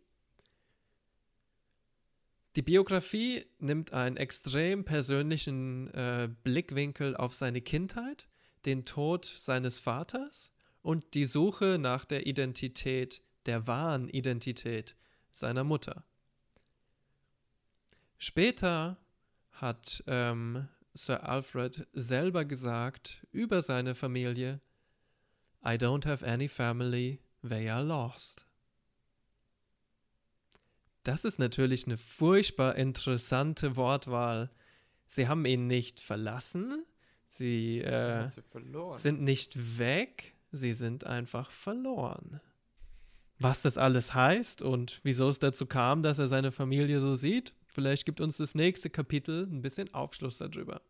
Die 2.56 2.62
Biografie 2.62 3.44
nimmt 3.58 3.92
einen 3.92 4.16
extrem 4.16 4.84
persönlichen 4.84 5.92
äh, 5.94 6.28
Blickwinkel 6.42 7.16
auf 7.16 7.34
seine 7.34 7.60
Kindheit, 7.60 8.28
den 8.66 8.84
Tod 8.84 9.24
seines 9.24 9.80
Vaters 9.80 10.50
und 10.82 11.14
die 11.14 11.24
Suche 11.24 11.78
nach 11.78 12.04
der 12.04 12.26
Identität, 12.26 13.22
der 13.46 13.66
wahren 13.66 14.08
Identität 14.08 14.96
seiner 15.32 15.64
Mutter. 15.64 16.04
Später 18.18 18.98
hat 19.52 20.02
ähm, 20.06 20.68
Sir 20.94 21.28
Alfred 21.28 21.86
selber 21.92 22.44
gesagt 22.44 23.26
über 23.30 23.62
seine 23.62 23.94
Familie, 23.94 24.60
I 25.64 25.74
don't 25.74 26.06
have 26.06 26.26
any 26.26 26.48
family, 26.48 27.20
they 27.48 27.68
are 27.68 27.84
lost. 27.84 28.46
Das 31.04 31.24
ist 31.24 31.38
natürlich 31.38 31.86
eine 31.86 31.96
furchtbar 31.96 32.74
interessante 32.74 33.76
Wortwahl. 33.76 34.50
Sie 35.06 35.28
haben 35.28 35.46
ihn 35.46 35.66
nicht 35.66 36.00
verlassen, 36.00 36.84
sie, 37.28 37.80
äh, 37.80 38.28
sie 38.30 38.42
sind 38.96 39.22
nicht 39.22 39.78
weg, 39.78 40.34
sie 40.50 40.72
sind 40.72 41.04
einfach 41.04 41.50
verloren. 41.50 42.40
Was 43.38 43.62
das 43.62 43.78
alles 43.78 44.14
heißt 44.14 44.62
und 44.62 45.00
wieso 45.04 45.28
es 45.28 45.38
dazu 45.38 45.66
kam, 45.66 46.02
dass 46.02 46.18
er 46.18 46.26
seine 46.26 46.50
Familie 46.50 47.00
so 47.00 47.14
sieht, 47.14 47.54
vielleicht 47.68 48.04
gibt 48.04 48.20
uns 48.20 48.38
das 48.38 48.56
nächste 48.56 48.90
Kapitel 48.90 49.44
ein 49.44 49.62
bisschen 49.62 49.94
Aufschluss 49.94 50.38
darüber. 50.38 50.80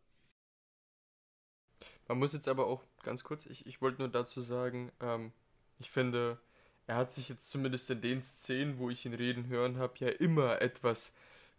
Man 2.06 2.18
muss 2.18 2.32
jetzt 2.32 2.48
aber 2.48 2.66
auch 2.66 2.84
ganz 3.02 3.22
kurz, 3.22 3.44
ich, 3.44 3.66
ich 3.66 3.82
wollte 3.82 4.00
nur 4.00 4.08
dazu 4.08 4.40
sagen, 4.40 4.90
ähm, 5.00 5.32
ich 5.78 5.90
finde, 5.90 6.40
er 6.86 6.96
hat 6.96 7.12
sich 7.12 7.28
jetzt 7.28 7.50
zumindest 7.50 7.90
in 7.90 8.00
den 8.00 8.22
Szenen, 8.22 8.78
wo 8.78 8.88
ich 8.88 9.04
ihn 9.04 9.12
reden 9.12 9.46
hören 9.48 9.76
habe, 9.76 9.98
ja 9.98 10.08
immer 10.08 10.62
etwas 10.62 11.12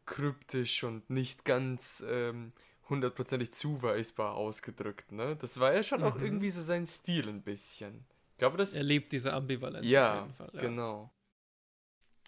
kryptisch 0.08 0.84
und 0.84 1.08
nicht 1.12 1.46
ganz 1.46 2.04
ähm, 2.10 2.52
hundertprozentig 2.90 3.54
zuweisbar 3.54 4.36
ausgedrückt. 4.36 5.12
Ne? 5.12 5.36
Das 5.36 5.60
war 5.60 5.74
ja 5.74 5.84
schon 5.84 6.04
auch 6.04 6.16
Mhm. 6.16 6.24
irgendwie 6.26 6.50
so 6.50 6.62
sein 6.62 6.86
Stil 6.88 7.28
ein 7.30 7.42
bisschen. 7.44 8.06
Ich 8.32 8.38
glaube, 8.38 8.58
das. 8.58 8.74
Er 8.74 8.84
liebt 8.84 9.12
diese 9.12 9.34
Ambivalenz 9.34 9.86
ja, 9.86 10.14
auf 10.14 10.22
jeden 10.22 10.34
Fall. 10.34 10.50
Ja. 10.54 10.62
genau. 10.62 11.14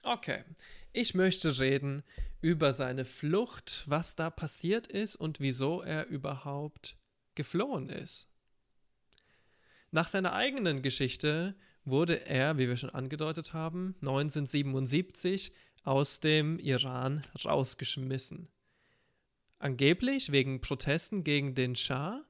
Okay. 0.03 0.43
Ich 0.93 1.13
möchte 1.15 1.57
reden 1.59 2.03
über 2.41 2.73
seine 2.73 3.05
Flucht, 3.05 3.83
was 3.87 4.15
da 4.15 4.29
passiert 4.29 4.87
ist 4.87 5.15
und 5.15 5.39
wieso 5.39 5.81
er 5.81 6.07
überhaupt 6.07 6.97
geflohen 7.35 7.89
ist. 7.89 8.27
Nach 9.91 10.07
seiner 10.07 10.33
eigenen 10.33 10.81
Geschichte 10.81 11.55
wurde 11.85 12.25
er, 12.25 12.57
wie 12.57 12.67
wir 12.67 12.77
schon 12.77 12.89
angedeutet 12.89 13.53
haben, 13.53 13.95
1977 14.01 15.53
aus 15.83 16.19
dem 16.19 16.59
Iran 16.59 17.21
rausgeschmissen. 17.43 18.49
Angeblich 19.61 20.31
wegen 20.31 20.59
Protesten 20.59 21.23
gegen 21.23 21.53
den 21.53 21.75
Schah. 21.75 22.25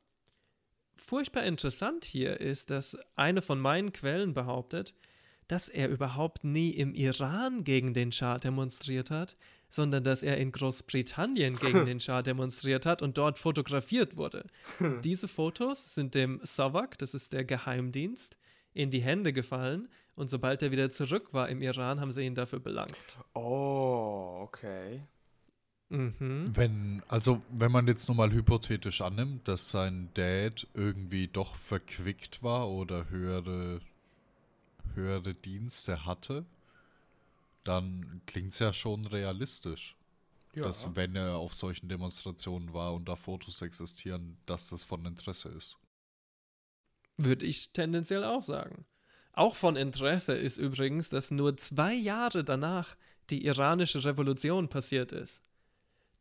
Furchtbar 0.97 1.43
interessant 1.43 2.03
hier 2.03 2.41
ist, 2.41 2.69
dass 2.69 2.97
eine 3.15 3.41
von 3.41 3.57
meinen 3.57 3.93
Quellen 3.93 4.34
behauptet, 4.34 4.93
dass 5.47 5.69
er 5.69 5.88
überhaupt 5.88 6.43
nie 6.43 6.71
im 6.71 6.93
Iran 6.93 7.63
gegen 7.63 7.93
den 7.93 8.11
Schah 8.11 8.38
demonstriert 8.38 9.11
hat, 9.11 9.38
sondern 9.69 10.03
dass 10.03 10.23
er 10.23 10.36
in 10.39 10.51
Großbritannien 10.51 11.55
gegen 11.55 11.86
den 11.86 12.01
Schah 12.01 12.21
demonstriert 12.21 12.86
hat 12.86 13.01
und 13.01 13.17
dort 13.17 13.39
fotografiert 13.39 14.17
wurde. 14.17 14.47
Diese 15.05 15.29
Fotos 15.29 15.95
sind 15.95 16.15
dem 16.15 16.41
Savak, 16.43 16.97
das 16.97 17.13
ist 17.13 17.32
der 17.32 17.45
Geheimdienst, 17.45 18.36
in 18.73 18.91
die 18.91 19.01
Hände 19.01 19.32
gefallen 19.32 19.88
und 20.15 20.29
sobald 20.29 20.61
er 20.63 20.71
wieder 20.71 20.89
zurück 20.89 21.29
war 21.32 21.47
im 21.47 21.61
Iran, 21.61 22.01
haben 22.01 22.11
sie 22.11 22.25
ihn 22.25 22.36
dafür 22.36 22.59
belangt. 22.59 23.17
Oh, 23.34 24.39
okay. 24.41 25.03
Mhm. 25.91 26.51
Wenn, 26.55 27.03
also 27.09 27.41
wenn 27.49 27.71
man 27.71 27.85
jetzt 27.85 28.07
nur 28.07 28.15
mal 28.15 28.31
hypothetisch 28.31 29.01
annimmt, 29.01 29.45
dass 29.47 29.69
sein 29.69 30.09
Dad 30.13 30.65
irgendwie 30.73 31.27
doch 31.27 31.55
verquickt 31.55 32.41
war 32.41 32.69
oder 32.69 33.09
höhere, 33.09 33.81
höhere 34.95 35.33
Dienste 35.33 36.05
hatte, 36.05 36.45
dann 37.65 38.21
klingt 38.25 38.53
es 38.53 38.59
ja 38.59 38.71
schon 38.71 39.05
realistisch. 39.05 39.97
Ja. 40.55 40.63
Dass 40.63 40.95
wenn 40.95 41.15
er 41.15 41.35
auf 41.35 41.53
solchen 41.53 41.89
Demonstrationen 41.89 42.73
war 42.73 42.93
und 42.93 43.09
da 43.09 43.17
Fotos 43.17 43.61
existieren, 43.61 44.37
dass 44.45 44.69
das 44.69 44.83
von 44.83 45.05
Interesse 45.05 45.49
ist. 45.49 45.77
Würde 47.17 47.45
ich 47.45 47.71
tendenziell 47.71 48.23
auch 48.23 48.43
sagen. 48.43 48.85
Auch 49.33 49.55
von 49.55 49.75
Interesse 49.75 50.33
ist 50.33 50.57
übrigens, 50.57 51.09
dass 51.09 51.31
nur 51.31 51.57
zwei 51.57 51.93
Jahre 51.93 52.43
danach 52.43 52.95
die 53.29 53.45
iranische 53.45 54.03
Revolution 54.03 54.69
passiert 54.69 55.11
ist. 55.11 55.41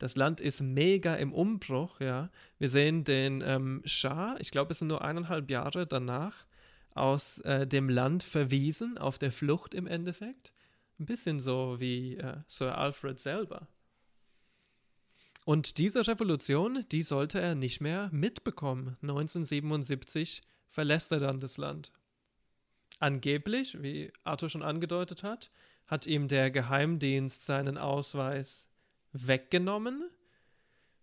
Das 0.01 0.17
Land 0.17 0.41
ist 0.41 0.63
mega 0.63 1.15
im 1.17 1.35
Umbruch, 1.35 2.01
ja. 2.01 2.31
Wir 2.59 2.71
sehen 2.71 3.05
den 3.05 3.43
ähm, 3.45 3.83
Schah, 3.85 4.35
ich 4.39 4.51
glaube, 4.51 4.73
es 4.73 4.79
sind 4.79 4.89
nur 4.89 5.05
eineinhalb 5.05 5.51
Jahre 5.51 5.87
danach, 5.87 6.47
aus 6.95 7.39
äh, 7.41 7.67
dem 7.67 7.91
Land 7.91 8.23
verwiesen, 8.23 8.97
auf 8.97 9.19
der 9.19 9.31
Flucht 9.31 9.75
im 9.75 9.87
Endeffekt. 9.87 10.55
Ein 10.99 11.05
bisschen 11.05 11.41
so 11.41 11.77
wie 11.81 12.17
äh, 12.17 12.39
Sir 12.49 12.79
Alfred 12.79 13.21
selber. 13.21 13.69
Und 15.45 15.77
diese 15.77 16.07
Revolution, 16.07 16.83
die 16.91 17.03
sollte 17.03 17.39
er 17.39 17.55
nicht 17.55 17.83
mehr 17.83 18.09
mitbekommen. 18.11 18.97
1977 19.03 20.41
verlässt 20.71 21.13
er 21.13 21.19
dann 21.19 21.41
das 21.41 21.59
Land. 21.59 21.93
Angeblich, 23.01 23.83
wie 23.83 24.15
Arthur 24.25 24.49
schon 24.49 24.63
angedeutet 24.63 25.23
hat, 25.23 25.51
hat 25.87 26.07
ihm 26.07 26.27
der 26.27 26.51
Geheimdienst 26.51 27.45
seinen 27.45 27.77
Ausweis 27.77 28.67
weggenommen. 29.13 30.11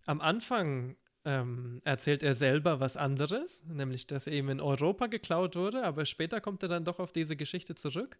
Am 0.06 0.20
Anfang 0.20 0.96
ähm, 1.24 1.80
erzählt 1.84 2.22
er 2.22 2.34
selber 2.34 2.80
was 2.80 2.96
anderes, 2.96 3.64
nämlich 3.64 4.06
dass 4.06 4.26
er 4.26 4.32
ihm 4.32 4.48
in 4.48 4.60
Europa 4.60 5.06
geklaut 5.06 5.56
wurde, 5.56 5.84
aber 5.84 6.06
später 6.06 6.40
kommt 6.40 6.62
er 6.62 6.68
dann 6.68 6.84
doch 6.84 6.98
auf 6.98 7.12
diese 7.12 7.36
Geschichte 7.36 7.74
zurück. 7.74 8.18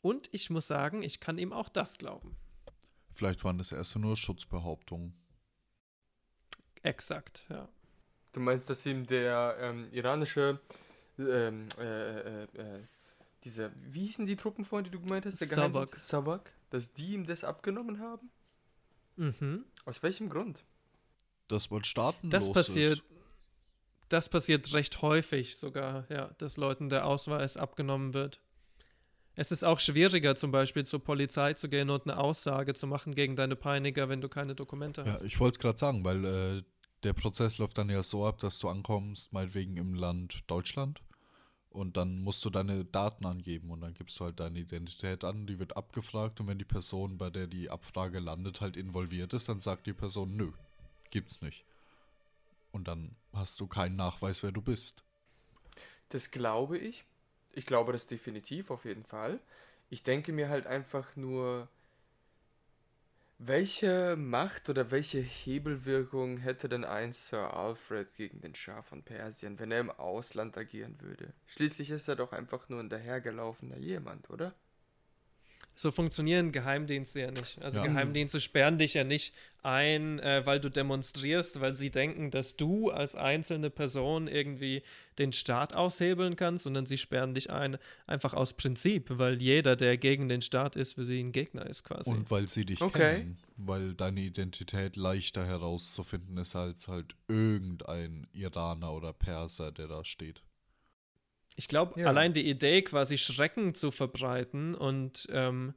Und 0.00 0.28
ich 0.32 0.50
muss 0.50 0.66
sagen, 0.66 1.02
ich 1.02 1.20
kann 1.20 1.38
ihm 1.38 1.52
auch 1.52 1.68
das 1.68 1.96
glauben. 1.96 2.36
Vielleicht 3.14 3.44
waren 3.44 3.58
das 3.58 3.70
erst 3.72 3.96
nur 3.96 4.16
Schutzbehauptungen. 4.16 5.14
Exakt, 6.82 7.46
ja. 7.48 7.68
Du 8.32 8.40
meinst, 8.40 8.68
dass 8.68 8.84
ihm 8.86 9.06
der 9.06 9.56
ähm, 9.60 9.88
iranische, 9.92 10.58
ähm, 11.18 11.68
äh, 11.78 12.42
äh, 12.42 12.42
äh, 12.54 12.82
diese, 13.44 13.70
wie 13.76 14.06
hießen 14.06 14.26
die 14.26 14.36
Truppen 14.36 14.64
vorhin, 14.64 14.84
die 14.84 14.90
du 14.90 15.00
gemeint 15.00 15.26
hast? 15.26 15.40
Der. 15.40 15.48
Geheimdienst? 15.48 16.00
Savak, 16.00 16.52
dass 16.70 16.92
die 16.92 17.12
ihm 17.12 17.26
das 17.26 17.44
abgenommen 17.44 18.00
haben? 18.00 18.30
Mhm. 19.16 19.64
Aus 19.84 20.02
welchem 20.02 20.28
Grund? 20.28 20.64
Das 21.48 21.70
wohl 21.70 21.84
staatenlos 21.84 22.44
Das 22.46 22.52
passiert, 22.52 22.98
ist. 22.98 23.04
das 24.08 24.28
passiert 24.28 24.72
recht 24.72 25.02
häufig 25.02 25.56
sogar, 25.56 26.06
ja, 26.10 26.28
dass 26.38 26.56
Leuten 26.56 26.88
der 26.88 27.06
Ausweis 27.06 27.56
abgenommen 27.56 28.14
wird. 28.14 28.40
Es 29.34 29.50
ist 29.50 29.64
auch 29.64 29.80
schwieriger, 29.80 30.36
zum 30.36 30.50
Beispiel 30.50 30.84
zur 30.84 31.02
Polizei 31.02 31.54
zu 31.54 31.68
gehen 31.68 31.88
und 31.88 32.02
eine 32.02 32.18
Aussage 32.18 32.74
zu 32.74 32.86
machen 32.86 33.14
gegen 33.14 33.34
deine 33.34 33.56
Peiniger, 33.56 34.08
wenn 34.10 34.20
du 34.20 34.28
keine 34.28 34.54
Dokumente 34.54 35.02
Ja, 35.02 35.14
hast. 35.14 35.24
ich 35.24 35.40
wollte 35.40 35.56
es 35.56 35.58
gerade 35.58 35.78
sagen, 35.78 36.04
weil 36.04 36.24
äh, 36.24 36.62
der 37.02 37.14
Prozess 37.14 37.56
läuft 37.58 37.78
dann 37.78 37.88
ja 37.88 38.02
so 38.02 38.26
ab, 38.26 38.38
dass 38.40 38.58
du 38.58 38.68
ankommst, 38.68 39.32
meinetwegen 39.32 39.76
im 39.76 39.94
Land 39.94 40.42
Deutschland. 40.48 41.00
Und 41.72 41.96
dann 41.96 42.18
musst 42.18 42.44
du 42.44 42.50
deine 42.50 42.84
Daten 42.84 43.24
angeben 43.24 43.70
und 43.70 43.80
dann 43.80 43.94
gibst 43.94 44.20
du 44.20 44.24
halt 44.24 44.40
deine 44.40 44.58
Identität 44.58 45.24
an, 45.24 45.46
die 45.46 45.58
wird 45.58 45.74
abgefragt 45.74 46.38
und 46.38 46.46
wenn 46.46 46.58
die 46.58 46.66
Person, 46.66 47.16
bei 47.16 47.30
der 47.30 47.46
die 47.46 47.70
Abfrage 47.70 48.18
landet, 48.18 48.60
halt 48.60 48.76
involviert 48.76 49.32
ist, 49.32 49.48
dann 49.48 49.58
sagt 49.58 49.86
die 49.86 49.94
Person, 49.94 50.36
nö, 50.36 50.52
gibt's 51.10 51.40
nicht. 51.40 51.64
Und 52.72 52.88
dann 52.88 53.16
hast 53.32 53.58
du 53.58 53.66
keinen 53.66 53.96
Nachweis, 53.96 54.42
wer 54.42 54.52
du 54.52 54.60
bist. 54.60 55.02
Das 56.10 56.30
glaube 56.30 56.76
ich. 56.76 57.04
Ich 57.54 57.64
glaube 57.64 57.92
das 57.92 58.06
definitiv, 58.06 58.70
auf 58.70 58.84
jeden 58.84 59.04
Fall. 59.04 59.40
Ich 59.88 60.02
denke 60.02 60.32
mir 60.32 60.50
halt 60.50 60.66
einfach 60.66 61.16
nur, 61.16 61.68
welche 63.38 64.16
Macht 64.16 64.68
oder 64.68 64.90
welche 64.90 65.18
Hebelwirkung 65.20 66.38
hätte 66.38 66.68
denn 66.68 66.84
ein 66.84 67.12
Sir 67.12 67.54
Alfred 67.54 68.14
gegen 68.14 68.40
den 68.40 68.54
Schah 68.54 68.82
von 68.82 69.02
Persien, 69.02 69.58
wenn 69.58 69.72
er 69.72 69.80
im 69.80 69.90
Ausland 69.90 70.56
agieren 70.56 71.00
würde? 71.00 71.32
Schließlich 71.46 71.90
ist 71.90 72.08
er 72.08 72.16
doch 72.16 72.32
einfach 72.32 72.68
nur 72.68 72.80
ein 72.80 72.88
dahergelaufener 72.88 73.78
jemand, 73.78 74.30
oder? 74.30 74.54
So 75.74 75.90
funktionieren 75.90 76.52
Geheimdienste 76.52 77.20
ja 77.20 77.30
nicht. 77.30 77.60
Also 77.62 77.78
Ja. 77.78 77.86
Geheimdienste 77.86 78.40
sperren 78.40 78.78
dich 78.78 78.94
ja 78.94 79.04
nicht 79.04 79.34
ein, 79.62 80.18
äh, 80.18 80.44
weil 80.44 80.60
du 80.60 80.68
demonstrierst, 80.70 81.60
weil 81.60 81.72
sie 81.74 81.90
denken, 81.90 82.30
dass 82.30 82.56
du 82.56 82.90
als 82.90 83.14
einzelne 83.14 83.70
Person 83.70 84.26
irgendwie 84.26 84.82
den 85.18 85.32
Staat 85.32 85.74
aushebeln 85.74 86.36
kannst, 86.36 86.64
sondern 86.64 86.84
sie 86.84 86.98
sperren 86.98 87.32
dich 87.34 87.50
ein 87.50 87.78
einfach 88.06 88.34
aus 88.34 88.54
Prinzip, 88.54 89.06
weil 89.08 89.40
jeder, 89.40 89.76
der 89.76 89.96
gegen 89.98 90.28
den 90.28 90.42
Staat 90.42 90.74
ist, 90.76 90.94
für 90.94 91.04
sie 91.04 91.20
ein 91.22 91.32
Gegner 91.32 91.64
ist 91.66 91.84
quasi. 91.84 92.10
Und 92.10 92.30
weil 92.30 92.48
sie 92.48 92.64
dich 92.64 92.80
Okay. 92.80 93.18
kennen. 93.18 93.38
Weil 93.56 93.94
deine 93.94 94.20
Identität 94.20 94.96
leichter 94.96 95.46
herauszufinden 95.46 96.36
ist 96.38 96.56
als 96.56 96.88
halt 96.88 97.14
irgendein 97.28 98.26
Iraner 98.32 98.92
oder 98.92 99.12
Perser, 99.12 99.70
der 99.70 99.86
da 99.86 100.04
steht. 100.04 100.42
Ich 101.56 101.68
glaube, 101.68 102.00
Ja. 102.00 102.08
allein 102.08 102.32
die 102.32 102.48
Idee, 102.48 102.82
quasi 102.82 103.18
Schrecken 103.18 103.74
zu 103.74 103.90
verbreiten 103.90 104.74
und 104.74 105.26
ähm, 105.30 105.74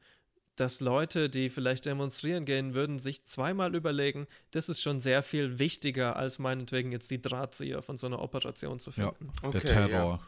dass 0.55 0.79
Leute, 0.79 1.29
die 1.29 1.49
vielleicht 1.49 1.85
demonstrieren 1.85 2.45
gehen 2.45 2.73
würden, 2.73 2.99
sich 2.99 3.25
zweimal 3.25 3.75
überlegen, 3.75 4.25
das 4.51 4.69
ist 4.69 4.81
schon 4.81 5.01
sehr 5.01 5.21
viel 5.21 5.59
wichtiger, 5.59 6.15
als 6.15 6.39
meinetwegen 6.39 6.93
jetzt 6.93 7.11
die 7.11 7.21
Drahtzieher 7.21 7.81
von 7.81 7.97
so 7.97 8.07
einer 8.07 8.21
Operation 8.21 8.79
zu 8.79 8.91
Ja, 8.91 9.11
finden. 9.11 9.31
der 9.43 9.49
Okay, 9.49 9.67
Terror. 9.67 10.21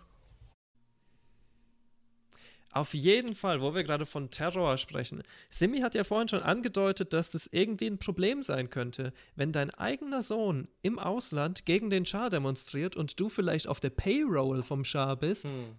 Auf 2.71 2.93
jeden 2.93 3.33
Fall, 3.33 3.61
wo 3.61 3.73
wir 3.73 3.83
gerade 3.83 4.05
von 4.05 4.29
Terror 4.29 4.77
sprechen. 4.77 5.23
Simi 5.49 5.79
hat 5.79 5.95
ja 5.95 6.03
vorhin 6.03 6.27
schon 6.27 6.43
angedeutet, 6.43 7.13
dass 7.13 7.31
das 7.31 7.47
irgendwie 7.51 7.87
ein 7.87 7.97
Problem 7.97 8.43
sein 8.43 8.69
könnte, 8.69 9.13
wenn 9.35 9.51
dein 9.51 9.73
eigener 9.73 10.21
Sohn 10.21 10.67
im 10.81 10.99
Ausland 10.99 11.65
gegen 11.65 11.89
den 11.89 12.05
Schah 12.05 12.29
demonstriert 12.29 12.95
und 12.95 13.19
du 13.19 13.29
vielleicht 13.29 13.67
auf 13.67 13.79
der 13.79 13.89
Payroll 13.89 14.63
vom 14.63 14.83
Schah 14.83 15.15
bist. 15.15 15.45
Hm. 15.45 15.75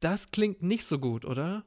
Das 0.00 0.30
klingt 0.32 0.62
nicht 0.62 0.84
so 0.84 0.98
gut, 0.98 1.24
oder? 1.24 1.64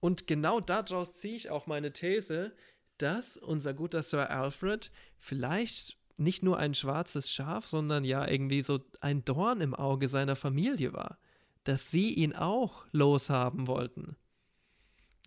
Und 0.00 0.26
genau 0.26 0.60
daraus 0.60 1.14
ziehe 1.14 1.36
ich 1.36 1.48
auch 1.48 1.66
meine 1.66 1.92
These, 1.92 2.52
dass 2.98 3.36
unser 3.36 3.72
guter 3.72 4.02
Sir 4.02 4.30
Alfred 4.30 4.90
vielleicht 5.16 5.96
nicht 6.18 6.42
nur 6.42 6.58
ein 6.58 6.74
schwarzes 6.74 7.30
Schaf, 7.30 7.66
sondern 7.66 8.04
ja 8.04 8.28
irgendwie 8.28 8.62
so 8.62 8.80
ein 9.00 9.24
Dorn 9.24 9.60
im 9.60 9.74
Auge 9.74 10.08
seiner 10.08 10.36
Familie 10.36 10.92
war. 10.92 11.18
Dass 11.64 11.90
sie 11.90 12.12
ihn 12.12 12.34
auch 12.34 12.84
loshaben 12.92 13.66
wollten. 13.66 14.16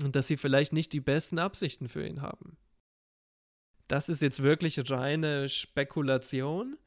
Und 0.04 0.16
dass 0.16 0.28
sie 0.28 0.38
vielleicht 0.38 0.74
nicht 0.74 0.92
die 0.94 1.00
besten 1.00 1.40
Absichten 1.40 1.88
für 1.88 2.06
ihn 2.06 2.22
haben. 2.22 2.58
Das 3.88 4.10
ist 4.10 4.22
jetzt 4.22 4.44
wirklich 4.44 4.90
reine 4.90 5.48
Spekulation, 5.48 6.78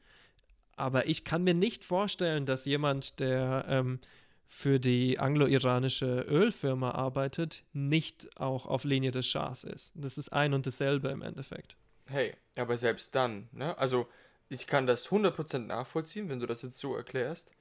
aber 0.75 1.07
ich 1.07 1.25
kann 1.25 1.43
mir 1.43 1.53
nicht 1.53 1.83
vorstellen, 1.83 2.45
dass 2.45 2.65
jemand, 2.65 3.19
der 3.19 3.65
ähm, 3.67 3.99
für 4.47 4.79
die 4.79 5.19
anglo-iranische 5.19 6.21
Ölfirma 6.21 6.91
arbeitet, 6.91 7.63
nicht 7.71 8.37
auch 8.39 8.65
auf 8.65 8.83
Linie 8.83 9.11
des 9.11 9.27
Schahs 9.27 9.63
ist. 9.63 9.91
Das 9.93 10.17
ist 10.17 10.33
ein 10.33 10.53
und 10.53 10.65
dasselbe 10.65 11.09
im 11.09 11.21
Endeffekt. 11.21 11.75
Hey, 12.07 12.35
aber 12.55 12.77
selbst 12.77 13.13
dann, 13.13 13.47
ne? 13.51 13.77
Also, 13.77 14.07
ich 14.49 14.65
kann 14.65 14.87
das 14.87 15.09
100% 15.09 15.59
nachvollziehen, 15.59 16.29
wenn 16.29 16.39
du 16.39 16.47
das 16.47 16.63
jetzt 16.63 16.79
so 16.79 16.95
erklärst. 16.95 17.51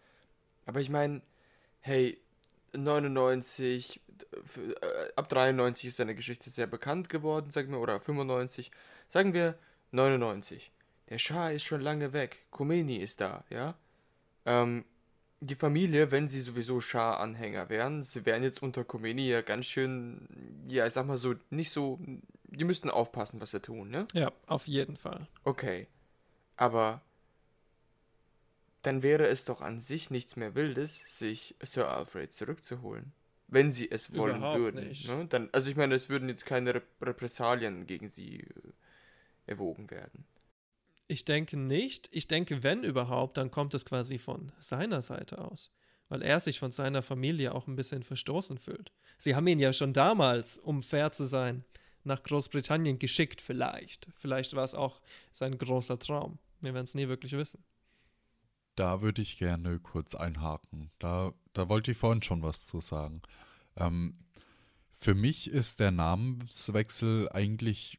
Aber 0.65 0.81
ich 0.81 0.89
meine, 0.89 1.21
hey, 1.81 2.19
99, 2.75 4.01
f- 4.45 4.59
äh, 4.59 5.13
ab 5.17 5.29
93 5.29 5.89
ist 5.89 5.97
seine 5.97 6.15
Geschichte 6.15 6.51
sehr 6.51 6.67
bekannt 6.67 7.09
geworden, 7.09 7.51
sagen 7.51 7.71
wir, 7.73 7.81
oder 7.81 8.01
95. 8.01 8.71
Sagen 9.09 9.33
wir 9.33 9.59
99. 9.93 10.71
Der 11.09 11.19
Schah 11.19 11.51
ist 11.51 11.63
schon 11.65 11.81
lange 11.81 12.13
weg. 12.13 12.45
Khomeini 12.51 12.97
ist 12.97 13.21
da, 13.21 13.45
ja? 13.51 13.75
Ähm, 14.45 14.85
die 15.41 15.55
Familie, 15.55 16.11
wenn 16.11 16.29
sie 16.29 16.41
sowieso 16.41 16.81
Schah-Anhänger 16.81 17.69
wären, 17.69 18.03
sie 18.03 18.27
wären 18.27 18.43
jetzt 18.43 18.63
unter 18.63 18.85
Khomeini 18.85 19.29
ja 19.29 19.41
ganz 19.41 19.67
schön, 19.67 20.29
ja, 20.69 20.87
ich 20.87 20.93
sag 20.93 21.07
mal 21.07 21.17
so, 21.17 21.35
nicht 21.51 21.71
so, 21.73 22.01
die 22.45 22.65
müssten 22.65 22.91
aufpassen, 22.91 23.41
was 23.41 23.53
sie 23.53 23.61
tun, 23.61 23.89
ne? 23.91 24.07
Ja, 24.13 24.33
auf 24.47 24.67
jeden 24.67 24.97
Fall. 24.97 25.27
Okay. 25.45 25.87
Aber 26.57 27.01
dann 28.83 29.03
wäre 29.03 29.27
es 29.27 29.45
doch 29.45 29.61
an 29.61 29.81
sich 29.81 30.11
nichts 30.11 30.37
mehr 30.37 30.55
Wildes, 30.55 31.19
sich 31.19 31.57
Sir 31.63 31.89
Alfred 31.89 32.33
zurückzuholen. 32.33 33.13
Wenn 33.49 33.73
sie 33.73 33.91
es 33.91 34.15
wollen 34.15 34.37
Überhaupt 34.37 34.59
würden. 34.59 34.97
Ne? 35.07 35.27
Dann, 35.29 35.49
also 35.53 35.71
ich 35.71 35.77
meine, 35.77 35.95
es 35.95 36.09
würden 36.09 36.29
jetzt 36.29 36.45
keine 36.45 36.75
Rep 36.75 36.87
Repressalien 37.01 37.87
gegen 37.87 38.09
sie 38.09 38.41
äh, 38.41 38.47
erwogen 39.47 39.91
werden. 39.91 40.27
Ich 41.07 41.25
denke 41.25 41.57
nicht. 41.57 42.11
Ich 42.13 42.29
denke, 42.29 42.63
wenn 42.63 42.85
überhaupt, 42.85 43.39
dann 43.39 43.51
kommt 43.51 43.73
es 43.73 43.87
quasi 43.87 44.19
von 44.19 44.53
seiner 44.61 45.01
Seite 45.01 45.39
aus. 45.39 45.71
Weil 46.11 46.23
er 46.23 46.41
sich 46.41 46.59
von 46.59 46.73
seiner 46.73 47.01
Familie 47.01 47.55
auch 47.55 47.67
ein 47.67 47.77
bisschen 47.77 48.03
verstoßen 48.03 48.59
fühlt. 48.59 48.93
Sie 49.17 49.35
haben 49.35 49.47
ihn 49.47 49.59
ja 49.59 49.73
schon 49.73 49.95
damals, 49.95 50.59
um 50.59 50.83
fair 50.83 51.11
zu 51.13 51.25
sein, 51.25 51.65
nach 52.05 52.23
Großbritannien 52.23 52.99
geschickt, 52.99 53.41
vielleicht. 53.41 54.09
Vielleicht 54.15 54.55
war 54.55 54.65
es 54.65 54.75
auch 54.75 55.01
sein 55.33 55.57
großer 55.57 55.99
Traum. 55.99 56.39
Wir 56.61 56.75
werden 56.75 56.85
es 56.85 56.95
nie 56.95 57.09
wirklich 57.09 57.33
wissen. 57.33 57.65
Da 58.79 59.03
würde 59.03 59.23
ich 59.23 59.39
gerne 59.39 59.81
kurz 59.81 60.15
einhaken. 60.15 60.93
Da, 61.01 61.33
da 61.53 61.69
wollte 61.69 61.91
ich 61.91 61.97
vorhin 61.97 62.23
schon 62.23 62.43
was 62.43 62.65
zu 62.65 62.81
sagen. 62.81 63.23
Ähm, 63.77 64.15
für 64.95 65.15
mich 65.15 65.51
ist 65.51 65.81
der 65.81 65.91
Namenswechsel 65.91 67.29
eigentlich 67.33 67.99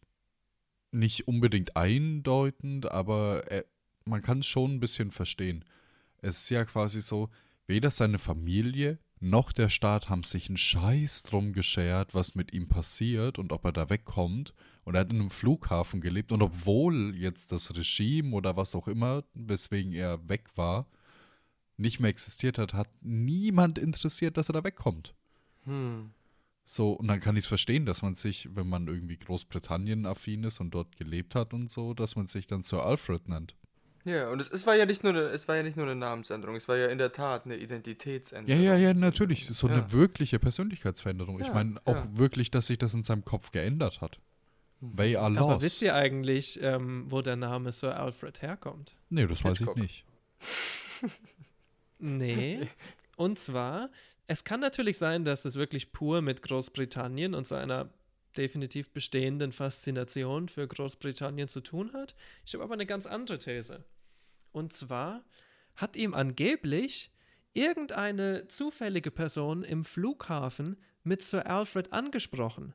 nicht 0.92 1.28
unbedingt 1.28 1.76
eindeutend, 1.76 2.90
aber 2.90 3.44
er, 3.52 3.66
man 4.06 4.22
kann 4.22 4.40
es 4.40 4.48
schon 4.48 4.76
ein 4.76 4.80
bisschen 4.80 5.12
verstehen. 5.12 5.66
Es 6.22 6.44
ist 6.44 6.50
ja 6.50 6.64
quasi 6.64 7.02
so, 7.02 7.30
weder 7.68 7.92
seine 7.92 8.18
Familie 8.18 9.00
noch 9.20 9.52
der 9.52 9.68
Staat 9.68 10.08
haben 10.08 10.24
sich 10.24 10.48
einen 10.48 10.56
Scheiß 10.56 11.24
drum 11.24 11.52
geschert, 11.52 12.16
was 12.16 12.36
mit 12.36 12.54
ihm 12.54 12.70
passiert 12.70 13.38
und 13.38 13.52
ob 13.52 13.66
er 13.66 13.74
da 13.74 13.90
wegkommt. 13.90 14.54
Und 14.90 14.96
er 14.96 15.02
hat 15.02 15.12
in 15.12 15.20
einem 15.20 15.30
Flughafen 15.30 16.02
gelebt. 16.02 16.32
Und 16.32 16.42
obwohl 16.42 17.14
jetzt 17.16 17.52
das 17.52 17.76
Regime 17.78 18.36
oder 18.36 18.58
was 18.58 18.74
auch 18.74 18.88
immer, 18.88 19.24
weswegen 19.36 19.94
er 19.94 20.28
weg 20.28 20.46
war, 20.56 20.88
nicht 21.78 22.00
mehr 22.00 22.10
existiert 22.10 22.58
hat, 22.58 22.74
hat 22.74 22.90
niemand 23.02 23.78
interessiert, 23.78 24.36
dass 24.36 24.50
er 24.50 24.54
da 24.54 24.64
wegkommt. 24.64 25.14
Hm. 25.66 26.10
So, 26.66 26.94
und 26.94 27.08
dann 27.08 27.20
kann 27.20 27.36
ich 27.36 27.44
es 27.44 27.48
verstehen, 27.48 27.86
dass 27.86 28.02
man 28.02 28.16
sich, 28.16 28.50
wenn 28.56 28.68
man 28.68 28.88
irgendwie 28.88 29.18
Großbritannien-affin 29.18 30.44
ist 30.46 30.60
und 30.60 30.72
dort 30.72 30.98
gelebt 30.98 31.36
hat 31.36 31.54
und 31.54 31.70
so, 31.70 31.94
dass 31.94 32.16
man 32.16 32.26
sich 32.26 32.48
dann 32.48 32.64
Sir 32.64 32.84
Alfred 32.84 33.30
nennt. 33.30 33.56
Ja, 34.06 34.32
und 34.32 34.40
es, 34.40 34.50
es 34.50 34.66
war 34.66 34.76
ja 34.76 34.88
nicht 34.88 35.04
nur 35.04 35.14
eine, 35.14 35.22
es 35.26 35.48
war 35.48 35.56
ja 35.56 35.62
nicht 35.62 35.78
nur 35.78 35.86
eine 35.86 35.96
Namensänderung, 35.96 36.56
es 36.56 36.68
war 36.68 36.78
ja 36.78 36.88
in 36.88 36.98
der 36.98 37.12
Tat 37.12 37.46
eine 37.46 37.58
Identitätsänderung. 37.58 38.64
Ja, 38.64 38.74
ja, 38.74 38.76
ja, 38.76 38.96
natürlich. 38.96 39.46
So 39.46 39.68
Ja. 39.68 39.74
eine 39.76 39.92
wirkliche 39.92 40.40
Persönlichkeitsveränderung. 40.40 41.40
ich 41.40 41.46
Ja, 41.46 41.54
meine 41.54 41.80
auch 41.86 42.06
wirklich, 42.14 42.50
dass 42.50 42.66
sich 42.66 42.80
das 42.80 42.96
in 42.96 43.04
seinem 43.04 43.24
Kopf 43.24 43.52
geändert 43.52 44.02
hat. 44.02 44.20
Are 44.82 45.30
lost. 45.30 45.42
Aber 45.42 45.62
wisst 45.62 45.82
ihr 45.82 45.96
eigentlich, 45.96 46.62
ähm, 46.62 47.06
wo 47.10 47.22
der 47.22 47.36
Name 47.36 47.72
Sir 47.72 48.00
Alfred 48.00 48.42
herkommt? 48.42 48.96
nee, 49.10 49.26
das 49.26 49.44
weiß 49.44 49.58
Hitchcock. 49.58 49.78
ich 49.78 49.84
nicht. 49.84 50.06
Nee. 52.02 52.68
Und 53.18 53.38
zwar, 53.40 53.90
es 54.26 54.46
kann 54.46 54.62
natürlich 54.62 54.98
sein, 54.98 55.26
dass 55.26 55.44
es 55.44 55.56
wirklich 55.56 55.92
pur 55.92 56.22
mit 56.22 56.42
Großbritannien 56.42 57.36
und 57.36 57.46
seiner 57.46 57.90
definitiv 58.38 58.92
bestehenden 58.92 59.52
Faszination 59.52 60.48
für 60.48 60.68
Großbritannien 60.68 61.50
zu 61.50 61.62
tun 61.62 61.92
hat. 61.94 62.16
Ich 62.46 62.54
habe 62.54 62.64
aber 62.64 62.74
eine 62.74 62.86
ganz 62.86 63.06
andere 63.06 63.38
These. 63.38 63.84
Und 64.52 64.72
zwar 64.72 65.24
hat 65.76 65.96
ihm 65.96 66.14
angeblich 66.14 67.12
irgendeine 67.54 68.48
zufällige 68.48 69.12
Person 69.12 69.64
im 69.64 69.84
Flughafen 69.84 70.78
mit 71.04 71.22
Sir 71.22 71.46
Alfred 71.48 71.92
angesprochen. 71.92 72.74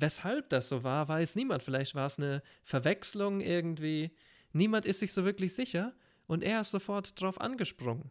Weshalb 0.00 0.48
das 0.48 0.68
so 0.68 0.82
war, 0.82 1.08
weiß 1.08 1.36
niemand. 1.36 1.62
Vielleicht 1.62 1.94
war 1.94 2.06
es 2.06 2.18
eine 2.18 2.42
Verwechslung 2.62 3.40
irgendwie. 3.40 4.10
Niemand 4.52 4.86
ist 4.86 5.00
sich 5.00 5.12
so 5.12 5.24
wirklich 5.24 5.54
sicher 5.54 5.94
und 6.26 6.42
er 6.42 6.62
ist 6.62 6.70
sofort 6.70 7.20
drauf 7.20 7.40
angesprungen. 7.40 8.10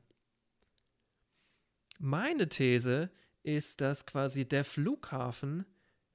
Meine 1.98 2.48
These 2.48 3.10
ist, 3.44 3.82
dass 3.82 4.06
quasi 4.06 4.46
der 4.46 4.64
Flughafen 4.64 5.66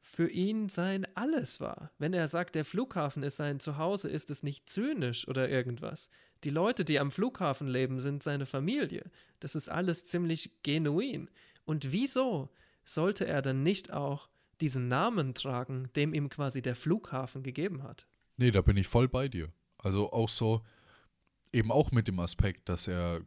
für 0.00 0.28
ihn 0.28 0.68
sein 0.68 1.06
Alles 1.14 1.60
war. 1.60 1.90
Wenn 1.98 2.12
er 2.12 2.28
sagt, 2.28 2.54
der 2.54 2.64
Flughafen 2.64 3.22
ist 3.22 3.36
sein 3.36 3.58
Zuhause, 3.58 4.08
ist 4.08 4.30
es 4.30 4.42
nicht 4.42 4.68
zynisch 4.68 5.26
oder 5.26 5.48
irgendwas. 5.48 6.10
Die 6.44 6.50
Leute, 6.50 6.84
die 6.84 7.00
am 7.00 7.10
Flughafen 7.10 7.66
leben, 7.66 8.00
sind 8.00 8.22
seine 8.22 8.46
Familie. 8.46 9.10
Das 9.40 9.54
ist 9.54 9.70
alles 9.70 10.04
ziemlich 10.04 10.62
genuin. 10.62 11.30
Und 11.64 11.90
wieso 11.90 12.50
sollte 12.84 13.26
er 13.26 13.40
dann 13.40 13.62
nicht 13.62 13.92
auch 13.92 14.28
diesen 14.60 14.88
Namen 14.88 15.34
tragen, 15.34 15.88
dem 15.96 16.14
ihm 16.14 16.28
quasi 16.28 16.62
der 16.62 16.74
Flughafen 16.76 17.42
gegeben 17.42 17.82
hat? 17.82 18.06
Nee, 18.36 18.50
da 18.50 18.60
bin 18.62 18.76
ich 18.76 18.86
voll 18.88 19.08
bei 19.08 19.28
dir. 19.28 19.52
Also 19.78 20.12
auch 20.12 20.28
so, 20.28 20.62
eben 21.52 21.70
auch 21.70 21.90
mit 21.92 22.08
dem 22.08 22.18
Aspekt, 22.20 22.68
dass 22.68 22.88
er 22.88 23.20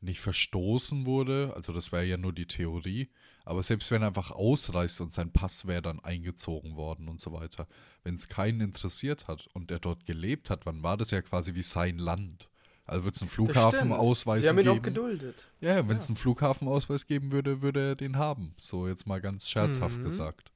nicht 0.00 0.20
verstoßen 0.20 1.06
wurde, 1.06 1.52
also 1.54 1.72
das 1.72 1.92
wäre 1.92 2.04
ja 2.04 2.16
nur 2.16 2.32
die 2.32 2.46
Theorie, 2.46 3.08
aber 3.44 3.62
selbst 3.62 3.90
wenn 3.90 4.02
er 4.02 4.08
einfach 4.08 4.30
ausreist 4.30 5.00
und 5.00 5.12
sein 5.12 5.32
Pass 5.32 5.66
wäre 5.66 5.82
dann 5.82 6.00
eingezogen 6.00 6.76
worden 6.76 7.08
und 7.08 7.20
so 7.20 7.32
weiter, 7.32 7.66
wenn 8.02 8.14
es 8.14 8.28
keinen 8.28 8.60
interessiert 8.60 9.28
hat 9.28 9.46
und 9.54 9.70
er 9.70 9.78
dort 9.78 10.04
gelebt 10.06 10.50
hat, 10.50 10.66
dann 10.66 10.82
war 10.82 10.96
das 10.96 11.10
ja 11.10 11.22
quasi 11.22 11.54
wie 11.54 11.62
sein 11.62 11.98
Land. 11.98 12.48
Also 12.84 13.04
wird 13.04 13.14
es 13.16 13.22
einen. 13.22 13.30
Flughafenausweis 13.30 14.42
Sie 14.42 14.48
haben 14.48 14.58
ihn 14.58 14.64
geben. 14.64 14.78
auch 14.78 14.82
geduldet. 14.82 15.36
Ja, 15.60 15.86
wenn 15.88 15.98
es 15.98 16.08
einen 16.08 16.16
Flughafenausweis 16.16 17.06
geben 17.06 17.30
würde, 17.30 17.62
würde 17.62 17.80
er 17.90 17.96
den 17.96 18.16
haben. 18.16 18.52
So 18.58 18.88
jetzt 18.88 19.06
mal 19.06 19.20
ganz 19.20 19.48
scherzhaft 19.48 19.98
Mhm. 19.98 20.04
gesagt. 20.04 20.50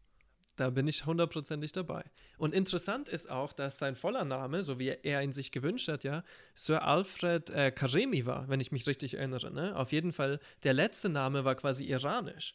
Da 0.57 0.71
bin 0.71 0.87
ich 0.87 1.05
hundertprozentig 1.05 1.73
dabei. 1.73 2.05
Und 2.39 2.55
interessant 2.55 3.09
ist 3.09 3.29
auch, 3.29 3.53
dass 3.53 3.79
sein 3.79 3.97
voller 3.97 4.25
Name, 4.25 4.63
so 4.63 4.79
wie 4.79 4.89
er 4.89 5.23
ihn 5.23 5.33
sich 5.33 5.51
gewünscht 5.51 5.89
hat, 5.89 6.05
ja, 6.05 6.23
Sir 6.55 6.85
Alfred 6.85 7.51
äh, 7.51 7.73
Karemi 7.73 8.25
war, 8.25 8.49
wenn 8.49 8.61
ich 8.61 8.71
mich 8.71 8.87
richtig 8.87 9.15
erinnere. 9.15 9.51
Ne? 9.51 9.75
Auf 9.77 9.91
jeden 9.91 10.13
Fall, 10.13 10.39
der 10.63 10.73
letzte 10.73 11.09
Name 11.09 11.45
war 11.45 11.57
quasi 11.57 11.85
iranisch. 11.85 12.55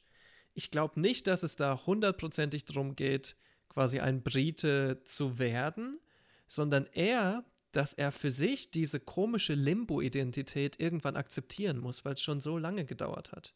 Ich 0.53 0.71
glaube 0.71 0.99
nicht, 0.99 1.27
dass 1.27 1.43
es 1.43 1.55
da 1.55 1.85
hundertprozentig 1.85 2.65
darum 2.65 2.95
geht, 2.95 3.35
quasi 3.67 3.99
ein 3.99 4.23
Brite 4.23 5.01
zu 5.03 5.37
werden, 5.37 5.99
sondern 6.47 6.85
eher, 6.87 7.43
dass 7.71 7.93
er 7.93 8.11
für 8.11 8.31
sich 8.31 8.71
diese 8.71 8.99
komische 8.99 9.53
Limbo-Identität 9.53 10.79
irgendwann 10.79 11.15
akzeptieren 11.15 11.79
muss, 11.79 12.03
weil 12.03 12.13
es 12.13 12.21
schon 12.21 12.39
so 12.39 12.57
lange 12.57 12.85
gedauert 12.85 13.31
hat. 13.31 13.53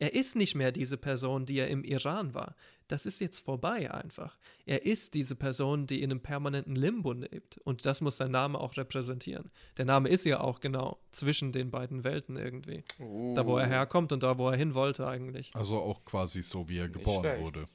Er 0.00 0.14
ist 0.14 0.34
nicht 0.34 0.54
mehr 0.56 0.72
diese 0.72 0.96
Person, 0.96 1.46
die 1.46 1.58
er 1.58 1.68
im 1.68 1.84
Iran 1.84 2.34
war. 2.34 2.56
Das 2.88 3.06
ist 3.06 3.20
jetzt 3.20 3.44
vorbei 3.44 3.88
einfach. 3.92 4.36
Er 4.66 4.84
ist 4.84 5.14
diese 5.14 5.36
Person, 5.36 5.86
die 5.86 6.02
in 6.02 6.10
einem 6.10 6.20
permanenten 6.20 6.74
Limbo 6.74 7.12
lebt. 7.12 7.58
Und 7.58 7.86
das 7.86 8.00
muss 8.00 8.16
sein 8.16 8.32
Name 8.32 8.58
auch 8.58 8.76
repräsentieren. 8.76 9.50
Der 9.76 9.84
Name 9.84 10.08
ist 10.08 10.24
ja 10.24 10.40
auch 10.40 10.58
genau 10.60 10.98
zwischen 11.12 11.52
den 11.52 11.70
beiden 11.70 12.02
Welten 12.02 12.36
irgendwie. 12.36 12.82
Da, 12.98 13.46
wo 13.46 13.58
er 13.58 13.66
Uh. 13.68 13.70
herkommt 13.70 14.10
und 14.12 14.22
da, 14.24 14.36
wo 14.38 14.48
er 14.48 14.56
hin 14.56 14.74
wollte 14.74 15.06
eigentlich. 15.06 15.50
Also 15.54 15.76
auch 15.80 16.04
quasi 16.04 16.42
so, 16.42 16.68
wie 16.68 16.78
er 16.78 16.88
geboren 16.88 17.20
schlecht. 17.22 17.42
wurde. 17.42 17.66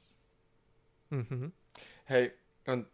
Mhm. 1.10 1.52
Hey, 2.04 2.32
und 2.66 2.86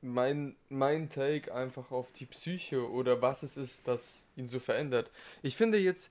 mein, 0.00 0.56
mein 0.70 1.10
Take 1.10 1.54
einfach 1.54 1.90
auf 1.90 2.12
die 2.12 2.26
Psyche 2.26 2.88
oder 2.90 3.20
was 3.20 3.42
es 3.42 3.56
ist, 3.56 3.86
das 3.86 4.26
ihn 4.36 4.48
so 4.48 4.58
verändert. 4.58 5.10
Ich 5.42 5.56
finde 5.56 5.78
jetzt, 5.78 6.10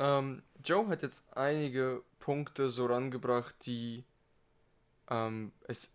ähm, 0.00 0.42
Joe 0.64 0.88
hat 0.88 1.02
jetzt 1.02 1.24
einige 1.36 2.02
Punkte 2.18 2.68
so 2.68 2.86
rangebracht, 2.86 3.54
die 3.66 4.04
ähm, 5.08 5.52
es 5.68 5.90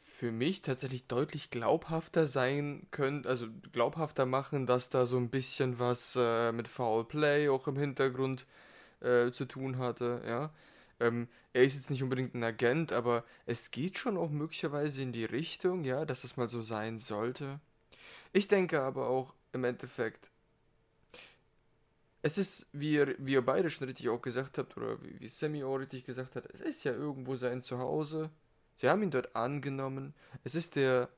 für 0.00 0.32
mich 0.32 0.62
tatsächlich 0.62 1.06
deutlich 1.06 1.50
glaubhafter 1.50 2.26
sein 2.26 2.86
können, 2.90 3.26
also 3.26 3.46
glaubhafter 3.72 4.26
machen, 4.26 4.66
dass 4.66 4.90
da 4.90 5.06
so 5.06 5.16
ein 5.16 5.30
bisschen 5.30 5.78
was 5.78 6.16
äh, 6.16 6.52
mit 6.52 6.68
Foul 6.68 7.04
Play 7.04 7.48
auch 7.48 7.66
im 7.68 7.76
Hintergrund 7.76 8.46
äh, 9.00 9.30
zu 9.30 9.46
tun 9.46 9.78
hatte, 9.78 10.22
ja. 10.26 10.52
Ähm, 11.00 11.28
er 11.52 11.64
ist 11.64 11.74
jetzt 11.74 11.90
nicht 11.90 12.02
unbedingt 12.02 12.34
ein 12.34 12.44
Agent, 12.44 12.92
aber 12.92 13.24
es 13.46 13.70
geht 13.70 13.98
schon 13.98 14.16
auch 14.16 14.30
möglicherweise 14.30 15.02
in 15.02 15.12
die 15.12 15.24
Richtung, 15.24 15.84
ja, 15.84 16.04
dass 16.04 16.24
es 16.24 16.36
mal 16.36 16.48
so 16.48 16.62
sein 16.62 16.98
sollte. 16.98 17.60
Ich 18.32 18.48
denke 18.48 18.80
aber 18.80 19.08
auch 19.08 19.34
im 19.52 19.64
Endeffekt, 19.64 20.31
es 22.22 22.38
ist, 22.38 22.68
wie 22.72 22.94
ihr, 22.94 23.14
wie 23.18 23.32
ihr 23.32 23.44
beide 23.44 23.68
schon 23.68 23.86
richtig 23.86 24.08
auch 24.08 24.22
gesagt 24.22 24.58
habt, 24.58 24.76
oder 24.76 25.02
wie, 25.02 25.18
wie 25.20 25.28
Sammy 25.28 25.64
auch 25.64 25.76
richtig 25.76 26.04
gesagt 26.04 26.36
hat, 26.36 26.46
es 26.54 26.60
ist 26.60 26.84
ja 26.84 26.92
irgendwo 26.92 27.36
sein 27.36 27.62
Zuhause. 27.62 28.30
Sie 28.76 28.88
haben 28.88 29.02
ihn 29.02 29.10
dort 29.10 29.34
angenommen. 29.34 30.14
Es 30.44 30.54
ist 30.54 30.76
der 30.76 31.08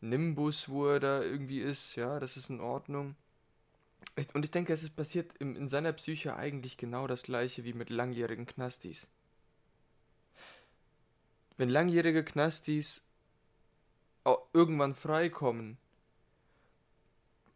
Nimbus, 0.00 0.68
wo 0.68 0.86
er 0.86 1.00
da 1.00 1.22
irgendwie 1.22 1.60
ist, 1.60 1.96
ja, 1.96 2.20
das 2.20 2.36
ist 2.36 2.50
in 2.50 2.60
Ordnung. 2.60 3.16
Ich- 4.16 4.34
Und 4.34 4.44
ich 4.44 4.50
denke, 4.50 4.72
es 4.72 4.82
ist 4.82 4.94
passiert 4.94 5.32
in, 5.38 5.56
in 5.56 5.68
seiner 5.68 5.92
Psyche 5.92 6.36
eigentlich 6.36 6.76
genau 6.76 7.06
das 7.06 7.22
gleiche 7.22 7.64
wie 7.64 7.72
mit 7.72 7.90
langjährigen 7.90 8.46
Knastis. 8.46 9.08
Wenn 11.56 11.68
langjährige 11.68 12.22
Knastis 12.22 13.02
irgendwann 14.52 14.94
freikommen, 14.94 15.78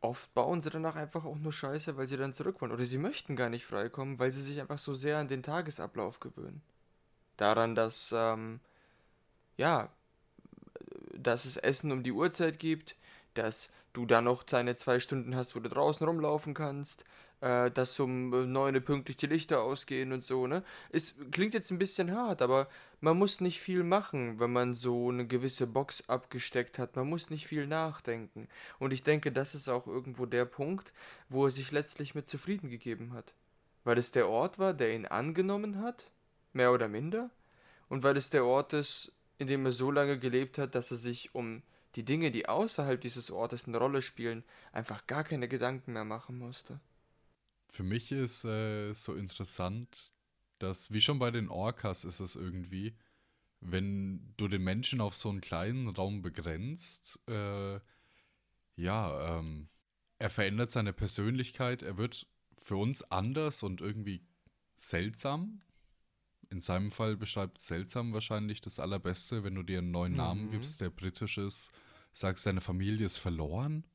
oft 0.02 0.34
bauen 0.34 0.60
sie 0.60 0.70
danach 0.70 0.96
einfach 0.96 1.24
auch 1.24 1.38
nur 1.38 1.52
Scheiße, 1.52 1.96
weil 1.96 2.08
sie 2.08 2.16
dann 2.16 2.34
zurück 2.34 2.60
wollen. 2.60 2.72
Oder 2.72 2.84
sie 2.84 2.98
möchten 2.98 3.36
gar 3.36 3.48
nicht 3.48 3.64
freikommen, 3.64 4.18
weil 4.18 4.32
sie 4.32 4.42
sich 4.42 4.60
einfach 4.60 4.78
so 4.78 4.94
sehr 4.94 5.18
an 5.18 5.28
den 5.28 5.42
Tagesablauf 5.42 6.20
gewöhnen. 6.20 6.60
Daran, 7.36 7.74
dass, 7.74 8.12
ähm, 8.14 8.60
ja, 9.56 9.88
dass 11.14 11.44
es 11.44 11.56
Essen 11.56 11.92
um 11.92 12.02
die 12.02 12.12
Uhrzeit 12.12 12.58
gibt, 12.58 12.96
dass 13.34 13.70
du 13.92 14.04
da 14.04 14.20
noch 14.20 14.42
deine 14.42 14.76
zwei 14.76 15.00
Stunden 15.00 15.36
hast, 15.36 15.54
wo 15.54 15.60
du 15.60 15.68
draußen 15.68 16.06
rumlaufen 16.06 16.54
kannst, 16.54 17.04
äh, 17.42 17.70
dass 17.72 17.98
um 17.98 18.32
äh, 18.32 18.46
neun 18.46 18.82
pünktlich 18.82 19.16
die 19.16 19.26
Lichter 19.26 19.62
ausgehen 19.62 20.12
und 20.12 20.22
so, 20.22 20.46
ne? 20.46 20.62
Es 20.90 21.16
klingt 21.32 21.54
jetzt 21.54 21.72
ein 21.72 21.78
bisschen 21.78 22.12
hart, 22.12 22.40
aber 22.40 22.68
man 23.00 23.18
muss 23.18 23.40
nicht 23.40 23.60
viel 23.60 23.82
machen, 23.82 24.38
wenn 24.38 24.52
man 24.52 24.74
so 24.74 25.10
eine 25.10 25.26
gewisse 25.26 25.66
Box 25.66 26.08
abgesteckt 26.08 26.78
hat. 26.78 26.94
Man 26.94 27.08
muss 27.08 27.30
nicht 27.30 27.48
viel 27.48 27.66
nachdenken. 27.66 28.48
Und 28.78 28.92
ich 28.92 29.02
denke, 29.02 29.32
das 29.32 29.56
ist 29.56 29.68
auch 29.68 29.88
irgendwo 29.88 30.24
der 30.24 30.44
Punkt, 30.44 30.92
wo 31.28 31.46
er 31.46 31.50
sich 31.50 31.72
letztlich 31.72 32.14
mit 32.14 32.28
zufrieden 32.28 32.70
gegeben 32.70 33.12
hat. 33.12 33.34
Weil 33.82 33.98
es 33.98 34.12
der 34.12 34.28
Ort 34.28 34.60
war, 34.60 34.72
der 34.72 34.94
ihn 34.94 35.06
angenommen 35.06 35.82
hat, 35.82 36.10
mehr 36.52 36.72
oder 36.72 36.86
minder, 36.86 37.28
und 37.88 38.04
weil 38.04 38.16
es 38.16 38.30
der 38.30 38.44
Ort 38.44 38.72
ist, 38.72 39.12
in 39.38 39.48
dem 39.48 39.66
er 39.66 39.72
so 39.72 39.90
lange 39.90 40.16
gelebt 40.16 40.58
hat, 40.58 40.76
dass 40.76 40.92
er 40.92 40.96
sich 40.96 41.34
um 41.34 41.62
die 41.96 42.04
Dinge, 42.04 42.30
die 42.30 42.48
außerhalb 42.48 43.00
dieses 43.00 43.32
Ortes 43.32 43.66
eine 43.66 43.78
Rolle 43.78 44.00
spielen, 44.00 44.44
einfach 44.70 45.08
gar 45.08 45.24
keine 45.24 45.48
Gedanken 45.48 45.92
mehr 45.92 46.04
machen 46.04 46.38
musste. 46.38 46.78
Für 47.72 47.84
mich 47.84 48.12
ist 48.12 48.44
äh, 48.44 48.92
so 48.92 49.14
interessant, 49.14 50.12
dass, 50.58 50.92
wie 50.92 51.00
schon 51.00 51.18
bei 51.18 51.30
den 51.30 51.48
Orcas 51.48 52.04
ist 52.04 52.20
es 52.20 52.36
irgendwie, 52.36 52.94
wenn 53.60 54.34
du 54.36 54.46
den 54.46 54.62
Menschen 54.62 55.00
auf 55.00 55.14
so 55.14 55.30
einen 55.30 55.40
kleinen 55.40 55.88
Raum 55.88 56.20
begrenzt, 56.20 57.18
äh, 57.28 57.80
ja, 58.76 59.38
ähm, 59.38 59.70
er 60.18 60.28
verändert 60.28 60.70
seine 60.70 60.92
Persönlichkeit, 60.92 61.82
er 61.82 61.96
wird 61.96 62.26
für 62.58 62.76
uns 62.76 63.10
anders 63.10 63.62
und 63.62 63.80
irgendwie 63.80 64.20
seltsam. 64.76 65.60
In 66.50 66.60
seinem 66.60 66.90
Fall 66.90 67.16
beschreibt 67.16 67.62
seltsam 67.62 68.12
wahrscheinlich 68.12 68.60
das 68.60 68.80
Allerbeste, 68.80 69.44
wenn 69.44 69.54
du 69.54 69.62
dir 69.62 69.78
einen 69.78 69.92
neuen 69.92 70.14
Namen 70.14 70.48
Mhm. 70.48 70.50
gibst, 70.50 70.82
der 70.82 70.90
britisch 70.90 71.38
ist, 71.38 71.70
sagst, 72.12 72.44
deine 72.44 72.60
Familie 72.60 73.06
ist 73.06 73.16
verloren. 73.16 73.86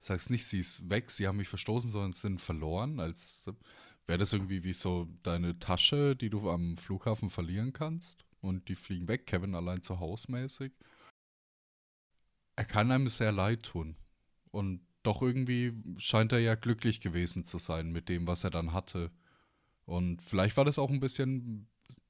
Sagst 0.00 0.30
nicht, 0.30 0.46
sie 0.46 0.60
ist 0.60 0.88
weg, 0.88 1.10
sie 1.10 1.26
haben 1.26 1.38
mich 1.38 1.48
verstoßen, 1.48 1.90
sondern 1.90 2.12
sind 2.12 2.40
verloren, 2.40 3.00
als 3.00 3.44
wäre 4.06 4.18
das 4.18 4.32
irgendwie 4.32 4.64
wie 4.64 4.72
so 4.72 5.08
deine 5.22 5.58
Tasche, 5.58 6.16
die 6.16 6.30
du 6.30 6.50
am 6.50 6.76
Flughafen 6.76 7.30
verlieren 7.30 7.72
kannst. 7.72 8.24
und 8.40 8.68
die 8.68 8.76
fliegen 8.76 9.08
weg, 9.08 9.26
Kevin 9.26 9.54
allein 9.56 9.82
zu 9.82 9.98
Hause 9.98 10.30
mäßig. 10.30 10.72
Er 12.56 12.64
kann 12.64 12.90
einem 12.92 13.08
sehr 13.08 13.32
leid 13.32 13.64
tun. 13.64 13.96
Und 14.50 14.80
doch 15.02 15.22
irgendwie 15.22 15.74
scheint 15.98 16.32
er 16.32 16.38
ja 16.38 16.54
glücklich 16.54 17.00
gewesen 17.00 17.44
zu 17.44 17.58
sein 17.58 17.90
mit 17.90 18.08
dem, 18.08 18.26
was 18.26 18.44
er 18.44 18.50
dann 18.50 18.72
hatte. 18.72 19.10
Und 19.86 20.22
vielleicht 20.22 20.56
war 20.56 20.64
das 20.64 20.78
auch 20.78 20.90
ein 20.90 21.00
bisschen 21.00 21.68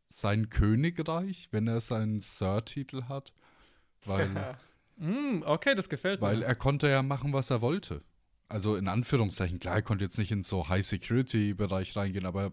sein 0.08 0.48
Königreich, 0.48 1.48
wenn 1.50 1.68
er 1.68 1.80
seinen 1.80 2.20
Sir-Titel 2.20 3.04
hat. 3.04 3.32
Weil, 4.04 4.56
Mm, 4.98 5.42
okay, 5.44 5.74
das 5.74 5.88
gefällt 5.88 6.20
weil 6.20 6.38
mir. 6.38 6.44
er 6.44 6.54
konnte 6.54 6.88
ja 6.88 7.02
machen, 7.02 7.32
was 7.32 7.50
er 7.50 7.60
wollte. 7.60 8.02
Also 8.48 8.76
in 8.76 8.88
Anführungszeichen, 8.88 9.58
klar, 9.60 9.76
er 9.76 9.82
konnte 9.82 10.04
jetzt 10.04 10.18
nicht 10.18 10.32
in 10.32 10.42
so 10.42 10.68
High-Security-Bereich 10.68 11.96
reingehen, 11.96 12.26
aber 12.26 12.52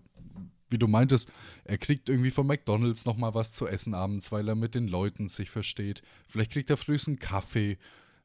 wie 0.70 0.78
du 0.78 0.88
meintest, 0.88 1.32
er 1.64 1.78
kriegt 1.78 2.10
irgendwie 2.10 2.32
von 2.32 2.48
McDonalds 2.48 3.06
nochmal 3.06 3.34
was 3.34 3.54
zu 3.54 3.68
essen 3.68 3.94
abends, 3.94 4.32
weil 4.32 4.48
er 4.48 4.56
mit 4.56 4.76
den 4.76 4.88
Leuten 4.88 5.28
sich 5.28 5.50
versteht. 5.50 6.02
Vielleicht 6.28 6.52
kriegt 6.52 6.70
er 6.70 6.78
frühs 6.78 7.08
einen 7.08 7.20
Kaffee. 7.20 7.78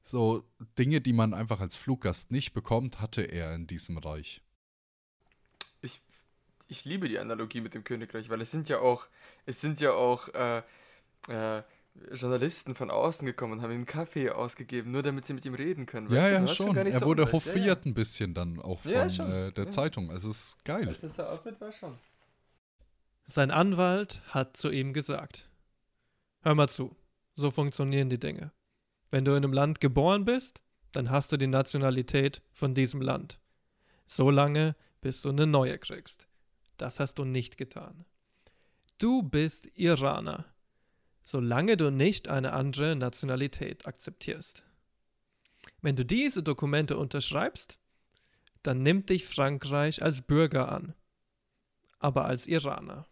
So 0.02 0.44
Dinge, 0.78 1.00
die 1.00 1.12
man 1.12 1.34
einfach 1.34 1.60
als 1.60 1.76
Fluggast 1.76 2.30
nicht 2.32 2.52
bekommt, 2.54 3.00
hatte 3.00 3.22
er 3.22 3.54
in 3.54 3.66
diesem 3.66 3.98
Reich. 3.98 4.42
ich, 5.82 6.00
ich 6.68 6.84
liebe 6.84 7.08
die 7.08 7.18
Analogie 7.18 7.60
mit 7.60 7.74
dem 7.74 7.84
Königreich, 7.84 8.28
weil 8.30 8.40
es 8.40 8.50
sind 8.50 8.68
ja 8.68 8.78
auch, 8.80 9.06
es 9.46 9.60
sind 9.60 9.80
ja 9.80 9.92
auch 9.92 10.28
äh, 10.34 10.62
äh, 11.28 11.62
Journalisten 12.12 12.74
von 12.74 12.90
außen 12.90 13.26
gekommen 13.26 13.54
und 13.54 13.62
haben 13.62 13.70
ihm 13.70 13.78
einen 13.78 13.86
Kaffee 13.86 14.30
ausgegeben, 14.30 14.90
nur 14.90 15.02
damit 15.02 15.26
sie 15.26 15.34
mit 15.34 15.44
ihm 15.44 15.54
reden 15.54 15.86
können. 15.86 16.10
Ja, 16.10 16.28
ja, 16.28 16.48
schon. 16.48 16.74
gar 16.74 16.84
nicht 16.84 16.94
Er 16.94 17.00
so 17.00 17.06
wurde 17.06 17.24
Unrecht. 17.24 17.46
Ja, 17.46 17.52
hofiert 17.54 17.84
ein 17.86 17.94
bisschen 17.94 18.32
dann 18.34 18.60
auch 18.60 18.80
von 18.80 18.90
Ja, 18.92 19.06
äh, 19.06 19.52
der 19.52 19.64
Ja. 19.64 19.70
Zeitung. 19.70 20.10
Also 20.10 20.28
es 20.28 20.42
ist 20.54 20.58
Ja. 20.66 20.76
geil. 20.78 20.88
Als 20.88 21.02
es 21.02 21.16
so 21.16 21.22
war 21.22 21.72
schon. 21.72 21.98
Sein 23.24 23.50
Anwalt 23.50 24.22
hat 24.28 24.56
zu 24.56 24.70
ihm 24.70 24.92
gesagt: 24.92 25.48
Hör 26.42 26.54
mal 26.54 26.68
zu, 26.68 26.96
so 27.36 27.50
funktionieren 27.50 28.08
die 28.08 28.18
Dinge. 28.18 28.52
Wenn 29.10 29.24
du 29.24 29.32
in 29.32 29.38
einem 29.38 29.52
Land 29.52 29.80
geboren 29.80 30.24
bist, 30.24 30.62
dann 30.92 31.10
hast 31.10 31.30
du 31.32 31.36
die 31.36 31.46
Nationalität 31.46 32.42
von 32.52 32.74
diesem 32.74 33.00
Land. 33.02 33.38
So 34.06 34.30
lange, 34.30 34.74
bis 35.00 35.22
du 35.22 35.28
eine 35.28 35.46
neue 35.46 35.78
kriegst. 35.78 36.26
Das 36.76 36.98
hast 36.98 37.18
du 37.18 37.24
nicht 37.24 37.56
getan. 37.58 38.04
Du 38.98 39.22
bist 39.22 39.66
Iraner, 39.76 40.44
solange 41.24 41.76
du 41.76 41.90
nicht 41.90 42.28
eine 42.28 42.52
andere 42.52 42.96
Nationalität 42.96 43.86
akzeptierst. 43.86 44.64
Wenn 45.82 45.96
du 45.96 46.04
diese 46.04 46.42
Dokumente 46.42 46.96
unterschreibst, 46.96 47.78
dann 48.62 48.82
nimmt 48.82 49.10
dich 49.10 49.24
Frankreich 49.24 50.02
als 50.02 50.22
Bürger 50.22 50.70
an, 50.70 50.94
aber 51.98 52.26
als 52.26 52.46
Iraner. 52.46 53.06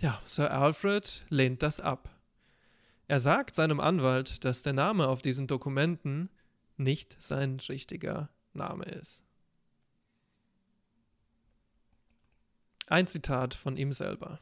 Ja, 0.00 0.20
Sir 0.24 0.52
Alfred 0.52 1.24
lehnt 1.28 1.62
das 1.62 1.80
ab. 1.80 2.14
Er 3.08 3.20
sagt 3.20 3.54
seinem 3.54 3.80
Anwalt, 3.80 4.44
dass 4.44 4.62
der 4.62 4.74
Name 4.74 5.08
auf 5.08 5.22
diesen 5.22 5.46
Dokumenten 5.46 6.28
nicht 6.76 7.16
sein 7.20 7.58
richtiger 7.68 8.28
Name 8.52 8.84
ist. 8.84 9.24
Ein 12.86 13.06
Zitat 13.06 13.54
von 13.54 13.76
ihm 13.76 13.92
selber. 13.92 14.40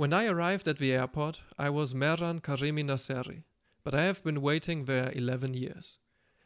When 0.00 0.14
I 0.14 0.24
arrived 0.24 0.66
at 0.66 0.78
the 0.78 0.94
airport, 0.94 1.42
I 1.58 1.68
was 1.68 1.92
Mehran 1.92 2.40
Karimi 2.40 2.82
Nasseri, 2.82 3.42
but 3.84 3.94
I 3.94 4.04
have 4.04 4.24
been 4.24 4.40
waiting 4.40 4.86
there 4.86 5.12
11 5.14 5.52
years. 5.52 5.98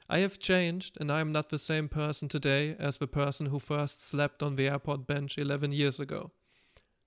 I 0.09 0.19
have 0.19 0.41
changed, 0.41 0.99
and 1.01 1.13
I 1.13 1.21
am 1.21 1.31
not 1.31 1.51
the 1.51 1.59
same 1.61 1.89
person 1.89 2.27
today 2.29 2.75
as 2.81 2.99
the 2.99 3.07
person 3.07 3.47
who 3.47 3.61
first 3.61 4.05
slept 4.05 4.43
on 4.43 4.57
the 4.57 4.67
airport 4.67 5.07
bench 5.07 5.39
11 5.39 5.71
years 5.71 6.01
ago. 6.01 6.33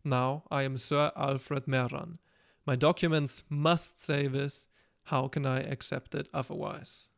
Now 0.06 0.46
I 0.50 0.62
am 0.62 0.78
Sir 0.78 1.12
Alfred 1.18 1.66
Mehran. 1.66 2.20
My 2.66 2.78
documents 2.78 3.44
must 3.50 4.00
say 4.02 4.28
this. 4.28 4.70
How 5.08 5.28
can 5.28 5.46
I 5.46 5.60
accept 5.60 6.16
it 6.16 6.30
otherwise? 6.34 7.10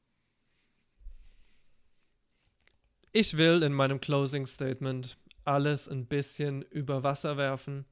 Ich 3.13 3.37
will 3.37 3.61
in 3.61 3.75
meinem 3.75 4.01
Closing 4.01 4.47
Statement 4.47 5.17
alles 5.45 5.87
ein 5.87 6.05
bisschen 6.05 6.63
über 6.71 7.03
Wasser 7.03 7.37
werfen 7.37 7.85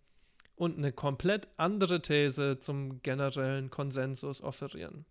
und 0.57 0.77
eine 0.77 0.91
komplett 0.91 1.47
andere 1.55 2.01
These 2.01 2.59
zum 2.59 3.01
generellen 3.03 3.69
Konsensus 3.69 4.41
offerieren. 4.41 5.05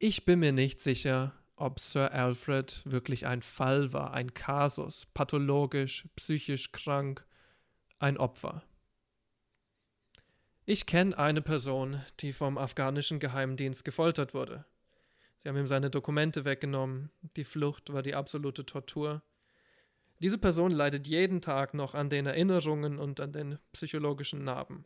Ich 0.00 0.24
bin 0.24 0.40
mir 0.40 0.52
nicht 0.52 0.80
sicher, 0.80 1.32
ob 1.56 1.80
Sir 1.80 2.12
Alfred 2.12 2.82
wirklich 2.84 3.26
ein 3.26 3.40
Fall 3.40 3.92
war, 3.92 4.12
ein 4.12 4.34
Kasus, 4.34 5.06
pathologisch, 5.06 6.06
psychisch 6.16 6.72
krank, 6.72 7.24
ein 7.98 8.16
Opfer. 8.16 8.62
Ich 10.64 10.86
kenne 10.86 11.16
eine 11.16 11.40
Person, 11.40 12.02
die 12.20 12.32
vom 12.32 12.58
afghanischen 12.58 13.20
Geheimdienst 13.20 13.84
gefoltert 13.84 14.34
wurde. 14.34 14.66
Sie 15.38 15.48
haben 15.48 15.56
ihm 15.56 15.68
seine 15.68 15.88
Dokumente 15.88 16.44
weggenommen, 16.44 17.10
die 17.36 17.44
Flucht 17.44 17.92
war 17.92 18.02
die 18.02 18.14
absolute 18.14 18.66
Tortur. 18.66 19.22
Diese 20.20 20.38
Person 20.38 20.72
leidet 20.72 21.06
jeden 21.06 21.40
Tag 21.40 21.74
noch 21.74 21.94
an 21.94 22.10
den 22.10 22.26
Erinnerungen 22.26 22.98
und 22.98 23.20
an 23.20 23.32
den 23.32 23.58
psychologischen 23.72 24.44
Narben. 24.44 24.84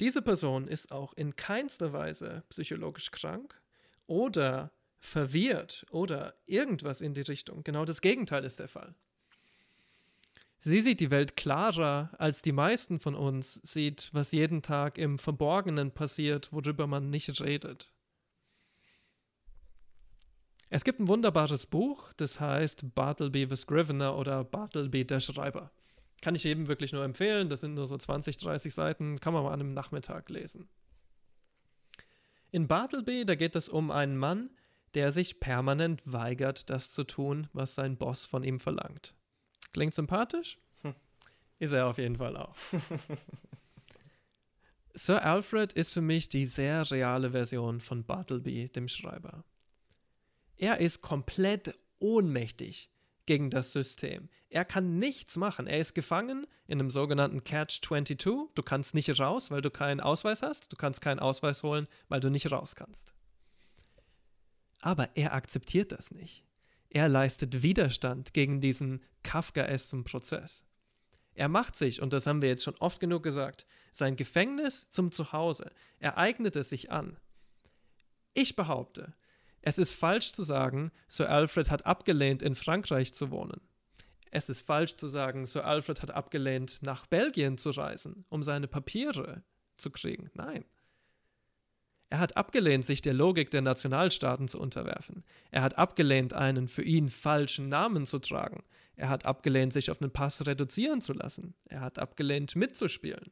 Diese 0.00 0.22
Person 0.22 0.66
ist 0.66 0.92
auch 0.92 1.12
in 1.12 1.36
keinster 1.36 1.92
Weise 1.92 2.42
psychologisch 2.48 3.10
krank 3.10 3.60
oder 4.06 4.72
verwirrt 4.98 5.86
oder 5.90 6.34
irgendwas 6.46 7.00
in 7.00 7.14
die 7.14 7.20
Richtung. 7.20 7.62
Genau 7.64 7.84
das 7.84 8.00
Gegenteil 8.00 8.44
ist 8.44 8.58
der 8.58 8.68
Fall. 8.68 8.94
Sie 10.62 10.80
sieht 10.82 11.00
die 11.00 11.10
Welt 11.10 11.36
klarer, 11.36 12.10
als 12.18 12.42
die 12.42 12.52
meisten 12.52 12.98
von 12.98 13.14
uns 13.14 13.60
sieht, 13.62 14.10
was 14.12 14.32
jeden 14.32 14.62
Tag 14.62 14.98
im 14.98 15.18
Verborgenen 15.18 15.90
passiert, 15.90 16.52
worüber 16.52 16.86
man 16.86 17.08
nicht 17.08 17.40
redet. 17.40 17.90
Es 20.72 20.84
gibt 20.84 21.00
ein 21.00 21.08
wunderbares 21.08 21.66
Buch, 21.66 22.12
das 22.16 22.38
heißt 22.38 22.94
Bartleby 22.94 23.48
the 23.50 23.56
Scrivener 23.56 24.16
oder 24.16 24.44
Bartleby 24.44 25.04
der 25.04 25.18
Schreiber. 25.18 25.72
Kann 26.22 26.36
ich 26.36 26.44
jedem 26.44 26.68
wirklich 26.68 26.92
nur 26.92 27.02
empfehlen, 27.02 27.48
das 27.48 27.60
sind 27.60 27.74
nur 27.74 27.88
so 27.88 27.98
20, 27.98 28.38
30 28.38 28.72
Seiten, 28.72 29.18
kann 29.18 29.34
man 29.34 29.42
mal 29.42 29.52
an 29.52 29.60
einem 29.60 29.74
Nachmittag 29.74 30.30
lesen. 30.30 30.68
In 32.52 32.68
Bartleby, 32.68 33.24
da 33.24 33.34
geht 33.34 33.56
es 33.56 33.68
um 33.68 33.90
einen 33.90 34.16
Mann, 34.16 34.50
der 34.94 35.10
sich 35.10 35.40
permanent 35.40 36.02
weigert, 36.04 36.70
das 36.70 36.92
zu 36.92 37.02
tun, 37.02 37.48
was 37.52 37.74
sein 37.74 37.96
Boss 37.96 38.24
von 38.24 38.44
ihm 38.44 38.60
verlangt. 38.60 39.12
Klingt 39.72 39.94
sympathisch? 39.94 40.58
Ist 41.58 41.72
er 41.72 41.86
auf 41.86 41.98
jeden 41.98 42.16
Fall 42.16 42.36
auch. 42.36 42.56
Sir 44.94 45.24
Alfred 45.24 45.72
ist 45.72 45.92
für 45.92 46.00
mich 46.00 46.28
die 46.28 46.46
sehr 46.46 46.88
reale 46.90 47.32
Version 47.32 47.80
von 47.80 48.04
Bartleby, 48.04 48.70
dem 48.70 48.88
Schreiber. 48.88 49.44
Er 50.60 50.78
ist 50.78 51.00
komplett 51.00 51.74
ohnmächtig 52.00 52.90
gegen 53.24 53.48
das 53.48 53.72
System. 53.72 54.28
Er 54.50 54.66
kann 54.66 54.98
nichts 54.98 55.36
machen. 55.36 55.66
Er 55.66 55.78
ist 55.78 55.94
gefangen 55.94 56.46
in 56.66 56.78
einem 56.78 56.90
sogenannten 56.90 57.44
Catch-22. 57.44 58.50
Du 58.54 58.62
kannst 58.62 58.94
nicht 58.94 59.18
raus, 59.18 59.50
weil 59.50 59.62
du 59.62 59.70
keinen 59.70 60.00
Ausweis 60.00 60.42
hast. 60.42 60.70
Du 60.70 60.76
kannst 60.76 61.00
keinen 61.00 61.18
Ausweis 61.18 61.62
holen, 61.62 61.86
weil 62.10 62.20
du 62.20 62.28
nicht 62.28 62.52
raus 62.52 62.76
kannst. 62.76 63.14
Aber 64.82 65.08
er 65.16 65.32
akzeptiert 65.32 65.92
das 65.92 66.10
nicht. 66.10 66.44
Er 66.90 67.08
leistet 67.08 67.62
Widerstand 67.62 68.34
gegen 68.34 68.60
diesen 68.60 69.02
Kafkaesken 69.22 70.04
Prozess. 70.04 70.62
Er 71.32 71.48
macht 71.48 71.74
sich, 71.74 72.02
und 72.02 72.12
das 72.12 72.26
haben 72.26 72.42
wir 72.42 72.50
jetzt 72.50 72.64
schon 72.64 72.76
oft 72.80 73.00
genug 73.00 73.22
gesagt, 73.22 73.64
sein 73.92 74.14
Gefängnis 74.14 74.90
zum 74.90 75.10
Zuhause. 75.10 75.72
Er 76.00 76.18
eignet 76.18 76.54
es 76.54 76.68
sich 76.68 76.90
an. 76.90 77.16
Ich 78.34 78.56
behaupte, 78.56 79.14
es 79.62 79.78
ist 79.78 79.94
falsch 79.94 80.32
zu 80.32 80.42
sagen, 80.42 80.90
Sir 81.08 81.28
Alfred 81.28 81.70
hat 81.70 81.86
abgelehnt, 81.86 82.42
in 82.42 82.54
Frankreich 82.54 83.12
zu 83.12 83.30
wohnen. 83.30 83.60
Es 84.30 84.48
ist 84.48 84.66
falsch 84.66 84.96
zu 84.96 85.08
sagen, 85.08 85.44
Sir 85.46 85.64
Alfred 85.64 86.02
hat 86.02 86.12
abgelehnt, 86.12 86.78
nach 86.82 87.06
Belgien 87.06 87.58
zu 87.58 87.70
reisen, 87.70 88.24
um 88.28 88.42
seine 88.42 88.68
Papiere 88.68 89.42
zu 89.76 89.90
kriegen. 89.90 90.30
Nein. 90.34 90.64
Er 92.10 92.18
hat 92.18 92.36
abgelehnt, 92.36 92.84
sich 92.84 93.02
der 93.02 93.14
Logik 93.14 93.50
der 93.50 93.62
Nationalstaaten 93.62 94.48
zu 94.48 94.58
unterwerfen. 94.58 95.24
Er 95.50 95.62
hat 95.62 95.78
abgelehnt, 95.78 96.32
einen 96.32 96.66
für 96.66 96.82
ihn 96.82 97.08
falschen 97.08 97.68
Namen 97.68 98.06
zu 98.06 98.18
tragen. 98.18 98.64
Er 98.96 99.08
hat 99.08 99.26
abgelehnt, 99.26 99.72
sich 99.72 99.90
auf 99.90 100.02
einen 100.02 100.12
Pass 100.12 100.44
reduzieren 100.46 101.00
zu 101.00 101.12
lassen. 101.12 101.54
Er 101.66 101.80
hat 101.80 101.98
abgelehnt, 101.98 102.56
mitzuspielen. 102.56 103.30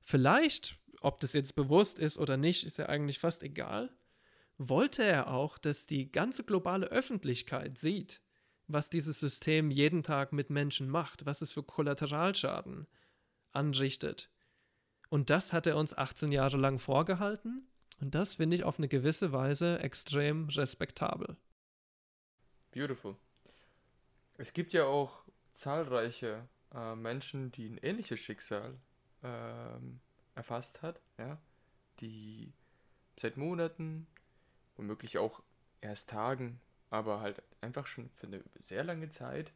Vielleicht, 0.00 0.78
ob 1.00 1.20
das 1.20 1.34
jetzt 1.34 1.54
bewusst 1.54 1.98
ist 1.98 2.18
oder 2.18 2.36
nicht, 2.36 2.64
ist 2.64 2.78
ja 2.78 2.86
eigentlich 2.86 3.18
fast 3.18 3.42
egal, 3.42 3.90
wollte 4.58 5.02
er 5.02 5.28
auch, 5.32 5.58
dass 5.58 5.86
die 5.86 6.10
ganze 6.10 6.44
globale 6.44 6.86
Öffentlichkeit 6.86 7.78
sieht, 7.78 8.22
was 8.66 8.88
dieses 8.88 9.20
System 9.20 9.70
jeden 9.70 10.02
Tag 10.02 10.32
mit 10.32 10.50
Menschen 10.50 10.88
macht, 10.88 11.26
was 11.26 11.42
es 11.42 11.52
für 11.52 11.62
Kollateralschaden 11.62 12.86
anrichtet. 13.52 14.30
Und 15.10 15.30
das 15.30 15.52
hat 15.52 15.66
er 15.66 15.76
uns 15.76 15.96
18 15.96 16.32
Jahre 16.32 16.56
lang 16.56 16.78
vorgehalten 16.78 17.68
und 18.00 18.14
das 18.14 18.34
finde 18.36 18.56
ich 18.56 18.64
auf 18.64 18.78
eine 18.78 18.88
gewisse 18.88 19.32
Weise 19.32 19.78
extrem 19.80 20.48
respektabel. 20.48 21.36
Beautiful. 22.72 23.16
Es 24.36 24.52
gibt 24.52 24.72
ja 24.72 24.84
auch 24.86 25.26
zahlreiche 25.52 26.48
äh, 26.74 26.96
Menschen, 26.96 27.52
die 27.52 27.68
ein 27.68 27.78
ähnliches 27.78 28.18
Schicksal 28.18 28.80
ähm, 29.22 30.00
erfasst 30.34 30.82
hat, 30.82 31.00
ja, 31.18 31.40
die 32.00 32.52
seit 33.20 33.36
Monaten, 33.36 34.08
womöglich 34.76 35.18
auch 35.18 35.42
erst 35.80 36.10
Tagen, 36.10 36.60
aber 36.90 37.20
halt 37.20 37.42
einfach 37.60 37.86
schon 37.86 38.10
für 38.14 38.26
eine 38.26 38.42
sehr 38.62 38.84
lange 38.84 39.10
Zeit 39.10 39.52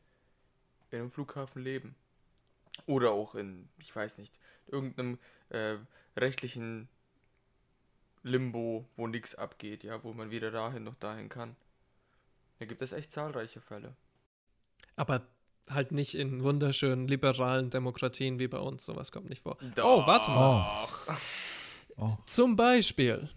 in 0.90 1.00
einem 1.00 1.10
Flughafen 1.10 1.62
leben. 1.62 1.94
Oder 2.86 3.10
auch 3.10 3.34
in, 3.34 3.68
ich 3.78 3.94
weiß 3.94 4.18
nicht, 4.18 4.38
irgendeinem 4.66 5.18
äh, 5.50 5.76
rechtlichen 6.16 6.88
Limbo, 8.22 8.88
wo 8.96 9.06
nichts 9.06 9.34
abgeht, 9.34 9.82
ja, 9.84 10.02
wo 10.04 10.12
man 10.12 10.30
weder 10.30 10.50
dahin 10.50 10.84
noch 10.84 10.94
dahin 10.96 11.28
kann. 11.28 11.56
Da 12.58 12.66
gibt 12.66 12.82
es 12.82 12.92
echt 12.92 13.10
zahlreiche 13.10 13.60
Fälle. 13.60 13.94
Aber 14.96 15.26
halt 15.70 15.92
nicht 15.92 16.14
in 16.14 16.42
wunderschönen 16.42 17.06
liberalen 17.06 17.70
Demokratien 17.70 18.38
wie 18.38 18.48
bei 18.48 18.58
uns. 18.58 18.84
Sowas 18.84 19.12
kommt 19.12 19.28
nicht 19.28 19.42
vor. 19.42 19.58
Doch. 19.74 19.84
Oh, 19.84 20.06
warte 20.06 20.30
mal. 20.30 20.88
Oh. 21.96 22.16
Zum 22.26 22.56
Beispiel, 22.56 23.28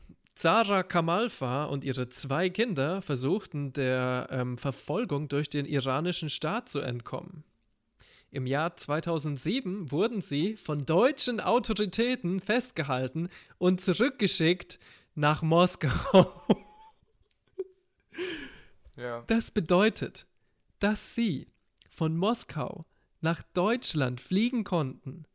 Zara 0.41 0.81
Kamalfa 0.81 1.65
und 1.65 1.83
ihre 1.83 2.09
zwei 2.09 2.49
Kinder 2.49 3.03
versuchten 3.03 3.73
der 3.73 4.27
ähm, 4.31 4.57
Verfolgung 4.57 5.27
durch 5.27 5.51
den 5.51 5.67
iranischen 5.67 6.31
Staat 6.31 6.67
zu 6.67 6.79
entkommen. 6.79 7.43
Im 8.31 8.47
Jahr 8.47 8.75
2007 8.75 9.91
wurden 9.91 10.21
sie 10.21 10.55
von 10.55 10.83
deutschen 10.87 11.41
Autoritäten 11.41 12.39
festgehalten 12.39 13.29
und 13.59 13.81
zurückgeschickt 13.81 14.79
nach 15.13 15.43
Moskau. 15.43 16.33
Ja. 18.97 19.23
Das 19.27 19.51
bedeutet, 19.51 20.25
dass 20.79 21.13
sie 21.13 21.47
von 21.89 22.17
Moskau 22.17 22.85
nach 23.21 23.43
Deutschland 23.53 24.19
fliegen 24.19 24.63
konnten. 24.63 25.25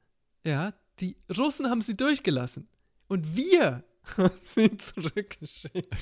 Ja, 0.45 0.75
die 0.99 1.17
Russen 1.37 1.71
haben 1.71 1.81
sie 1.81 1.97
durchgelassen. 1.97 2.69
Und 3.09 3.37
wir 3.37 3.85
sie 4.55 4.77
zurückgeschickt. 4.77 5.97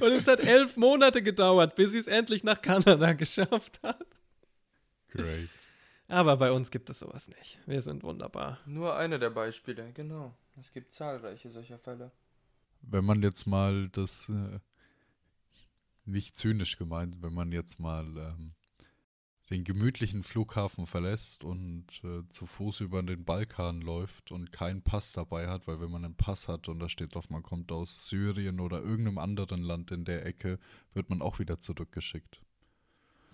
Und 0.00 0.12
es 0.12 0.26
hat 0.26 0.40
elf 0.40 0.76
Monate 0.76 1.22
gedauert, 1.22 1.74
bis 1.74 1.92
sie 1.92 1.98
es 1.98 2.06
endlich 2.06 2.44
nach 2.44 2.60
Kanada 2.62 3.12
geschafft 3.12 3.82
hat. 3.82 4.06
Great. 5.08 5.48
Aber 6.08 6.36
bei 6.36 6.52
uns 6.52 6.70
gibt 6.70 6.88
es 6.90 7.00
sowas 7.00 7.28
nicht. 7.28 7.58
Wir 7.66 7.80
sind 7.80 8.02
wunderbar. 8.02 8.60
Nur 8.64 8.96
eine 8.96 9.18
der 9.18 9.30
Beispiele, 9.30 9.92
genau. 9.92 10.36
Es 10.60 10.72
gibt 10.72 10.92
zahlreiche 10.92 11.50
solcher 11.50 11.78
Fälle. 11.78 12.12
Wenn 12.82 13.04
man 13.04 13.22
jetzt 13.22 13.46
mal 13.46 13.88
das, 13.88 14.28
äh, 14.28 14.60
nicht 16.04 16.36
zynisch 16.36 16.76
gemeint, 16.76 17.22
wenn 17.22 17.34
man 17.34 17.50
jetzt 17.50 17.80
mal 17.80 18.04
ähm, 18.04 18.54
den 19.50 19.62
gemütlichen 19.62 20.22
Flughafen 20.24 20.86
verlässt 20.86 21.44
und 21.44 21.86
äh, 22.02 22.28
zu 22.28 22.46
Fuß 22.46 22.80
über 22.80 23.02
den 23.02 23.24
Balkan 23.24 23.80
läuft 23.80 24.32
und 24.32 24.50
keinen 24.50 24.82
Pass 24.82 25.12
dabei 25.12 25.48
hat, 25.48 25.66
weil 25.68 25.80
wenn 25.80 25.90
man 25.90 26.04
einen 26.04 26.16
Pass 26.16 26.48
hat 26.48 26.68
und 26.68 26.80
da 26.80 26.88
steht 26.88 27.14
drauf, 27.14 27.30
man 27.30 27.42
kommt 27.44 27.70
aus 27.70 28.08
Syrien 28.08 28.58
oder 28.58 28.82
irgendeinem 28.82 29.18
anderen 29.18 29.62
Land 29.62 29.92
in 29.92 30.04
der 30.04 30.26
Ecke, 30.26 30.58
wird 30.94 31.10
man 31.10 31.22
auch 31.22 31.38
wieder 31.38 31.58
zurückgeschickt. 31.58 32.42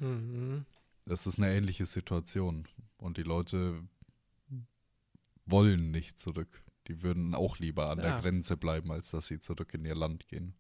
Mhm. 0.00 0.66
Das 1.06 1.26
ist 1.26 1.38
eine 1.38 1.52
ähnliche 1.54 1.86
Situation 1.86 2.68
und 2.98 3.16
die 3.16 3.22
Leute 3.22 3.82
wollen 5.46 5.90
nicht 5.90 6.18
zurück. 6.18 6.62
Die 6.88 7.02
würden 7.02 7.34
auch 7.34 7.58
lieber 7.58 7.90
an 7.90 7.98
Ja. 7.98 8.04
der 8.04 8.20
Grenze 8.20 8.56
bleiben, 8.56 8.92
als 8.92 9.10
dass 9.10 9.26
sie 9.26 9.40
zurück 9.40 9.72
in 9.74 9.84
ihr 9.84 9.94
Land 9.94 10.28
gehen. 10.28 10.54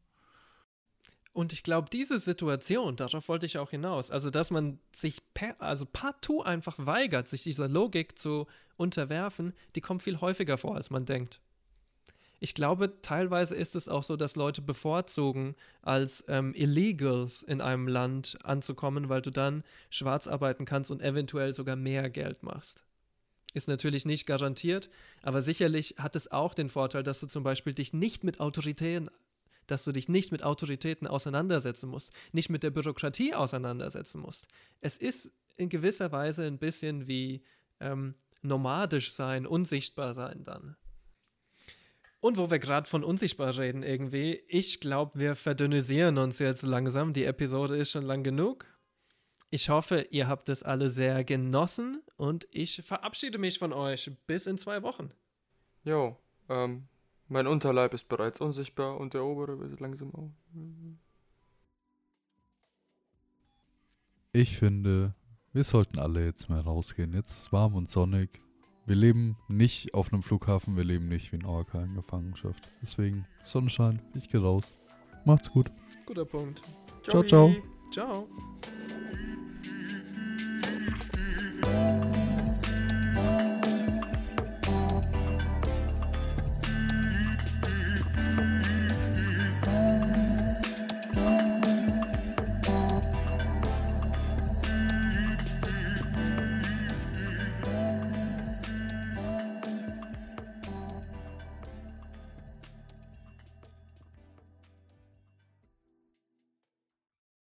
Und 1.32 1.52
ich 1.54 1.62
glaube, 1.62 1.88
diese 1.90 2.18
Situation, 2.18 2.96
darauf 2.96 3.28
wollte 3.28 3.46
ich 3.46 3.56
auch 3.56 3.70
hinaus, 3.70 4.10
also 4.10 4.30
dass 4.30 4.50
man 4.50 4.78
sich 4.94 5.22
per, 5.32 5.60
also 5.60 5.86
partout 5.90 6.42
einfach 6.42 6.76
weigert, 6.78 7.28
sich 7.28 7.42
dieser 7.42 7.68
Logik 7.68 8.18
zu 8.18 8.46
unterwerfen, 8.76 9.54
die 9.74 9.80
kommt 9.80 10.02
viel 10.02 10.20
häufiger 10.20 10.58
vor, 10.58 10.76
als 10.76 10.90
man 10.90 11.06
denkt. 11.06 11.40
Ich 12.38 12.54
glaube, 12.54 13.00
teilweise 13.02 13.54
ist 13.54 13.76
es 13.76 13.88
auch 13.88 14.02
so, 14.02 14.16
dass 14.16 14.34
Leute 14.34 14.62
bevorzugen, 14.62 15.54
als 15.80 16.24
ähm, 16.26 16.52
Illegals 16.54 17.44
in 17.44 17.60
einem 17.60 17.86
Land 17.86 18.36
anzukommen, 18.42 19.08
weil 19.08 19.22
du 19.22 19.30
dann 19.30 19.62
schwarz 19.90 20.26
arbeiten 20.26 20.64
kannst 20.64 20.90
und 20.90 21.00
eventuell 21.00 21.54
sogar 21.54 21.76
mehr 21.76 22.10
Geld 22.10 22.42
machst. 22.42 22.82
Ist 23.54 23.68
natürlich 23.68 24.06
nicht 24.06 24.26
garantiert, 24.26 24.90
aber 25.22 25.40
sicherlich 25.40 25.94
hat 25.98 26.16
es 26.16 26.32
auch 26.32 26.54
den 26.54 26.68
Vorteil, 26.68 27.04
dass 27.04 27.20
du 27.20 27.26
zum 27.26 27.44
Beispiel 27.44 27.74
dich 27.74 27.92
nicht 27.92 28.24
mit 28.24 28.40
Autoritäten 28.40 29.08
dass 29.66 29.84
du 29.84 29.92
dich 29.92 30.08
nicht 30.08 30.32
mit 30.32 30.44
Autoritäten 30.44 31.06
auseinandersetzen 31.06 31.88
musst, 31.88 32.12
nicht 32.32 32.50
mit 32.50 32.62
der 32.62 32.70
Bürokratie 32.70 33.34
auseinandersetzen 33.34 34.20
musst. 34.20 34.46
Es 34.80 34.96
ist 34.96 35.30
in 35.56 35.68
gewisser 35.68 36.12
Weise 36.12 36.44
ein 36.44 36.58
bisschen 36.58 37.06
wie 37.06 37.42
ähm, 37.80 38.14
nomadisch 38.42 39.12
sein, 39.12 39.46
unsichtbar 39.46 40.14
sein 40.14 40.44
dann. 40.44 40.76
Und 42.20 42.36
wo 42.38 42.50
wir 42.50 42.60
gerade 42.60 42.88
von 42.88 43.02
unsichtbar 43.02 43.58
reden 43.58 43.82
irgendwie, 43.82 44.44
ich 44.46 44.78
glaube, 44.78 45.18
wir 45.18 45.34
verdünnisieren 45.34 46.18
uns 46.18 46.38
jetzt 46.38 46.62
langsam. 46.62 47.12
Die 47.12 47.24
Episode 47.24 47.76
ist 47.76 47.90
schon 47.90 48.04
lang 48.04 48.22
genug. 48.22 48.66
Ich 49.50 49.68
hoffe, 49.68 50.06
ihr 50.10 50.28
habt 50.28 50.48
es 50.48 50.62
alle 50.62 50.88
sehr 50.88 51.24
genossen 51.24 52.00
und 52.16 52.46
ich 52.52 52.80
verabschiede 52.82 53.38
mich 53.38 53.58
von 53.58 53.72
euch. 53.72 54.10
Bis 54.26 54.46
in 54.46 54.56
zwei 54.56 54.82
Wochen. 54.82 55.10
Jo, 55.84 56.16
ähm, 56.48 56.86
mein 57.28 57.46
Unterleib 57.46 57.94
ist 57.94 58.08
bereits 58.08 58.40
unsichtbar 58.40 58.98
und 58.98 59.14
der 59.14 59.24
obere 59.24 59.58
wird 59.58 59.80
langsam 59.80 60.14
auch. 60.14 60.30
Ich 64.32 64.56
finde, 64.56 65.14
wir 65.52 65.64
sollten 65.64 65.98
alle 65.98 66.24
jetzt 66.24 66.48
mal 66.48 66.60
rausgehen. 66.60 67.12
Jetzt 67.12 67.30
ist 67.30 67.38
es 67.38 67.52
warm 67.52 67.74
und 67.74 67.90
sonnig. 67.90 68.40
Wir 68.86 68.96
leben 68.96 69.36
nicht 69.48 69.94
auf 69.94 70.12
einem 70.12 70.22
Flughafen, 70.22 70.76
wir 70.76 70.84
leben 70.84 71.08
nicht 71.08 71.32
wie 71.32 71.36
ein 71.36 71.44
Orca 71.44 71.82
in 71.82 71.94
Gefangenschaft. 71.94 72.68
Deswegen 72.82 73.26
Sonnenschein, 73.44 74.02
ich 74.14 74.28
gehe 74.28 74.40
raus. 74.40 74.64
Macht's 75.24 75.50
gut. 75.50 75.70
Guter 76.04 76.24
Punkt. 76.24 76.60
Ciao, 77.02 77.22
ciao. 77.22 77.52
Ciao. 77.92 78.26
ciao. 81.60 82.11